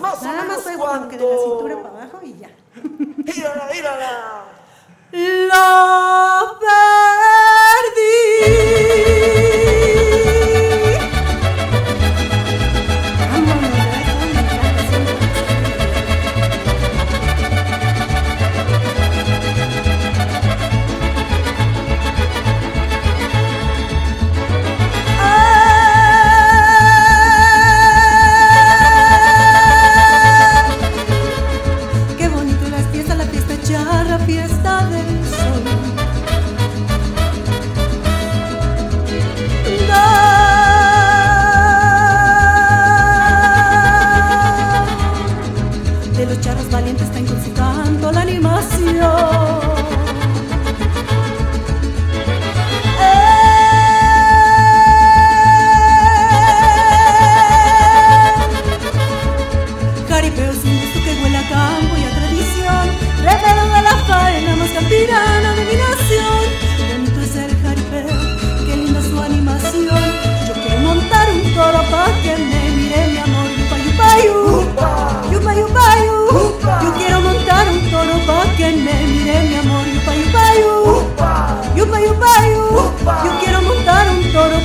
más 0.00 0.22
o 0.22 0.24
Nada 0.24 0.44
más 0.44 0.48
menos 0.48 0.62
fue 0.62 0.76
como 0.76 1.08
que 1.08 1.18
de 1.18 1.24
la 1.24 1.38
cintura 1.38 1.82
para 1.82 2.04
abajo 2.04 2.20
y 2.22 2.38
ya. 2.38 2.50
Mírala, 3.34 3.68
mírala. 3.72 4.44
Lo 5.12 6.58
perdí. 6.60 8.29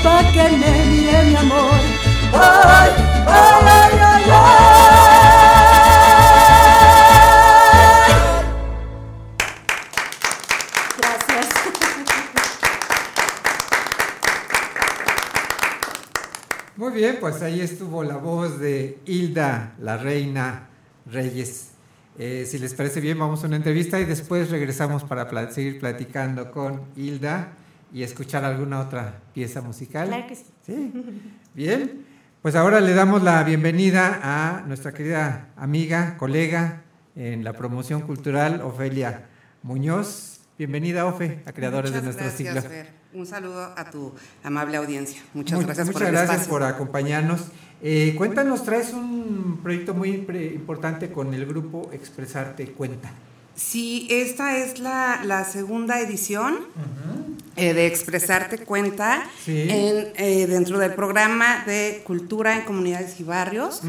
Pa' 0.05 0.23
que 0.31 0.45
me 0.61 0.71
mire 0.91 1.23
mi 1.23 1.35
amor. 1.35 1.81
Ay, 2.33 2.91
ay, 3.25 3.61
ay, 3.77 3.93
ay, 4.11 4.23
ay. 4.29 4.55
Gracias. 10.99 11.47
Muy 16.77 16.91
bien, 16.93 17.17
pues 17.19 17.41
ahí 17.41 17.61
estuvo 17.61 18.03
la 18.03 18.17
voz 18.17 18.59
de 18.59 18.99
Hilda, 19.05 19.73
la 19.79 19.97
reina 19.97 20.69
Reyes. 21.11 21.71
Eh, 22.19 22.45
si 22.47 22.59
les 22.59 22.75
parece 22.75 23.01
bien, 23.01 23.17
vamos 23.17 23.43
a 23.43 23.47
una 23.47 23.55
entrevista 23.55 23.99
y 23.99 24.05
después 24.05 24.51
regresamos 24.51 25.03
para 25.03 25.51
seguir 25.51 25.79
platicando 25.79 26.51
con 26.51 26.83
Hilda 26.95 27.64
y 27.95 28.03
escuchar 28.03 28.43
alguna 28.43 28.81
otra 28.81 29.21
pieza 29.33 29.61
musical. 29.61 30.09
Claro 30.09 30.27
que 30.27 30.35
sí. 30.35 30.43
Sí. 30.65 30.91
Bien, 31.53 32.05
pues 32.41 32.53
ahora 32.55 32.81
le 32.81 32.93
damos 32.93 33.23
la 33.23 33.41
bienvenida 33.43 34.19
a 34.21 34.63
nuestra 34.67 34.91
querida 34.93 35.47
amiga, 35.55 36.17
colega 36.17 36.81
en 37.15 37.45
la 37.45 37.53
promoción 37.53 38.01
cultural, 38.01 38.59
Ofelia 38.61 39.27
Muñoz. 39.63 40.41
Bienvenida, 40.57 41.05
Ofe, 41.05 41.39
a 41.45 41.53
Creadores 41.53 41.91
Muchas 41.91 42.01
de 42.01 42.05
nuestro 42.07 42.25
gracias, 42.25 42.53
siglo. 42.53 42.69
Fer. 42.69 42.89
Un 43.13 43.25
saludo 43.25 43.73
a 43.77 43.89
tu 43.89 44.13
amable 44.43 44.75
audiencia. 44.75 45.21
Muchas 45.33 45.57
Mu- 45.59 45.65
gracias 45.65 45.87
muchas 45.87 46.01
por 46.01 46.11
gracias 46.11 46.31
espacio. 46.31 46.49
por 46.49 46.63
acompañarnos. 46.63 47.45
Eh, 47.81 48.13
cuéntanos, 48.17 48.65
traes 48.65 48.91
un 48.91 49.61
proyecto 49.63 49.93
muy 49.93 50.09
importante 50.53 51.11
con 51.11 51.33
el 51.33 51.45
grupo 51.45 51.89
Expresarte 51.93 52.67
Cuenta. 52.73 53.09
Sí, 53.55 54.07
esta 54.09 54.57
es 54.57 54.79
la, 54.79 55.21
la 55.23 55.45
segunda 55.45 55.99
edición 56.01 56.59
eh, 57.55 57.73
de 57.73 57.87
Expresarte 57.87 58.57
Cuenta 58.59 59.23
Sí. 59.45 59.67
en, 59.69 60.11
eh, 60.17 60.45
dentro 60.47 60.77
del 60.77 60.93
programa 60.93 61.63
de 61.65 62.01
Cultura 62.05 62.57
en 62.57 62.65
Comunidades 62.65 63.17
y 63.19 63.23
Barrios, 63.23 63.81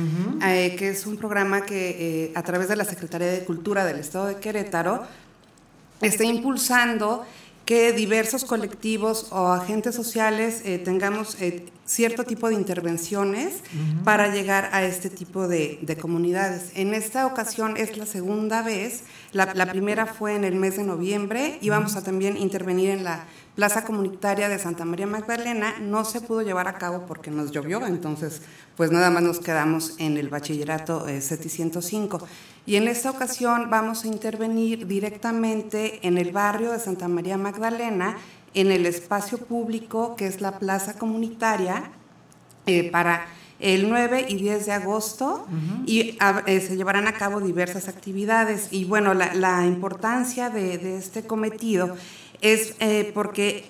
eh, 0.45 0.77
que 0.79 0.91
es 0.91 1.05
un 1.07 1.17
programa 1.17 1.67
que 1.67 2.31
a 2.37 2.43
través 2.43 2.69
de 2.69 2.77
la 2.77 2.85
Secretaría 2.85 3.27
de 3.29 3.45
Cultura 3.45 3.85
del 3.85 3.99
Estado 3.99 4.27
de 4.27 4.37
Querétaro 4.37 5.03
está 6.01 6.23
impulsando 6.25 7.25
que 7.65 7.93
diversos 7.93 8.45
colectivos 8.45 9.27
o 9.33 9.49
agentes 9.49 9.97
sociales 9.97 10.63
tengamos 10.85 11.37
cierto 11.85 12.23
tipo 12.23 12.49
de 12.49 12.55
intervenciones 12.55 13.55
para 14.05 14.33
llegar 14.33 14.69
a 14.73 14.85
este 14.85 15.11
tipo 15.11 15.49
de, 15.49 15.81
de 15.83 15.97
comunidades. 15.97 16.71
En 16.77 16.95
esta 16.95 17.27
ocasión 17.27 17.77
es 17.77 17.97
la 17.97 18.07
segunda 18.07 18.63
vez, 18.63 19.03
la, 19.37 19.67
primera 19.67 20.07
fue 20.07 20.35
en 20.35 20.45
el 20.45 20.55
mes 20.55 20.77
de 20.77 20.85
noviembre 20.85 21.59
y 21.61 21.69
vamos 21.69 21.97
a 21.97 22.03
también 22.03 22.37
intervenir 22.37 22.91
en 22.91 23.05
la 23.05 23.25
Plaza 23.55 23.85
Comunitaria 23.85 24.49
de 24.49 24.59
Santa 24.59 24.85
María 24.85 25.07
Magdalena. 25.07 25.75
No 25.81 26.05
se 26.05 26.21
pudo 26.21 26.43
llevar 26.43 26.69
a 26.69 26.75
cabo 26.75 27.07
porque 27.07 27.31
nos 27.31 27.51
llovió, 27.51 27.87
entonces 27.87 28.43
pues 28.77 28.91
nada 28.91 29.11
más 29.11 29.23
nos 29.23 29.39
quedamos 29.39 29.95
en 29.99 30.17
el 30.17 30.29
bachillerato 30.29 31.07
eh, 31.07 31.21
CETI 31.21 31.49
105. 31.49 32.27
Y 32.67 32.77
en 32.77 32.89
esta 32.89 33.11
ocasión 33.11 33.71
vamos 33.71 34.05
a 34.05 34.09
intervenir 34.09 34.87
directamente 34.87 36.07
en 36.07 36.19
el 36.19 36.33
barrio 36.33 36.73
de 36.73 36.81
Santa 36.81 37.07
María 37.07 37.37
Magdalena, 37.37 38.17
en 38.55 38.73
el 38.73 38.87
espacio 38.87 39.39
público 39.39 40.17
que 40.17 40.27
es 40.27 40.41
la 40.41 40.59
Plaza 40.59 40.99
Comunitaria, 40.99 41.93
eh, 42.67 42.91
para 42.91 43.27
el 43.75 43.89
9 43.89 44.27
y 44.29 44.37
10 44.37 44.67
de 44.67 44.73
agosto 44.73 45.47
y 45.87 46.17
a- 46.21 46.43
eh, 46.47 46.61
se 46.61 46.77
llevarán 46.77 47.07
a 47.09 47.13
cabo 47.15 47.41
diversas 47.41 47.89
actividades. 47.89 48.69
Y 48.71 48.85
bueno, 48.85 49.13
la, 49.15 49.35
la 49.35 49.67
importancia 49.67 50.51
de, 50.51 50.79
de 50.79 50.97
este 50.99 51.25
cometido 51.27 51.97
es 52.41 52.75
eh, 52.81 53.11
porque 53.15 53.65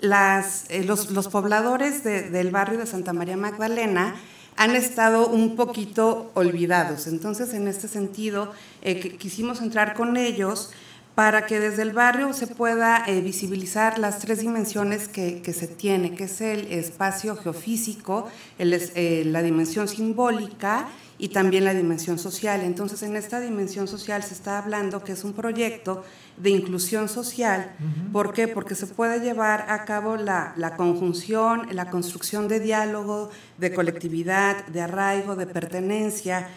las, 0.00 0.64
eh, 0.70 0.84
los, 0.84 1.10
los 1.10 1.28
pobladores 1.28 2.02
de- 2.04 2.30
del 2.30 2.50
barrio 2.50 2.78
de 2.78 2.86
Santa 2.86 3.12
María 3.12 3.36
Magdalena 3.36 4.14
han 4.56 4.74
estado 4.74 5.28
un 5.28 5.54
poquito 5.54 6.30
olvidados. 6.34 7.06
Entonces, 7.06 7.52
en 7.52 7.68
este 7.68 7.88
sentido, 7.88 8.52
que- 8.82 9.16
quisimos 9.18 9.60
entrar 9.60 9.92
con 9.94 10.16
ellos 10.16 10.70
para 11.16 11.46
que 11.46 11.58
desde 11.58 11.80
el 11.80 11.94
barrio 11.94 12.34
se 12.34 12.46
pueda 12.46 13.02
eh, 13.06 13.22
visibilizar 13.22 13.98
las 13.98 14.18
tres 14.18 14.40
dimensiones 14.40 15.08
que, 15.08 15.40
que 15.40 15.54
se 15.54 15.66
tiene, 15.66 16.14
que 16.14 16.24
es 16.24 16.42
el 16.42 16.70
espacio 16.70 17.34
geofísico, 17.36 18.28
el 18.58 18.74
eh, 18.74 19.22
la 19.24 19.42
dimensión 19.42 19.88
simbólica 19.88 20.88
y 21.16 21.28
también 21.28 21.64
la 21.64 21.72
dimensión 21.72 22.18
social. 22.18 22.60
Entonces, 22.60 23.02
en 23.02 23.16
esta 23.16 23.40
dimensión 23.40 23.88
social 23.88 24.22
se 24.22 24.34
está 24.34 24.58
hablando 24.58 25.02
que 25.02 25.12
es 25.12 25.24
un 25.24 25.32
proyecto 25.32 26.04
de 26.36 26.50
inclusión 26.50 27.08
social. 27.08 27.74
¿Por 28.12 28.34
qué? 28.34 28.46
Porque 28.46 28.74
se 28.74 28.86
puede 28.86 29.20
llevar 29.20 29.70
a 29.70 29.86
cabo 29.86 30.16
la, 30.16 30.52
la 30.58 30.76
conjunción, 30.76 31.68
la 31.70 31.88
construcción 31.88 32.46
de 32.46 32.60
diálogo, 32.60 33.30
de 33.56 33.72
colectividad, 33.72 34.66
de 34.66 34.82
arraigo, 34.82 35.34
de 35.34 35.46
pertenencia, 35.46 36.48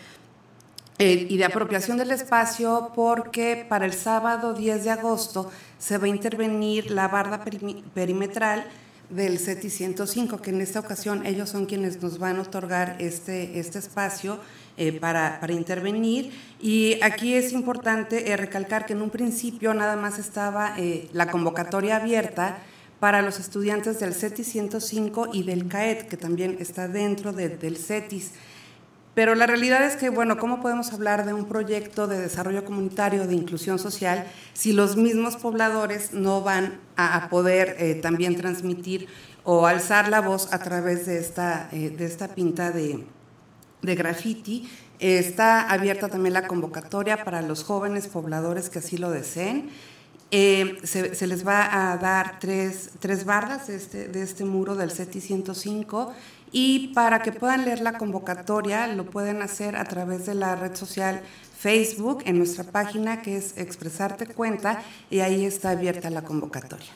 eh, 0.99 1.25
y 1.29 1.37
de 1.37 1.45
apropiación 1.45 1.97
del 1.97 2.11
espacio 2.11 2.91
porque 2.93 3.65
para 3.67 3.85
el 3.85 3.93
sábado 3.93 4.53
10 4.53 4.83
de 4.83 4.91
agosto 4.91 5.49
se 5.79 5.97
va 5.97 6.05
a 6.05 6.09
intervenir 6.09 6.91
la 6.91 7.07
barda 7.07 7.43
perimetral 7.93 8.65
del 9.09 9.39
CETI 9.39 9.69
105, 9.69 10.41
que 10.41 10.51
en 10.51 10.61
esta 10.61 10.79
ocasión 10.79 11.25
ellos 11.25 11.49
son 11.49 11.65
quienes 11.65 12.01
nos 12.01 12.19
van 12.19 12.37
a 12.37 12.41
otorgar 12.41 12.95
este, 12.99 13.59
este 13.59 13.79
espacio 13.79 14.39
eh, 14.77 14.91
para, 14.93 15.39
para 15.39 15.53
intervenir. 15.53 16.31
Y 16.61 16.99
aquí 17.01 17.33
es 17.33 17.51
importante 17.51 18.31
eh, 18.31 18.37
recalcar 18.37 18.85
que 18.85 18.93
en 18.93 19.01
un 19.01 19.09
principio 19.09 19.73
nada 19.73 19.95
más 19.95 20.19
estaba 20.19 20.75
eh, 20.77 21.09
la 21.11 21.29
convocatoria 21.31 21.97
abierta 21.97 22.59
para 22.99 23.21
los 23.21 23.39
estudiantes 23.39 23.99
del 23.99 24.13
CETIS 24.13 24.47
105 24.47 25.29
y 25.33 25.43
del 25.43 25.67
CAET, 25.67 26.07
que 26.07 26.17
también 26.17 26.57
está 26.59 26.87
dentro 26.87 27.31
del 27.31 27.77
CETIS. 27.77 28.31
Pero 29.19 29.35
la 29.35 29.47
realidad 29.47 29.83
es 29.83 29.97
que, 29.97 30.07
bueno, 30.07 30.37
¿cómo 30.37 30.61
podemos 30.61 30.93
hablar 30.93 31.25
de 31.25 31.33
un 31.33 31.43
proyecto 31.43 32.07
de 32.07 32.17
desarrollo 32.17 32.63
comunitario, 32.63 33.27
de 33.27 33.35
inclusión 33.35 33.77
social, 33.77 34.25
si 34.53 34.71
los 34.71 34.95
mismos 34.95 35.35
pobladores 35.35 36.13
no 36.13 36.41
van 36.41 36.79
a, 36.95 37.27
poder 37.27 37.75
eh, 37.79 37.95
también 37.95 38.37
transmitir 38.37 39.07
o 39.43 39.67
alzar 39.67 40.07
la 40.07 40.21
voz 40.21 40.53
a 40.53 40.59
través 40.59 41.05
de 41.05 41.17
esta, 41.17 41.67
eh, 41.73 41.89
de 41.89 42.05
esta 42.05 42.29
pinta 42.29 42.71
de, 42.71 43.03
de 43.81 43.95
graffiti? 43.95 44.69
está 44.99 45.69
abierta 45.69 46.07
también 46.07 46.33
la 46.33 46.47
convocatoria 46.47 47.25
para 47.25 47.41
los 47.41 47.65
jóvenes 47.65 48.07
pobladores 48.07 48.69
que 48.69 48.79
así 48.79 48.95
lo 48.97 49.11
deseen. 49.11 49.69
Eh, 50.31 50.77
se, 50.83 51.25
les 51.25 51.45
va 51.45 51.91
a 51.91 51.97
dar 51.97 52.39
tres, 52.39 52.91
tres 52.99 53.25
barras 53.25 53.65
de 53.65 53.75
este, 53.75 54.07
de 54.07 54.21
este 54.21 54.45
muro 54.45 54.75
del 54.75 54.91
CETI 54.91 55.21
105 55.21 56.13
y 56.51 56.89
para 56.93 57.21
que 57.21 57.31
puedan 57.31 57.65
leer 57.65 57.81
la 57.81 57.97
convocatoria 57.97 58.87
lo 58.87 59.05
pueden 59.05 59.41
hacer 59.41 59.75
a 59.75 59.85
través 59.85 60.25
de 60.25 60.35
la 60.35 60.55
red 60.55 60.75
social 60.75 61.21
Facebook 61.57 62.23
en 62.25 62.37
nuestra 62.37 62.63
página 62.63 63.21
que 63.21 63.37
es 63.37 63.57
Expresarte 63.57 64.25
Cuenta 64.27 64.81
y 65.09 65.19
ahí 65.19 65.45
está 65.45 65.71
abierta 65.71 66.09
la 66.09 66.23
convocatoria. 66.23 66.91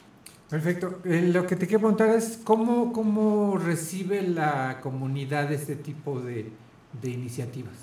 Perfecto. 0.50 1.00
Eh, 1.04 1.30
lo 1.34 1.48
que 1.48 1.56
te 1.56 1.68
quiero 1.68 1.80
preguntar 1.82 2.10
es 2.10 2.40
cómo, 2.44 2.94
cómo 2.94 3.58
recibe 3.58 4.22
la 4.22 4.80
comunidad 4.82 5.52
este 5.52 5.76
tipo 5.76 6.20
de, 6.20 6.52
de 7.02 7.10
iniciativas. 7.10 7.74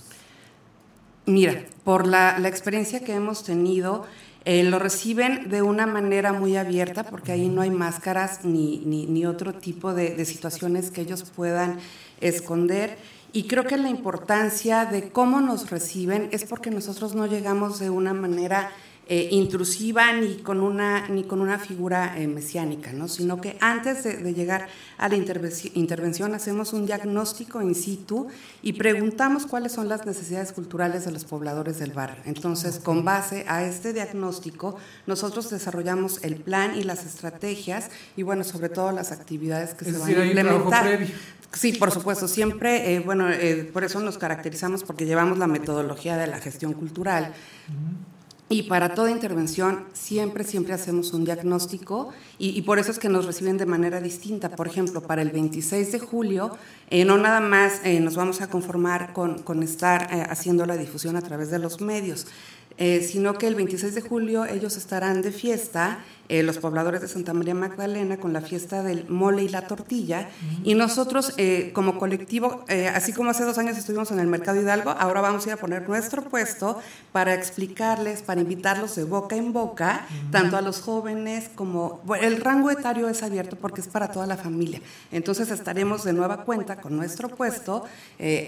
Mira, 1.27 1.65
por 1.85 2.07
la, 2.07 2.39
la 2.39 2.49
experiencia 2.49 3.01
que 3.01 3.15
hemos 3.15 3.45
tenido, 3.45 4.07
eh, 4.45 4.63
lo 4.65 4.79
reciben 4.79 5.51
de 5.51 5.63
una 5.63 5.87
manera 5.87 6.33
muy 6.33 6.57
abierta 6.57 7.05
porque 7.05 7.33
ahí 7.33 7.49
no 7.49 7.61
hay 7.61 7.71
máscaras 7.71 8.45
ni, 8.45 8.79
ni, 8.79 9.27
otro 9.27 9.53
tipo 9.53 9.93
de, 9.93 10.15
de, 10.15 10.25
situaciones 10.25 10.91
que 10.91 11.03
ellos 11.03 11.25
puedan 11.25 11.79
esconder. 12.21 12.97
Y 13.33 13.45
creo 13.45 13.65
que 13.65 13.77
la 13.77 13.91
importancia 13.91 14.87
de 14.87 15.11
cómo 15.11 15.41
nos 15.41 15.71
reciben 15.71 16.29
es 16.33 16.45
porque 16.45 16.71
nosotros 16.71 17.15
no 17.15 17.27
llegamos 17.27 17.79
de 17.79 17.91
una 17.91 18.15
manera 18.15 18.71
eh, 19.13 19.27
intrusiva 19.33 20.13
ni 20.13 20.37
con 20.37 20.61
una, 20.61 21.09
ni 21.09 21.25
con 21.25 21.41
una 21.41 21.59
figura 21.59 22.15
eh, 22.17 22.29
mesiánica, 22.29 22.93
¿no? 22.93 23.09
sino 23.09 23.41
que 23.41 23.57
antes 23.61 24.05
de, 24.05 24.33
llegar 24.33 24.69
a 24.99 25.09
la 25.09 25.17
intervención 25.17 26.33
hacemos 26.33 26.73
un 26.73 26.87
diagnóstico 26.87 27.61
in 27.61 27.75
situ 27.75 28.29
y 28.63 28.75
preguntamos 28.75 29.47
cuáles 29.47 29.73
son 29.73 29.89
las 29.89 30.07
necesidades 30.07 30.53
culturales 30.53 31.07
de 31.07 31.11
los 31.11 31.25
pobladores 31.25 31.81
del 31.81 31.93
barrio. 31.93 32.23
Entonces, 32.25 32.79
con 32.79 33.05
base 33.05 33.45
a 33.49 33.65
este 33.65 33.93
diagnóstico, 33.93 34.77
nosotros 35.09 35.51
desarrollamos 35.51 36.23
el 36.23 36.37
plan 36.37 36.79
y 36.79 36.85
las 36.85 37.05
estrategias 37.05 37.91
y, 38.17 38.23
bueno, 38.23 38.45
sobre 38.45 38.69
todo 38.69 38.93
las 38.93 39.11
actividades 39.11 39.75
que 39.75 39.87
se 39.87 39.99
van 39.99 40.09
a 40.09 40.25
implementar. 40.25 41.01
Sí, 41.53 41.73
por 41.73 41.91
supuesto. 41.91 42.29
Siempre, 42.29 42.95
eh, 42.95 43.01
bueno, 43.01 43.27
por 43.73 43.83
eso 43.83 43.99
nos 43.99 44.19
caracterizamos 44.19 44.85
porque 44.85 45.05
llevamos 45.05 45.37
la 45.39 45.49
metodología 45.49 46.17
de 46.17 46.29
la 46.29 46.39
gestión 46.39 46.75
cultural. 46.75 47.35
Y 48.53 48.65
para 48.65 48.95
toda 48.97 49.13
intervención 49.13 49.85
siempre, 49.93 50.43
siempre 50.43 50.75
hacemos 50.75 51.13
un 51.13 51.25
diagnóstico 51.25 52.09
y, 52.37 52.61
por 52.63 52.81
eso 52.81 52.91
es 52.91 52.99
que 52.99 53.09
nos 53.09 53.25
reciben 53.25 53.59
de 53.59 53.65
manera 53.65 54.01
distinta. 54.01 54.49
Por 54.49 54.67
ejemplo, 54.67 55.03
para 55.03 55.23
el 55.23 55.31
26 55.31 55.93
de 55.93 56.01
julio, 56.01 56.51
eh, 56.91 57.05
no 57.05 57.17
nada 57.17 57.39
más 57.39 57.81
eh, 57.85 58.01
nos 58.01 58.17
vamos 58.17 58.41
a 58.41 58.49
conformar 58.51 59.13
con, 59.13 59.41
con 59.43 59.63
estar 59.63 60.09
eh, 60.13 60.27
haciendo 60.29 60.67
la 60.67 60.77
difusión 60.77 61.15
a 61.15 61.23
través 61.23 61.53
de 61.53 61.61
los 61.61 61.81
medios, 61.81 62.27
sino 63.03 63.35
que 63.35 63.47
el 63.47 63.55
26 63.55 63.95
de 63.95 64.01
julio 64.01 64.47
ellos 64.47 64.79
estarán 64.79 65.21
de 65.21 65.33
fiesta 65.33 66.03
eh, 66.31 66.45
los 66.45 66.59
pobladores 66.59 67.01
de 67.01 67.09
Santa 67.09 67.35
María 67.35 67.57
Magdalena 67.57 68.19
con 68.19 68.33
la 68.33 68.41
fiesta 68.41 68.85
del 68.85 69.09
mole 69.09 69.43
y 69.43 69.49
la 69.49 69.67
tortilla. 69.67 70.29
Y 70.63 70.75
nosotros, 70.77 71.35
eh, 71.39 71.73
como 71.75 71.99
colectivo, 71.99 72.65
eh, 72.69 72.87
así 72.87 73.13
como 73.13 73.31
hace 73.31 73.43
dos 73.43 73.59
años 73.59 73.77
estuvimos 73.77 74.13
en 74.13 74.21
el 74.21 74.29
Mercado 74.29 74.61
Hidalgo, 74.61 74.91
ahora 74.91 75.23
vamos 75.23 75.45
a 75.45 75.49
ir 75.49 75.55
a 75.55 75.57
poner 75.57 75.89
nuestro 75.89 76.23
puesto 76.23 76.81
para 77.11 77.35
explicarles, 77.35 78.23
para 78.23 78.41
invitarlos 78.41 78.95
de 78.95 79.03
boca 79.03 79.35
en 79.35 79.53
boca, 79.53 80.07
tanto 80.31 80.57
a 80.57 80.61
los 80.61 80.81
jóvenes 80.81 81.51
como. 81.57 82.01
el 82.21 82.41
rango 82.41 82.71
etario 82.71 83.09
es 83.09 83.25
abierto 83.25 83.57
porque 83.57 83.81
es 83.81 83.89
para 83.89 84.13
toda 84.13 84.29
la 84.29 84.37
familia. 84.37 84.81
Entonces 85.11 85.51
estaremos 85.51 86.05
de 86.05 86.13
nueva 86.13 86.45
cuenta 86.45 86.77
con 86.77 86.97
nuestro 86.97 87.29
puesto, 87.29 87.87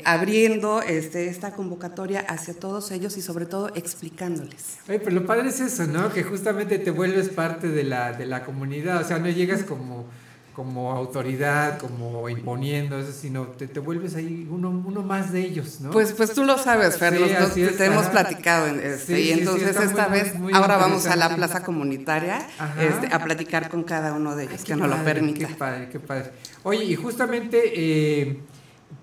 abriendo 0.05 0.83
este, 0.83 1.27
esta 1.27 1.51
convocatoria 1.51 2.21
hacia 2.21 2.55
todos 2.55 2.93
ellos 2.93 3.17
y 3.17 3.23
sobre 3.23 3.47
todo 3.47 3.75
explicándoles. 3.75 4.79
pero 4.87 5.11
lo 5.11 5.27
padre 5.27 5.49
es 5.49 5.59
eso, 5.59 5.85
¿no? 5.89 6.13
Que 6.13 6.23
justamente 6.23 6.79
te 6.79 6.93
vuelves 6.93 7.29
parte 7.29 7.72
de 7.73 7.85
la, 7.85 8.13
de 8.13 8.27
la 8.27 8.45
comunidad, 8.45 9.01
o 9.03 9.05
sea, 9.05 9.19
no 9.19 9.29
llegas 9.29 9.63
como, 9.63 10.07
como 10.55 10.93
autoridad, 10.93 11.79
como 11.79 12.29
imponiendo 12.29 12.99
eso, 12.99 13.13
sino 13.13 13.47
te, 13.47 13.67
te 13.67 13.81
vuelves 13.81 14.15
ahí 14.15 14.47
uno, 14.51 14.71
uno 14.71 15.03
más 15.03 15.33
de 15.33 15.41
ellos, 15.41 15.81
¿no? 15.81 15.91
Pues, 15.91 16.13
pues 16.13 16.33
tú 16.33 16.45
lo 16.45 16.59
sabes, 16.59 16.99
Fer, 16.99 17.15
te 17.55 17.85
hemos 17.85 18.07
platicado, 18.07 18.67
este, 18.67 19.21
y 19.21 19.31
entonces 19.33 19.77
esta 19.77 20.09
vez, 20.09 20.35
ahora 20.53 20.77
vamos 20.77 21.07
a 21.07 21.17
la 21.17 21.35
plaza 21.35 21.63
comunitaria 21.63 22.47
este, 22.79 23.15
a 23.15 23.19
platicar 23.23 23.69
con 23.69 23.83
cada 23.83 24.13
uno 24.13 24.37
de 24.37 24.45
ellos, 24.45 24.63
que 24.65 24.77
nos 24.77 24.89
lo 24.89 25.03
permita. 25.03 25.49
Qué 25.49 25.55
padre, 25.55 25.89
qué 25.91 26.01
padre. 26.01 26.31
Oye, 26.63 26.85
y 26.85 26.95
justamente... 26.95 27.73
Eh, 27.75 28.41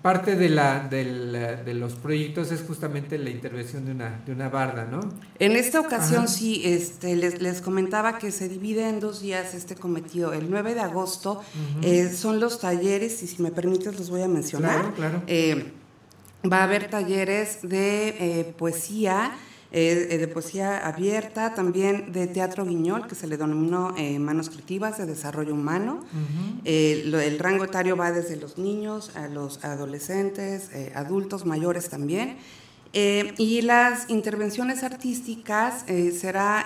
parte 0.02 0.34
de, 0.34 0.48
la, 0.48 0.88
de 0.88 1.74
los 1.74 1.94
proyectos 1.94 2.50
es 2.52 2.62
justamente 2.62 3.18
la 3.18 3.30
intervención 3.30 3.84
de 3.84 3.92
una, 3.92 4.20
de 4.24 4.32
una 4.32 4.48
barda, 4.48 4.86
¿no? 4.86 5.00
En 5.38 5.52
esta 5.52 5.80
ocasión 5.80 6.26
sí, 6.26 6.62
este, 6.64 7.16
les, 7.16 7.42
les, 7.42 7.60
comentaba 7.60 8.18
que 8.18 8.30
se 8.30 8.48
divide 8.48 8.88
en 8.88 9.00
dos 9.00 9.20
días 9.20 9.54
este 9.54 9.76
cometido. 9.76 10.32
El 10.32 10.50
9 10.50 10.74
de 10.74 10.80
agosto 10.80 11.42
eh, 11.82 12.08
son 12.08 12.40
los 12.40 12.60
talleres, 12.60 13.22
y 13.22 13.26
si 13.26 13.42
me 13.42 13.50
permites 13.50 13.98
los 13.98 14.08
voy 14.08 14.22
a 14.22 14.28
mencionar. 14.28 14.94
Claro, 14.94 14.94
claro. 14.94 15.22
Eh, 15.26 15.72
va 16.50 16.60
a 16.60 16.64
haber 16.64 16.88
talleres 16.88 17.58
de 17.62 18.08
eh, 18.08 18.54
poesía, 18.56 19.32
eh, 19.72 20.18
de 20.18 20.26
poesía 20.26 20.84
abierta, 20.84 21.54
también 21.54 22.10
de 22.10 22.26
teatro 22.26 22.64
guiñol, 22.64 23.06
que 23.06 23.14
se 23.14 23.28
le 23.28 23.36
denominó 23.36 23.94
eh, 23.96 24.18
manos 24.18 24.50
creativas 24.50 24.98
de 24.98 25.06
desarrollo 25.06 25.54
humano. 25.54 26.00
Eh, 26.64 27.04
el 27.06 27.38
rango 27.38 27.64
etario 27.64 27.96
va 27.96 28.10
desde 28.10 28.34
los 28.34 28.58
niños 28.58 29.12
a 29.14 29.28
los 29.28 29.64
adolescentes, 29.64 30.70
adultos 30.94 31.46
mayores 31.46 31.88
también. 31.88 32.36
y 32.92 33.62
las 33.62 34.10
intervenciones 34.10 34.82
artísticas 34.82 35.84
será 36.18 36.64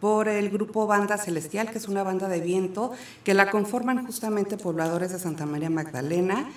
por 0.00 0.28
el 0.28 0.50
grupo 0.50 0.86
Banda 0.86 1.18
Celestial, 1.18 1.72
que 1.72 1.78
es 1.78 1.88
una 1.88 2.04
banda 2.04 2.28
de 2.28 2.40
viento, 2.40 2.92
que 3.24 3.34
la 3.34 3.50
conforman 3.50 4.06
justamente 4.06 4.56
pobladores 4.56 5.10
de 5.10 5.18
Santa 5.18 5.44
María 5.44 5.70
Magdalena. 5.70 6.48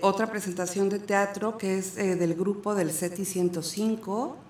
otra 0.00 0.26
presentación 0.26 0.88
de 0.88 0.98
teatro 0.98 1.56
que 1.56 1.78
es 1.78 1.94
del 1.94 2.34
grupo 2.34 2.74
del 2.74 2.90
CETI 2.90 3.24
105, 3.24 4.41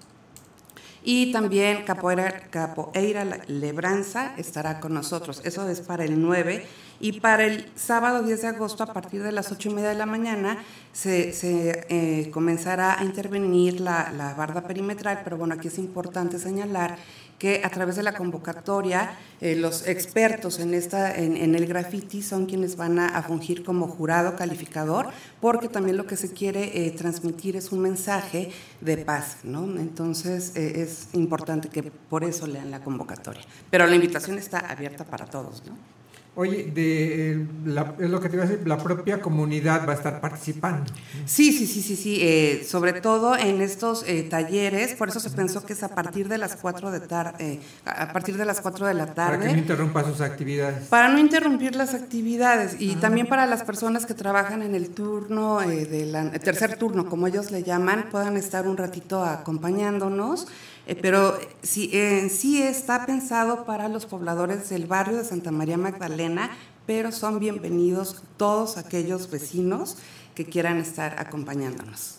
y 1.05 1.33
también 1.33 1.85
Capoeira, 1.85 2.41
Capoeira 2.51 3.24
Lebranza 3.49 4.35
estará 4.37 4.79
con 4.79 4.95
nosotros. 4.95 5.43
Eso 5.45 5.69
es 5.69 5.81
para 5.81 6.05
el 6.05 6.20
9. 6.20 6.65
Y 7.01 7.20
para 7.20 7.45
el 7.45 7.69
sábado 7.74 8.23
10 8.23 8.43
de 8.43 8.49
agosto, 8.49 8.85
a 8.85 8.93
partir 8.93 9.24
de 9.24 9.33
las 9.33 9.51
8 9.51 9.70
y 9.70 9.74
media 9.74 9.89
de 9.89 9.97
la 9.97 10.07
mañana, 10.07 10.62
se, 10.93 11.33
se 11.33 11.87
eh, 11.89 12.31
comenzará 12.31 13.01
a 13.01 13.05
intervenir 13.05 13.81
la, 13.81 14.12
la 14.12 14.35
barda 14.35 14.62
perimetral. 14.62 15.23
Pero 15.24 15.37
bueno, 15.37 15.55
aquí 15.55 15.66
es 15.66 15.79
importante 15.79 16.39
señalar 16.39 16.97
que 17.43 17.60
a 17.64 17.70
través 17.70 17.97
de 17.97 18.05
la 18.05 18.14
convocatoria 18.14 19.16
eh, 19.40 19.56
los 19.56 19.89
expertos 19.89 20.60
en, 20.60 20.74
esta, 20.74 21.12
en, 21.12 21.56
el 21.56 21.66
graffiti 21.66 22.23
son 22.23 22.47
quienes 22.47 22.77
van 22.77 23.01
a, 23.01 23.20
fungir 23.24 23.64
como 23.64 23.89
jurado 23.89 24.36
calificador, 24.36 25.09
porque 25.40 25.69
también 25.69 25.97
lo 25.97 26.06
que 26.06 26.16
se 26.16 26.32
quiere 26.32 26.86
eh, 26.86 26.93
transmitir 26.93 27.56
es 27.56 27.73
un 27.73 27.81
mensaje 27.81 28.52
de 28.81 28.98
paz, 28.98 29.39
¿no? 29.43 29.64
Entonces 29.64 30.52
eh, 30.55 30.82
es 30.82 31.09
importante 31.14 31.69
que 31.69 31.82
por 31.82 32.23
eso 32.23 32.47
lean 32.47 32.70
la 32.70 32.78
convocatoria. 32.78 33.43
Pero 33.73 33.89
la 33.89 33.97
invitación 33.97 34.39
está 34.39 34.60
abierta 34.60 35.02
para 35.05 35.27
todos, 35.27 35.64
¿no? 35.66 35.77
Oye, 36.35 36.73
de, 36.75 37.33
eh, 37.33 37.47
es 38.01 38.09
lo 38.09 38.19
que 38.19 38.31
te 38.31 38.37
iba 38.37 38.45
a 38.45 38.49
decir, 38.49 38.67
la 38.67 38.79
propia 38.79 39.21
comunidad 39.21 39.87
va 39.87 39.93
a 39.93 39.97
estar 39.97 40.19
participando. 40.19 40.91
Sí, 41.27 41.53
sí, 41.53 41.67
sí, 41.67 41.83
sí, 41.83 41.95
sí. 41.95 42.19
Eh, 42.23 42.67
sobre 42.67 42.95
todo 42.95 43.37
en 43.37 43.61
estos 43.61 44.03
eh, 44.07 44.23
talleres, 44.23 44.95
por 44.95 45.11
eso 45.11 45.21
se 45.21 45.29
pensó 45.29 45.67
que 45.67 45.75
es 45.75 45.83
a 45.83 45.95
partir 45.95 46.29
de 46.29 46.39
las 46.39 46.57
4 46.57 46.91
de 46.91 47.01
tarde, 47.01 47.61
a 47.85 48.11
partir 48.15 48.39
de 48.39 48.47
las 48.47 48.63
4 48.63 48.87
de 48.87 48.95
la 48.95 49.13
tarde. 49.13 49.37
Para 49.37 49.47
que 49.47 49.53
no 49.53 49.59
interrumpa 49.59 50.05
sus 50.05 50.23
actividades. 50.23 50.89
Para 50.89 51.11
no 51.11 51.19
interrumpir 51.19 51.77
las 51.77 51.93
actividades 51.93 52.77
y 52.79 52.95
también 52.95 53.27
para 53.27 53.45
las 53.45 53.63
personas 53.63 54.07
que 54.07 54.15
trabajan 54.15 54.63
en 54.63 54.75
el 54.75 54.89
turno, 54.89 55.61
del 55.61 56.31
tercer 56.41 56.79
turno, 56.79 57.11
como 57.11 57.27
ellos 57.27 57.51
le 57.51 57.63
llaman, 57.63 58.07
puedan 58.11 58.39
estar 58.39 58.67
un 58.67 58.79
ratito 58.79 59.23
acompañándonos. 59.23 60.47
Eh, 60.87 60.97
pero 61.01 61.39
sí, 61.63 61.91
en 61.93 62.29
sí 62.29 62.63
está 62.63 63.07
pensado 63.07 63.65
para 63.65 63.89
los 63.89 64.07
pobladores 64.07 64.69
del 64.69 64.87
barrio 64.87 65.19
de 65.19 65.25
Santa 65.25 65.51
María 65.53 65.77
Magdalena, 65.77 66.51
pero 66.87 67.13
son 67.13 67.39
bienvenidos 67.39 68.23
todos 68.37 68.77
aquellos 68.77 69.31
vecinos 69.31 69.97
que 70.35 70.45
quieran 70.45 70.79
estar 70.79 71.21
acompañándonos. 71.21 72.19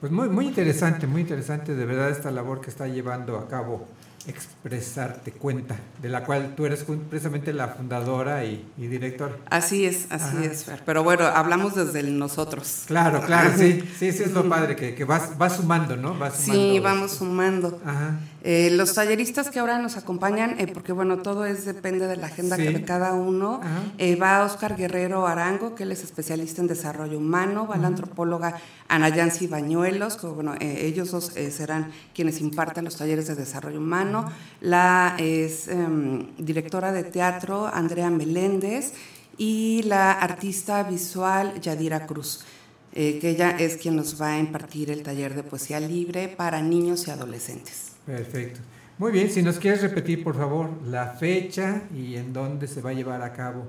Pues 0.00 0.12
muy, 0.12 0.28
muy 0.28 0.46
interesante, 0.46 1.06
muy 1.06 1.22
interesante 1.22 1.74
de 1.74 1.84
verdad 1.86 2.10
esta 2.10 2.30
labor 2.30 2.60
que 2.60 2.70
está 2.70 2.88
llevando 2.88 3.38
a 3.38 3.48
cabo 3.48 3.86
Expresarte 4.26 5.32
Cuenta, 5.32 5.76
de 6.00 6.08
la 6.08 6.24
cual 6.24 6.54
tú 6.56 6.64
eres 6.66 6.84
precisamente 7.10 7.52
la 7.52 7.68
fundadora 7.68 8.44
y, 8.44 8.64
y 8.78 8.86
directora. 8.86 9.36
Así 9.50 9.84
es, 9.84 10.06
así 10.10 10.44
es, 10.44 10.64
Fer. 10.64 10.82
Pero 10.86 11.02
bueno, 11.04 11.26
hablamos 11.26 11.74
desde 11.74 12.00
el 12.00 12.18
nosotros. 12.18 12.84
Claro, 12.86 13.20
claro, 13.22 13.52
sí, 13.56 13.80
sí, 13.98 14.12
sí 14.12 14.22
es 14.22 14.32
lo 14.32 14.48
padre, 14.48 14.76
que, 14.76 14.94
que 14.94 15.04
vas, 15.04 15.36
vas 15.36 15.56
sumando, 15.56 15.96
¿no? 15.96 16.18
Vas 16.18 16.36
sumando 16.36 16.62
sí, 16.72 16.80
vamos 16.80 17.12
sumando. 17.12 17.80
Ajá. 17.84 18.18
Eh, 18.46 18.68
los 18.70 18.92
talleristas 18.92 19.48
que 19.48 19.58
ahora 19.58 19.78
nos 19.78 19.96
acompañan, 19.96 20.60
eh, 20.60 20.66
porque 20.66 20.92
bueno, 20.92 21.22
todo 21.22 21.46
es 21.46 21.64
depende 21.64 22.06
de 22.06 22.18
la 22.18 22.26
agenda 22.26 22.58
de 22.58 22.84
cada 22.84 23.14
uno, 23.14 23.62
eh, 23.96 24.16
va 24.16 24.44
Oscar 24.44 24.76
Guerrero 24.76 25.26
Arango, 25.26 25.74
que 25.74 25.84
él 25.84 25.92
es 25.92 26.04
especialista 26.04 26.60
en 26.60 26.68
desarrollo 26.68 27.16
humano, 27.16 27.66
va 27.66 27.78
la 27.78 27.86
antropóloga 27.86 28.60
Ana 28.86 29.08
Yancy 29.08 29.46
Bañuelos, 29.46 30.16
que 30.16 30.26
bueno, 30.26 30.56
ellos 30.60 31.10
dos 31.10 31.32
serán 31.50 31.90
quienes 32.14 32.42
impartan 32.42 32.84
los 32.84 32.96
talleres 32.96 33.28
de 33.28 33.34
desarrollo 33.34 33.78
humano, 33.78 34.30
la 34.60 35.16
es 35.18 35.66
em, 35.68 36.26
directora 36.36 36.92
de 36.92 37.04
teatro 37.04 37.66
Andrea 37.66 38.10
Meléndez 38.10 38.92
y 39.38 39.84
la 39.84 40.12
artista 40.12 40.82
visual 40.82 41.62
Yadira 41.62 42.06
Cruz. 42.06 42.44
que 42.92 43.30
ella 43.30 43.56
es 43.58 43.76
quien 43.76 43.96
nos 43.96 44.20
va 44.20 44.34
a 44.34 44.38
impartir 44.38 44.90
el 44.90 45.02
taller 45.02 45.34
de 45.34 45.42
poesía 45.42 45.80
libre 45.80 46.28
para 46.28 46.62
niños 46.62 47.08
y 47.08 47.10
adolescentes. 47.10 47.83
Perfecto. 48.06 48.60
Muy 48.98 49.10
bien, 49.10 49.30
si 49.30 49.42
nos 49.42 49.58
quieres 49.58 49.82
repetir, 49.82 50.22
por 50.22 50.36
favor, 50.36 50.70
la 50.86 51.08
fecha 51.08 51.82
y 51.92 52.16
en 52.16 52.32
dónde 52.32 52.68
se 52.68 52.80
va 52.80 52.90
a 52.90 52.92
llevar 52.92 53.22
a 53.22 53.32
cabo 53.32 53.64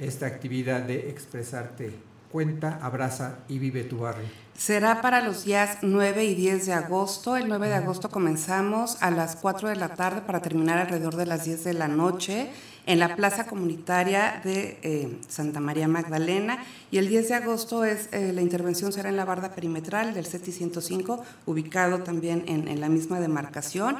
esta 0.00 0.26
actividad 0.26 0.80
de 0.80 1.08
expresarte. 1.08 1.94
Cuenta, 2.32 2.80
abraza 2.82 3.38
y 3.48 3.58
vive 3.58 3.84
tu 3.84 3.98
barrio. 3.98 4.26
Será 4.56 5.00
para 5.00 5.20
los 5.20 5.44
días 5.44 5.78
9 5.82 6.24
y 6.24 6.34
10 6.34 6.66
de 6.66 6.72
agosto. 6.72 7.36
El 7.36 7.48
9 7.48 7.68
de 7.68 7.74
agosto 7.74 8.08
comenzamos 8.08 9.00
a 9.02 9.10
las 9.10 9.36
4 9.36 9.68
de 9.68 9.76
la 9.76 9.90
tarde 9.90 10.22
para 10.22 10.40
terminar 10.40 10.78
alrededor 10.78 11.14
de 11.16 11.26
las 11.26 11.44
10 11.44 11.62
de 11.62 11.74
la 11.74 11.88
noche 11.88 12.50
en 12.86 13.00
la 13.00 13.16
plaza 13.16 13.46
comunitaria 13.46 14.40
de 14.44 14.78
eh, 14.82 15.18
Santa 15.28 15.60
María 15.60 15.88
Magdalena. 15.88 16.64
Y 16.90 16.98
el 16.98 17.08
10 17.08 17.28
de 17.28 17.34
agosto 17.34 17.84
es 17.84 18.08
eh, 18.12 18.32
la 18.32 18.42
intervención 18.42 18.92
será 18.92 19.08
en 19.08 19.16
la 19.16 19.24
barda 19.24 19.54
perimetral 19.54 20.14
del 20.14 20.26
CETI 20.26 20.52
105, 20.52 21.22
ubicado 21.46 21.98
también 22.00 22.44
en, 22.46 22.80
la 22.80 22.88
misma 22.88 23.20
demarcación. 23.20 23.96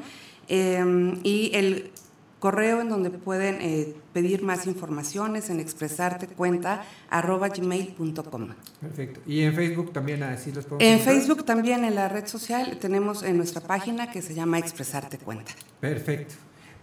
Em, 0.48 1.18
y 1.24 1.50
el 1.54 1.90
correo 2.38 2.80
en 2.80 2.88
donde 2.88 3.10
pueden 3.10 3.56
eh, 3.60 3.94
pedir 4.12 4.42
más 4.42 4.66
informaciones 4.66 5.50
en 5.50 5.58
expresarte 5.58 6.28
cuenta 6.28 6.84
arroba 7.10 7.48
gmail.com. 7.48 8.48
Perfecto. 8.80 9.20
Y 9.26 9.40
en 9.40 9.54
Facebook 9.54 9.92
también 9.92 10.22
así 10.22 10.52
los 10.52 10.64
podemos 10.66 10.84
En 10.84 11.00
Facebook 11.00 11.44
también 11.44 11.84
en 11.84 11.96
la 11.96 12.08
red 12.08 12.26
social 12.26 12.78
tenemos 12.78 13.24
en 13.24 13.36
nuestra 13.36 13.62
página 13.62 14.12
que 14.12 14.22
se 14.22 14.34
llama 14.34 14.58
Expresarte 14.58 15.18
Cuenta. 15.18 15.52
Perfecto. 15.80 16.34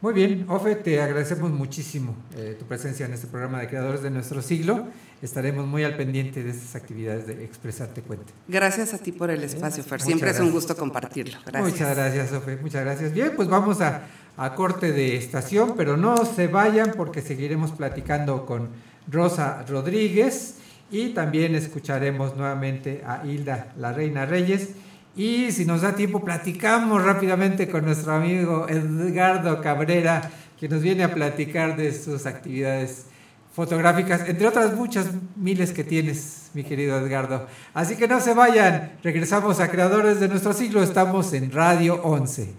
Muy 0.04 0.14
bien, 0.14 0.46
Ofe, 0.50 0.76
te 0.76 1.00
agradecemos 1.00 1.50
muchísimo 1.50 2.14
eh, 2.36 2.58
tu 2.60 2.66
presencia 2.66 3.06
en 3.06 3.14
este 3.14 3.26
programa 3.28 3.62
de 3.62 3.70
Creadores 3.70 4.02
de 4.02 4.10
Nuestro 4.10 4.42
Siglo. 4.42 4.88
Estaremos 5.22 5.66
muy 5.66 5.86
al 5.86 5.96
pendiente 5.96 6.44
de 6.44 6.50
estas 6.50 6.76
actividades 6.76 7.26
de 7.26 7.46
Expresarte 7.46 8.02
Cuenta. 8.02 8.34
Gracias 8.50 8.94
a 8.94 8.98
ti 8.98 9.14
por 9.14 9.32
el 9.32 9.42
espacio, 9.46 9.82
Fer. 9.82 10.02
Siempre 10.02 10.32
es 10.32 10.42
un 10.42 10.52
gusto 10.52 10.76
compartirlo. 10.76 11.40
Gracias. 11.46 11.72
Muchas 11.72 11.96
gracias, 11.96 12.34
Ofe. 12.34 12.58
Muchas 12.58 12.84
gracias. 12.84 13.14
Bien, 13.14 13.32
pues 13.34 13.48
vamos 13.48 13.80
a, 13.80 14.02
a 14.36 14.56
corte 14.56 14.92
de 14.92 15.16
estación, 15.16 15.76
pero 15.78 15.96
no 15.96 16.26
se 16.26 16.48
vayan 16.48 16.92
porque 16.98 17.22
seguiremos 17.22 17.72
platicando 17.72 18.46
con 18.46 18.72
Rosa 19.10 19.64
Rodríguez 19.70 20.56
y 20.92 21.12
también 21.12 21.56
escucharemos 21.56 22.36
nuevamente 22.36 23.04
a 23.08 23.26
Hilda, 23.26 23.72
la 23.78 23.94
Reina 23.94 24.26
Reyes 24.26 24.72
y 25.16 25.52
si 25.52 25.66
nos 25.66 25.82
da 25.82 25.94
tiempo, 25.96 26.22
platicamos 26.22 27.04
rápidamente 27.04 27.70
con 27.70 27.86
nuestro 27.86 28.14
amigo 28.14 28.66
Edgardo 28.68 29.62
Cabrera, 29.62 30.32
que 30.60 30.68
nos 30.68 30.82
viene 30.82 31.04
a 31.04 31.14
platicar 31.14 31.76
de 31.76 31.94
sus 31.94 32.26
actividades 32.26 33.06
fotográficas, 33.54 34.28
entre 34.28 34.48
otras 34.48 34.74
muchas 34.74 35.08
miles 35.36 35.72
que 35.72 35.84
tienes, 35.84 36.50
mi 36.56 36.64
querido 36.64 36.98
Edgardo. 36.98 37.46
Así 37.76 37.96
que 37.96 38.08
no 38.08 38.20
se 38.20 38.34
vayan, 38.34 38.94
regresamos 39.04 39.60
a 39.60 39.70
Creadores 39.70 40.20
de 40.20 40.28
nuestro 40.30 40.54
siglo, 40.54 40.82
estamos 40.82 41.32
en 41.34 41.52
Radio 41.52 42.02
11. 42.02 42.56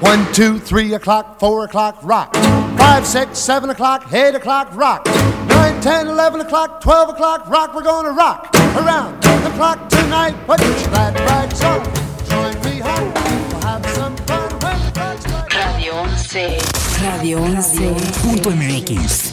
1, 0.00 0.26
2, 0.32 0.60
3 0.64 0.94
o'clock, 0.94 1.38
4 1.40 1.64
o'clock, 1.64 2.02
rock. 2.04 2.36
5, 2.78 3.04
6, 3.04 3.28
7 3.32 3.70
o'clock, 3.70 4.04
8 4.12 4.36
o'clock, 4.36 4.72
rock. 4.76 5.04
9, 5.48 5.80
10, 5.80 6.08
11 6.10 6.40
o'clock, 6.42 6.80
12 6.80 7.10
o'clock, 7.10 7.50
rock. 7.50 7.74
We're 7.74 7.82
gonna 7.82 8.12
rock 8.12 8.57
around 8.76 9.20
the 9.22 9.50
clock 9.56 9.88
tonight. 9.88 10.34
Put 10.46 10.60
your 10.60 10.88
glad 10.90 11.14
rags 11.20 11.62
on. 11.62 11.82
Join 12.28 12.54
me 12.64 12.80
home. 12.80 13.12
We'll 13.14 13.60
have 13.62 13.86
some 13.94 14.16
fun 14.26 14.48
when 14.62 14.78
the 14.84 14.90
clock 14.94 15.18
strikes. 15.20 15.54
Radio 15.54 16.02
11. 16.02 16.58
Radio 17.02 17.38
11.mx. 17.40 19.32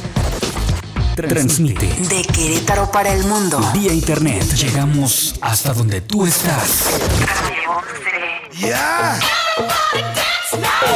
Transmite 1.16 1.88
de 1.88 2.22
Querétaro 2.24 2.92
para 2.92 3.14
el 3.14 3.24
mundo. 3.26 3.60
Vía 3.74 3.94
internet. 3.94 4.44
Llegamos 4.56 5.36
hasta 5.42 5.74
donde 5.74 6.02
tú 6.02 6.26
estás. 6.26 6.86
Radio 7.42 7.72
11. 8.52 8.68
Yeah. 8.68 9.20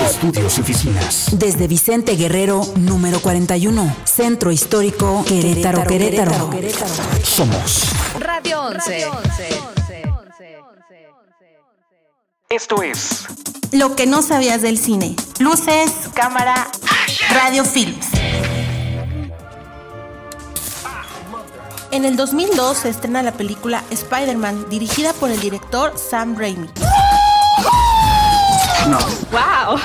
Estudios 0.06 0.58
y 0.58 0.62
oficinas. 0.62 1.28
Desde 1.34 1.68
Vicente 1.68 2.16
Guerrero, 2.16 2.66
número 2.76 3.20
41. 3.22 3.96
Centro 4.04 4.52
Histórico, 4.52 5.24
Querétaro, 5.26 5.86
Querétaro. 5.86 6.52
Somos 7.24 7.90
Radio 8.42 8.62
11. 8.62 9.08
Esto 12.50 12.82
es 12.82 13.26
Lo 13.74 13.98
que 13.98 14.06
no 14.06 14.22
sabías 14.22 14.62
del 14.62 14.78
cine. 14.78 15.18
Luces, 15.40 15.92
cámara, 16.14 16.70
radio 17.34 17.66
films. 17.66 18.08
En 21.92 22.06
el 22.06 22.16
2002 22.16 22.78
se 22.78 22.90
estrena 22.90 23.24
la 23.24 23.34
película 23.34 23.84
Spider-Man, 23.90 24.70
dirigida 24.70 25.12
por 25.12 25.32
el 25.32 25.40
director 25.42 25.98
Sam 25.98 26.38
Raimi. 26.38 26.70
No. 28.88 29.00
Wow. 29.32 29.78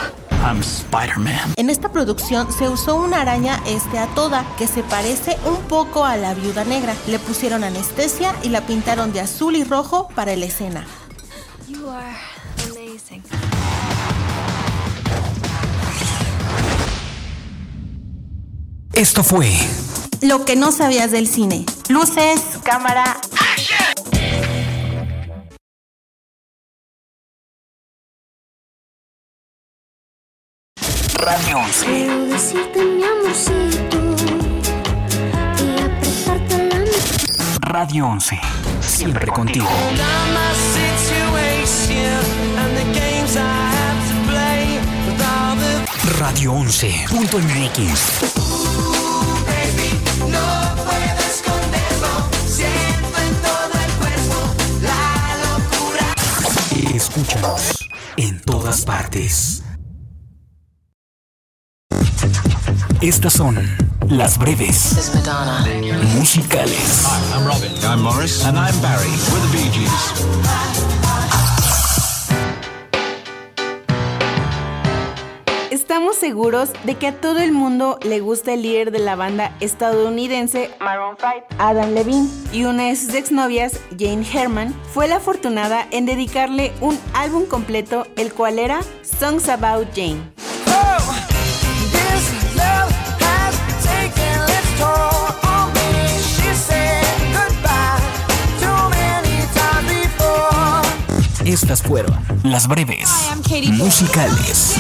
I'm 0.45 0.61
Spider-Man. 0.61 1.55
En 1.57 1.71
esta 1.71 1.91
producción 1.91 2.53
se 2.53 2.69
usó 2.69 2.97
una 2.97 3.23
araña 3.23 3.63
este 3.67 3.99
a 3.99 4.07
toda 4.09 4.45
que 4.59 4.67
se 4.67 4.83
parece 4.83 5.39
un 5.47 5.57
poco 5.69 6.05
a 6.05 6.19
la 6.19 6.35
viuda 6.35 6.65
negra. 6.65 6.95
Le 7.07 7.19
pusieron 7.19 7.65
anestesia 7.65 8.35
y 8.43 8.51
la 8.51 8.61
pintaron 8.67 9.11
de 9.15 9.21
azul 9.21 9.57
y 9.57 9.65
rojo 9.65 10.09
para 10.15 10.37
la 10.37 10.45
escena. 10.45 10.85
You 11.67 11.89
are 11.89 12.15
amazing. 12.65 13.23
Esto 18.93 19.25
fue 19.25 19.51
Lo 20.21 20.45
que 20.45 20.57
no 20.57 20.73
sabías 20.73 21.11
del 21.11 21.27
cine. 21.27 21.65
Luces, 21.89 22.43
cámara, 22.63 23.19
Radio 23.33 24.44
11. 31.27 31.87
Quiero 31.87 32.27
decirte 32.27 32.85
mi 32.85 33.03
amorcito 33.03 33.97
y 35.59 35.81
apretarte 35.81 36.69
la 36.69 36.85
Radio 37.61 38.09
11. 38.09 38.39
Siempre 38.83 39.27
contigo. 39.29 39.67
Radio 46.19 46.53
11.mx. 46.53 48.21
Escúchanos 56.95 57.89
en 58.19 58.41
todas 58.41 58.83
partes. 58.83 59.54
Estas 63.05 63.35
son 63.35 63.59
las 64.09 64.39
breves 64.39 65.13
musicales. 66.17 67.05
Hi, 67.05 67.35
I'm 67.35 67.47
Robin. 67.47 67.71
I'm 67.85 68.03
Morris. 68.03 68.43
And 68.47 68.57
I'm 68.57 68.75
Barry. 68.81 69.11
We're 69.31 69.41
the 69.43 69.53
Bee 69.53 69.71
Gees. 69.71 70.25
Estamos 75.71 76.17
seguros 76.17 76.71
de 76.85 76.95
que 76.95 77.09
a 77.09 77.21
todo 77.21 77.41
el 77.41 77.53
mundo 77.53 77.99
le 78.03 78.21
gusta 78.21 78.55
el 78.55 78.63
líder 78.63 78.91
de 78.91 79.01
la 79.01 79.17
banda 79.17 79.55
estadounidense 79.61 80.71
Maroon 80.81 81.19
5, 81.21 81.57
Adam 81.59 81.93
Levine, 81.93 82.27
y 82.55 82.65
una 82.65 82.85
de 82.85 82.97
sus 82.97 83.13
exnovias, 83.13 83.81
Jane 83.99 84.25
Herman, 84.33 84.75
fue 84.95 85.09
la 85.09 85.17
afortunada 85.17 85.87
en 85.91 86.07
dedicarle 86.07 86.73
un 86.81 86.99
álbum 87.13 87.45
completo, 87.45 88.07
el 88.17 88.33
cual 88.33 88.59
era 88.59 88.81
Songs 89.03 89.51
About 89.51 89.89
Jane. 89.95 90.33
Estas 101.55 101.83
fueron 101.83 102.19
las 102.43 102.67
breves 102.67 103.09
musicales. 103.75 104.75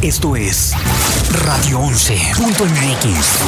Esto 0.00 0.36
es 0.36 0.72
Radio 1.44 1.80
11.mx. 1.80 3.40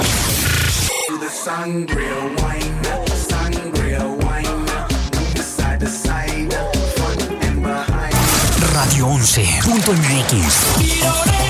Radio 8.74 9.08
11.mx. 9.08 11.41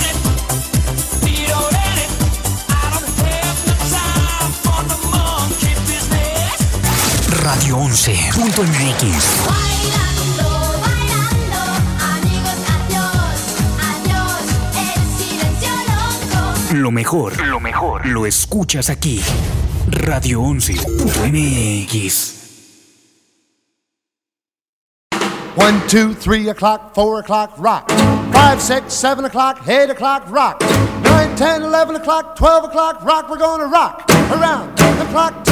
Radio 7.42 7.76
11.mx. 7.76 9.42
Lo 16.74 16.92
mejor, 16.92 17.44
lo 17.48 17.58
mejor, 17.58 18.06
lo 18.06 18.26
escuchas 18.26 18.90
aquí. 18.90 19.20
Radio 19.90 20.40
11.mx. 20.42 22.38
One, 25.56 25.80
two, 25.88 26.14
three 26.14 26.48
o'clock, 26.48 26.94
four 26.94 27.18
o'clock, 27.18 27.54
rock. 27.58 27.90
Five, 28.32 28.62
six, 28.62 28.94
seven 28.94 29.24
o'clock, 29.24 29.66
eight 29.66 29.90
o'clock, 29.90 30.30
rock. 30.30 30.60
Nine, 31.02 31.34
ten, 31.34 31.62
eleven 31.62 31.96
o'clock, 31.96 32.36
twelve 32.36 32.64
o'clock, 32.64 33.04
rock. 33.04 33.28
We're 33.28 33.38
gonna 33.38 33.66
rock 33.66 34.08
around 34.30 34.78
the 34.78 35.06
clock 35.10 35.51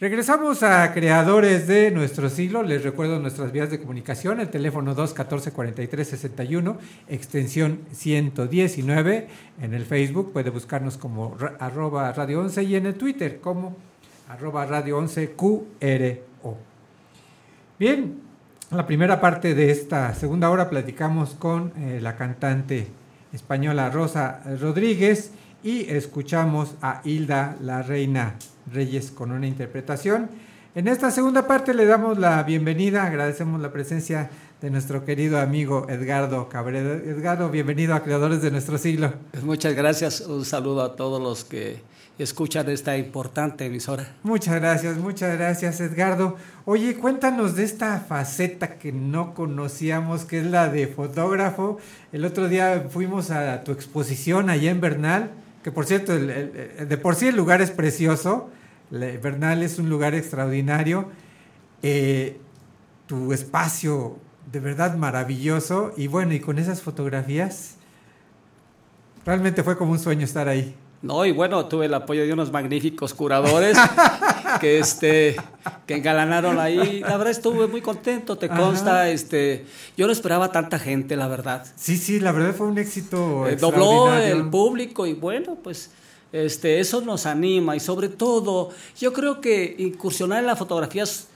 Regresamos 0.00 0.62
a 0.62 0.92
Creadores 0.92 1.66
de 1.66 1.90
nuestro 1.90 2.30
siglo. 2.30 2.62
Les 2.62 2.84
recuerdo 2.84 3.18
nuestras 3.18 3.50
vías 3.50 3.70
de 3.70 3.80
comunicación: 3.80 4.38
el 4.38 4.48
teléfono 4.48 4.94
214-4361, 4.94 6.76
extensión 7.08 7.80
119. 7.92 9.28
En 9.60 9.74
el 9.74 9.84
Facebook 9.84 10.32
puede 10.32 10.50
buscarnos 10.50 10.96
como 10.96 11.36
arroba 11.58 12.12
radio 12.12 12.40
11 12.40 12.62
y 12.62 12.76
en 12.76 12.86
el 12.86 12.94
Twitter 12.94 13.40
como 13.40 13.76
arroba 14.28 14.64
radio 14.66 14.98
11 14.98 15.32
QRO. 15.32 16.27
Bien, 17.78 18.20
la 18.72 18.88
primera 18.88 19.20
parte 19.20 19.54
de 19.54 19.70
esta 19.70 20.12
segunda 20.12 20.50
hora 20.50 20.68
platicamos 20.68 21.34
con 21.34 21.72
eh, 21.76 22.00
la 22.02 22.16
cantante 22.16 22.88
española 23.32 23.88
Rosa 23.88 24.42
Rodríguez 24.60 25.30
y 25.62 25.88
escuchamos 25.88 26.74
a 26.82 27.02
Hilda 27.04 27.56
la 27.60 27.82
Reina 27.82 28.34
Reyes 28.72 29.12
con 29.12 29.30
una 29.30 29.46
interpretación. 29.46 30.28
En 30.74 30.88
esta 30.88 31.12
segunda 31.12 31.46
parte 31.46 31.72
le 31.72 31.86
damos 31.86 32.18
la 32.18 32.42
bienvenida, 32.42 33.04
agradecemos 33.04 33.60
la 33.60 33.70
presencia 33.70 34.28
de 34.60 34.70
nuestro 34.70 35.04
querido 35.04 35.38
amigo 35.38 35.86
Edgardo 35.88 36.48
Cabrera. 36.48 36.94
Edgardo, 36.94 37.48
bienvenido 37.48 37.94
a 37.94 38.02
Creadores 38.02 38.42
de 38.42 38.50
nuestro 38.50 38.76
siglo. 38.76 39.12
Pues 39.30 39.44
Muchas 39.44 39.74
gracias, 39.74 40.22
un 40.22 40.44
saludo 40.44 40.82
a 40.82 40.96
todos 40.96 41.22
los 41.22 41.44
que 41.44 41.80
escuchan 42.18 42.68
esta 42.68 42.96
importante 42.96 43.66
emisora. 43.66 44.06
Muchas 44.22 44.56
gracias, 44.56 44.98
muchas 44.98 45.36
gracias 45.38 45.80
Edgardo. 45.80 46.36
Oye, 46.64 46.96
cuéntanos 46.96 47.54
de 47.54 47.64
esta 47.64 48.00
faceta 48.00 48.78
que 48.78 48.92
no 48.92 49.34
conocíamos, 49.34 50.24
que 50.24 50.40
es 50.40 50.46
la 50.46 50.68
de 50.68 50.88
fotógrafo. 50.88 51.78
El 52.12 52.24
otro 52.24 52.48
día 52.48 52.86
fuimos 52.90 53.30
a 53.30 53.62
tu 53.62 53.72
exposición 53.72 54.50
allá 54.50 54.70
en 54.70 54.80
Bernal, 54.80 55.30
que 55.62 55.70
por 55.70 55.86
cierto, 55.86 56.18
de 56.18 56.98
por 57.00 57.14
sí 57.14 57.28
el 57.28 57.36
lugar 57.36 57.62
es 57.62 57.70
precioso. 57.70 58.50
Bernal 58.90 59.62
es 59.62 59.78
un 59.78 59.88
lugar 59.88 60.14
extraordinario. 60.14 61.08
Eh, 61.82 62.40
tu 63.06 63.32
espacio 63.32 64.18
de 64.50 64.60
verdad 64.60 64.96
maravilloso. 64.96 65.92
Y 65.96 66.08
bueno, 66.08 66.34
y 66.34 66.40
con 66.40 66.58
esas 66.58 66.82
fotografías, 66.82 67.76
realmente 69.24 69.62
fue 69.62 69.76
como 69.76 69.92
un 69.92 69.98
sueño 69.98 70.24
estar 70.24 70.48
ahí. 70.48 70.74
No, 71.00 71.24
y 71.24 71.30
bueno, 71.30 71.66
tuve 71.66 71.86
el 71.86 71.94
apoyo 71.94 72.26
de 72.26 72.32
unos 72.32 72.50
magníficos 72.50 73.14
curadores 73.14 73.78
que 74.60 74.80
este 74.80 75.36
que 75.86 75.96
engalanaron 75.96 76.58
ahí. 76.58 77.00
La 77.00 77.16
verdad 77.16 77.30
estuve 77.30 77.68
muy 77.68 77.80
contento, 77.80 78.36
te 78.36 78.46
Ajá. 78.46 78.56
consta, 78.56 79.08
este, 79.08 79.64
yo 79.96 80.06
no 80.06 80.12
esperaba 80.12 80.50
tanta 80.50 80.78
gente, 80.78 81.16
la 81.16 81.28
verdad. 81.28 81.64
Sí, 81.76 81.96
sí, 81.96 82.18
la 82.18 82.32
verdad 82.32 82.54
fue 82.54 82.66
un 82.66 82.78
éxito. 82.78 83.46
Eh, 83.46 83.56
dobló 83.56 84.12
el 84.16 84.48
público 84.50 85.06
y 85.06 85.14
bueno, 85.14 85.56
pues 85.62 85.90
este, 86.32 86.80
eso 86.80 87.00
nos 87.00 87.26
anima 87.26 87.76
y 87.76 87.80
sobre 87.80 88.08
todo 88.08 88.70
yo 88.98 89.12
creo 89.12 89.40
que 89.40 89.76
incursionar 89.78 90.40
en 90.40 90.46
la 90.46 90.56
fotografía 90.56 91.04
es 91.04 91.28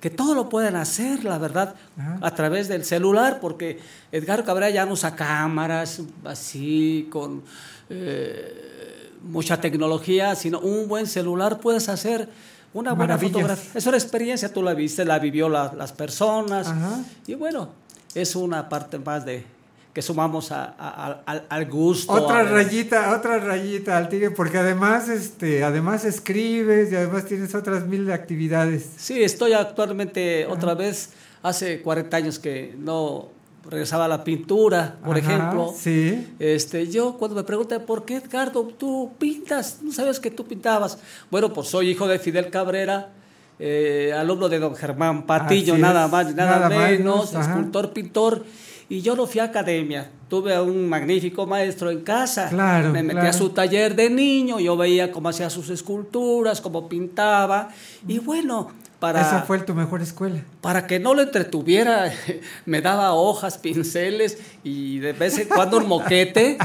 que 0.00 0.10
todo 0.10 0.34
lo 0.34 0.48
pueden 0.48 0.76
hacer, 0.76 1.24
la 1.24 1.38
verdad, 1.38 1.74
a 2.20 2.30
través 2.32 2.68
del 2.68 2.84
celular, 2.84 3.40
porque 3.40 3.80
Edgar 4.12 4.44
Cabrera 4.44 4.70
ya 4.70 4.86
no 4.86 4.92
usa 4.92 5.16
cámaras 5.16 6.02
así 6.24 7.08
con 7.10 7.42
eh, 7.90 8.77
mucha 9.22 9.60
tecnología, 9.60 10.34
sino 10.34 10.60
un 10.60 10.88
buen 10.88 11.06
celular 11.06 11.60
puedes 11.60 11.88
hacer 11.88 12.28
una 12.74 12.92
buena 12.92 13.14
Maravillas. 13.14 13.32
fotografía. 13.32 13.70
Es 13.74 13.86
una 13.86 13.96
experiencia, 13.96 14.52
tú 14.52 14.62
la 14.62 14.74
viste, 14.74 15.04
la 15.04 15.18
vivió 15.18 15.48
la- 15.48 15.72
las 15.76 15.92
personas 15.92 16.66
Ajá. 16.68 17.02
y 17.26 17.34
bueno, 17.34 17.70
es 18.14 18.36
una 18.36 18.68
parte 18.68 18.98
más 18.98 19.24
de 19.24 19.44
que 19.92 20.02
sumamos 20.02 20.52
a- 20.52 20.74
a- 20.78 21.22
a- 21.26 21.42
al, 21.48 21.66
gusto. 21.66 22.12
Otra 22.12 22.44
rayita, 22.44 23.16
otra 23.16 23.38
rayita 23.38 23.96
al 23.96 24.08
tigre, 24.08 24.30
porque 24.30 24.58
además, 24.58 25.08
este, 25.08 25.64
además 25.64 26.04
escribes 26.04 26.92
y 26.92 26.96
además 26.96 27.24
tienes 27.24 27.54
otras 27.54 27.84
mil 27.86 28.10
actividades. 28.12 28.86
Sí, 28.96 29.22
estoy 29.22 29.54
actualmente 29.54 30.46
otra 30.46 30.74
vez, 30.74 31.10
hace 31.42 31.80
40 31.82 32.16
años 32.16 32.38
que 32.38 32.74
no 32.78 33.30
regresaba 33.68 34.06
a 34.06 34.08
la 34.08 34.24
pintura, 34.24 34.96
por 35.04 35.16
Ajá, 35.18 35.26
ejemplo. 35.34 35.74
Sí. 35.76 36.26
Este, 36.38 36.88
yo 36.88 37.14
cuando 37.18 37.36
me 37.36 37.44
preguntan, 37.44 37.82
¿por 37.86 38.04
qué 38.04 38.16
Edgardo 38.16 38.64
tú 38.78 39.12
pintas? 39.18 39.78
¿No 39.82 39.92
sabes 39.92 40.18
que 40.20 40.30
tú 40.30 40.44
pintabas? 40.44 40.98
Bueno, 41.30 41.52
pues 41.52 41.68
soy 41.68 41.90
hijo 41.90 42.08
de 42.08 42.18
Fidel 42.18 42.50
Cabrera, 42.50 43.10
eh, 43.58 44.14
alumno 44.16 44.48
de 44.48 44.58
don 44.58 44.74
Germán 44.74 45.26
Patillo, 45.26 45.74
Así 45.74 45.82
nada 45.82 46.06
es, 46.06 46.12
más, 46.12 46.34
nada, 46.34 46.68
nada 46.68 46.88
menos, 46.88 47.34
escultor, 47.34 47.92
pintor. 47.92 48.44
Y 48.90 49.02
yo 49.02 49.14
no 49.14 49.26
fui 49.26 49.40
a 49.40 49.44
academia, 49.44 50.10
tuve 50.30 50.54
a 50.54 50.62
un 50.62 50.88
magnífico 50.88 51.46
maestro 51.46 51.90
en 51.90 52.00
casa. 52.00 52.48
Claro, 52.48 52.88
Me 52.90 53.02
metí 53.02 53.16
claro. 53.16 53.28
a 53.28 53.32
su 53.34 53.50
taller 53.50 53.94
de 53.94 54.08
niño, 54.08 54.60
yo 54.60 54.78
veía 54.78 55.12
cómo 55.12 55.28
hacía 55.28 55.50
sus 55.50 55.68
esculturas, 55.68 56.62
cómo 56.62 56.88
pintaba. 56.88 57.68
Y 58.06 58.18
bueno, 58.18 58.70
para... 58.98 59.20
Esa 59.20 59.42
fue 59.42 59.58
tu 59.60 59.74
mejor 59.74 60.02
escuela. 60.02 60.42
Para 60.60 60.86
que 60.86 60.98
no 60.98 61.14
lo 61.14 61.22
entretuviera, 61.22 62.12
me 62.66 62.80
daba 62.80 63.12
hojas, 63.12 63.58
pinceles 63.58 64.38
y 64.64 64.98
de 64.98 65.12
vez 65.12 65.38
en 65.38 65.48
cuando 65.48 65.78
un 65.78 65.86
moquete. 65.86 66.58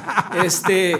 Este, 0.43 0.99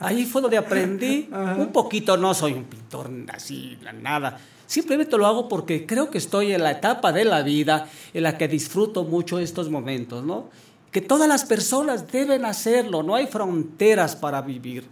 ahí 0.00 0.24
fue 0.24 0.42
donde 0.42 0.58
aprendí 0.58 1.28
un 1.32 1.68
poquito. 1.72 2.16
No 2.16 2.34
soy 2.34 2.54
un 2.54 2.64
pintor 2.64 3.10
así, 3.32 3.78
nada. 4.00 4.38
Simplemente 4.66 5.16
lo 5.16 5.26
hago 5.26 5.48
porque 5.48 5.86
creo 5.86 6.10
que 6.10 6.18
estoy 6.18 6.52
en 6.52 6.62
la 6.62 6.72
etapa 6.72 7.12
de 7.12 7.24
la 7.24 7.42
vida 7.42 7.88
en 8.14 8.22
la 8.22 8.38
que 8.38 8.48
disfruto 8.48 9.04
mucho 9.04 9.38
estos 9.38 9.68
momentos, 9.70 10.24
¿no? 10.24 10.48
Que 10.90 11.00
todas 11.00 11.28
las 11.28 11.44
personas 11.44 12.10
deben 12.10 12.44
hacerlo, 12.44 13.02
no 13.02 13.14
hay 13.14 13.26
fronteras 13.26 14.16
para 14.16 14.42
vivir. 14.42 14.86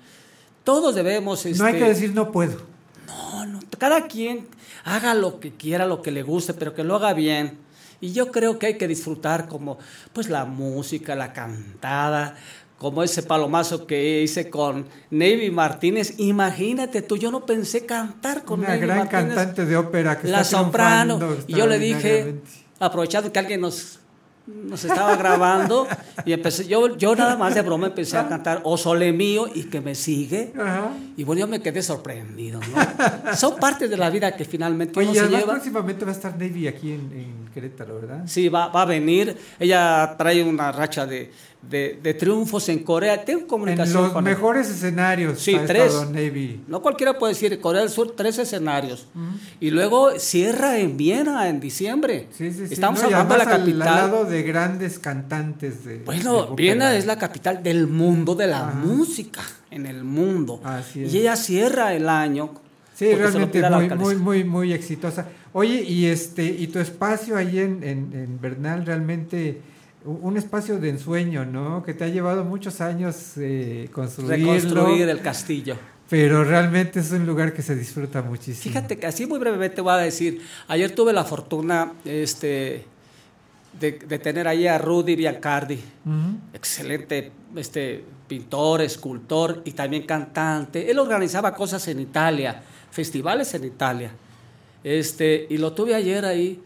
Todos 0.65 0.95
debemos... 0.95 1.45
No 1.45 1.65
hay 1.65 1.75
este, 1.75 1.79
que 1.79 1.89
decir 1.89 2.15
no 2.15 2.31
puedo. 2.31 2.59
no, 3.07 3.47
no, 3.47 3.61
cada 3.79 4.07
quien 4.07 4.47
haga 4.85 5.15
lo 5.15 5.40
que 5.40 5.52
quiera, 5.52 5.86
lo 5.86 6.02
que 6.02 6.11
le 6.11 6.23
guste, 6.23 6.55
pero 6.55 6.74
que 6.74 6.85
lo 6.85 6.97
haga 6.97 7.12
bien. 7.12 7.59
Y 8.01 8.12
yo 8.12 8.31
creo 8.31 8.59
que 8.59 8.66
hay 8.66 8.78
que 8.78 8.89
disfrutar 8.89 9.47
como 9.47 9.78
pues 10.12 10.31
la 10.31 10.44
música, 10.47 11.15
la 11.15 11.32
cantada, 11.32 12.35
como 12.78 13.02
ese 13.02 13.23
palomazo 13.23 13.86
que 13.86 14.23
hice 14.23 14.48
con 14.48 14.86
Navy 15.11 15.51
Martínez. 15.51 16.15
Imagínate 16.19 17.02
tú, 17.02 17.19
yo 17.19 17.31
no 17.31 17.44
pensé 17.44 17.85
cantar 17.85 18.43
con 18.44 18.61
Una 18.61 18.70
Navy 18.70 18.81
gran 18.81 18.98
Martínez. 19.01 19.35
cantante 19.35 19.66
de 19.66 19.77
ópera 19.77 20.19
que 20.19 20.28
La 20.28 20.40
está 20.40 20.59
soprano. 20.65 21.20
Y 21.47 21.55
yo 21.55 21.66
le 21.66 21.78
dije, 21.78 22.36
aprovechando 22.78 23.31
que 23.31 23.39
alguien 23.39 23.61
nos, 23.61 23.99
nos 24.64 24.85
estaba 24.85 25.16
grabando, 25.16 25.86
y 26.24 26.32
empecé, 26.32 26.66
yo, 26.66 26.97
yo 26.97 27.14
nada 27.16 27.36
más 27.36 27.55
de 27.55 27.62
broma 27.62 27.89
empecé 27.89 28.16
a 28.16 28.28
cantar 28.28 28.60
O 28.64 28.77
Sole 28.77 29.12
Mío 29.12 29.48
y 29.55 29.64
que 29.64 29.81
me 29.81 29.94
sigue. 29.94 30.52
Ajá. 30.59 30.90
Y 31.16 31.24
bueno, 31.24 31.40
yo 31.40 31.47
me 31.47 31.60
quedé 31.60 31.82
sorprendido. 31.82 32.60
¿no? 32.60 33.36
Son 33.36 33.56
partes 33.56 33.89
de 33.90 33.97
la 33.97 34.10
vida 34.10 34.36
que 34.36 34.44
finalmente 34.44 34.98
Oye, 34.98 35.09
uno 35.10 35.16
y 35.16 35.20
se 35.20 35.28
lleva. 35.28 35.52
próximamente 35.52 36.05
va 36.05 36.12
a 36.12 36.14
estar 36.14 36.32
Navy 36.39 36.68
aquí 36.68 36.93
en, 36.93 37.01
en 37.12 37.51
Querétaro, 37.52 37.97
¿verdad? 38.01 38.22
Sí, 38.27 38.48
va, 38.48 38.68
va 38.68 38.82
a 38.82 38.86
venir. 38.86 39.36
Ella 39.59 40.14
trae 40.16 40.43
una 40.43 40.70
racha 40.72 41.06
de 41.06 41.31
de, 41.62 42.15
triunfos 42.19 42.69
en 42.69 42.81
Corea. 42.81 43.24
Tengo 43.24 43.47
comunicación 43.47 44.07
en 44.07 44.12
los 44.15 44.23
mejores 44.23 44.69
escenarios. 44.69 45.41
Sí, 45.41 45.57
tres. 45.66 45.93
No 46.66 46.82
cualquiera 46.82 47.19
puede 47.19 47.35
decir 47.35 47.61
Corea 47.61 47.82
del 47.82 47.91
Sur, 47.91 48.15
tres 48.16 48.39
escenarios. 48.39 49.07
Y 49.61 49.70
luego 49.70 50.19
cierra 50.19 50.78
en 50.78 50.97
Viena 50.97 51.49
en 51.49 51.61
diciembre. 51.61 52.28
Sí, 52.37 52.53
sí, 52.53 52.66
sí. 52.66 52.74
Estamos 52.74 53.03
hablando 53.03 53.35
de 53.35 53.39
la 53.39 53.47
capital. 53.47 53.89
Al 53.89 53.95
lado 53.95 54.24
de 54.24 54.43
grandes 54.43 54.99
cantantes. 54.99 55.85
De, 55.85 55.99
bueno, 55.99 56.55
Viena 56.55 56.97
es 56.97 57.07
la 57.07 57.19
capital 57.19 57.62
del 57.62 57.87
mundo 57.87 58.35
de 58.35 58.47
la 58.47 58.66
música 58.66 59.43
en 59.70 59.87
el 59.87 60.05
mundo. 60.05 60.61
Y 60.95 61.19
ella 61.19 61.37
cierra 61.37 61.95
el 61.95 62.09
año. 62.09 62.55
Sí, 62.95 63.15
realmente 63.15 63.62
muy, 63.70 63.89
muy, 63.89 64.16
muy, 64.16 64.45
muy 64.45 64.73
exitosa. 64.74 65.27
Oye, 65.55 65.82
y 65.82 66.07
este, 66.07 66.45
y 66.45 66.66
tu 66.66 66.78
espacio 66.78 67.37
ahí 67.37 67.59
en, 67.59 67.82
en 67.82 68.39
Bernal 68.41 68.85
realmente 68.85 69.62
un 70.05 70.36
espacio 70.36 70.78
de 70.78 70.90
ensueño, 70.90 71.44
¿no? 71.44 71.82
Que 71.82 71.94
te 71.94 72.05
ha 72.05 72.09
llevado 72.09 72.44
muchos 72.44 72.81
años 72.81 73.32
eh, 73.36 73.89
construirlo. 73.93 74.55
Reconstruir 74.55 75.09
el 75.09 75.20
castillo. 75.20 75.77
Pero 76.09 76.43
realmente 76.43 77.01
es 77.01 77.12
un 77.12 77.24
lugar 77.24 77.52
que 77.52 77.62
se 77.62 77.77
disfruta 77.77 78.20
muchísimo. 78.20 78.72
Fíjate 78.72 78.98
que 78.98 79.06
así 79.06 79.27
muy 79.27 79.39
brevemente 79.39 79.81
voy 79.81 79.93
a 79.93 79.98
decir, 79.98 80.43
ayer 80.66 80.93
tuve 80.93 81.12
la 81.12 81.24
fortuna 81.24 81.93
este, 82.05 82.85
de, 83.78 83.93
tener 83.93 84.48
ahí 84.48 84.66
a 84.66 84.77
Rudy 84.78 85.14
Biancardi, 85.14 85.78
excelente 86.52 87.31
este, 87.55 88.02
pintor, 88.27 88.81
escultor 88.81 89.62
y 89.64 89.70
también 89.70 90.05
cantante. 90.05 90.90
Él 90.90 90.98
organizaba 90.98 91.55
cosas 91.55 91.86
en 91.86 92.01
Italia, 92.01 92.60
festivales 92.90 93.55
en 93.55 93.64
Italia. 93.64 94.10
Este, 94.82 95.47
y 95.48 95.59
lo 95.59 95.72
tuve 95.74 95.94
ayer 95.94 96.24
ahí 96.24 96.60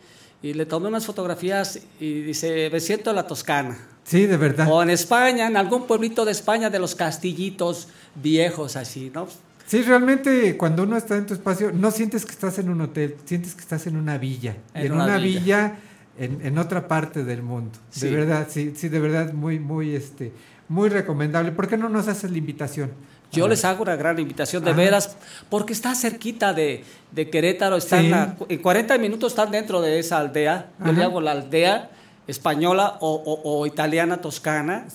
y 0.45 0.53
le 0.53 0.66
tomé 0.66 0.89
unas 0.89 1.07
fotografías 1.07 1.81
y 1.99 2.21
dice, 2.21 2.69
me 2.71 2.79
siento 2.79 3.09
en 3.09 3.16
la 3.16 3.27
Toscana. 3.27 3.79
Sí, 4.05 4.27
de 4.27 4.37
verdad. 4.37 4.69
O 4.71 4.83
en 4.83 4.91
España, 4.91 5.47
en 5.47 5.57
algún 5.57 5.87
pueblito 5.87 6.27
de 6.27 6.33
España 6.33 6.69
de 6.69 6.79
los 6.79 6.95
castillitos 6.95 7.89
viejos 8.15 8.77
así, 8.77 9.11
¿no? 9.15 9.27
Sí, 9.66 9.81
realmente 9.81 10.59
cuando 10.59 10.83
uno 10.83 10.99
está 10.99 11.16
en 11.16 11.25
tu 11.25 11.33
espacio, 11.33 11.73
no 11.73 11.91
sientes 11.91 12.27
que 12.27 12.33
estás 12.33 12.59
en 12.59 12.69
un 12.69 12.83
hotel, 12.83 13.16
sientes 13.25 13.55
que 13.55 13.62
estás 13.62 13.87
en 13.87 13.97
una 13.97 14.19
villa. 14.19 14.59
En, 14.75 14.93
una, 14.93 15.16
villa, 15.16 15.79
en, 16.19 16.59
otra 16.59 16.89
parte 16.89 17.25
del 17.25 17.43
mundo. 17.43 17.79
De 17.99 18.11
verdad, 18.11 18.47
sí, 18.51 18.75
sí, 18.77 18.91
de 18.91 19.01
verdad, 19.01 19.33
muy, 19.33 19.59
muy, 19.59 19.95
este, 19.95 20.31
muy 20.69 20.91
recomendable. 20.91 21.53
¿Por 21.53 21.69
qué 21.69 21.79
no 21.79 21.89
nos 21.89 22.07
haces 22.07 22.31
la 22.31 22.37
invitación? 22.37 22.91
Yo 23.35 23.48
les 23.48 23.65
hago 23.65 23.82
una 23.82 23.97
gran 23.97 24.19
invitación, 24.19 24.65
de 24.65 24.73
veras, 24.73 25.16
porque 25.48 25.73
está 25.73 25.94
cerquita 25.94 26.52
de, 26.52 26.85
Querétaro, 27.15 27.77
están 27.77 28.36
en 28.48 28.59
40 28.59 28.98
minutos 28.98 29.32
están 29.32 29.51
dentro 29.51 29.81
de 29.81 29.98
esa 29.98 30.19
aldea, 30.19 30.70
yo 30.85 30.93
le 30.93 31.02
hago 31.02 31.20
la 31.20 31.32
aldea 31.32 31.90
española 32.27 32.97
o, 33.01 33.66
italiana 33.66 34.20
toscana, 34.20 34.86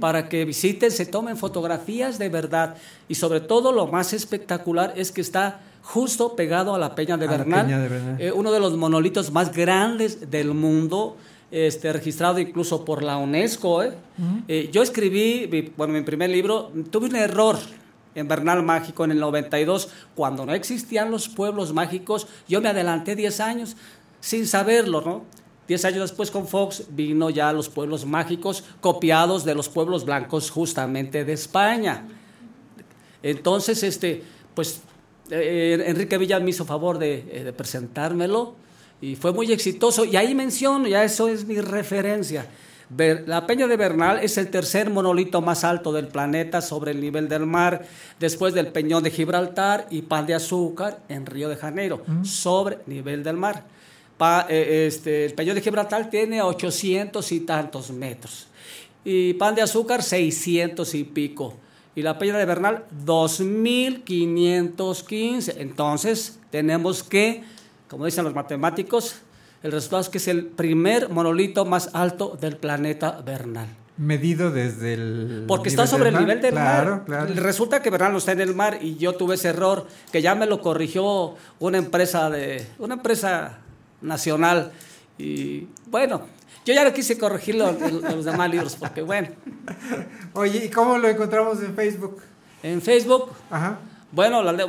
para 0.00 0.28
que 0.28 0.44
visiten, 0.44 0.90
se 0.90 1.06
tomen 1.06 1.36
fotografías 1.36 2.18
de 2.18 2.28
verdad. 2.28 2.76
Y 3.08 3.16
sobre 3.16 3.40
todo 3.40 3.72
lo 3.72 3.86
más 3.86 4.12
espectacular 4.12 4.92
es 4.96 5.10
que 5.10 5.20
está 5.20 5.60
justo 5.82 6.34
pegado 6.36 6.74
a 6.74 6.78
la 6.78 6.94
Peña 6.94 7.16
de 7.16 7.26
Bernal, 7.26 8.16
eh, 8.18 8.32
uno 8.32 8.52
de 8.52 8.60
los 8.60 8.76
monolitos 8.76 9.32
más 9.32 9.52
grandes 9.52 10.30
del 10.30 10.54
mundo. 10.54 11.16
Este, 11.48 11.92
registrado 11.92 12.40
incluso 12.40 12.84
por 12.84 13.04
la 13.04 13.18
UNESCO. 13.18 13.84
¿eh? 13.84 13.92
Eh, 14.48 14.68
yo 14.72 14.82
escribí, 14.82 15.72
bueno, 15.76 15.94
mi 15.94 16.02
primer 16.02 16.28
libro, 16.28 16.72
tuve 16.90 17.06
un 17.06 17.14
error 17.14 17.56
en 18.16 18.26
Bernal 18.26 18.62
Mágico 18.62 19.04
en 19.04 19.12
el 19.12 19.20
92, 19.20 19.88
cuando 20.14 20.46
no 20.46 20.54
existían 20.54 21.10
los 21.10 21.28
pueblos 21.28 21.72
mágicos, 21.72 22.26
yo 22.48 22.60
me 22.60 22.70
adelanté 22.70 23.14
10 23.14 23.40
años 23.40 23.76
sin 24.20 24.46
saberlo, 24.46 25.02
¿no? 25.02 25.24
10 25.68 25.84
años 25.84 26.00
después 26.10 26.30
con 26.30 26.48
Fox 26.48 26.84
vino 26.90 27.28
ya 27.28 27.52
los 27.52 27.68
pueblos 27.68 28.06
mágicos 28.06 28.64
copiados 28.80 29.44
de 29.44 29.54
los 29.54 29.68
pueblos 29.68 30.04
blancos 30.04 30.50
justamente 30.50 31.24
de 31.24 31.34
España. 31.34 32.08
Entonces, 33.22 33.82
este, 33.82 34.22
pues 34.54 34.80
eh, 35.30 35.84
Enrique 35.86 36.16
Villa 36.16 36.40
me 36.40 36.50
hizo 36.50 36.64
favor 36.64 36.98
de, 36.98 37.24
eh, 37.30 37.44
de 37.44 37.52
presentármelo 37.52 38.54
y 39.02 39.16
fue 39.16 39.32
muy 39.32 39.52
exitoso. 39.52 40.06
Y 40.06 40.16
ahí 40.16 40.34
menciono, 40.34 40.88
ya 40.88 41.04
eso 41.04 41.28
es 41.28 41.44
mi 41.44 41.60
referencia. 41.60 42.46
La 43.26 43.46
Peña 43.46 43.66
de 43.66 43.76
Bernal 43.76 44.20
es 44.22 44.38
el 44.38 44.48
tercer 44.48 44.90
monolito 44.90 45.40
más 45.40 45.64
alto 45.64 45.92
del 45.92 46.08
planeta 46.08 46.60
sobre 46.60 46.92
el 46.92 47.00
nivel 47.00 47.28
del 47.28 47.46
mar, 47.46 47.84
después 48.20 48.54
del 48.54 48.68
Peñón 48.68 49.02
de 49.02 49.10
Gibraltar 49.10 49.86
y 49.90 50.02
Pan 50.02 50.26
de 50.26 50.34
Azúcar 50.34 51.00
en 51.08 51.26
Río 51.26 51.48
de 51.48 51.56
Janeiro, 51.56 52.02
sobre 52.22 52.78
nivel 52.86 53.24
del 53.24 53.36
mar. 53.36 53.64
Eh, 54.48 54.86
este, 54.86 55.26
el 55.26 55.34
Peñón 55.34 55.56
de 55.56 55.62
Gibraltar 55.62 56.08
tiene 56.08 56.42
800 56.42 57.32
y 57.32 57.40
tantos 57.40 57.90
metros 57.90 58.46
y 59.06 59.32
Pan 59.34 59.54
de 59.54 59.62
Azúcar 59.62 60.02
600 60.02 60.94
y 60.96 61.04
pico. 61.04 61.54
Y 61.94 62.02
la 62.02 62.18
Peña 62.18 62.36
de 62.36 62.44
Bernal 62.44 62.84
2515. 63.04 65.62
Entonces 65.62 66.40
tenemos 66.50 67.04
que, 67.04 67.44
como 67.88 68.04
dicen 68.04 68.24
los 68.24 68.34
matemáticos, 68.34 69.20
el 69.62 69.72
resultado 69.72 70.02
es 70.02 70.08
que 70.08 70.18
es 70.18 70.28
el 70.28 70.46
primer 70.46 71.08
monolito 71.08 71.64
más 71.64 71.90
alto 71.92 72.36
del 72.40 72.56
planeta 72.56 73.22
Bernal. 73.24 73.68
Medido 73.98 74.50
desde 74.50 74.92
el. 74.92 75.44
Porque 75.48 75.70
está 75.70 75.86
sobre 75.86 76.10
el 76.10 76.18
nivel 76.18 76.42
del 76.42 76.54
mar. 76.54 77.02
Claro. 77.06 77.32
Resulta 77.34 77.80
que 77.80 77.88
Bernal 77.88 78.12
no 78.12 78.18
está 78.18 78.32
en 78.32 78.42
el 78.42 78.54
mar 78.54 78.78
y 78.82 78.96
yo 78.96 79.14
tuve 79.14 79.36
ese 79.36 79.48
error 79.48 79.86
que 80.12 80.20
ya 80.20 80.34
me 80.34 80.44
lo 80.44 80.60
corrigió 80.60 81.34
una 81.60 81.78
empresa 81.78 82.28
de 82.28 82.66
una 82.78 82.94
empresa 82.94 83.58
nacional 84.02 84.72
y 85.18 85.66
bueno, 85.86 86.22
yo 86.66 86.74
ya 86.74 86.84
no 86.84 86.92
quise 86.92 87.16
corregirlo 87.16 87.70
en, 87.70 88.02
los 88.02 88.24
demás 88.26 88.50
libros 88.50 88.76
porque 88.76 89.00
bueno. 89.00 89.28
Oye, 90.34 90.66
¿y 90.66 90.68
cómo 90.68 90.98
lo 90.98 91.08
encontramos 91.08 91.62
en 91.62 91.74
Facebook? 91.74 92.20
En 92.62 92.82
Facebook. 92.82 93.30
Ajá. 93.50 93.78
Bueno, 94.12 94.42
la, 94.42 94.66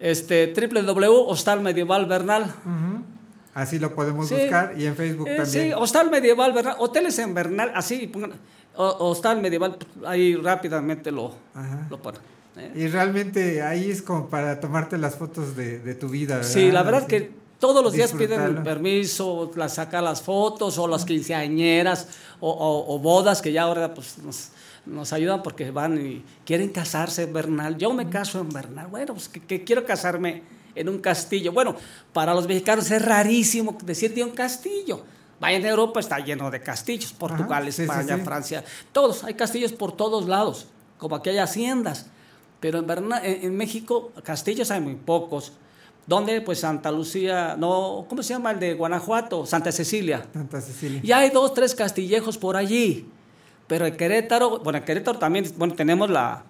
este 0.00 0.54
www 0.54 1.60
Medieval 1.60 2.06
Bernal. 2.06 2.54
Así 3.56 3.78
lo 3.78 3.94
podemos 3.94 4.30
buscar 4.30 4.74
y 4.76 4.84
en 4.84 4.94
Facebook 4.94 5.28
eh, 5.28 5.36
también. 5.38 5.68
Sí, 5.68 5.72
Hostal 5.72 6.10
Medieval, 6.10 6.52
¿verdad? 6.52 6.76
Hoteles 6.78 7.18
en 7.18 7.32
Bernal, 7.32 7.72
así, 7.74 8.06
pongan, 8.06 8.34
Hostal 8.74 9.40
Medieval, 9.40 9.78
ahí 10.04 10.36
rápidamente 10.36 11.10
lo, 11.10 11.32
lo 11.88 12.02
ponen. 12.02 12.20
¿eh? 12.58 12.72
Y 12.74 12.88
realmente 12.88 13.62
ahí 13.62 13.90
es 13.90 14.02
como 14.02 14.28
para 14.28 14.60
tomarte 14.60 14.98
las 14.98 15.16
fotos 15.16 15.56
de, 15.56 15.78
de 15.78 15.94
tu 15.94 16.10
vida, 16.10 16.36
¿verdad? 16.36 16.50
Sí, 16.50 16.70
la 16.70 16.82
verdad 16.82 17.06
que 17.06 17.30
todos 17.58 17.82
los 17.82 17.94
días 17.94 18.12
piden 18.12 18.42
el 18.42 18.62
permiso, 18.62 19.50
la 19.54 19.70
sacar 19.70 20.02
las 20.02 20.20
fotos 20.20 20.76
o 20.76 20.86
las 20.86 21.06
quinceañeras 21.06 22.08
o, 22.40 22.84
o, 22.86 22.98
bodas 22.98 23.40
que 23.40 23.52
ya 23.52 23.62
ahora 23.62 23.94
pues 23.94 24.18
nos, 24.18 24.50
nos, 24.84 25.14
ayudan 25.14 25.42
porque 25.42 25.70
van 25.70 25.98
y 25.98 26.22
quieren 26.44 26.68
casarse 26.68 27.22
en 27.22 27.32
Bernal. 27.32 27.78
Yo 27.78 27.90
me 27.94 28.10
caso 28.10 28.38
en 28.38 28.50
Bernal. 28.50 28.88
Bueno, 28.88 29.14
pues 29.14 29.30
que 29.30 29.64
quiero 29.64 29.86
casarme 29.86 30.42
en 30.76 30.88
un 30.88 30.98
castillo. 30.98 31.52
Bueno, 31.52 31.74
para 32.12 32.34
los 32.34 32.46
mexicanos 32.46 32.90
es 32.90 33.02
rarísimo 33.02 33.76
decir 33.84 34.14
de 34.14 34.22
un 34.22 34.30
castillo. 34.30 35.02
Vaya 35.40 35.58
en 35.58 35.66
Europa, 35.66 36.00
está 36.00 36.18
lleno 36.18 36.50
de 36.50 36.62
castillos, 36.62 37.12
Portugal, 37.12 37.68
España, 37.68 38.16
Francia, 38.18 38.64
todos, 38.92 39.22
hay 39.24 39.34
castillos 39.34 39.72
por 39.72 39.92
todos 39.92 40.26
lados, 40.26 40.66
como 40.98 41.16
aquí 41.16 41.30
hay 41.30 41.38
haciendas. 41.38 42.06
Pero 42.58 42.78
en, 42.78 43.12
en, 43.22 43.56
México, 43.56 44.12
castillos 44.22 44.70
hay 44.70 44.80
muy 44.80 44.94
pocos. 44.94 45.52
¿Dónde? 46.06 46.40
Pues 46.40 46.60
Santa 46.60 46.90
Lucía, 46.90 47.54
no, 47.58 48.06
¿cómo 48.08 48.22
se 48.22 48.32
llama 48.32 48.52
el 48.52 48.60
de 48.60 48.74
Guanajuato? 48.74 49.44
Santa 49.44 49.72
Cecilia. 49.72 50.26
Santa 50.32 50.60
Cecilia. 50.60 51.00
Y 51.02 51.12
hay 51.12 51.30
dos, 51.30 51.52
tres 51.52 51.74
castillejos 51.74 52.38
por 52.38 52.56
allí. 52.56 53.06
Pero 53.66 53.86
en 53.86 53.96
Querétaro, 53.96 54.60
bueno, 54.60 54.78
en 54.78 54.84
Querétaro 54.84 55.18
también, 55.18 55.52
bueno, 55.56 55.74
tenemos 55.74 56.08
la, 56.08 56.44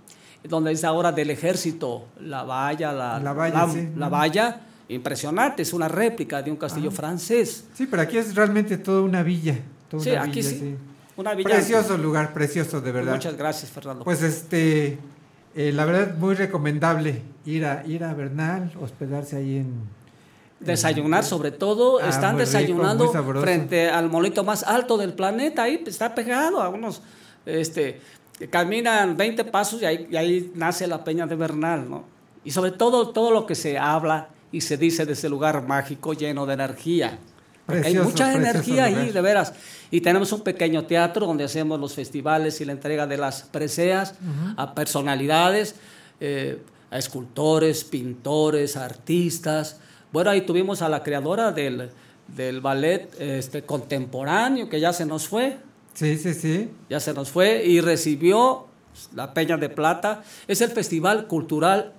donde 0.49 0.73
es 0.73 0.85
ahora 0.85 1.13
del 1.13 1.31
ejército, 1.31 2.07
la 2.21 2.45
valla, 2.45 2.93
la, 2.93 3.19
la 3.19 3.33
valla, 3.33 3.69
la, 3.97 4.09
valla 4.09 4.61
impresionante, 4.89 5.63
es 5.63 5.73
una 5.73 5.89
réplica 5.89 6.43
de 6.43 6.51
un 6.51 6.57
castillo 6.57 6.91
ah. 6.91 6.97
francés. 6.97 7.65
Sí, 7.75 7.87
pero 7.87 8.03
aquí 8.03 8.19
es 8.19 8.35
realmente 8.35 8.79
toda 8.79 9.03
una 9.03 9.23
villa. 9.23 9.59
sí, 9.99 10.11
aquí 10.11 10.43
sí. 10.43 10.77
Una 11.17 11.35
villa 11.35 11.49
precioso 11.49 11.97
lugar, 11.97 12.35
precioso 12.35 12.81
de 12.81 12.93
verdad. 12.93 13.15
Muchas 13.15 13.37
gracias, 13.37 13.71
Fernando. 13.71 14.05
Pues 14.05 14.23
este, 14.23 14.99
eh, 15.55 15.73
la 15.73 15.87
verdad, 15.87 16.15
muy 16.17 16.35
recomendable 16.35 17.23
ir 17.47 17.65
a, 17.65 17.85
ir 17.87 18.05
a 18.05 18.13
Bernal, 18.13 18.73
hospedarse 18.81 19.37
ahí 19.37 19.57
en... 19.57 19.97
Desayunar 20.61 21.23
sobre 21.23 21.51
todo, 21.51 21.99
ah, 22.01 22.09
están 22.09 22.39
desayunando 22.39 23.13
frente 23.41 23.91
al 23.91 24.09
molito 24.09 24.43
más 24.43 24.63
alto 24.63 24.97
del 24.97 25.13
planeta, 25.13 25.65
ahí 25.65 25.83
está 25.87 26.15
pegado 26.15 26.63
a 26.63 26.71
unos, 26.71 27.03
este, 27.45 28.01
caminan 28.51 29.17
20 29.17 29.45
pasos 29.45 29.83
y 29.83 29.87
ahí, 29.87 30.53
nace 30.55 30.87
la 30.87 31.03
Peña 31.05 31.27
de 31.27 31.37
Bernal, 31.37 31.89
¿no? 31.89 32.05
Y 32.45 32.51
sobre 32.51 32.71
todo 32.71 33.09
todo 33.09 33.31
lo 33.31 33.47
que 33.47 33.55
se 33.55 33.79
habla 33.79 34.29
y 34.53 34.61
se 34.61 34.77
dice 34.77 35.07
de 35.07 35.15
ese 35.15 35.29
lugar 35.29 35.67
mágico 35.67 36.13
lleno 36.13 36.47
de 36.47 36.55
energía. 36.55 37.19
hay 37.67 37.95
mucha 37.99 38.33
energía 38.33 38.85
ahí, 38.85 39.11
de 39.11 39.21
veras. 39.21 39.53
Y 39.91 40.01
tenemos 40.01 40.31
un 40.33 40.43
pequeño 40.43 40.85
teatro 40.85 41.27
donde 41.27 41.45
hacemos 41.45 41.81
los 41.81 41.95
festivales 41.95 42.61
y 42.61 42.65
la 42.65 42.73
entrega 42.73 43.07
de 43.07 43.17
las 43.17 43.43
preseas 43.43 44.15
a 44.57 44.75
personalidades, 44.75 45.75
eh, 46.21 46.63
a 46.91 46.99
escultores, 46.99 47.85
pintores, 47.85 48.77
artistas. 48.77 49.81
Bueno, 50.13 50.31
ahí 50.31 50.43
tuvimos 50.43 50.83
a 50.83 50.89
la 50.89 51.03
creadora 51.03 51.51
del, 51.51 51.91
del 52.29 52.61
ballet 52.61 53.09
este, 53.19 53.63
contemporáneo, 53.63 54.69
que 54.69 54.79
ya 54.79 54.93
se 54.93 55.05
nos 55.05 55.27
fue, 55.27 55.59
Sí, 55.97 56.19
sí, 56.19 56.35
sí. 56.35 56.71
Ya 56.91 57.01
se 57.01 57.15
nos 57.15 57.31
fue 57.31 57.65
y 57.65 57.81
recibió 57.81 58.67
la 59.15 59.33
Peña 59.33 59.57
de 59.57 59.71
Plata. 59.71 60.23
Es 60.47 60.61
el 60.61 60.71
Festival 60.71 61.27
Cultural 61.27 61.95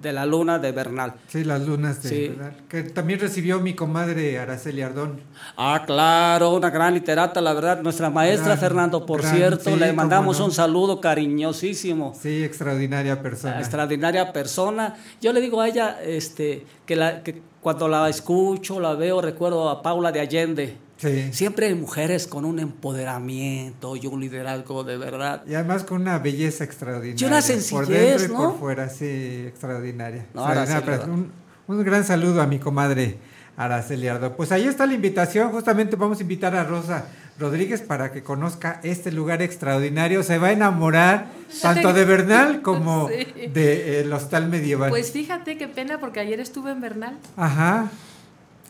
de 0.00 0.12
la 0.12 0.26
Luna 0.26 0.58
de 0.58 0.72
Bernal. 0.72 1.14
Sí, 1.28 1.44
las 1.44 1.64
lunas 1.64 2.02
de 2.02 2.30
Bernal. 2.30 2.56
Que 2.68 2.82
también 2.82 3.20
recibió 3.20 3.60
mi 3.60 3.74
comadre 3.74 4.36
Araceli 4.38 4.82
Ardón. 4.82 5.20
Ah, 5.56 5.84
claro, 5.86 6.54
una 6.54 6.70
gran 6.70 6.94
literata, 6.94 7.40
la 7.40 7.52
verdad. 7.52 7.82
Nuestra 7.82 8.10
maestra 8.10 8.56
Fernando, 8.56 9.06
por 9.06 9.22
cierto, 9.22 9.76
le 9.76 9.92
mandamos 9.92 10.40
un 10.40 10.50
saludo 10.50 11.00
cariñosísimo. 11.00 12.16
Sí, 12.20 12.42
extraordinaria 12.42 13.22
persona. 13.22 13.60
extraordinaria 13.60 14.32
persona. 14.32 14.96
Yo 15.20 15.32
le 15.32 15.40
digo 15.40 15.60
a 15.60 15.68
ella 15.68 15.98
este, 16.02 16.66
que, 16.84 16.96
la, 16.96 17.22
que 17.22 17.40
cuando 17.60 17.86
la 17.86 18.08
escucho, 18.08 18.80
la 18.80 18.94
veo, 18.94 19.20
recuerdo 19.20 19.68
a 19.68 19.82
Paula 19.82 20.10
de 20.10 20.18
Allende 20.18 20.89
Siempre 21.32 21.66
hay 21.66 21.74
mujeres 21.74 22.26
con 22.26 22.44
un 22.44 22.58
empoderamiento 22.58 23.96
y 23.96 24.06
un 24.06 24.20
liderazgo 24.20 24.84
de 24.84 24.98
verdad. 24.98 25.42
Y 25.46 25.54
además 25.54 25.84
con 25.84 26.02
una 26.02 26.18
belleza 26.18 26.64
extraordinaria. 26.64 27.16
Y 27.20 27.24
una 27.24 27.40
sencillez, 27.40 27.70
Por 27.72 27.86
dentro 27.86 28.24
y 28.24 28.28
por 28.28 28.58
fuera, 28.58 28.88
sí, 28.88 29.44
extraordinaria. 29.46 30.26
un, 30.34 31.32
un, 31.66 31.84
gran 31.84 32.04
saludo 32.04 32.42
a 32.42 32.46
mi 32.46 32.58
comadre 32.58 33.18
Araceli 33.56 34.08
Ardo. 34.08 34.36
Pues 34.36 34.52
ahí 34.52 34.66
está 34.66 34.86
la 34.86 34.94
invitación. 34.94 35.50
Justamente 35.50 35.96
vamos 35.96 36.18
a 36.18 36.22
invitar 36.22 36.54
a 36.54 36.64
Rosa 36.64 37.06
Rodríguez 37.38 37.80
para 37.80 38.12
que 38.12 38.22
conozca 38.22 38.80
este 38.82 39.10
lugar 39.10 39.40
extraordinario. 39.40 40.22
Se 40.22 40.38
va 40.38 40.48
a 40.48 40.52
enamorar 40.52 41.26
tanto 41.62 41.92
de 41.92 42.04
Bernal 42.04 42.60
como 42.62 43.08
del 43.08 43.52
de, 43.52 44.00
el 44.00 44.12
hostal 44.12 44.48
medieval. 44.48 44.90
Pues 44.90 45.12
fíjate 45.12 45.56
qué 45.56 45.66
pena 45.66 45.98
porque 45.98 46.20
ayer 46.20 46.40
estuve 46.40 46.70
en 46.70 46.80
Bernal. 46.80 47.18
Ajá. 47.36 47.90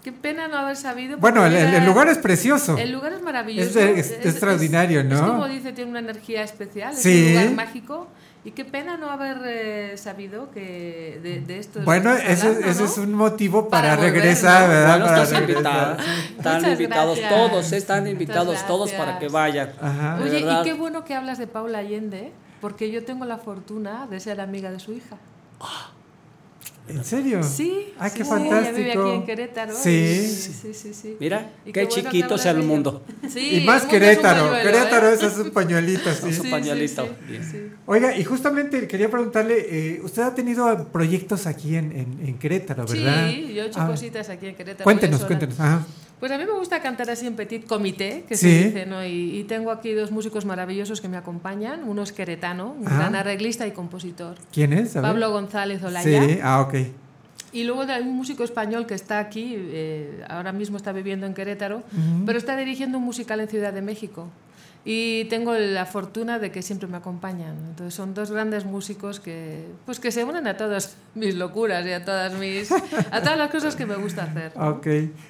Qué 0.02 0.12
pena 0.12 0.48
no 0.48 0.56
haber 0.56 0.76
sabido. 0.76 1.18
Bueno, 1.18 1.44
el, 1.44 1.84
lugar 1.84 2.08
es 2.08 2.18
precioso. 2.18 2.78
El 2.78 2.90
lugar 2.90 3.12
es 3.12 3.22
maravilloso. 3.22 3.78
Es, 3.80 4.12
extraordinario, 4.12 5.04
¿no? 5.04 5.16
Es 5.16 5.20
como 5.20 5.48
dice, 5.48 5.72
tiene 5.72 5.90
una 5.90 6.00
energía 6.00 6.42
especial, 6.42 6.94
es 6.94 7.04
un 7.04 7.34
lugar 7.34 7.50
mágico. 7.50 8.08
Y 8.42 8.52
qué 8.52 8.64
pena 8.64 8.96
no 8.96 9.10
haber 9.10 9.36
eh, 9.44 9.98
sabido 9.98 10.50
que 10.50 11.42
de, 11.46 11.58
esto. 11.58 11.80
Bueno, 11.84 12.14
ese, 12.14 12.70
es 12.70 12.96
un 12.96 13.12
motivo 13.12 13.68
para, 13.68 13.96
regresar, 13.96 14.66
¿verdad? 14.66 15.04
para 15.04 15.24
regresar. 15.26 15.98
Están 16.38 16.72
invitados 16.72 17.18
todos, 17.28 17.72
están 17.72 18.06
invitados 18.06 18.66
todos 18.66 18.92
para 18.92 19.18
que 19.18 19.28
vayan. 19.28 19.72
Oye, 20.22 20.40
y 20.40 20.62
qué 20.64 20.72
bueno 20.72 21.04
que 21.04 21.14
hablas 21.14 21.36
de 21.36 21.46
Paula 21.46 21.78
Allende, 21.80 22.32
porque 22.62 22.90
yo 22.90 23.04
tengo 23.04 23.26
la 23.26 23.36
fortuna 23.36 24.06
de 24.08 24.18
ser 24.20 24.40
amiga 24.40 24.70
de 24.70 24.80
su 24.80 24.94
hija. 24.94 25.18
Ah. 25.60 25.90
¿En 26.90 27.04
serio? 27.04 27.42
Sí. 27.42 27.92
Ay, 27.98 28.10
qué 28.14 28.24
fantástico. 28.24 28.76
Ella 28.76 28.92
vive 28.92 28.92
aquí 28.92 29.10
en 29.10 29.24
Querétaro. 29.24 29.74
Sí. 29.74 30.26
Sí, 30.26 30.74
sí, 30.74 30.94
sí. 30.94 31.16
Mira, 31.20 31.50
qué, 31.72 31.88
chiquito 31.88 32.38
sea 32.38 32.50
el 32.58 32.62
mundo. 32.62 33.02
y 33.34 33.60
más 33.60 33.84
Querétaro. 33.84 34.52
Querétaro 34.62 35.08
¿eh? 35.08 35.18
es 35.20 35.38
un 35.38 35.50
pañuelito, 35.50 36.12
sí. 36.14 36.28
Es 36.28 36.40
un 36.40 36.50
pañuelito. 36.50 37.08
Oiga, 37.86 38.16
y 38.16 38.24
justamente 38.24 38.86
quería 38.86 39.10
preguntarle, 39.10 39.66
eh, 39.68 40.00
usted 40.02 40.22
ha 40.22 40.34
tenido 40.34 40.88
proyectos 40.88 41.46
aquí 41.46 41.76
en, 41.76 41.92
en, 41.92 42.38
Querétaro, 42.38 42.86
¿verdad? 42.86 43.28
Sí, 43.28 43.52
yo 43.54 43.64
he 43.64 43.66
hecho 43.66 43.80
ah. 43.80 43.86
cositas 43.86 44.28
aquí 44.28 44.46
en 44.46 44.54
Querétaro. 44.54 44.84
Cuéntenos, 44.84 45.24
cuéntenos. 45.24 45.58
Ajá. 45.60 45.86
Pues 46.20 46.30
a 46.30 46.36
mí 46.36 46.44
me 46.44 46.52
gusta 46.52 46.80
cantar 46.80 47.08
así 47.08 47.26
en 47.26 47.34
petit 47.34 47.66
comité, 47.66 48.24
que 48.28 48.36
se 48.36 48.46
dice, 48.46 48.84
¿no? 48.86 49.04
Y, 49.04 49.44
tengo 49.48 49.70
aquí 49.70 49.92
dos 49.92 50.10
músicos 50.10 50.44
maravillosos 50.44 51.00
que 51.00 51.08
me 51.08 51.16
acompañan. 51.16 51.88
Uno 51.88 52.02
es 52.02 52.12
queretano, 52.12 52.76
un 52.78 52.84
gran 52.84 53.14
arreglista 53.14 53.66
y 53.66 53.72
compositor. 53.72 54.36
¿Quién 54.52 54.74
es? 54.74 54.92
Pablo 54.92 55.30
González 55.32 55.82
Olaya. 55.82 56.22
Sí, 56.22 56.38
ah, 56.42 56.60
ok. 56.60 56.74
Y 57.52 57.64
luego 57.64 57.82
hay 57.82 58.02
un 58.02 58.14
músico 58.14 58.44
español 58.44 58.86
que 58.86 58.94
está 58.94 59.18
aquí, 59.18 59.54
eh, 59.56 60.22
ahora 60.28 60.52
mismo 60.52 60.76
está 60.76 60.92
viviendo 60.92 61.26
en 61.26 61.34
Querétaro, 61.34 61.82
pero 62.26 62.38
está 62.38 62.56
dirigiendo 62.56 62.98
un 62.98 63.04
musical 63.04 63.40
en 63.40 63.48
Ciudad 63.48 63.72
de 63.72 63.82
México. 63.82 64.28
Y 64.84 65.26
tengo 65.26 65.54
la 65.54 65.84
fortuna 65.84 66.38
de 66.38 66.50
que 66.50 66.62
siempre 66.62 66.88
me 66.88 66.96
acompañan. 66.96 67.56
Entonces 67.68 67.94
son 67.94 68.14
dos 68.14 68.30
grandes 68.30 68.64
músicos 68.64 69.20
que, 69.20 69.66
pues 69.84 70.00
que 70.00 70.10
se 70.10 70.24
unen 70.24 70.46
a 70.46 70.56
todas 70.56 70.96
mis 71.14 71.34
locuras 71.34 71.84
y 71.86 71.92
a 71.92 72.04
todas, 72.04 72.32
mis, 72.34 72.72
a 72.72 73.20
todas 73.20 73.36
las 73.36 73.50
cosas 73.50 73.76
que 73.76 73.84
me 73.84 73.96
gusta 73.96 74.24
hacer. 74.24 74.52
Ok. 74.56 74.86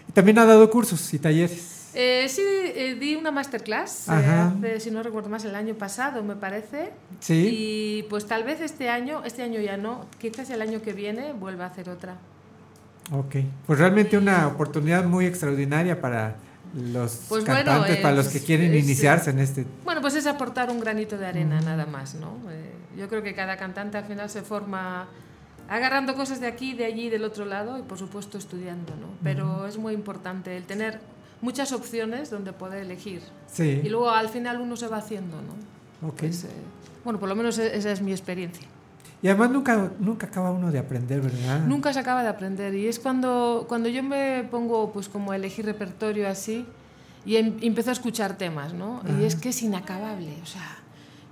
¿Y 0.09 0.13
también 0.13 0.39
ha 0.39 0.45
dado 0.45 0.71
cursos 0.71 1.13
y 1.13 1.19
talleres? 1.19 1.81
Eh, 1.93 2.27
sí, 2.29 2.43
eh, 2.43 2.97
di 3.01 3.17
una 3.17 3.33
masterclass, 3.33 4.07
eh, 4.09 4.79
si 4.79 4.93
no 4.93 5.03
recuerdo 5.03 5.29
más, 5.29 5.45
el 5.45 5.57
año 5.57 5.75
pasado, 5.75 6.23
me 6.23 6.37
parece. 6.37 6.93
Sí. 7.19 7.49
Y 7.51 8.03
pues 8.05 8.27
tal 8.27 8.45
vez 8.45 8.61
este 8.61 8.89
año, 8.89 9.23
este 9.25 9.43
año 9.43 9.61
ya 9.61 9.77
no, 9.77 10.07
quizás 10.19 10.51
el 10.51 10.63
año 10.63 10.83
que 10.83 10.93
viene 10.93 11.33
vuelva 11.33 11.65
a 11.65 11.69
hacer 11.69 11.91
otra. 11.91 12.17
Ok, 13.13 13.37
pues 13.67 13.79
realmente 13.81 14.17
una 14.17 14.47
oportunidad 14.47 15.05
muy 15.05 15.27
extraordinaria 15.27 16.01
para 16.01 16.37
los 16.75 17.27
pues 17.29 17.45
cantantes, 17.45 17.97
para 17.99 18.15
los 18.15 18.29
que 18.29 18.41
quieren 18.41 18.75
iniciarse 18.75 19.31
en 19.31 19.39
este. 19.41 19.67
Bueno, 19.85 20.01
pues 20.01 20.15
es 20.15 20.27
aportar 20.27 20.71
un 20.71 20.81
granito 20.81 21.19
de 21.19 21.27
arena, 21.27 21.61
nada 21.61 21.87
más, 21.87 22.15
¿no? 22.15 22.39
yo 22.97 23.09
creo 23.09 23.23
que 23.23 23.35
cada 23.35 23.57
cantante 23.57 23.97
al 23.97 24.05
final 24.05 24.29
se 24.29 24.43
forma 24.43 25.09
agarrando 25.69 26.15
cosas 26.17 26.41
de 26.41 26.49
aquí, 26.49 26.75
de 26.75 26.85
allí, 26.85 27.09
del 27.09 27.25
otro 27.25 27.45
lado 27.45 27.79
y 27.79 27.83
por 27.83 27.97
supuesto 27.97 28.37
estudiando, 28.37 28.95
¿no? 28.97 29.07
Pero 29.23 29.67
es 29.67 29.79
muy 29.79 29.95
importante 29.95 30.57
el 30.57 30.65
tener 30.65 31.01
muchas 31.41 31.73
opciones 31.73 32.29
donde 32.29 32.53
poder 32.53 32.83
elegir. 32.83 33.23
Sí. 33.47 33.81
Y 33.83 33.89
luego 33.89 34.11
al 34.11 34.29
final 34.29 34.61
uno 34.61 34.77
se 34.77 34.89
va 34.89 34.99
haciendo, 34.99 35.37
¿no? 35.41 36.09
Ok. 36.09 36.19
Pues, 36.19 36.45
eh, 36.45 36.49
bueno, 37.05 37.19
por 37.19 37.29
lo 37.29 37.37
menos 37.37 37.59
e-, 37.59 37.77
esa 37.77 37.93
es 37.93 38.03
mi 38.03 38.11
experiencia. 38.11 38.67
Y 39.23 39.29
además 39.29 39.51
nunca, 39.51 39.91
nunca 39.99 40.27
acaba 40.27 40.51
uno 40.51 40.73
de 40.73 40.79
aprender, 40.79 41.21
¿verdad? 41.21 41.61
Nunca 41.67 41.93
se 41.93 41.99
acaba 41.99 42.23
de 42.23 42.29
aprender. 42.29 42.75
Y 42.75 42.87
es 42.87 42.99
cuando, 42.99 43.67
cuando 43.69 43.89
yo 43.89 44.03
me 44.03 44.45
pongo 44.51 44.93
pues 44.93 45.09
como 45.09 45.33
a 45.33 45.37
elegir 45.37 45.67
repertorio 45.67 46.29
así 46.29 46.67
y 47.27 47.37
em, 47.37 47.59
empiezo 47.61 47.91
a 47.91 47.93
escuchar 47.93 48.39
temas, 48.39 48.73
¿no? 48.73 49.03
Y 49.21 49.25
es 49.25 49.37
que 49.37 49.51
es 49.51 49.63
inacabable, 49.63 50.39
o 50.43 50.47
sea 50.47 50.79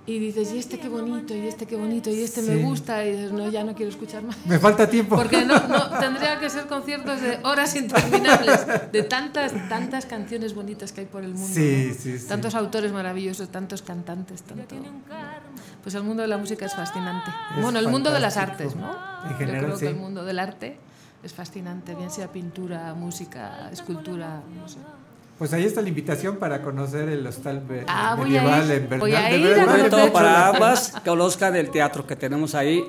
y 0.09 0.19
dices, 0.19 0.51
y 0.53 0.57
este 0.57 0.79
qué 0.79 0.89
bonito, 0.89 1.35
y 1.35 1.47
este 1.47 1.65
qué 1.67 1.75
bonito, 1.75 2.09
y 2.09 2.21
este 2.21 2.41
me 2.41 2.57
gusta, 2.57 3.05
y 3.05 3.11
dices, 3.11 3.31
no, 3.31 3.49
ya 3.49 3.63
no 3.63 3.75
quiero 3.75 3.91
escuchar 3.91 4.23
más. 4.23 4.35
Me 4.45 4.57
falta 4.57 4.89
tiempo. 4.89 5.15
Porque 5.15 5.45
no, 5.45 5.67
no, 5.67 5.89
tendría 5.99 6.39
que 6.39 6.49
ser 6.49 6.65
conciertos 6.65 7.21
de 7.21 7.39
horas 7.43 7.75
interminables, 7.75 8.91
de 8.91 9.03
tantas, 9.03 9.53
tantas 9.69 10.05
canciones 10.05 10.55
bonitas 10.55 10.91
que 10.91 11.01
hay 11.01 11.07
por 11.07 11.23
el 11.23 11.33
mundo. 11.33 11.53
Sí, 11.53 11.93
sí. 11.93 12.17
Tantos 12.27 12.55
autores 12.55 12.91
maravillosos, 12.91 13.49
tantos 13.49 13.81
cantantes, 13.81 14.41
tanto... 14.41 14.75
Pues 15.83 15.95
el 15.95 16.03
mundo 16.03 16.21
de 16.21 16.27
la 16.27 16.37
música 16.37 16.65
es 16.65 16.73
fascinante. 16.73 17.31
bueno, 17.61 17.79
el 17.79 17.87
mundo 17.87 18.11
de 18.11 18.19
las 18.19 18.35
artes, 18.35 18.75
¿no? 18.75 18.91
En 19.29 19.37
general, 19.37 19.61
Yo 19.61 19.67
creo 19.67 19.79
que 19.79 19.87
el 19.87 19.95
mundo 19.95 20.25
del 20.25 20.39
arte 20.39 20.77
es 21.23 21.33
fascinante, 21.33 21.95
bien 21.95 22.09
sea 22.09 22.31
pintura, 22.31 22.93
música, 22.93 23.69
escultura, 23.71 24.41
no 24.55 24.67
sé. 24.67 24.79
Pues 25.39 25.53
ahí 25.53 25.63
está 25.63 25.81
la 25.81 25.87
invitación 25.87 26.35
para 26.35 26.61
conocer 26.61 27.07
el 27.07 27.25
hostal 27.25 27.63
ah, 27.87 28.17
medieval 28.19 28.69
en 28.69 28.89
Bernal. 28.89 28.99
Voy 28.99 29.13
a 29.13 29.31
ir 29.33 29.89
todo 29.89 30.11
para 30.11 30.49
ambas, 30.49 30.93
conozcan 31.05 31.55
el 31.55 31.71
teatro 31.71 32.05
que 32.05 32.17
tenemos 32.17 32.55
ahí. 32.55 32.83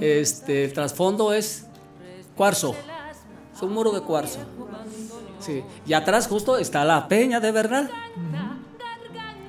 Este, 0.00 0.64
el 0.64 0.72
trasfondo 0.72 1.34
es 1.34 1.66
cuarzo, 2.34 2.74
es 3.54 3.60
un 3.60 3.74
muro 3.74 3.92
de 3.92 4.00
cuarzo. 4.00 4.38
Sí. 5.40 5.62
Y 5.86 5.92
atrás 5.92 6.26
justo 6.26 6.56
está 6.56 6.86
la 6.86 7.06
peña 7.06 7.38
de 7.38 7.52
Bernal. 7.52 7.90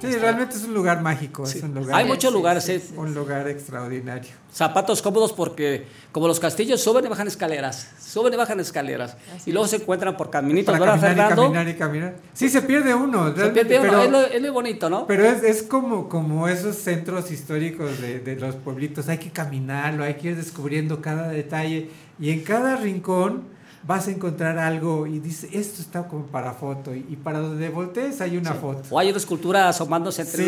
Sí, 0.02 0.12
realmente 0.18 0.56
es 0.56 0.64
un 0.64 0.74
lugar 0.74 1.02
mágico. 1.02 1.44
Es 1.44 1.64
un 1.64 1.74
lugar, 1.74 1.96
Hay 1.96 2.06
muchos 2.06 2.32
lugares. 2.32 2.68
Es 2.70 2.92
un 2.96 3.14
lugar 3.14 3.48
extraordinario. 3.48 4.32
Zapatos 4.52 5.02
cómodos 5.02 5.34
porque, 5.34 5.86
como 6.12 6.28
los 6.28 6.40
castillos, 6.40 6.82
suben 6.82 7.06
y 7.06 7.08
bajan 7.08 7.28
escaleras. 7.28 7.90
Suben 8.00 8.34
y 8.34 8.38
bajan 8.38 8.60
escaleras. 8.60 9.18
y 9.46 9.52
luego 9.52 9.68
se 9.68 9.78
encuentran 9.78 10.16
por 10.18 10.30
caminitos. 10.30 10.78
Para 10.78 11.00
caminar 11.00 11.32
y 11.32 11.36
caminar 11.36 11.68
y 11.70 11.74
caminar. 11.76 12.16
Sí, 12.34 12.50
se 12.50 12.62
pierde 12.62 12.94
uno. 12.94 13.36
Se 13.36 13.50
pierde 13.50 13.80
uno. 13.80 13.90
Pero, 13.92 14.22
es, 14.22 14.42
muy 14.42 14.50
bonito, 14.50 14.90
¿no? 14.90 15.08
Pero 15.08 15.26
es, 15.26 15.44
es 15.44 15.64
como, 15.64 16.10
como 16.10 16.48
esos 16.48 16.76
centros 16.76 17.32
históricos 17.32 18.00
de, 18.02 18.20
de 18.20 18.36
los 18.36 18.56
pueblitos. 18.56 19.08
Hay 19.10 19.18
que 19.18 19.32
caminarlo, 19.32 20.04
hay 20.04 20.16
que 20.16 20.30
ir 20.30 20.36
descubriendo 20.36 21.02
cada 21.02 21.30
detalle. 21.30 21.90
Y 22.20 22.32
en 22.32 22.44
cada 22.44 22.78
rincón 22.78 23.55
vas 23.88 24.07
a 24.07 24.12
encontrar 24.12 24.57
algo 24.57 25.06
y 25.06 25.20
dice, 25.20 25.48
esto 25.52 25.82
está 25.82 26.07
como 26.07 26.26
para 26.26 26.53
foto, 26.53 26.94
y, 26.94 27.02
para 27.24 27.40
donde 27.40 27.70
voltees 27.70 28.20
hay 28.22 28.38
una 28.38 28.53
foto. 28.53 28.84
O 28.90 28.99
hay 28.99 29.10
una 29.10 29.18
escultura 29.18 29.70
asomándose 29.70 30.24
entre, 30.24 30.45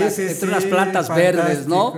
unas, 0.48 0.66
plantas 0.66 1.10
verdes, 1.10 1.68
¿no? 1.68 1.94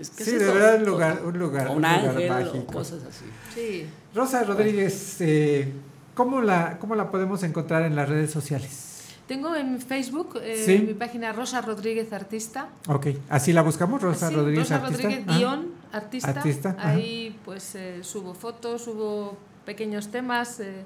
sí, 0.00 0.32
de 0.32 0.46
verdad 0.46 0.76
un 0.76 0.84
lugar, 0.86 1.22
un 1.24 1.38
lugar, 1.38 1.68
un, 1.70 1.84
ángel, 1.84 2.30
mágico. 2.30 2.72
cosas 2.72 3.02
así. 3.04 3.24
Sí. 3.54 3.86
Rosa 4.14 4.44
Rodríguez, 4.44 5.20
eh, 5.20 5.72
¿cómo, 6.14 6.40
la, 6.40 6.78
¿cómo 6.78 6.94
la 6.94 7.10
podemos 7.10 7.42
encontrar 7.42 7.82
en 7.82 7.94
las 7.94 8.08
redes 8.08 8.30
sociales? 8.30 8.86
Tengo 9.26 9.54
en 9.54 9.78
Facebook 9.82 10.40
eh, 10.42 10.84
mi 10.86 10.94
página 10.94 11.34
Rosa 11.34 11.60
Rodríguez 11.60 12.10
Artista. 12.14 12.70
Ok, 12.88 13.08
así 13.28 13.52
la 13.52 13.60
buscamos, 13.60 14.00
Rosa 14.00 14.30
Rodríguez 14.30 14.70
Rosa 14.70 14.76
Artista. 14.76 15.02
Rodríguez 15.02 15.26
guion 15.26 15.66
artista. 15.92 16.76
Ahí 16.78 17.38
pues 17.44 17.74
eh, 17.74 17.98
subo 18.02 18.32
fotos, 18.32 18.82
subo 18.82 19.36
pequeños 19.68 20.08
temas. 20.08 20.60
Eh, 20.60 20.82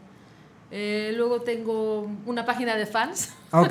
eh, 0.72 1.12
luego 1.16 1.42
tengo 1.42 2.10
una 2.26 2.44
página 2.44 2.74
de 2.74 2.86
fans. 2.86 3.32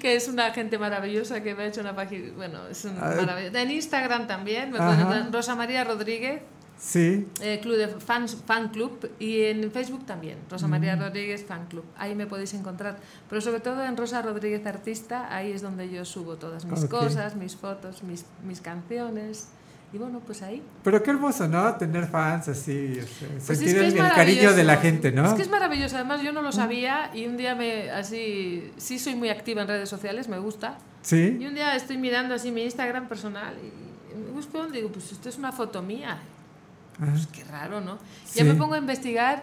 que, 0.00 0.14
es 0.16 0.26
una 0.26 0.52
gente 0.52 0.78
maravillosa 0.78 1.42
que 1.42 1.54
me 1.54 1.64
ha 1.64 1.66
hecho 1.66 1.82
una 1.82 1.94
página. 1.94 2.32
Bueno, 2.34 2.66
es 2.68 2.82
un 2.86 2.96
En 2.98 3.70
Instagram 3.70 4.26
también. 4.26 4.70
Me 4.70 4.78
Rosa 5.30 5.54
María 5.54 5.84
Rodríguez. 5.84 6.40
Sí. 6.78 7.28
Eh, 7.42 7.60
club 7.60 7.76
de 7.76 7.88
fans, 7.88 8.38
fan 8.46 8.70
club 8.70 9.10
y 9.18 9.42
en 9.42 9.70
Facebook 9.70 10.06
también, 10.06 10.38
Rosa 10.48 10.66
María 10.66 10.96
Mm. 10.96 11.00
Rodríguez 11.00 11.44
Fan 11.44 11.66
Club. 11.66 11.84
Ahí 11.98 12.14
me 12.14 12.26
podéis 12.26 12.54
encontrar. 12.54 12.96
Pero 13.28 13.42
sobre 13.42 13.60
todo 13.60 13.84
en 13.84 13.98
Rosa 13.98 14.22
Rodríguez 14.22 14.64
Artista, 14.64 15.28
ahí 15.36 15.52
es 15.52 15.60
donde 15.60 15.90
yo 15.90 16.06
subo 16.06 16.36
todas 16.36 16.64
mis 16.64 16.86
cosas, 16.86 17.36
mis 17.36 17.54
fotos, 17.54 18.02
mis, 18.02 18.24
mis 18.44 18.62
canciones. 18.62 19.50
Y 19.92 19.98
bueno, 19.98 20.20
pues 20.24 20.40
ahí. 20.42 20.62
Pero 20.84 21.02
qué 21.02 21.10
hermoso, 21.10 21.48
¿no? 21.48 21.74
Tener 21.74 22.06
fans 22.06 22.46
así, 22.48 22.92
o 23.00 23.06
sea, 23.06 23.28
Pues 23.28 23.44
sentir 23.58 23.68
es 23.68 23.74
que 23.74 23.80
el, 23.80 23.86
es 23.86 23.94
el 23.94 24.12
cariño 24.12 24.52
de 24.52 24.62
la 24.64 24.76
gente, 24.76 25.10
¿no? 25.10 25.26
Es 25.26 25.34
que 25.34 25.42
es 25.42 25.50
maravilloso. 25.50 25.96
Además, 25.96 26.22
yo 26.22 26.32
no 26.32 26.42
lo 26.42 26.52
sabía 26.52 27.10
y 27.12 27.26
un 27.26 27.36
día 27.36 27.56
me 27.56 27.90
así 27.90 28.70
sí 28.76 28.98
soy 29.00 29.16
muy 29.16 29.30
activa 29.30 29.62
en 29.62 29.68
redes 29.68 29.88
sociales, 29.88 30.28
me 30.28 30.38
gusta. 30.38 30.78
Sí. 31.02 31.36
Y 31.40 31.44
un 31.46 31.54
día 31.54 31.74
estoy 31.74 31.98
mirando 31.98 32.34
así 32.34 32.52
mi 32.52 32.62
Instagram 32.62 33.08
personal 33.08 33.54
y 33.58 34.16
me 34.16 34.30
busco 34.30 34.64
y 34.68 34.72
digo, 34.72 34.90
pues 34.92 35.10
esto 35.10 35.28
es 35.28 35.38
una 35.38 35.50
foto 35.50 35.82
mía. 35.82 36.18
Pues 36.98 37.26
qué 37.26 37.42
raro, 37.44 37.80
¿no? 37.80 37.96
Ya 38.34 38.42
Sí. 38.42 38.44
me 38.44 38.54
pongo 38.54 38.74
a 38.74 38.78
investigar 38.78 39.42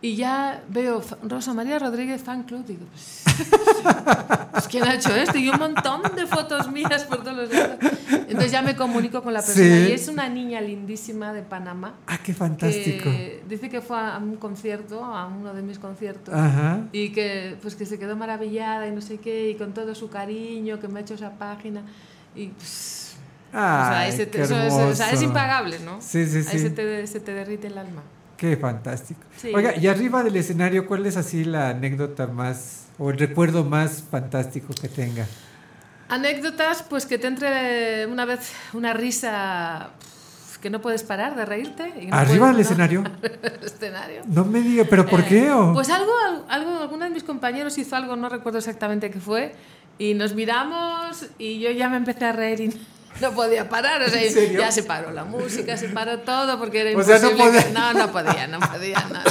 y 0.00 0.14
ya 0.16 0.62
veo 0.68 1.02
Rosa 1.22 1.52
María 1.54 1.78
Rodríguez 1.78 2.22
Fan 2.22 2.44
Club. 2.44 2.64
Digo, 2.66 2.84
pues, 2.92 3.22
pues, 4.52 4.68
¿quién 4.68 4.84
ha 4.84 4.94
hecho 4.94 5.14
esto? 5.14 5.38
Y 5.38 5.48
un 5.48 5.58
montón 5.58 6.02
de 6.14 6.26
fotos 6.26 6.70
mías 6.70 7.04
por 7.04 7.22
todos 7.24 7.36
los 7.36 7.52
lados. 7.52 7.76
Entonces 8.10 8.52
ya 8.52 8.62
me 8.62 8.76
comunico 8.76 9.22
con 9.22 9.32
la 9.32 9.40
persona 9.40 9.64
Sí. 9.66 9.86
y 9.88 9.92
es 9.92 10.06
una 10.08 10.28
niña 10.28 10.60
lindísima 10.60 11.32
de 11.32 11.42
Panamá. 11.42 11.94
Ah, 12.06 12.18
qué 12.22 12.34
fantástico. 12.34 13.04
que 13.04 13.42
dice 13.48 13.68
que 13.68 13.80
fue 13.80 13.98
a 13.98 14.18
un 14.18 14.36
concierto, 14.36 15.04
a 15.04 15.26
uno 15.26 15.52
de 15.54 15.62
mis 15.62 15.78
conciertos, 15.78 16.34
Ajá. 16.34 16.80
y 16.92 17.10
que 17.10 17.56
pues 17.62 17.74
que 17.74 17.86
se 17.86 17.98
quedó 17.98 18.16
maravillada 18.16 18.86
y 18.86 18.92
no 18.92 19.00
sé 19.00 19.18
qué, 19.18 19.50
y 19.50 19.54
con 19.56 19.72
todo 19.72 19.94
su 19.94 20.08
cariño 20.10 20.78
que 20.78 20.88
me 20.88 21.00
ha 21.00 21.02
hecho 21.02 21.14
esa 21.14 21.30
página. 21.32 21.82
Y 22.36 22.48
pues, 22.48 23.16
o 23.48 23.52
sea, 23.52 24.00
Ay, 24.00 24.10
ese 24.10 24.26
te- 24.26 24.38
qué 24.38 24.44
eso 24.44 24.56
es- 24.60 24.72
o 24.72 24.94
sea, 24.94 25.06
es 25.06 25.12
hermoso. 25.14 25.24
impagable, 25.24 25.78
¿no? 25.80 26.00
Sí, 26.00 26.26
sí, 26.26 26.36
Ahí 26.38 26.44
sí. 26.44 26.58
se 26.58 26.70
te, 26.70 27.06
se 27.06 27.20
te 27.20 27.32
derrite 27.32 27.66
el 27.68 27.78
alma. 27.78 28.02
Qué 28.38 28.56
fantástico. 28.56 29.20
Sí. 29.36 29.52
Oiga, 29.54 29.76
y 29.76 29.86
arriba 29.88 30.22
del 30.22 30.36
escenario, 30.36 30.86
¿cuál 30.86 31.04
es 31.04 31.16
así 31.18 31.44
la 31.44 31.68
anécdota 31.70 32.26
más 32.28 32.86
o 32.98 33.10
el 33.10 33.18
recuerdo 33.18 33.64
más 33.64 34.02
fantástico 34.10 34.72
que 34.80 34.88
tenga? 34.88 35.26
Anécdotas, 36.08 36.82
pues 36.82 37.04
que 37.04 37.18
te 37.18 37.26
entre 37.26 38.06
una 38.06 38.24
vez 38.24 38.52
una 38.72 38.94
risa 38.94 39.90
que 40.62 40.70
no 40.70 40.80
puedes 40.80 41.02
parar 41.02 41.36
de 41.36 41.44
reírte. 41.44 41.92
y 42.00 42.06
no 42.06 42.16
¿Arriba 42.16 42.48
del 42.48 42.60
escenario? 42.60 43.04
el 43.22 43.64
escenario. 43.64 44.22
No 44.26 44.44
me 44.44 44.60
diga, 44.62 44.84
¿pero 44.88 45.04
por 45.06 45.20
Eh, 45.20 45.26
qué? 45.28 45.50
o? 45.50 45.72
Pues 45.74 45.90
algo, 45.90 46.12
algo, 46.48 46.78
alguno 46.82 47.04
de 47.04 47.10
mis 47.10 47.22
compañeros 47.24 47.76
hizo 47.78 47.94
algo, 47.96 48.16
no 48.16 48.28
recuerdo 48.28 48.58
exactamente 48.58 49.10
qué 49.10 49.20
fue, 49.20 49.54
y 49.98 50.14
nos 50.14 50.34
miramos 50.34 51.26
y 51.38 51.58
yo 51.60 51.70
ya 51.72 51.88
me 51.88 51.96
empecé 51.96 52.24
a 52.24 52.32
reír 52.32 52.60
y 52.60 52.80
no 53.20 53.32
podía 53.32 53.68
parar, 53.68 54.02
o 54.02 54.08
sea, 54.08 54.22
ya 54.50 54.70
se 54.70 54.82
paró 54.84 55.10
la 55.12 55.24
música, 55.24 55.76
se 55.76 55.88
paró 55.88 56.20
todo 56.20 56.58
porque 56.58 56.80
era 56.82 56.98
O 56.98 57.02
sea, 57.02 57.18
no 57.18 57.30
podía- 57.32 57.64
que- 57.64 57.70
no, 57.72 57.92
no 57.94 58.12
podía, 58.12 58.46
no 58.46 58.60
podía 58.60 59.00
nada. 59.10 59.24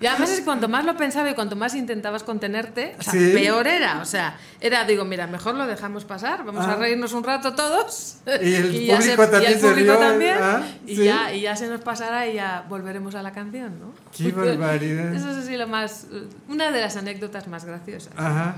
Y 0.00 0.06
además 0.06 0.30
es 0.30 0.40
que 0.40 0.44
cuanto 0.44 0.68
más 0.68 0.84
lo 0.84 0.96
pensaba 0.96 1.30
y 1.30 1.34
cuanto 1.34 1.54
más 1.54 1.76
intentabas 1.76 2.24
contenerte, 2.24 2.96
o 2.98 3.02
sea, 3.04 3.12
Sí. 3.12 3.30
peor 3.34 3.68
era. 3.68 4.00
O 4.00 4.04
sea, 4.04 4.36
era, 4.60 4.84
digo, 4.84 5.04
mira, 5.04 5.28
mejor 5.28 5.54
lo 5.54 5.64
dejamos 5.64 6.04
pasar, 6.04 6.44
vamos 6.44 6.66
a 6.66 6.72
Ah. 6.72 6.76
reírnos 6.76 7.12
un 7.12 7.22
rato 7.22 7.54
todos. 7.54 8.16
Y 8.42 8.54
el 8.54 8.66
público 8.98 9.28
también 9.28 9.42
y 9.52 9.54
el 9.54 9.60
se 9.60 9.68
público 9.68 9.96
también, 9.98 10.38
ah, 10.40 10.62
y, 10.86 10.96
sí. 10.96 11.04
ya, 11.04 11.32
y 11.32 11.42
ya 11.42 11.54
se 11.54 11.68
nos 11.68 11.82
pasará 11.82 12.26
y 12.26 12.34
ya 12.34 12.64
volveremos 12.68 13.14
a 13.14 13.22
la 13.22 13.30
canción, 13.30 13.78
¿no? 13.78 13.92
Qué 14.16 14.32
barbaridad. 14.32 15.14
Eso 15.14 15.30
es 15.30 15.36
así 15.36 15.56
lo 15.56 15.68
más, 15.68 16.06
una 16.48 16.72
de 16.72 16.80
las 16.80 16.96
anécdotas 16.96 17.46
más 17.46 17.64
graciosas. 17.64 18.12
Ajá. 18.16 18.56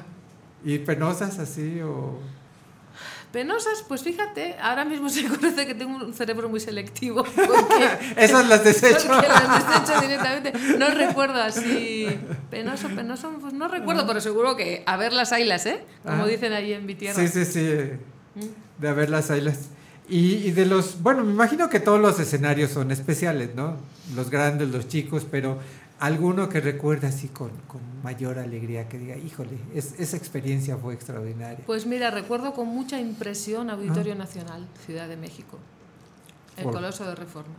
¿Y 0.65 0.79
penosas 0.79 1.39
así 1.39 1.79
o...? 1.83 2.21
Penosas, 3.35 3.85
pues 3.89 4.05
fíjate, 4.05 4.55
ahora 4.63 4.85
mismo 4.85 5.09
se 5.11 5.25
conoce 5.25 5.67
que 5.67 5.75
tengo 5.75 5.97
un 5.97 6.15
cerebro 6.15 6.49
muy 6.49 6.61
selectivo. 6.61 7.25
Porque, 7.35 7.89
Esas 8.17 8.47
las 8.49 8.63
desecho. 8.63 9.09
Porque 9.09 9.27
las 9.27 9.67
desecho 9.67 10.01
directamente. 10.01 10.53
No 10.79 10.89
recuerdo 10.91 11.43
así. 11.43 12.07
Penoso, 12.49 12.89
penoso, 12.91 13.33
pues 13.41 13.53
no 13.53 13.67
recuerdo, 13.67 14.07
pero 14.07 14.21
seguro 14.21 14.55
que 14.55 14.85
a 14.87 14.97
ver 14.97 15.13
las 15.13 15.33
ailas, 15.33 15.67
¿eh? 15.67 15.81
Como 16.05 16.23
Ah. 16.23 16.27
dicen 16.29 16.53
ahí 16.53 16.73
en 16.75 16.87
mi 16.87 16.95
tierra. 16.95 17.21
Sí, 17.21 17.27
sí, 17.27 17.45
sí. 17.45 17.61
Mm. 18.37 18.81
De 18.81 18.89
haber 18.89 19.11
las 19.11 19.33
ailas. 19.33 19.69
Y, 20.09 20.35
y 20.35 20.51
de 20.53 20.67
los, 20.67 21.03
bueno, 21.03 21.25
me 21.25 21.33
imagino 21.33 21.69
que 21.69 21.81
todos 21.81 22.01
los 22.01 22.21
escenarios 22.21 22.71
son 22.71 22.93
especiales, 22.93 23.51
¿no? 23.57 23.79
Los 24.15 24.31
grandes, 24.31 24.69
los 24.69 24.87
chicos, 24.87 25.27
pero 25.29 25.59
alguno 26.05 26.49
que 26.49 26.61
recuerde 26.61 27.07
así 27.07 27.29
con, 27.29 27.51
con 27.69 27.81
mayor 28.03 28.39
alegría, 28.39 28.89
que 28.89 28.99
diga, 28.99 29.17
híjole, 29.17 29.59
es- 29.75 29.99
esa 29.99 30.17
experiencia 30.17 30.77
fue 30.77 30.95
extraordinaria. 30.95 31.65
Pues 31.67 31.87
mira, 31.87 32.11
recuerdo 32.11 32.53
con 32.55 32.69
mucha 32.69 33.01
impresión 33.01 33.71
Auditorio 33.71 34.15
Nacional, 34.15 34.67
Ciudad 34.87 35.09
de 35.09 35.17
México. 35.17 35.59
El 36.57 36.65
Por- 36.65 36.75
Coloso 36.75 37.05
de 37.05 37.15
Reforma. 37.15 37.55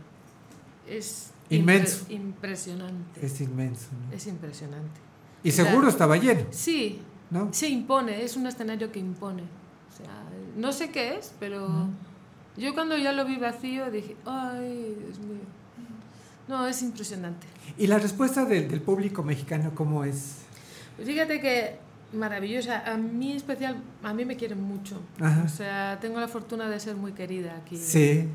Es 0.88 1.30
Inmenso. 1.50 2.06
impre- 2.06 2.12
impresionante. 2.14 3.26
Es 3.26 3.40
inmenso. 3.40 3.88
¿no? 4.08 4.16
Es 4.16 4.26
impresionante. 4.26 5.00
Y 5.42 5.50
O 5.50 5.52
sea, 5.52 5.64
seguro 5.66 5.88
estaba 5.88 6.16
lleno. 6.16 6.46
Sí, 6.50 7.00
¿No? 7.30 7.52
se 7.52 7.68
impone, 7.68 8.22
es 8.22 8.36
un 8.36 8.46
escenario 8.46 8.90
que 8.92 8.98
impone. 9.00 9.42
O 9.42 9.96
sea, 9.96 10.22
no 10.56 10.72
sé 10.72 10.90
qué 10.90 11.16
es, 11.16 11.32
pero 11.40 11.88
yo 12.56 12.74
cuando 12.74 12.96
ya 12.96 13.12
lo 13.12 13.24
vi 13.24 13.36
vacío 13.36 13.90
dije, 13.90 14.16
ay, 14.24 14.96
Dios 15.04 15.18
mío. 15.20 15.40
No, 16.48 16.66
es 16.66 16.82
impresionante. 16.82 17.46
¿Y 17.76 17.86
la 17.86 17.98
respuesta 17.98 18.44
del, 18.44 18.68
del 18.68 18.80
público 18.80 19.22
mexicano 19.22 19.72
cómo 19.74 20.04
es? 20.04 20.36
Pues 20.96 21.08
Fíjate 21.08 21.40
que 21.40 21.78
maravillosa. 22.12 22.82
A 22.90 22.96
mí 22.96 23.32
especial, 23.32 23.76
a 24.02 24.14
mí 24.14 24.24
me 24.24 24.36
quieren 24.36 24.60
mucho. 24.60 25.00
Ajá. 25.20 25.42
O 25.44 25.48
sea, 25.48 25.98
tengo 26.00 26.20
la 26.20 26.28
fortuna 26.28 26.68
de 26.68 26.80
ser 26.80 26.96
muy 26.96 27.12
querida 27.12 27.56
aquí. 27.56 27.76
Sí. 27.76 28.28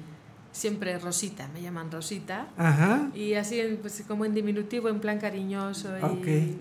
Siempre 0.52 1.00
Rosita, 1.00 1.48
me 1.54 1.62
llaman 1.62 1.90
Rosita. 1.90 2.50
Ajá. 2.58 3.10
Y 3.16 3.36
así, 3.36 3.62
pues, 3.82 4.04
como 4.08 4.26
en 4.26 4.34
diminutivo, 4.34 4.90
en 4.90 5.00
plan 5.00 5.18
cariñoso. 5.18 5.98
Y 5.98 6.04
Ok. 6.04 6.58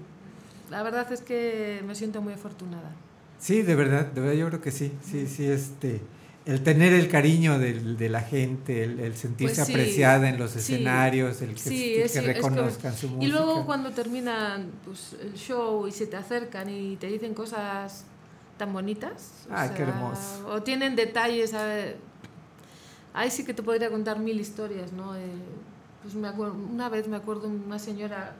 La 0.70 0.84
verdad 0.84 1.10
es 1.12 1.20
que 1.20 1.82
me 1.84 1.96
siento 1.96 2.22
muy 2.22 2.32
afortunada. 2.32 2.92
Sí, 3.40 3.62
de 3.62 3.74
verdad, 3.74 4.06
de 4.06 4.20
verdad 4.20 4.36
yo 4.36 4.46
creo 4.48 4.60
que 4.60 4.70
sí, 4.70 4.92
sí, 5.02 5.26
sí, 5.26 5.46
este, 5.46 6.00
el 6.50 6.62
tener 6.62 6.92
el 6.92 7.08
cariño 7.08 7.58
del- 7.58 7.96
de, 7.96 8.08
la 8.08 8.20
gente, 8.20 8.84
el, 8.84 9.00
el 9.00 9.16
sentirse 9.16 9.54
Pues 9.56 9.66
sí, 9.66 9.72
apreciada 9.72 10.28
en 10.28 10.38
los 10.38 10.50
sí, 10.50 10.58
escenarios, 10.58 11.40
el 11.42 11.54
que, 11.54 11.60
sí, 11.60 11.68
que 11.94 12.04
es- 12.04 12.16
es 12.16 12.24
reconozcan 12.24 12.92
que- 12.92 12.98
su 12.98 13.08
música. 13.08 13.24
Y 13.24 13.28
luego 13.30 13.64
cuando 13.66 13.90
terminan 13.92 14.70
pues, 14.84 15.14
el 15.20 15.34
show 15.34 15.86
y 15.86 15.92
se 15.92 16.06
te 16.06 16.16
acercan 16.16 16.68
y 16.68 16.96
te 16.96 17.06
dicen 17.06 17.34
cosas 17.34 18.04
tan 18.58 18.72
bonitas. 18.72 19.46
Ay, 19.50 19.70
qué 19.76 19.82
hermoso. 19.82 20.46
O 20.48 20.62
tienen 20.62 20.96
detalles. 20.96 21.52
Ahí 23.12 23.30
sí 23.30 23.44
que 23.44 23.54
te 23.54 23.62
podría 23.62 23.90
contar 23.90 24.18
mil 24.18 24.38
historias, 24.40 24.92
¿no? 24.92 25.16
Eh, 25.16 25.20
pues 26.02 26.14
me 26.14 26.28
acuerdo, 26.28 26.54
una 26.54 26.88
vez 26.88 27.08
me 27.08 27.16
acuerdo 27.16 27.48
una 27.48 27.78
señora 27.78 28.34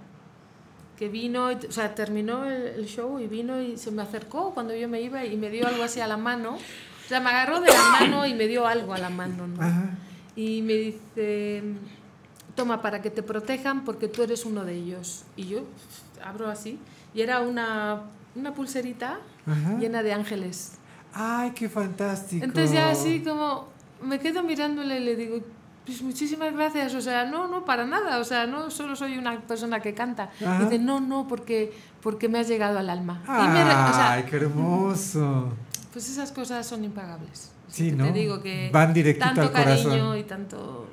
que 0.96 1.08
vino, 1.08 1.46
o 1.48 1.72
sea, 1.72 1.94
terminó 1.94 2.44
el, 2.44 2.62
el 2.62 2.86
show 2.86 3.18
y 3.18 3.26
vino 3.26 3.60
y 3.60 3.76
se 3.78 3.90
me 3.90 4.02
acercó 4.02 4.52
cuando 4.52 4.74
yo 4.74 4.88
me 4.88 5.00
iba 5.00 5.24
y 5.24 5.36
me 5.36 5.48
dio 5.50 5.66
algo 5.66 5.82
así 5.82 6.00
a 6.00 6.06
la 6.06 6.16
mano. 6.16 6.58
Sea, 7.10 7.18
me 7.18 7.30
agarró 7.30 7.60
de 7.60 7.66
la 7.66 7.90
mano 7.98 8.24
y 8.24 8.34
me 8.34 8.46
dio 8.46 8.68
algo 8.68 8.94
a 8.94 8.98
la 8.98 9.10
mano, 9.10 9.48
¿no? 9.48 9.60
Ajá. 9.60 9.90
Y 10.36 10.62
me 10.62 10.74
dice, 10.74 11.64
toma, 12.54 12.80
para 12.82 13.02
que 13.02 13.10
te 13.10 13.24
protejan 13.24 13.84
porque 13.84 14.06
tú 14.06 14.22
eres 14.22 14.44
uno 14.44 14.64
de 14.64 14.74
ellos. 14.74 15.24
Y 15.34 15.48
yo 15.48 15.64
abro 16.24 16.48
así 16.48 16.78
y 17.12 17.22
era 17.22 17.40
una, 17.40 18.02
una 18.36 18.54
pulserita 18.54 19.18
Ajá. 19.44 19.76
llena 19.80 20.04
de 20.04 20.12
ángeles. 20.12 20.74
Ay, 21.12 21.50
qué 21.50 21.68
fantástico. 21.68 22.44
Entonces 22.44 22.70
ya 22.70 22.90
así 22.90 23.24
como 23.24 23.66
me 24.00 24.20
quedo 24.20 24.44
mirándole 24.44 25.00
y 25.00 25.04
le 25.04 25.16
digo, 25.16 25.40
pues 25.84 26.02
muchísimas 26.02 26.52
gracias, 26.52 26.94
o 26.94 27.00
sea, 27.00 27.24
no, 27.24 27.48
no, 27.48 27.64
para 27.64 27.86
nada, 27.86 28.20
o 28.20 28.24
sea, 28.24 28.46
no 28.46 28.70
solo 28.70 28.94
soy 28.94 29.18
una 29.18 29.40
persona 29.40 29.80
que 29.80 29.94
canta. 29.94 30.30
Ajá. 30.40 30.60
Y 30.60 30.64
dice, 30.66 30.78
no, 30.78 31.00
no, 31.00 31.26
porque, 31.26 31.72
porque 32.02 32.28
me 32.28 32.38
has 32.38 32.46
llegado 32.46 32.78
al 32.78 32.88
alma. 32.88 33.20
y 33.26 33.48
me 33.48 33.62
o 33.64 33.94
sea, 33.94 34.12
Ay, 34.12 34.22
qué 34.30 34.36
hermoso. 34.36 35.52
Pues 35.92 36.08
esas 36.08 36.32
cosas 36.32 36.66
son 36.66 36.84
impagables. 36.84 37.50
Sí, 37.68 37.92
¿no? 37.92 38.06
Te 38.06 38.12
digo 38.12 38.42
que 38.42 38.70
Van 38.72 38.92
directito 38.92 39.26
tanto 39.26 39.42
al 39.42 39.52
cariño 39.52 39.88
corazón. 39.90 40.18
y 40.18 40.22
tanto... 40.24 40.86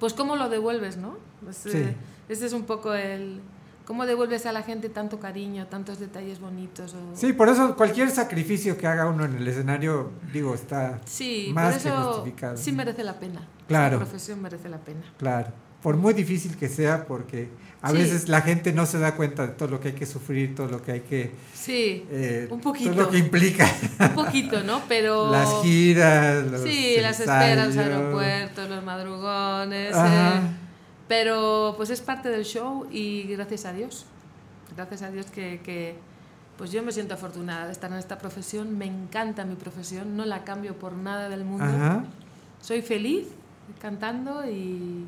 Pues 0.00 0.12
cómo 0.12 0.36
lo 0.36 0.48
devuelves, 0.48 0.96
¿no? 0.96 1.16
Pues, 1.42 1.56
Sí. 1.56 1.70
eh, 1.74 1.96
ese 2.28 2.46
es 2.46 2.52
un 2.52 2.64
poco 2.64 2.94
el... 2.94 3.40
¿Cómo 3.86 4.06
devuelves 4.06 4.46
a 4.46 4.52
la 4.52 4.62
gente 4.62 4.88
tanto 4.88 5.20
cariño, 5.20 5.66
tantos 5.66 5.98
detalles 5.98 6.40
bonitos? 6.40 6.94
o- 6.94 7.14
Sí, 7.16 7.34
por 7.34 7.50
eso 7.50 7.76
cualquier 7.76 8.10
sacrificio 8.10 8.78
que 8.78 8.86
haga 8.86 9.06
uno 9.06 9.26
en 9.26 9.36
el 9.36 9.46
escenario, 9.46 10.10
digo, 10.32 10.54
está 10.54 11.00
Sí, 11.04 11.50
más 11.54 11.74
por 11.74 11.82
que 11.82 11.90
justificado. 11.90 12.56
sí 12.56 12.72
merece 12.72 13.04
la 13.04 13.20
pena. 13.20 13.46
Claro. 13.68 13.98
La 13.98 14.04
profesión 14.04 14.40
merece 14.40 14.70
la 14.70 14.78
pena. 14.78 15.02
Claro, 15.18 15.48
por 15.82 15.96
muy 15.98 16.14
difícil 16.14 16.56
que 16.56 16.68
sea, 16.70 17.04
porque 17.06 17.50
a 17.84 17.90
Sí. 17.90 17.96
veces 17.98 18.28
la 18.30 18.40
gente 18.40 18.72
no 18.72 18.86
se 18.86 18.98
da 18.98 19.14
cuenta 19.14 19.46
de 19.46 19.52
todo 19.52 19.68
lo 19.68 19.78
que 19.80 19.88
hay 19.88 19.94
que 19.94 20.06
sufrir, 20.06 20.54
todo 20.54 20.68
lo 20.68 20.82
que 20.82 20.92
hay 20.92 21.00
que... 21.00 21.32
Sí, 21.52 22.04
eh, 22.10 22.48
un 22.50 22.60
poquito. 22.60 22.90
Todo 22.92 23.02
lo 23.02 23.10
que 23.10 23.18
implica. 23.18 23.70
Un 24.00 24.14
poquito, 24.14 24.62
¿no? 24.62 24.80
Pero... 24.88 25.30
Las 25.30 25.62
giras, 25.62 26.46
los 26.50 26.62
Sí, 26.62 26.96
las 27.00 27.20
esperas, 27.20 27.66
los 27.66 27.76
ensayos. 27.76 27.92
aeropuertos, 27.98 28.70
los 28.70 28.84
madrugones. 28.84 29.94
Eh, 29.94 30.40
pero 31.08 31.74
pues 31.76 31.90
es 31.90 32.00
parte 32.00 32.30
del 32.30 32.44
show 32.44 32.86
y 32.90 33.24
gracias 33.24 33.66
a 33.66 33.72
Dios. 33.74 34.06
Gracias 34.74 35.02
a 35.02 35.10
Dios 35.10 35.26
que, 35.26 35.60
que, 35.62 35.94
pues 36.56 36.72
yo 36.72 36.82
me 36.82 36.90
siento 36.90 37.12
afortunada 37.14 37.66
de 37.66 37.72
estar 37.72 37.92
en 37.92 37.98
esta 37.98 38.16
profesión. 38.16 38.78
Me 38.78 38.86
encanta 38.86 39.44
mi 39.44 39.56
profesión, 39.56 40.16
no 40.16 40.24
la 40.24 40.42
cambio 40.44 40.74
por 40.78 40.94
nada 40.94 41.28
del 41.28 41.44
mundo. 41.44 41.64
Ajá. 41.66 42.04
Soy 42.62 42.80
feliz 42.80 43.26
cantando 43.80 44.42
y 44.50 45.04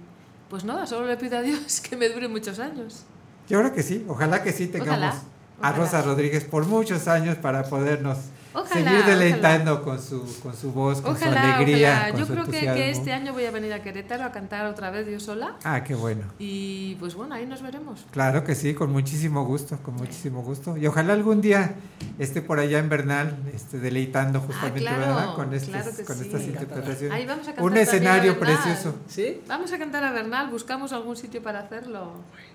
pues 0.48 0.64
nada, 0.64 0.86
solo 0.86 1.06
le 1.06 1.16
pido 1.16 1.38
a 1.38 1.42
Dios 1.42 1.80
que 1.88 1.96
me 1.96 2.08
dure 2.08 2.28
muchos 2.28 2.58
años. 2.58 3.04
Yo 3.48 3.60
creo 3.60 3.72
que 3.72 3.82
sí, 3.82 4.04
ojalá 4.08 4.42
que 4.42 4.52
sí 4.52 4.66
tengamos 4.66 5.14
a 5.62 5.72
Rosa 5.72 6.02
Rodríguez 6.02 6.44
por 6.44 6.66
muchos 6.66 7.08
años 7.08 7.36
para 7.36 7.64
podernos 7.64 8.18
seguir 8.64 9.04
deleitando 9.04 9.82
con 9.82 10.00
su 10.00 10.24
con 10.42 10.56
su 10.56 10.72
voz, 10.72 11.00
con 11.00 11.18
su 11.18 11.24
alegría. 11.24 12.10
Yo 12.10 12.26
creo 12.26 12.46
que, 12.46 12.90
este 12.90 13.12
año 13.12 13.32
voy 13.32 13.44
a 13.44 13.50
venir 13.50 13.72
a 13.72 13.82
Querétaro 13.82 14.24
a 14.24 14.32
cantar 14.32 14.66
otra 14.66 14.90
vez 14.90 15.06
yo 15.06 15.20
sola. 15.20 15.56
Ah, 15.64 15.82
qué 15.84 15.94
bueno. 15.94 16.22
Y 16.38 16.94
pues 16.96 17.14
bueno, 17.14 17.34
ahí 17.34 17.46
nos 17.46 17.62
veremos. 17.62 18.06
Claro 18.10 18.44
que 18.44 18.54
sí, 18.54 18.74
con 18.74 18.92
muchísimo 18.92 19.44
gusto, 19.44 19.78
con 19.82 19.94
muchísimo 19.94 20.42
gusto. 20.42 20.76
Y 20.76 20.86
ojalá 20.86 21.12
algún 21.12 21.40
día 21.40 21.74
esté 22.18 22.42
por 22.42 22.58
allá 22.58 22.78
en 22.78 22.88
Bernal, 22.88 23.36
este, 23.54 23.78
deleitando 23.78 24.38
ah, 24.38 24.42
justamente 24.46 24.90
con, 25.34 25.52
estas, 25.54 26.00
con 26.06 26.20
estas 26.20 26.42
interpretaciones. 26.42 27.12
Ahí 27.12 27.26
vamos 27.26 27.48
a 27.48 27.62
Un 27.62 27.76
escenario 27.76 28.38
precioso. 28.38 28.94
¿Sí? 29.08 29.40
Vamos 29.46 29.72
a 29.72 29.78
cantar 29.78 30.04
a 30.04 30.12
Bernal, 30.12 30.50
buscamos 30.50 30.92
algún 30.92 31.16
sitio 31.16 31.42
para 31.42 31.60
hacerlo. 31.60 32.12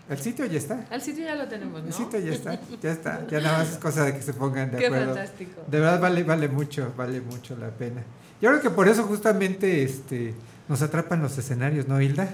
El 0.10 0.18
sitio 0.18 0.46
ya 0.46 0.58
está. 0.58 0.86
El 0.92 1.02
sitio 1.02 1.24
ya 1.24 1.36
lo 1.36 1.48
tenemos, 1.48 1.82
¿no? 1.82 1.88
El 1.88 1.94
sitio 1.94 2.20
ya 2.20 2.32
está, 2.34 2.60
ya 2.82 2.92
está. 2.92 3.28
Ya 3.28 3.40
nada 3.40 3.60
más 3.60 3.72
es 3.72 3.78
cosa 3.78 4.04
de 4.06 4.14
que 4.14 4.22
se 4.22 4.34
pongan 4.34 4.72
de 4.72 4.86
acuerdo. 4.86 5.14
Qué 5.14 5.20
fantástico. 5.20 5.62
De 5.68 5.80
verdad 5.80 5.91
vale, 5.98 6.24
vale 6.24 6.48
mucho, 6.48 6.94
vale 6.96 7.22
mucho 7.22 7.56
la 7.58 7.70
pena. 7.70 8.04
Yo 8.42 8.50
creo 8.50 8.62
que 8.62 8.70
por 8.70 8.88
eso 8.88 9.04
justamente 9.04 9.84
este, 9.84 10.34
nos 10.68 10.82
atrapan 10.82 11.22
los 11.22 11.38
escenarios, 11.38 11.88
¿no, 11.88 12.02
Hilda? 12.02 12.28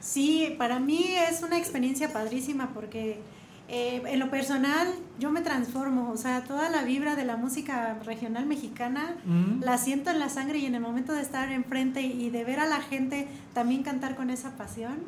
Sí, 0.00 0.54
para 0.58 0.80
mí 0.80 1.14
es 1.30 1.42
una 1.42 1.58
experiencia 1.58 2.12
padrísima 2.12 2.70
porque 2.74 3.20
eh, 3.68 4.02
en 4.06 4.18
lo 4.18 4.30
personal 4.30 4.88
yo 5.18 5.30
me 5.30 5.40
transformo, 5.40 6.10
o 6.10 6.16
sea, 6.16 6.42
toda 6.44 6.68
la 6.68 6.82
vibra 6.82 7.16
de 7.16 7.24
la 7.24 7.36
música 7.36 7.98
regional 8.04 8.46
mexicana 8.46 9.16
mm. 9.24 9.62
la 9.62 9.78
siento 9.78 10.10
en 10.10 10.18
la 10.18 10.28
sangre 10.28 10.58
y 10.58 10.66
en 10.66 10.74
el 10.74 10.80
momento 10.80 11.12
de 11.12 11.22
estar 11.22 11.50
enfrente 11.50 12.02
y 12.02 12.30
de 12.30 12.44
ver 12.44 12.60
a 12.60 12.66
la 12.66 12.80
gente 12.80 13.28
también 13.54 13.82
cantar 13.82 14.16
con 14.16 14.30
esa 14.30 14.50
pasión 14.56 14.98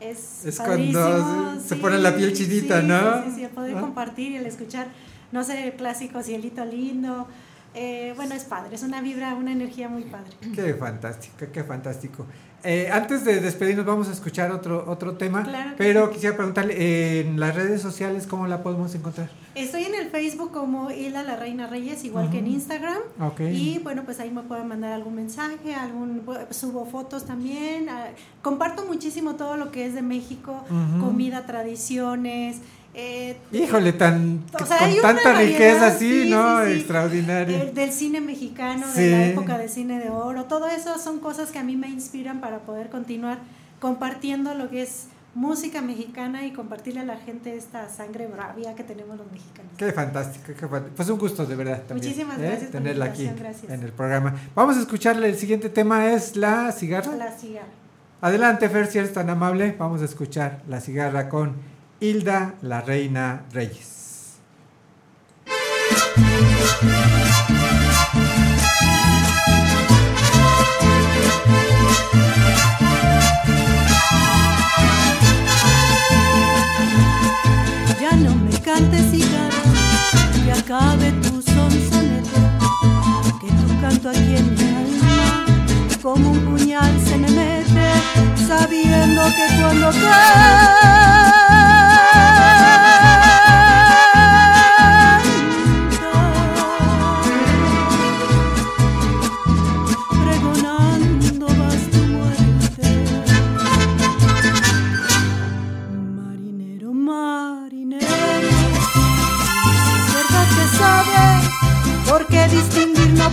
es, 0.00 0.44
es 0.46 0.58
cuando 0.58 1.60
se 1.60 1.76
pone 1.76 1.98
la 1.98 2.16
piel 2.16 2.32
chinita, 2.32 2.82
¿no? 2.82 3.22
Sí, 3.24 3.32
sí, 3.36 3.44
el 3.44 3.50
poder 3.50 3.74
compartir 3.74 4.32
y 4.32 4.36
el 4.36 4.46
escuchar, 4.46 4.88
no 5.32 5.44
sé, 5.44 5.68
el 5.68 5.72
clásico 5.74 6.22
Cielito 6.22 6.64
Lindo. 6.64 7.26
Eh, 7.74 8.12
bueno, 8.16 8.34
es 8.34 8.44
padre, 8.44 8.74
es 8.74 8.82
una 8.82 9.00
vibra, 9.00 9.34
una 9.34 9.52
energía 9.52 9.88
muy 9.88 10.02
padre. 10.02 10.32
Qué 10.54 10.74
fantástico, 10.74 11.46
qué 11.52 11.62
fantástico. 11.62 12.26
Eh, 12.62 12.90
antes 12.92 13.24
de 13.24 13.40
despedirnos 13.40 13.86
vamos 13.86 14.08
a 14.08 14.12
escuchar 14.12 14.50
otro, 14.50 14.84
otro 14.86 15.14
tema, 15.14 15.46
pero 15.78 16.10
quisiera 16.10 16.36
preguntarle, 16.36 17.20
en 17.20 17.40
las 17.40 17.54
redes 17.54 17.80
sociales, 17.80 18.26
¿cómo 18.26 18.46
la 18.46 18.62
podemos 18.62 18.94
encontrar? 18.94 19.30
Estoy 19.54 19.84
en 19.84 19.94
el 19.94 20.10
Facebook 20.10 20.52
como 20.52 20.90
Hilda 20.90 21.22
la 21.22 21.36
Reina 21.36 21.66
Reyes, 21.68 22.04
igual 22.04 22.30
que 22.30 22.38
en 22.38 22.48
Instagram. 22.48 22.98
Y 23.38 23.78
bueno, 23.78 24.02
pues 24.04 24.20
ahí 24.20 24.30
me 24.30 24.42
pueden 24.42 24.68
mandar 24.68 24.92
algún 24.92 25.14
mensaje, 25.14 25.74
algún 25.74 26.22
subo 26.50 26.84
fotos 26.84 27.24
también. 27.24 27.88
Ah, 27.88 28.08
comparto 28.42 28.84
muchísimo 28.84 29.36
todo 29.36 29.56
lo 29.56 29.70
que 29.70 29.86
es 29.86 29.94
de 29.94 30.02
México, 30.02 30.64
comida, 31.00 31.46
tradiciones, 31.46 32.58
eh, 32.92 33.36
Híjole, 33.52 33.92
tan, 33.92 34.42
con 34.50 34.66
tanta 35.00 35.34
riqueza 35.34 35.88
así, 35.88 36.28
¿no? 36.28 36.62
Extraordinaria. 36.64 37.66
del 37.66 37.92
cine 37.92 38.20
mexicano, 38.20 38.86
de 38.92 39.10
la 39.10 39.26
época 39.26 39.58
de 39.58 39.68
cine 39.68 40.00
de 40.00 40.10
oro, 40.10 40.44
todo 40.44 40.66
eso 40.66 40.98
son 40.98 41.20
cosas 41.20 41.50
que 41.50 41.58
a 41.58 41.62
mí 41.62 41.76
me 41.76 41.88
inspiran 41.88 42.40
para 42.40 42.60
poder 42.60 42.90
continuar 42.90 43.38
compartiendo 43.78 44.54
lo 44.54 44.70
que 44.70 44.82
es 44.82 45.06
música 45.34 45.80
mexicana 45.80 46.44
y 46.44 46.52
compartirle 46.52 47.00
a 47.00 47.04
la 47.04 47.16
gente 47.16 47.56
esta 47.56 47.88
sangre 47.88 48.26
bravia 48.26 48.74
que 48.74 48.82
tenemos 48.82 49.16
los 49.16 49.30
mexicanos. 49.30 49.70
Qué 49.76 49.92
fantástico, 49.92 50.46
qué 50.46 50.54
fantástico. 50.54 50.96
Pues 50.96 51.08
un 51.08 51.18
gusto 51.18 51.46
de 51.46 51.54
verdad 51.54 51.82
también. 51.86 52.08
Muchísimas 52.08 52.38
¿eh? 52.40 52.42
gracias. 52.42 52.70
Tenerla 52.72 53.04
aquí 53.06 53.30
en 53.68 53.82
el 53.82 53.92
programa. 53.92 54.34
Vamos 54.54 54.76
a 54.76 54.80
escucharle, 54.80 55.28
el 55.28 55.36
siguiente 55.36 55.68
tema 55.68 56.10
es 56.12 56.36
La 56.36 56.72
Cigarra. 56.72 57.14
La 57.14 57.30
Cigarra. 57.30 57.68
Adelante, 58.20 58.68
Fer, 58.68 58.86
si 58.88 58.98
eres 58.98 59.12
tan 59.12 59.30
amable, 59.30 59.74
vamos 59.78 60.02
a 60.02 60.04
escuchar 60.04 60.62
La 60.68 60.80
Cigarra 60.80 61.28
con 61.28 61.54
Hilda 62.02 62.54
la 62.62 62.80
Reina 62.80 63.44
Reyes. 63.52 64.38
Ya 78.00 78.12
no 78.16 78.34
me 78.34 78.50
cantes 78.62 79.10
cigarra, 79.10 79.50
que 80.42 80.52
acabe 80.52 81.12
tu 81.20 81.42
sonsonete, 81.42 82.40
que 83.42 83.48
tu 83.48 83.80
canto 83.82 84.08
aquí 84.08 84.36
en 84.36 84.54
mi 84.54 84.62
alma 84.74 85.44
como 86.02 86.30
un 86.30 86.40
puñal 86.46 86.98
se 87.06 87.18
me 87.18 87.28
mete, 87.28 87.90
sabiendo 88.48 89.22
que 89.36 89.60
cuando 89.60 89.90
cae 89.90 91.59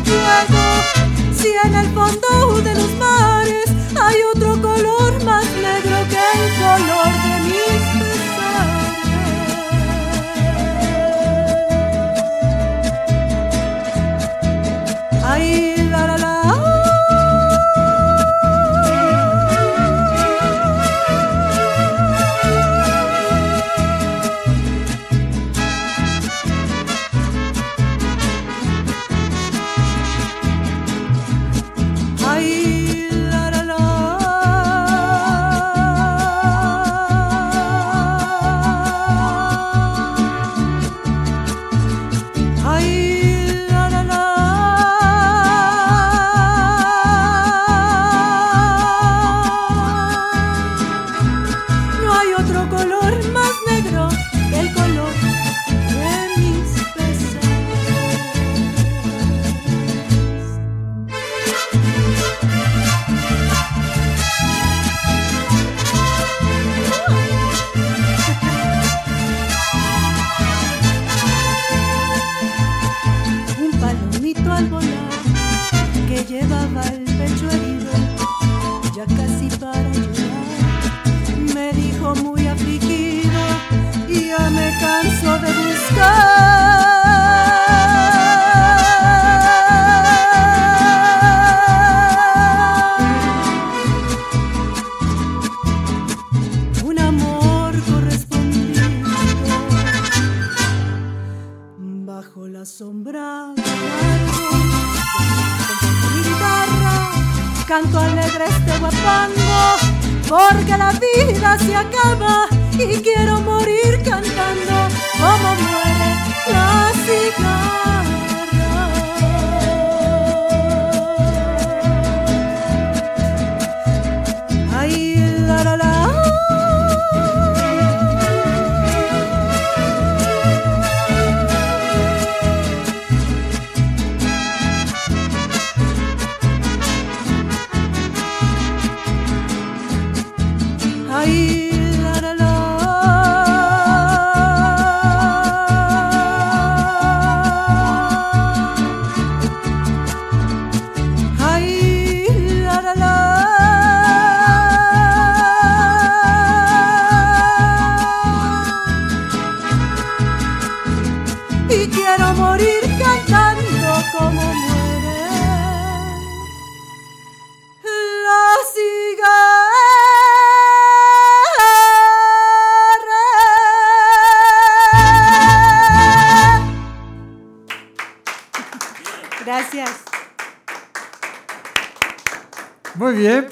puedo 0.03 0.64
si 1.34 1.49
en 1.65 1.76
el 1.76 1.88
fondo 1.94 2.61
de 2.61 2.76
los 2.76 2.91
mares 2.95 3.47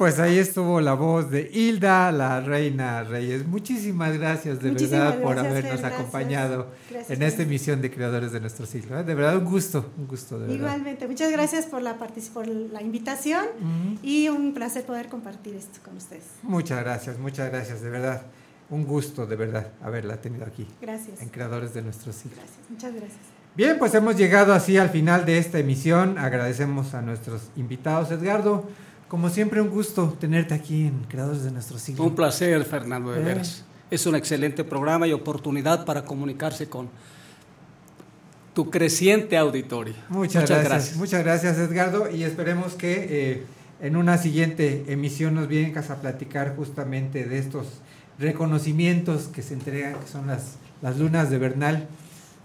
pues 0.06 0.20
ahí 0.20 0.38
estuvo 0.38 0.82
la 0.82 0.94
voz 0.94 1.32
de 1.32 1.50
Hilda, 1.52 2.12
la 2.12 2.40
reina 2.40 3.04
Reyes. 3.04 3.44
Muchísimas 3.48 4.16
gracias 4.16 4.62
de 4.62 4.70
verdad 4.70 5.20
por 5.20 5.40
habernos 5.40 5.84
acompañado 5.84 6.68
en 7.10 7.24
esta 7.24 7.42
emisión 7.42 7.82
de 7.82 7.90
Creadores 7.90 8.32
de 8.32 8.40
nuestro 8.40 8.68
siglo. 8.68 9.00
¿eh? 9.00 9.04
De 9.04 9.16
verdad, 9.16 9.36
un 9.36 9.46
gusto, 9.46 9.92
un 9.98 10.06
gusto. 10.06 10.38
De 10.38 10.54
Igualmente, 10.54 11.08
muchas 11.08 11.32
gracias 11.32 11.66
por 11.66 11.82
la, 11.82 11.98
por 11.98 12.48
la 12.48 12.84
invitación 12.84 13.48
y 14.04 14.30
un 14.30 14.54
placer 14.54 14.86
poder 14.86 15.10
compartir 15.10 15.56
esto 15.56 15.80
con 15.84 15.98
ustedes. 15.98 16.26
Muchas 16.44 16.84
gracias, 16.84 17.18
muchas 17.18 17.50
gracias, 17.50 17.82
de 17.82 17.90
verdad. 17.90 18.28
Un 18.70 18.86
gusto, 18.86 19.26
de 19.26 19.36
verdad, 19.36 19.72
haberla 19.82 20.22
tenido 20.22 20.46
aquí. 20.46 20.68
Gracias. 20.80 21.20
En 21.20 21.30
Creadores 21.30 21.74
de 21.74 21.82
nuestro 21.82 22.14
siglo. 22.14 22.38
Gracias, 22.38 22.60
muchas 22.70 22.94
gracias. 22.94 23.22
Bien, 23.56 23.80
pues 23.80 23.96
hemos 23.96 24.16
llegado 24.16 24.54
así 24.54 24.78
al 24.78 24.92
final 24.92 25.26
de 25.26 25.40
esta 25.40 25.58
emisión. 25.58 26.20
Agradecemos 26.20 26.94
a 26.94 27.02
nuestros 27.02 27.50
invitados. 27.56 28.12
Edgardo, 28.12 28.68
como 29.08 29.30
siempre, 29.30 29.62
un 29.62 29.70
gusto 29.70 30.16
tenerte 30.20 30.54
aquí 30.54 30.88
en 30.88 31.04
Creadores 31.08 31.44
de 31.44 31.52
nuestro 31.52 31.78
siglo. 31.78 32.04
Un 32.04 32.16
placer, 32.16 32.64
Fernando, 32.66 33.12
de 33.12 33.22
eh. 33.22 33.24
veras. 33.24 33.64
Es 33.92 34.06
un 34.06 34.16
excelente 34.16 34.64
programa 34.64 35.08
y 35.08 35.14
oportunidad 35.14 35.86
para 35.86 36.04
comunicarse 36.06 36.68
con 36.68 36.90
tu 38.56 38.72
creciente 38.72 39.38
auditorio. 39.38 39.94
Muchas, 40.10 40.50
gracias, 40.50 40.96
Muchas 40.96 41.24
gracias, 41.24 41.58
Edgardo, 41.58 42.10
y 42.10 42.24
esperemos 42.24 42.74
que 42.74 43.08
eh, 43.10 43.44
en 43.82 43.96
una 43.96 44.18
siguiente 44.18 44.86
emisión 44.88 45.36
nos 45.36 45.48
vienes 45.48 45.90
a 45.90 46.02
platicar 46.02 46.56
justamente 46.56 47.26
de 47.26 47.38
estos 47.38 47.68
reconocimientos 48.18 49.28
que 49.28 49.44
se 49.44 49.54
entregan, 49.54 50.00
que 50.00 50.08
son 50.08 50.28
las, 50.28 50.56
las 50.82 50.98
lunas 50.98 51.30
de 51.30 51.38
Bernal. 51.38 51.88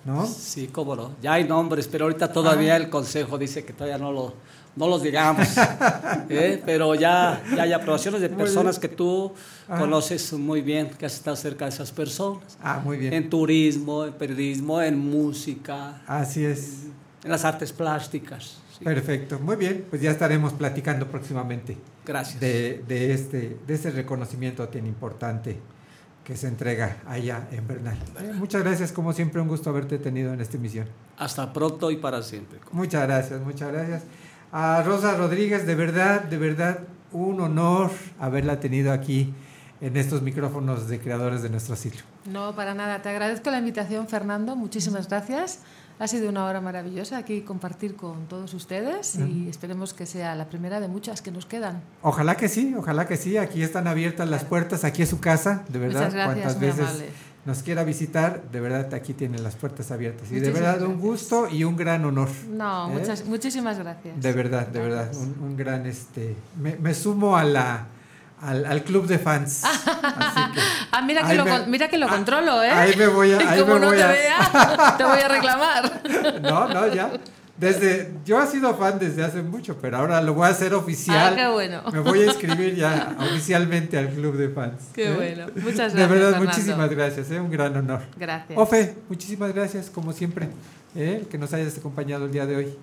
¿no? 0.04 0.26
Sí, 0.26 0.68
cómo 0.68 0.96
no. 0.96 1.12
Ya 1.22 1.34
hay 1.34 1.44
nombres, 1.44 1.86
pero 1.88 2.06
ahorita 2.06 2.32
todavía 2.32 2.76
el 2.76 2.90
consejo 2.90 3.38
dice 3.38 3.64
que 3.64 3.72
todavía 3.72 3.98
no, 3.98 4.12
lo, 4.12 4.34
no 4.76 4.88
los 4.88 5.02
digamos. 5.02 5.48
¿eh? 6.28 6.62
Pero 6.64 6.94
ya, 6.94 7.42
ya 7.54 7.62
hay 7.62 7.72
aprobaciones 7.72 8.20
de 8.20 8.28
personas 8.28 8.78
que 8.78 8.88
tú 8.88 9.32
conoces 9.66 10.32
muy 10.32 10.62
bien, 10.62 10.90
que 10.90 11.06
has 11.06 11.14
estado 11.14 11.36
cerca 11.36 11.66
de 11.66 11.70
esas 11.70 11.90
personas. 11.92 12.56
Ah, 12.62 12.80
muy 12.84 12.96
bien. 12.96 13.12
En 13.12 13.30
turismo, 13.30 14.04
en 14.04 14.12
periodismo, 14.12 14.80
en 14.80 14.98
música. 14.98 16.02
Así 16.06 16.44
es. 16.44 16.84
En 17.24 17.30
las 17.30 17.44
artes 17.44 17.72
plásticas. 17.72 18.58
Perfecto, 18.82 19.38
muy 19.38 19.56
bien. 19.56 19.86
Pues 19.90 20.00
ya 20.00 20.10
estaremos 20.10 20.54
platicando 20.54 21.06
próximamente. 21.06 21.76
Gracias. 22.06 22.40
De, 22.40 22.82
de, 22.88 23.12
este, 23.12 23.58
de 23.66 23.74
este 23.74 23.90
reconocimiento 23.90 24.66
tan 24.68 24.86
importante 24.86 25.58
que 26.24 26.36
se 26.36 26.48
entrega 26.48 26.98
allá 27.06 27.48
en 27.50 27.66
Bernal. 27.66 27.98
Eh, 28.20 28.32
muchas 28.34 28.62
gracias, 28.62 28.92
como 28.92 29.12
siempre, 29.12 29.40
un 29.40 29.48
gusto 29.48 29.70
haberte 29.70 29.98
tenido 29.98 30.32
en 30.32 30.40
esta 30.40 30.56
emisión. 30.56 30.86
Hasta 31.18 31.52
pronto 31.52 31.90
y 31.90 31.96
para 31.96 32.22
siempre. 32.22 32.60
Muchas 32.72 33.02
gracias, 33.06 33.40
muchas 33.40 33.72
gracias. 33.72 34.02
A 34.52 34.82
Rosa 34.82 35.16
Rodríguez, 35.16 35.66
de 35.66 35.74
verdad, 35.74 36.22
de 36.24 36.36
verdad, 36.36 36.80
un 37.12 37.40
honor 37.40 37.90
haberla 38.18 38.58
tenido 38.58 38.92
aquí 38.92 39.32
en 39.80 39.96
estos 39.96 40.22
micrófonos 40.22 40.88
de 40.88 40.98
creadores 40.98 41.42
de 41.42 41.50
nuestro 41.50 41.76
sitio. 41.76 42.02
No, 42.26 42.54
para 42.54 42.74
nada. 42.74 43.00
Te 43.00 43.08
agradezco 43.08 43.50
la 43.50 43.58
invitación, 43.58 44.08
Fernando. 44.08 44.56
Muchísimas 44.56 45.08
gracias. 45.08 45.60
Ha 46.00 46.08
sido 46.08 46.30
una 46.30 46.46
hora 46.46 46.60
maravillosa 46.60 47.18
aquí 47.18 47.42
compartir 47.42 47.94
con 47.94 48.26
todos 48.26 48.54
ustedes 48.54 49.16
y 49.16 49.48
esperemos 49.50 49.92
que 49.92 50.06
sea 50.06 50.34
la 50.34 50.48
primera 50.48 50.80
de 50.80 50.88
muchas 50.88 51.20
que 51.20 51.30
nos 51.30 51.44
quedan. 51.44 51.82
Ojalá 52.00 52.36
que 52.36 52.48
sí, 52.48 52.74
ojalá 52.74 53.06
que 53.06 53.18
sí. 53.18 53.36
Aquí 53.36 53.62
están 53.62 53.86
abiertas 53.86 54.28
las 54.28 54.44
puertas, 54.44 54.84
aquí 54.84 55.02
es 55.02 55.10
su 55.10 55.20
casa, 55.20 55.62
de 55.68 55.78
verdad. 55.78 56.06
Muchas 56.06 56.14
gracias, 56.14 56.58
veces 56.58 57.04
nos 57.44 57.62
quiera 57.62 57.84
visitar, 57.84 58.42
de 58.50 58.60
verdad 58.60 58.92
aquí 58.94 59.14
tienen 59.14 59.42
las 59.42 59.56
puertas 59.56 59.90
abiertas. 59.90 60.30
Y 60.30 60.40
de 60.40 60.50
verdad 60.50 60.82
un 60.82 60.98
gusto 60.98 61.48
y 61.48 61.64
un 61.64 61.76
gran 61.76 62.04
honor. 62.04 62.28
No, 62.48 62.88
¿eh? 62.88 62.92
muchas, 62.92 63.24
muchísimas 63.24 63.78
gracias. 63.78 64.20
De 64.20 64.32
verdad, 64.32 64.66
de 64.66 64.80
verdad, 64.80 65.10
un, 65.14 65.56
gran 65.56 65.86
este. 65.86 66.36
me 66.56 66.94
sumo 66.94 67.36
a 67.36 67.44
la 67.44 67.86
al, 68.40 68.64
al, 68.64 68.82
club 68.82 69.06
de 69.06 69.18
fans. 69.18 69.62
ah, 69.64 71.02
mira 71.04 71.26
que, 71.26 71.34
lo, 71.34 71.44
mira 71.66 71.88
que 71.88 71.98
lo 71.98 72.06
ah, 72.06 72.10
controlo, 72.10 72.62
¿eh? 72.62 72.70
Ahí 72.70 72.96
me 72.96 73.06
voy 73.06 73.32
a. 73.32 73.38
Ahí 73.50 73.60
Como 73.60 73.74
me 73.74 73.80
no 73.80 73.86
voy 73.88 73.96
te 73.96 74.02
a... 74.02 74.08
vea, 74.08 74.94
te 74.98 75.04
voy 75.04 75.20
a 75.20 75.28
reclamar. 75.28 76.02
no, 76.42 76.68
no, 76.68 76.88
ya. 76.88 77.10
Desde, 77.60 78.10
yo 78.24 78.42
he 78.42 78.46
sido 78.46 78.74
fan 78.74 78.98
desde 78.98 79.22
hace 79.22 79.42
mucho, 79.42 79.76
pero 79.78 79.98
ahora 79.98 80.22
lo 80.22 80.32
voy 80.32 80.46
a 80.46 80.48
hacer 80.48 80.72
oficial. 80.72 81.34
Ah, 81.34 81.36
qué 81.36 81.46
bueno. 81.46 81.82
Me 81.92 81.98
voy 81.98 82.22
a 82.22 82.24
inscribir 82.24 82.74
ya 82.74 83.14
oficialmente 83.20 83.98
al 83.98 84.08
club 84.08 84.34
de 84.38 84.48
fans. 84.48 84.80
Qué 84.94 85.08
¿eh? 85.08 85.14
bueno. 85.14 85.46
Muchas 85.56 85.92
gracias. 85.92 85.94
De 85.94 86.06
verdad, 86.06 86.40
muchísimas 86.40 86.88
gracias, 86.88 87.30
¿eh? 87.30 87.38
un 87.38 87.50
gran 87.50 87.76
honor. 87.76 88.00
Gracias. 88.16 88.58
Ofe, 88.58 88.94
muchísimas 89.10 89.52
gracias, 89.52 89.90
como 89.90 90.14
siempre, 90.14 90.48
¿eh? 90.94 91.26
que 91.30 91.36
nos 91.36 91.52
hayas 91.52 91.76
acompañado 91.76 92.24
el 92.24 92.32
día 92.32 92.46
de 92.46 92.56
hoy. 92.56 92.78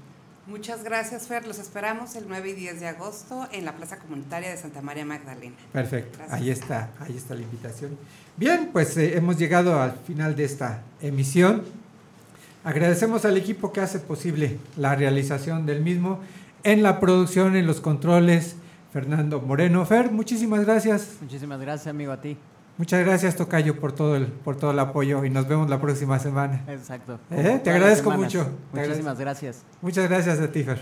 Muchas 0.46 0.84
gracias, 0.84 1.28
Fer. 1.28 1.48
Los 1.48 1.58
esperamos 1.58 2.16
el 2.16 2.26
9 2.28 2.50
y 2.52 2.54
10 2.54 2.80
de 2.80 2.88
agosto 2.88 3.50
en 3.52 3.66
la 3.66 3.76
Plaza 3.76 3.98
Comunitaria 3.98 4.52
de 4.52 4.58
Santa 4.58 4.84
María 4.84 5.06
Magdalena. 5.06 5.56
Perfecto, 5.74 6.20
ahí 6.30 6.52
está, 6.52 6.92
ahí 7.00 7.18
está 7.18 7.34
la 7.34 7.42
invitación. 7.42 7.98
Bien, 8.38 8.70
pues 8.72 8.96
eh, 8.96 9.18
hemos 9.18 9.38
llegado 9.38 9.82
al 9.82 9.94
final 10.06 10.36
de 10.36 10.46
esta 10.46 10.84
emisión. 11.02 11.64
Agradecemos 12.68 13.24
al 13.24 13.38
equipo 13.38 13.72
que 13.72 13.80
hace 13.80 13.98
posible 13.98 14.58
la 14.76 14.94
realización 14.94 15.66
del 15.66 15.82
mismo 15.82 16.20
en 16.66 16.84
la 16.84 17.00
producción, 17.00 17.56
en 17.56 17.66
los 17.66 17.80
controles. 17.80 18.58
Fernando 18.92 19.40
Moreno. 19.40 19.86
Fer, 19.86 20.12
muchísimas 20.12 20.66
gracias. 20.66 21.16
Muchísimas 21.22 21.62
gracias, 21.62 21.88
amigo, 21.88 22.12
a 22.12 22.20
ti. 22.20 22.36
Muchas 22.78 23.06
gracias, 23.06 23.38
Tocayo, 23.38 23.80
por 23.80 23.94
todo 23.94 24.18
el, 24.18 24.26
por 24.26 24.58
todo 24.58 24.72
el 24.72 24.80
apoyo 24.80 25.24
y 25.24 25.30
nos 25.30 25.48
vemos 25.48 25.70
la 25.70 25.80
próxima 25.80 26.20
semana. 26.20 26.66
Exacto. 26.68 27.22
¿Eh? 27.32 27.62
Te 27.64 27.70
agradezco 27.70 28.12
mucho. 28.12 28.50
Muchísimas 28.74 29.18
gracias. 29.18 29.64
Muchas 29.82 30.10
gracias 30.10 30.38
a 30.42 30.52
ti, 30.52 30.64
Fer. 30.64 30.82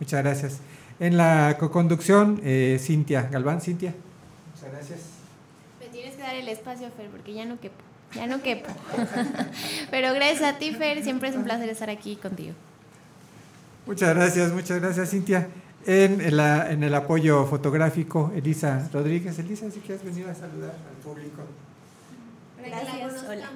Muchas 0.00 0.22
gracias. 0.22 0.60
En 1.00 1.16
la 1.16 1.56
co-conducción, 1.58 2.42
eh, 2.44 2.76
Cintia 2.78 3.22
Galván. 3.22 3.62
Cintia, 3.62 3.94
muchas 4.54 4.70
gracias. 4.70 5.00
Me 5.80 5.86
tienes 5.86 6.14
que 6.14 6.20
dar 6.20 6.36
el 6.36 6.48
espacio, 6.48 6.90
Fer, 6.94 7.08
porque 7.08 7.32
ya 7.32 7.46
no 7.46 7.58
quepo. 7.58 7.91
Ya 8.14 8.26
no 8.26 8.42
quepo. 8.42 8.68
Pero 9.90 10.12
gracias 10.14 10.42
a 10.42 10.58
ti, 10.58 10.72
Fer. 10.72 11.02
Siempre 11.02 11.28
es 11.28 11.36
un 11.36 11.44
placer 11.44 11.68
estar 11.68 11.90
aquí 11.90 12.16
contigo. 12.16 12.54
Muchas 13.86 14.14
gracias, 14.14 14.52
muchas 14.52 14.80
gracias, 14.80 15.10
Cintia. 15.10 15.48
En, 15.84 16.36
la, 16.36 16.70
en 16.70 16.84
el 16.84 16.94
apoyo 16.94 17.44
fotográfico, 17.46 18.30
Elisa 18.36 18.88
Rodríguez. 18.92 19.38
Elisa, 19.38 19.70
si 19.70 19.80
quieres 19.80 20.04
venir 20.04 20.28
a 20.28 20.34
saludar 20.34 20.70
al 20.70 21.02
público. 21.02 21.42
Gracias. 22.64 23.24
Hola. 23.28 23.50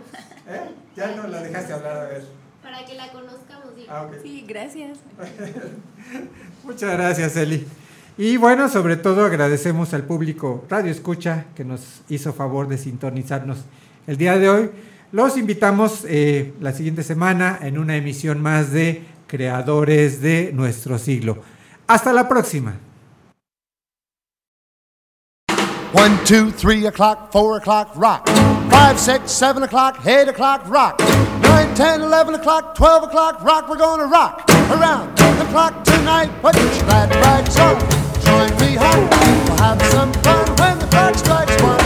¿Eh? 0.48 0.70
Ya 0.96 1.14
no 1.14 1.28
la 1.28 1.42
dejaste 1.42 1.72
hablar, 1.72 1.96
a 1.96 2.04
ver. 2.04 2.24
Para 2.62 2.84
que 2.84 2.94
la 2.94 3.12
conozcamos. 3.12 3.76
Digo. 3.76 3.88
Ah, 3.88 4.08
Sí, 4.22 4.44
gracias. 4.48 4.98
Muchas 6.64 6.92
gracias, 6.92 7.36
Eli. 7.36 7.66
Y 8.18 8.38
bueno, 8.38 8.68
sobre 8.68 8.96
todo 8.96 9.24
agradecemos 9.24 9.92
al 9.92 10.04
público 10.04 10.64
Radio 10.70 10.90
Escucha 10.90 11.44
que 11.54 11.64
nos 11.64 12.00
hizo 12.08 12.32
favor 12.32 12.66
de 12.66 12.78
sintonizarnos 12.78 13.58
el 14.06 14.16
día 14.16 14.38
de 14.38 14.48
hoy. 14.48 14.70
Los 15.12 15.36
invitamos 15.36 16.04
eh, 16.08 16.52
la 16.60 16.72
siguiente 16.72 17.02
semana 17.02 17.58
en 17.62 17.78
una 17.78 17.96
emisión 17.96 18.40
más 18.40 18.72
de 18.72 19.04
Creadores 19.26 20.20
de 20.20 20.52
nuestro 20.52 20.98
siglo. 20.98 21.38
Hasta 21.86 22.12
la 22.12 22.28
próxima. 22.28 22.76
1, 25.92 26.20
2, 26.28 26.54
3 26.56 26.86
o'clock, 26.86 27.30
4 27.32 27.56
o'clock, 27.56 27.96
rock. 27.96 28.28
5, 28.70 28.98
6, 28.98 29.20
7 29.24 29.62
o'clock, 29.64 29.98
8 30.04 30.28
o'clock, 30.28 30.68
rock. 30.68 31.00
9, 31.42 31.74
10, 31.74 32.02
11 32.02 32.34
o'clock, 32.34 32.74
12 32.74 33.04
o'clock, 33.04 33.42
rock. 33.42 33.68
We're 33.68 33.78
gonna 33.78 34.06
rock 34.06 34.44
around 34.70 35.16
the 35.16 35.44
clock 35.46 35.82
tonight. 35.84 36.30
Put 36.42 36.54
your 36.56 36.68
glad 36.84 37.10
rags 37.16 37.58
on. 37.58 37.78
Join 38.20 38.50
me 38.60 38.76
home. 38.76 39.08
We'll 39.46 39.56
have 39.58 39.82
some 39.90 40.12
fun 40.22 40.46
when 40.56 40.78
the 40.78 40.86
clock 40.86 41.16
strikes 41.16 41.62
one. 41.62 41.85